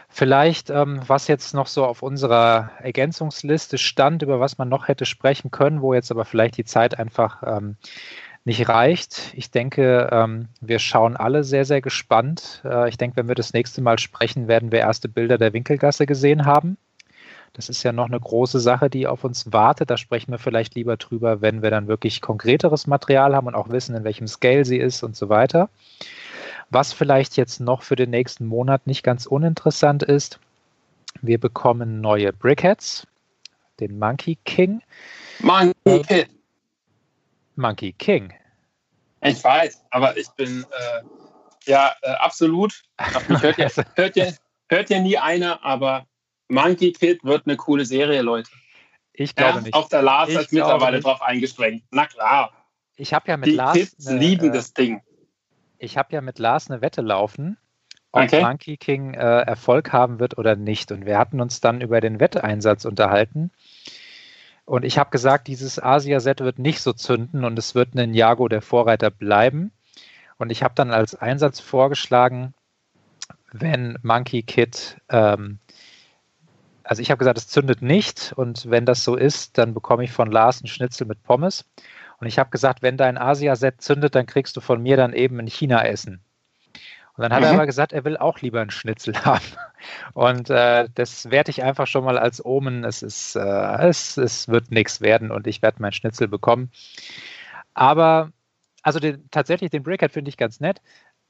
Vielleicht, 0.09 0.71
ähm, 0.71 0.99
was 1.05 1.27
jetzt 1.27 1.53
noch 1.53 1.67
so 1.67 1.85
auf 1.85 2.01
unserer 2.01 2.71
Ergänzungsliste 2.79 3.77
stand, 3.77 4.23
über 4.23 4.39
was 4.39 4.57
man 4.57 4.67
noch 4.67 4.87
hätte 4.87 5.05
sprechen 5.05 5.51
können, 5.51 5.83
wo 5.83 5.93
jetzt 5.93 6.09
aber 6.09 6.25
vielleicht 6.25 6.57
die 6.57 6.65
Zeit 6.65 6.97
einfach 6.97 7.43
ähm, 7.45 7.75
nicht 8.43 8.68
reicht. 8.69 9.34
Ich 9.35 9.51
denke, 9.51 10.09
ähm, 10.11 10.47
wir 10.61 10.80
schauen 10.80 11.15
alle 11.15 11.43
sehr, 11.43 11.65
sehr 11.65 11.81
gespannt. 11.81 12.61
Äh, 12.65 12.89
ich 12.89 12.97
denke, 12.97 13.18
wenn 13.18 13.27
wir 13.27 13.35
das 13.35 13.53
nächste 13.53 13.81
Mal 13.81 13.99
sprechen, 13.99 14.47
werden 14.47 14.72
wir 14.72 14.80
erste 14.80 15.09
Bilder 15.09 15.38
der 15.38 15.53
Winkelgasse 15.53 16.05
gesehen 16.05 16.45
haben. 16.45 16.77
Das 17.53 17.69
ist 17.69 17.84
ja 17.84 17.91
noch 17.91 18.07
eine 18.07 18.19
große 18.19 18.59
Sache, 18.59 18.89
die 18.89 19.07
auf 19.07 19.23
uns 19.23 19.51
wartet. 19.51 19.89
Da 19.89 19.97
sprechen 19.97 20.31
wir 20.31 20.39
vielleicht 20.39 20.76
lieber 20.76 20.97
drüber, 20.97 21.41
wenn 21.41 21.61
wir 21.61 21.69
dann 21.69 21.88
wirklich 21.88 22.22
konkreteres 22.22 22.88
Material 22.88 23.35
haben 23.35 23.47
und 23.47 23.55
auch 23.55 23.69
wissen, 23.69 23.95
in 23.95 24.03
welchem 24.05 24.27
Scale 24.27 24.65
sie 24.65 24.77
ist 24.77 25.03
und 25.03 25.15
so 25.15 25.30
weiter. 25.30 25.69
Was 26.69 26.93
vielleicht 26.93 27.35
jetzt 27.35 27.59
noch 27.59 27.84
für 27.84 27.97
den 27.97 28.09
nächsten 28.09 28.45
Monat 28.45 28.88
nicht 28.88 29.03
ganz 29.03 29.26
uninteressant 29.26 30.03
ist, 30.03 30.39
wir 31.22 31.38
bekommen 31.38 31.99
neue 31.99 32.31
Brickheads, 32.31 33.05
den 33.81 33.99
Monkey 33.99 34.38
King. 34.45 34.81
Monkey 35.41 36.01
Kid. 36.03 36.30
Monkey 37.55 37.93
King. 37.93 38.33
Ich 39.21 39.43
weiß, 39.43 39.83
aber 39.91 40.17
ich 40.17 40.29
bin 40.31 40.63
äh, 40.63 41.03
ja 41.65 41.93
äh, 42.01 42.11
absolut. 42.11 42.81
Hört 42.97 43.57
ja, 43.57 43.67
hört, 43.95 44.15
ja, 44.15 44.27
hört 44.67 44.89
ja 44.89 44.99
nie 44.99 45.17
einer, 45.17 45.63
aber 45.63 46.07
Monkey 46.47 46.91
Kid 46.91 47.23
wird 47.23 47.45
eine 47.45 47.55
coole 47.55 47.85
Serie, 47.85 48.21
Leute. 48.21 48.49
Ich 49.13 49.35
glaube 49.35 49.59
ja, 49.59 49.61
nicht. 49.61 49.73
Auch 49.73 49.89
der 49.89 50.01
Lars 50.01 50.29
Ich 50.29 50.35
ist 50.35 50.51
mittlerweile 50.51 50.99
glaube 50.99 51.17
drauf 51.17 51.21
eingesprengt. 51.21 51.83
Na 51.91 52.05
klar. 52.07 52.51
Ich 52.95 53.13
habe 53.13 53.29
ja 53.29 53.37
mit 53.37 53.47
Die 53.47 53.51
Lars. 53.51 53.73
Kids 53.73 54.07
eine, 54.07 54.19
lieben 54.19 54.49
äh, 54.49 54.53
das 54.53 54.73
Ding. 54.73 55.01
Ich 55.77 55.97
habe 55.97 56.13
ja 56.13 56.21
mit 56.21 56.39
Lars 56.39 56.69
eine 56.69 56.81
Wette 56.81 57.01
laufen, 57.01 57.57
ob 58.11 58.23
Okay. 58.23 58.41
Monkey 58.41 58.77
King 58.77 59.13
äh, 59.13 59.41
Erfolg 59.41 59.91
haben 59.93 60.19
wird 60.19 60.37
oder 60.37 60.55
nicht. 60.55 60.91
Und 60.91 61.05
wir 61.05 61.17
hatten 61.17 61.41
uns 61.41 61.61
dann 61.61 61.81
über 61.81 62.01
den 62.01 62.19
Wetteinsatz 62.19 62.85
unterhalten. 62.85 63.51
Und 64.72 64.85
ich 64.85 64.98
habe 64.98 65.10
gesagt, 65.10 65.49
dieses 65.49 65.84
Asia-Set 65.84 66.39
wird 66.39 66.57
nicht 66.57 66.80
so 66.80 66.93
zünden 66.93 67.43
und 67.43 67.60
es 67.60 67.76
wird 67.76 67.93
ein 67.93 68.14
Jago 68.14 68.48
der 68.48 68.61
Vorreiter 68.61 69.11
bleiben. 69.11 69.73
Und 70.38 70.49
ich 70.49 70.64
habe 70.64 70.73
dann 70.76 70.91
als 70.91 71.14
Einsatz 71.14 71.60
vorgeschlagen, 71.60 72.53
wenn 73.52 73.99
Monkey 74.02 74.43
Kid, 74.43 74.95
ähm, 75.10 75.60
also 76.85 77.02
ich 77.02 77.11
habe 77.11 77.18
gesagt, 77.18 77.38
es 77.38 77.49
zündet 77.49 77.81
nicht 77.81 78.31
und 78.38 78.69
wenn 78.69 78.85
das 78.85 79.03
so 79.03 79.18
ist, 79.18 79.57
dann 79.57 79.73
bekomme 79.73 80.06
ich 80.06 80.14
von 80.14 80.31
Lars 80.31 80.61
einen 80.61 80.69
Schnitzel 80.69 81.06
mit 81.06 81.22
Pommes. 81.22 81.65
Und 82.22 82.27
ich 82.27 82.39
habe 82.39 82.49
gesagt, 82.49 82.81
wenn 82.81 82.95
dein 82.95 83.18
Asia-Set 83.18 83.81
zündet, 83.81 84.15
dann 84.15 84.26
kriegst 84.26 84.56
du 84.56 84.61
von 84.61 84.81
mir 84.81 84.95
dann 84.95 85.11
eben 85.11 85.38
ein 85.41 85.48
China-Essen. 85.48 86.22
Und 87.17 87.23
dann 87.23 87.33
hat 87.33 87.43
er 87.43 87.51
aber 87.51 87.65
gesagt, 87.65 87.93
er 87.93 88.05
will 88.05 88.17
auch 88.17 88.39
lieber 88.39 88.61
einen 88.61 88.71
Schnitzel 88.71 89.13
haben. 89.25 89.45
Und 90.13 90.49
äh, 90.49 90.88
das 90.95 91.29
werte 91.29 91.51
ich 91.51 91.63
einfach 91.63 91.88
schon 91.88 92.05
mal 92.05 92.17
als 92.17 92.43
Omen. 92.43 92.83
Es, 92.83 93.01
ist, 93.01 93.35
äh, 93.35 93.88
es, 93.88 94.17
es 94.17 94.47
wird 94.47 94.71
nichts 94.71 95.01
werden 95.01 95.31
und 95.31 95.47
ich 95.47 95.61
werde 95.61 95.81
meinen 95.81 95.91
Schnitzel 95.93 96.27
bekommen. 96.27 96.71
Aber, 97.73 98.31
also 98.83 98.99
den, 98.99 99.29
tatsächlich 99.31 99.71
den 99.71 99.83
Brickhead 99.83 100.11
finde 100.11 100.29
ich 100.29 100.38
ganz 100.38 100.59
nett, 100.59 100.81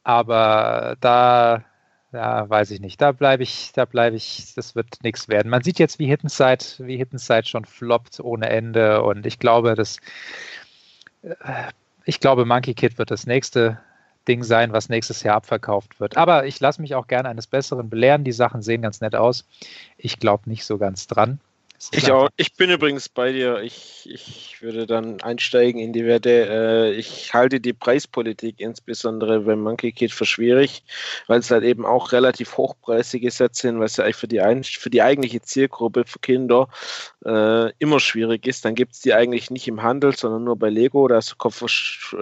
aber 0.03 0.97
da, 1.01 1.63
ja, 2.11 2.49
weiß 2.49 2.71
ich 2.71 2.79
nicht. 2.79 3.01
Da 3.01 3.11
bleibe 3.11 3.43
ich, 3.43 3.71
da 3.73 3.85
bleibe 3.85 4.15
ich, 4.15 4.53
das 4.55 4.75
wird 4.75 5.03
nichts 5.03 5.29
werden. 5.29 5.49
Man 5.49 5.63
sieht 5.63 5.79
jetzt, 5.79 5.99
wie 5.99 6.07
Hittenside, 6.07 6.65
wie 6.79 6.97
Hittenside 6.97 7.47
schon 7.47 7.65
floppt 7.65 8.19
ohne 8.19 8.49
Ende 8.49 9.03
und 9.03 9.25
ich 9.25 9.39
glaube, 9.39 9.75
dass 9.75 9.97
äh, 11.23 11.71
ich 12.05 12.19
glaube, 12.19 12.45
Monkey 12.45 12.73
Kid 12.73 12.97
wird 12.97 13.11
das 13.11 13.27
nächste 13.27 13.79
Ding 14.27 14.43
sein, 14.43 14.71
was 14.71 14.89
nächstes 14.89 15.23
Jahr 15.23 15.35
abverkauft 15.35 15.99
wird. 15.99 16.17
Aber 16.17 16.45
ich 16.45 16.59
lasse 16.59 16.81
mich 16.81 16.95
auch 16.95 17.07
gerne 17.07 17.29
eines 17.29 17.47
Besseren 17.47 17.89
belehren. 17.89 18.23
Die 18.23 18.31
Sachen 18.31 18.61
sehen 18.61 18.81
ganz 18.81 19.01
nett 19.01 19.15
aus. 19.15 19.45
Ich 19.97 20.19
glaube 20.19 20.49
nicht 20.49 20.65
so 20.65 20.77
ganz 20.77 21.07
dran. 21.07 21.39
Ich 21.89 22.11
auch. 22.11 22.29
Ich 22.37 22.53
bin 22.53 22.69
übrigens 22.69 23.09
bei 23.09 23.31
dir. 23.31 23.61
Ich, 23.61 24.07
ich 24.09 24.61
würde 24.61 24.85
dann 24.85 25.19
einsteigen 25.21 25.81
in 25.81 25.93
die 25.93 26.05
Werte. 26.05 26.29
Äh, 26.29 26.91
ich 26.93 27.33
halte 27.33 27.59
die 27.59 27.73
Preispolitik 27.73 28.59
insbesondere 28.59 29.41
beim 29.41 29.61
Monkey 29.61 29.91
Kid 29.91 30.11
für 30.11 30.25
schwierig, 30.25 30.83
weil 31.25 31.39
es 31.39 31.49
halt 31.49 31.63
eben 31.63 31.85
auch 31.85 32.11
relativ 32.11 32.55
hochpreisige 32.57 33.31
Sätze 33.31 33.63
sind, 33.63 33.79
was 33.79 33.97
ja 33.97 34.03
eigentlich 34.03 34.15
für 34.15 34.27
die, 34.27 34.41
ein, 34.41 34.63
für 34.63 34.91
die 34.91 35.01
eigentliche 35.01 35.41
Zielgruppe 35.41 36.03
für 36.05 36.19
Kinder 36.19 36.67
äh, 37.25 37.71
immer 37.79 37.99
schwierig 37.99 38.45
ist. 38.45 38.63
Dann 38.63 38.75
gibt 38.75 38.93
es 38.93 39.01
die 39.01 39.15
eigentlich 39.15 39.49
nicht 39.49 39.67
im 39.67 39.81
Handel, 39.81 40.15
sondern 40.15 40.43
nur 40.43 40.57
bei 40.57 40.69
Lego. 40.69 41.07
Da, 41.07 41.19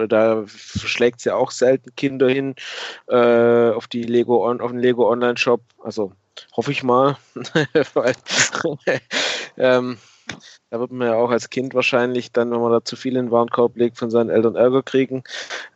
da 0.08 0.44
verschlägt 0.46 1.18
es 1.18 1.24
ja 1.24 1.34
auch 1.34 1.50
selten 1.50 1.94
Kinder 1.96 2.30
hin 2.30 2.54
äh, 3.08 3.70
auf 3.70 3.88
die 3.88 4.04
Lego 4.04 4.48
auf 4.48 4.70
den 4.70 4.80
Lego 4.80 5.10
Online 5.10 5.36
Shop. 5.36 5.60
Also 5.82 6.12
hoffe 6.52 6.72
ich 6.72 6.82
mal. 6.82 7.16
weil, 7.94 8.14
ähm, 9.56 9.98
da 10.70 10.80
wird 10.80 10.92
man 10.92 11.08
ja 11.08 11.14
auch 11.14 11.30
als 11.30 11.50
Kind 11.50 11.74
wahrscheinlich 11.74 12.32
dann, 12.32 12.50
wenn 12.50 12.60
man 12.60 12.72
da 12.72 12.84
zu 12.84 12.96
viel 12.96 13.16
in 13.16 13.26
den 13.26 13.30
Warenkorb 13.30 13.76
legt, 13.76 13.98
von 13.98 14.10
seinen 14.10 14.30
Eltern 14.30 14.56
Ärger 14.56 14.82
kriegen. 14.82 15.24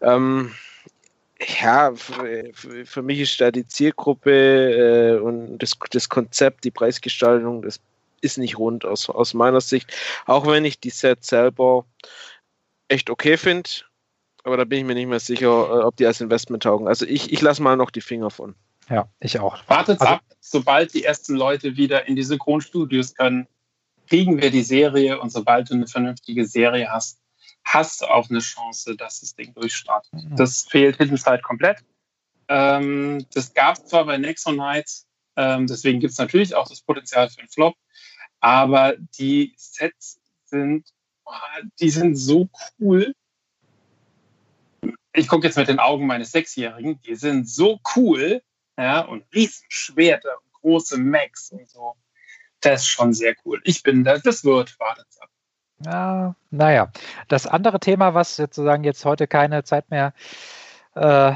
Ähm, 0.00 0.52
ja, 1.60 1.92
für, 1.94 2.52
für, 2.84 3.02
mich 3.02 3.20
ist 3.20 3.40
da 3.40 3.50
die 3.50 3.66
Zielgruppe 3.66 5.16
äh, 5.16 5.20
und 5.20 5.58
das, 5.58 5.72
das 5.90 6.08
Konzept, 6.08 6.64
die 6.64 6.70
Preisgestaltung, 6.70 7.62
das 7.62 7.80
ist 8.20 8.38
nicht 8.38 8.58
rund 8.58 8.84
aus, 8.84 9.10
aus 9.10 9.34
meiner 9.34 9.60
Sicht. 9.60 9.92
Auch 10.26 10.46
wenn 10.46 10.64
ich 10.64 10.80
die 10.80 10.90
Set 10.90 11.24
selber 11.24 11.84
echt 12.88 13.10
okay 13.10 13.36
finde, 13.36 13.68
aber 14.44 14.56
da 14.56 14.64
bin 14.64 14.78
ich 14.78 14.84
mir 14.84 14.94
nicht 14.94 15.08
mehr 15.08 15.20
sicher, 15.20 15.48
äh, 15.48 15.82
ob 15.82 15.96
die 15.96 16.06
als 16.06 16.20
Investment 16.20 16.62
taugen. 16.62 16.86
Also 16.86 17.06
ich, 17.06 17.32
ich 17.32 17.40
lasse 17.40 17.62
mal 17.62 17.76
noch 17.76 17.90
die 17.90 18.00
Finger 18.00 18.30
von. 18.30 18.54
Ja, 18.90 19.08
ich 19.20 19.38
auch. 19.38 19.58
Wartet 19.68 20.00
also, 20.00 20.14
ab, 20.14 20.22
sobald 20.40 20.94
die 20.94 21.04
ersten 21.04 21.34
Leute 21.34 21.76
wieder 21.76 22.06
in 22.06 22.16
die 22.16 22.22
Synchronstudios 22.22 23.14
können, 23.14 23.46
kriegen 24.08 24.40
wir 24.40 24.50
die 24.50 24.62
Serie 24.62 25.20
und 25.20 25.30
sobald 25.30 25.70
du 25.70 25.74
eine 25.74 25.86
vernünftige 25.86 26.46
Serie 26.46 26.90
hast, 26.90 27.20
hast 27.64 28.02
du 28.02 28.06
auch 28.06 28.28
eine 28.28 28.40
Chance, 28.40 28.96
dass 28.96 29.20
das 29.20 29.34
Ding 29.34 29.54
durchstartet. 29.54 30.12
Mhm. 30.12 30.36
Das 30.36 30.62
fehlt 30.62 30.98
Hidden 30.98 31.16
Side 31.16 31.40
komplett. 31.42 31.78
Ähm, 32.48 33.24
das 33.32 33.54
gab 33.54 33.76
es 33.76 33.86
zwar 33.86 34.04
bei 34.04 34.18
Nexo 34.18 34.52
Knights, 34.52 35.06
ähm, 35.36 35.66
deswegen 35.66 36.00
gibt 36.00 36.12
es 36.12 36.18
natürlich 36.18 36.54
auch 36.54 36.68
das 36.68 36.82
Potenzial 36.82 37.28
für 37.30 37.40
einen 37.40 37.48
Flop, 37.48 37.74
aber 38.40 38.94
die 39.18 39.54
Sets 39.56 40.20
sind, 40.44 40.86
die 41.80 41.88
sind 41.88 42.16
so 42.16 42.48
cool. 42.78 43.14
Ich 45.14 45.26
gucke 45.26 45.46
jetzt 45.46 45.56
mit 45.56 45.68
den 45.68 45.78
Augen 45.78 46.06
meines 46.06 46.32
Sechsjährigen, 46.32 47.00
die 47.00 47.14
sind 47.14 47.48
so 47.48 47.80
cool, 47.96 48.42
ja, 48.78 49.00
und 49.00 49.24
Riesenschwerter 49.34 50.36
und 50.42 50.52
große 50.60 50.98
Macs 50.98 51.50
und 51.50 51.68
so. 51.68 51.94
Das 52.60 52.82
ist 52.82 52.88
schon 52.88 53.12
sehr 53.12 53.34
cool. 53.44 53.60
Ich 53.64 53.82
bin 53.82 54.04
da, 54.04 54.18
das 54.18 54.44
wird, 54.44 54.78
wartet 54.80 55.06
ab. 55.20 55.28
Ja, 55.84 56.34
naja. 56.50 56.90
Das 57.28 57.46
andere 57.46 57.78
Thema, 57.80 58.14
was 58.14 58.36
sozusagen 58.36 58.84
jetzt 58.84 59.04
heute 59.04 59.26
keine 59.26 59.64
Zeit 59.64 59.90
mehr, 59.90 60.14
äh, 60.94 61.32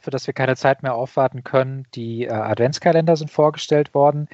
für 0.00 0.10
das 0.10 0.26
wir 0.26 0.34
keine 0.34 0.56
Zeit 0.56 0.82
mehr 0.82 0.94
aufwarten 0.94 1.44
können, 1.44 1.86
die 1.94 2.24
äh, 2.24 2.30
Adventskalender 2.30 3.16
sind 3.16 3.30
vorgestellt 3.30 3.92
worden. 3.92 4.28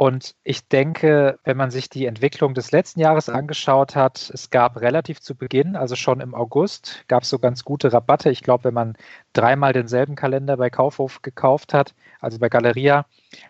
Und 0.00 0.34
ich 0.44 0.66
denke, 0.66 1.38
wenn 1.44 1.58
man 1.58 1.70
sich 1.70 1.90
die 1.90 2.06
Entwicklung 2.06 2.54
des 2.54 2.72
letzten 2.72 3.00
Jahres 3.00 3.28
angeschaut 3.28 3.96
hat, 3.96 4.30
es 4.32 4.48
gab 4.48 4.80
relativ 4.80 5.20
zu 5.20 5.34
Beginn, 5.34 5.76
also 5.76 5.94
schon 5.94 6.22
im 6.22 6.34
August, 6.34 7.04
gab 7.06 7.24
es 7.24 7.28
so 7.28 7.38
ganz 7.38 7.64
gute 7.64 7.92
Rabatte. 7.92 8.30
Ich 8.30 8.42
glaube, 8.42 8.64
wenn 8.64 8.72
man 8.72 8.96
dreimal 9.34 9.74
denselben 9.74 10.14
Kalender 10.14 10.56
bei 10.56 10.70
Kaufhof 10.70 11.20
gekauft 11.20 11.74
hat, 11.74 11.94
also 12.18 12.38
bei 12.38 12.48
Galeria, 12.48 13.04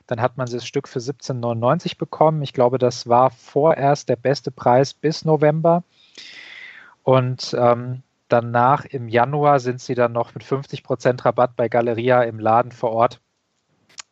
dann 0.09 0.21
hat 0.21 0.39
man 0.39 0.51
das 0.51 0.67
Stück 0.67 0.89
für 0.89 0.99
17,99 0.99 1.97
bekommen. 1.97 2.43
Ich 2.43 2.53
glaube, 2.53 2.79
das 2.79 3.09
war 3.09 3.31
vorerst 3.31 4.09
der 4.09 4.17
beste 4.17 4.51
Preis 4.51 4.93
bis 4.93 5.25
November. 5.25 5.85
Und 7.05 7.57
ähm, 7.57 8.03
danach 8.27 8.87
im 8.87 9.09
Januar 9.09 9.61
sind 9.61 9.81
sie 9.81 9.95
dann 9.95 10.11
noch 10.11 10.35
mit 10.35 10.43
50% 10.43 11.25
Rabatt 11.25 11.55
bei 11.55 11.69
Galeria 11.69 12.25
im 12.25 12.41
Laden 12.41 12.73
vor 12.73 12.91
Ort 12.91 13.21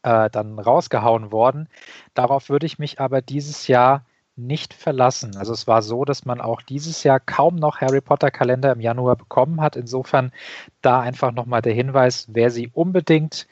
äh, 0.03 0.31
dann 0.31 0.59
rausgehauen 0.59 1.33
worden. 1.33 1.69
Darauf 2.15 2.49
würde 2.49 2.67
ich 2.67 2.79
mich 2.79 3.01
aber 3.01 3.23
dieses 3.23 3.67
Jahr 3.69 4.05
nicht 4.37 4.73
verlassen. 4.73 5.37
Also 5.37 5.53
es 5.53 5.67
war 5.67 5.83
so, 5.83 6.05
dass 6.05 6.25
man 6.25 6.41
auch 6.41 6.63
dieses 6.63 7.03
Jahr 7.03 7.19
kaum 7.19 7.57
noch 7.57 7.81
Harry 7.81 8.01
Potter 8.01 8.31
Kalender 8.31 8.73
im 8.73 8.81
Januar 8.81 9.17
bekommen 9.17 9.61
hat. 9.61 9.77
Insofern 9.77 10.33
da 10.81 11.01
einfach 11.01 11.33
nochmal 11.33 11.61
der 11.61 11.75
Hinweis, 11.75 12.29
wer 12.31 12.51
sie 12.51 12.71
unbedingt 12.73 13.49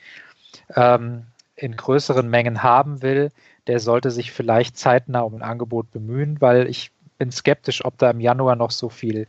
ähm, 0.75 1.27
in 1.57 1.77
größeren 1.77 2.29
Mengen 2.29 2.63
haben 2.63 3.03
will, 3.03 3.31
der 3.67 3.81
sollte 3.81 4.13
sich 4.13 4.31
vielleicht 4.31 4.77
zeitnah 4.77 5.21
um 5.21 5.35
ein 5.35 5.43
Angebot 5.43 5.91
bemühen, 5.91 6.41
weil 6.41 6.69
ich 6.69 6.93
bin 7.19 7.33
skeptisch, 7.33 7.85
ob 7.85 7.99
da 7.99 8.11
im 8.11 8.21
Januar 8.21 8.55
noch 8.55 8.71
so 8.71 8.89
viel 8.89 9.27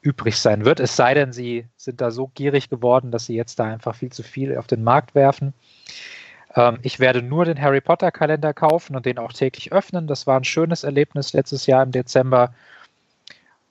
übrig 0.00 0.38
sein 0.38 0.64
wird. 0.64 0.80
Es 0.80 0.96
sei 0.96 1.14
denn, 1.14 1.32
sie 1.32 1.66
sind 1.76 2.00
da 2.00 2.10
so 2.10 2.30
gierig 2.34 2.70
geworden, 2.70 3.10
dass 3.10 3.26
sie 3.26 3.34
jetzt 3.34 3.58
da 3.58 3.64
einfach 3.64 3.94
viel 3.94 4.12
zu 4.12 4.22
viel 4.22 4.56
auf 4.56 4.66
den 4.66 4.84
Markt 4.84 5.14
werfen. 5.14 5.52
Ähm, 6.58 6.78
ich 6.82 6.98
werde 6.98 7.22
nur 7.22 7.44
den 7.44 7.60
Harry 7.60 7.80
Potter 7.80 8.10
Kalender 8.10 8.52
kaufen 8.52 8.96
und 8.96 9.06
den 9.06 9.18
auch 9.18 9.32
täglich 9.32 9.72
öffnen. 9.72 10.08
Das 10.08 10.26
war 10.26 10.38
ein 10.38 10.44
schönes 10.44 10.82
Erlebnis 10.82 11.32
letztes 11.32 11.66
Jahr 11.66 11.84
im 11.84 11.92
Dezember. 11.92 12.52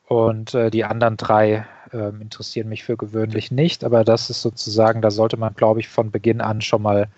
Und 0.07 0.53
äh, 0.53 0.72
die 0.72 0.85
anderen 0.85 1.18
drei 1.18 1.68
äh, 1.91 2.09
interessieren 2.22 2.69
mich 2.69 2.85
für 2.85 2.95
gewöhnlich 2.95 3.51
nicht. 3.51 3.84
Aber 3.84 4.05
das 4.05 4.30
ist 4.30 4.41
sozusagen, 4.41 5.01
da 5.01 5.11
sollte 5.11 5.35
man, 5.35 5.53
glaube 5.53 5.81
ich, 5.81 5.89
von 5.89 6.11
Beginn 6.11 6.39
an 6.39 6.61
schon 6.61 6.81
mal 6.81 7.09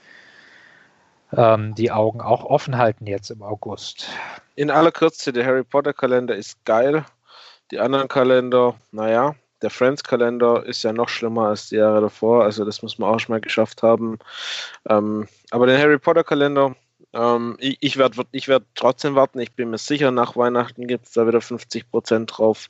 ähm, 1.34 1.76
die 1.76 1.92
Augen 1.92 2.22
auch 2.22 2.44
offen 2.44 2.78
halten 2.78 3.06
jetzt 3.06 3.30
im 3.30 3.44
August. 3.44 4.08
In 4.56 4.72
aller 4.72 4.92
Kürze, 4.92 5.32
der 5.32 5.46
Harry 5.46 5.64
Potter 5.64 5.94
Kalender 5.94 6.36
ist 6.36 6.66
geil. 6.66 7.06
Die 7.70 7.80
anderen 7.80 8.08
Kalender, 8.08 8.74
naja, 8.92 9.36
der 9.62 9.70
Friends-Kalender 9.70 10.66
ist 10.66 10.84
ja 10.84 10.94
noch 10.94 11.10
schlimmer 11.10 11.50
als 11.50 11.70
die 11.70 11.76
Jahre 11.76 12.02
davor, 12.02 12.44
also 12.44 12.66
das 12.66 12.82
muss 12.82 12.98
man 12.98 13.10
auch 13.10 13.20
schon 13.20 13.34
mal 13.34 13.42
geschafft 13.42 13.84
haben. 13.84 14.20
Ähm, 14.88 15.28
aber 15.52 15.68
den 15.68 15.80
Harry 15.80 15.98
Potter-Kalender, 15.98 16.76
ähm, 17.14 17.58
ich, 17.60 17.78
ich 17.82 17.98
werde 17.98 18.24
ich 18.32 18.48
werd 18.48 18.64
trotzdem 18.76 19.16
warten. 19.16 19.40
Ich 19.40 19.54
bin 19.54 19.70
mir 19.72 19.78
sicher, 19.78 20.12
nach 20.12 20.36
Weihnachten 20.36 20.88
gibt 20.88 21.08
es 21.08 21.14
da 21.14 21.28
wieder 21.28 21.40
50% 21.40 22.26
drauf. 22.26 22.70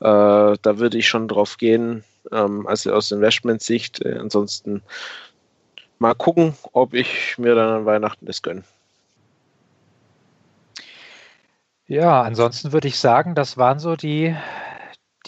Äh, 0.00 0.04
da 0.62 0.78
würde 0.78 0.98
ich 0.98 1.08
schon 1.08 1.28
drauf 1.28 1.56
gehen, 1.56 2.04
ähm, 2.32 2.66
also 2.66 2.92
aus 2.92 3.10
Investment-Sicht. 3.10 4.04
Äh, 4.04 4.18
ansonsten 4.18 4.82
mal 5.98 6.14
gucken, 6.14 6.54
ob 6.72 6.94
ich 6.94 7.36
mir 7.38 7.54
dann 7.54 7.68
an 7.70 7.86
Weihnachten 7.86 8.26
das 8.26 8.42
gönne. 8.42 8.62
Ja, 11.86 12.22
ansonsten 12.22 12.72
würde 12.72 12.86
ich 12.86 13.00
sagen, 13.00 13.34
das 13.34 13.56
waren 13.56 13.80
so 13.80 13.96
die 13.96 14.36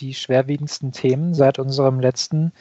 die 0.03 0.15
schwerwiegendsten 0.15 0.93
Themen 0.93 1.33
seit 1.35 1.59
unserem 1.59 2.01
letzten 2.01 2.53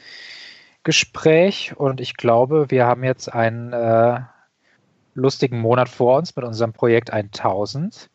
Gespräch. 0.84 1.74
Und 1.76 2.00
ich 2.00 2.16
glaube, 2.16 2.70
wir 2.70 2.86
haben 2.86 3.04
jetzt 3.04 3.32
einen 3.32 3.72
äh, 3.72 4.20
lustigen 5.14 5.60
Monat 5.60 5.88
vor 5.88 6.16
uns 6.16 6.34
mit 6.34 6.44
unserem 6.44 6.72
Projekt 6.72 7.10
1000. 7.10 8.08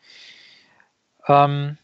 Ähm, 1.28 1.78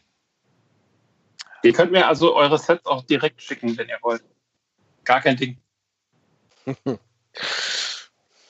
ihr 1.62 1.72
könnt 1.72 1.92
mir 1.92 2.08
also 2.08 2.34
eure 2.34 2.58
Sets 2.58 2.86
auch 2.86 3.04
direkt 3.04 3.42
schicken, 3.42 3.76
wenn 3.76 3.88
ihr 3.88 3.98
wollt. 4.02 4.24
Gar 5.04 5.20
kein 5.20 5.36
Ding. 5.36 5.58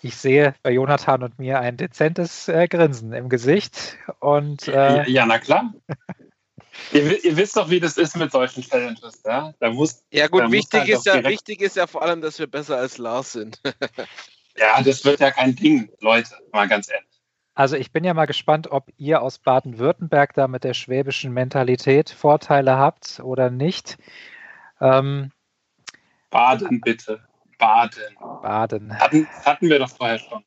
Ich 0.02 0.16
sehe 0.16 0.54
bei 0.62 0.70
Jonathan 0.70 1.22
und 1.22 1.38
mir 1.38 1.60
ein 1.60 1.78
dezentes 1.78 2.46
äh, 2.48 2.68
Grinsen 2.68 3.14
im 3.14 3.30
Gesicht. 3.30 3.96
Und, 4.20 4.68
äh, 4.68 5.08
ja, 5.08 5.24
na 5.24 5.38
klar. 5.38 5.72
Ihr, 6.92 7.24
ihr, 7.24 7.36
wisst 7.36 7.56
doch, 7.56 7.70
wie 7.70 7.80
das 7.80 7.96
ist 7.96 8.16
mit 8.16 8.32
solchen 8.32 8.62
Challenges, 8.62 9.22
ja? 9.24 9.52
Da 9.60 9.70
muss, 9.70 10.04
ja 10.10 10.28
gut, 10.28 10.50
wichtig, 10.50 10.80
halt 10.80 10.88
ist 10.88 11.06
ja, 11.06 11.24
wichtig 11.24 11.60
ist 11.60 11.76
ja 11.76 11.86
vor 11.86 12.02
allem, 12.02 12.20
dass 12.20 12.38
wir 12.38 12.46
besser 12.46 12.76
als 12.76 12.98
Lars 12.98 13.32
sind. 13.32 13.60
ja, 14.56 14.82
das 14.82 15.04
wird 15.04 15.20
ja 15.20 15.30
kein 15.30 15.54
Ding, 15.54 15.90
Leute, 16.00 16.34
mal 16.52 16.68
ganz 16.68 16.90
ehrlich. 16.90 17.08
Also 17.54 17.76
ich 17.76 17.92
bin 17.92 18.02
ja 18.02 18.14
mal 18.14 18.26
gespannt, 18.26 18.70
ob 18.70 18.90
ihr 18.96 19.22
aus 19.22 19.38
Baden-Württemberg 19.38 20.34
da 20.34 20.48
mit 20.48 20.64
der 20.64 20.74
schwäbischen 20.74 21.32
Mentalität 21.32 22.10
Vorteile 22.10 22.76
habt 22.76 23.20
oder 23.22 23.50
nicht. 23.50 23.96
Ähm, 24.80 25.30
Baden 26.30 26.80
bitte. 26.80 27.22
Baden. 27.58 28.16
Baden. 28.42 28.98
Hatten, 28.98 29.28
hatten 29.44 29.68
wir 29.68 29.78
doch 29.78 29.90
vorher 29.90 30.18
schon. 30.18 30.44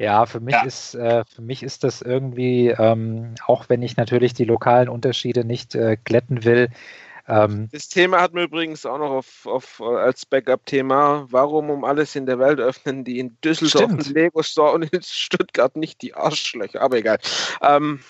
Ja, 0.00 0.24
für 0.24 0.40
mich 0.40 0.54
Ja. 0.54 0.62
ist 0.62 0.94
äh, 0.94 1.24
für 1.26 1.42
mich 1.42 1.62
ist 1.62 1.84
das 1.84 2.00
irgendwie, 2.00 2.68
ähm, 2.68 3.34
auch 3.46 3.68
wenn 3.68 3.82
ich 3.82 3.98
natürlich 3.98 4.32
die 4.32 4.44
lokalen 4.44 4.88
Unterschiede 4.88 5.44
nicht 5.44 5.74
äh, 5.74 5.98
glätten 6.02 6.44
will, 6.44 6.70
ähm, 7.28 7.68
Das 7.70 7.88
Thema 7.88 8.20
hat 8.20 8.32
mir 8.32 8.44
übrigens 8.44 8.86
auch 8.86 8.98
noch 8.98 9.10
auf, 9.10 9.46
auf, 9.46 9.80
als 9.80 10.26
Backup-Thema. 10.26 11.26
Warum 11.30 11.70
um 11.70 11.84
alles 11.84 12.16
in 12.16 12.26
der 12.26 12.38
Welt 12.38 12.58
öffnen 12.58 13.04
die 13.04 13.18
in 13.18 13.36
Düsseldorf 13.44 13.84
Stimmt. 13.84 14.06
einen 14.06 14.14
Lego-Store 14.14 14.72
und 14.72 14.84
in 14.84 15.02
Stuttgart 15.02 15.76
nicht 15.76 16.02
die 16.02 16.14
Arschlöcher? 16.14 16.80
Aber 16.80 16.96
egal. 16.96 17.18
Ähm, 17.60 18.00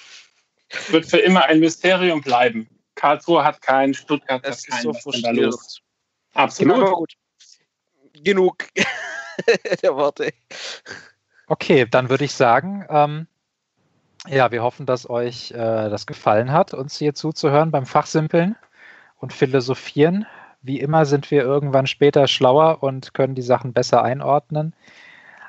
Wird 0.88 1.06
für 1.06 1.18
immer 1.18 1.44
ein 1.46 1.60
Mysterium 1.60 2.22
bleiben. 2.22 2.68
Karlsruhe 2.94 3.44
hat 3.44 3.60
keinen, 3.60 3.94
Stuttgart 3.94 4.42
hat 4.42 4.50
es 4.52 4.58
ist 4.60 4.68
keinen. 4.68 4.82
so 4.82 4.94
Was 4.94 5.22
da 5.22 5.30
los? 5.32 5.80
Absolut. 6.34 6.92
Gut. 6.92 7.12
Genug 8.22 8.68
der 9.82 9.96
Worte. 9.96 10.32
Okay, 11.50 11.84
dann 11.84 12.10
würde 12.10 12.24
ich 12.24 12.32
sagen, 12.32 12.86
ähm, 12.88 13.26
ja, 14.28 14.52
wir 14.52 14.62
hoffen, 14.62 14.86
dass 14.86 15.10
euch 15.10 15.50
äh, 15.50 15.56
das 15.90 16.06
gefallen 16.06 16.52
hat, 16.52 16.74
uns 16.74 16.96
hier 16.96 17.12
zuzuhören 17.12 17.72
beim 17.72 17.86
Fachsimpeln 17.86 18.54
und 19.16 19.32
Philosophieren. 19.32 20.26
Wie 20.62 20.78
immer 20.78 21.06
sind 21.06 21.28
wir 21.32 21.42
irgendwann 21.42 21.88
später 21.88 22.28
schlauer 22.28 22.84
und 22.84 23.14
können 23.14 23.34
die 23.34 23.42
Sachen 23.42 23.72
besser 23.72 24.04
einordnen. 24.04 24.74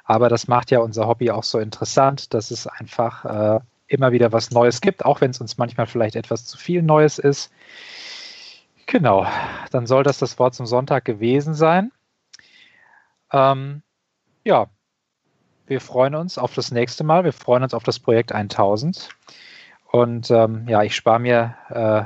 Aber 0.03 0.28
das 0.28 0.48
macht 0.48 0.72
ja 0.72 0.80
unser 0.80 1.06
Hobby 1.06 1.30
auch 1.30 1.44
so 1.44 1.60
interessant, 1.60 2.34
dass 2.34 2.49
es 2.49 2.65
einfach 2.65 3.26
äh, 3.26 3.60
immer 3.86 4.11
wieder 4.11 4.32
was 4.32 4.49
Neues 4.49 4.82
gibt, 4.82 5.06
auch 5.06 5.22
wenn 5.22 5.30
es 5.30 5.40
uns 5.40 5.60
manchmal 5.60 5.86
vielleicht 5.86 6.15
etwas 6.15 6.45
zu 6.45 6.57
viel 6.57 6.82
Neues 6.82 7.19
ist. 7.19 7.53
Genau, 8.88 9.28
dann 9.69 9.86
soll 9.86 10.02
das 10.02 10.18
das 10.18 10.40
Wort 10.40 10.56
zum 10.56 10.65
Sonntag 10.65 11.06
gewesen 11.06 11.53
sein. 11.53 11.91
Ähm, 13.32 13.84
ja, 14.44 14.68
wir 15.72 15.80
freuen 15.80 16.15
uns 16.15 16.38
auf 16.38 16.53
das 16.53 16.69
nächste 16.72 17.06
Mal. 17.06 17.23
Wir 17.23 17.31
freuen 17.31 17.64
uns 17.64 17.73
auf 17.73 17.84
das 17.84 17.98
Projekt 17.98 18.34
1000. 18.34 19.07
Und 19.89 20.30
ähm, 20.30 20.68
ja, 20.68 20.84
ich 20.84 20.93
spare 20.93 21.18
mir, 21.18 21.56
äh, 21.69 22.03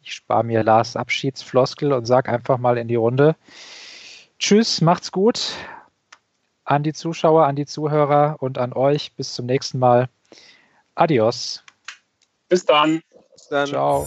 ich 0.00 0.14
spare 0.14 0.44
mir 0.44 0.62
Lars 0.62 0.94
Abschiedsfloskel 0.94 1.92
und 1.92 2.06
sage 2.06 2.30
einfach 2.30 2.58
mal 2.58 2.78
in 2.78 2.86
die 2.86 2.94
Runde: 2.94 3.34
Tschüss, 4.38 4.80
macht's 4.80 5.10
gut. 5.10 5.54
An 6.62 6.84
die 6.84 6.92
Zuschauer, 6.92 7.46
an 7.46 7.56
die 7.56 7.66
Zuhörer 7.66 8.36
und 8.38 8.58
an 8.58 8.72
euch. 8.72 9.12
Bis 9.16 9.34
zum 9.34 9.46
nächsten 9.46 9.80
Mal. 9.80 10.08
Adios. 10.94 11.64
Bis 12.48 12.64
dann. 12.64 13.02
Dann 13.50 13.66
Ciao. 13.66 14.06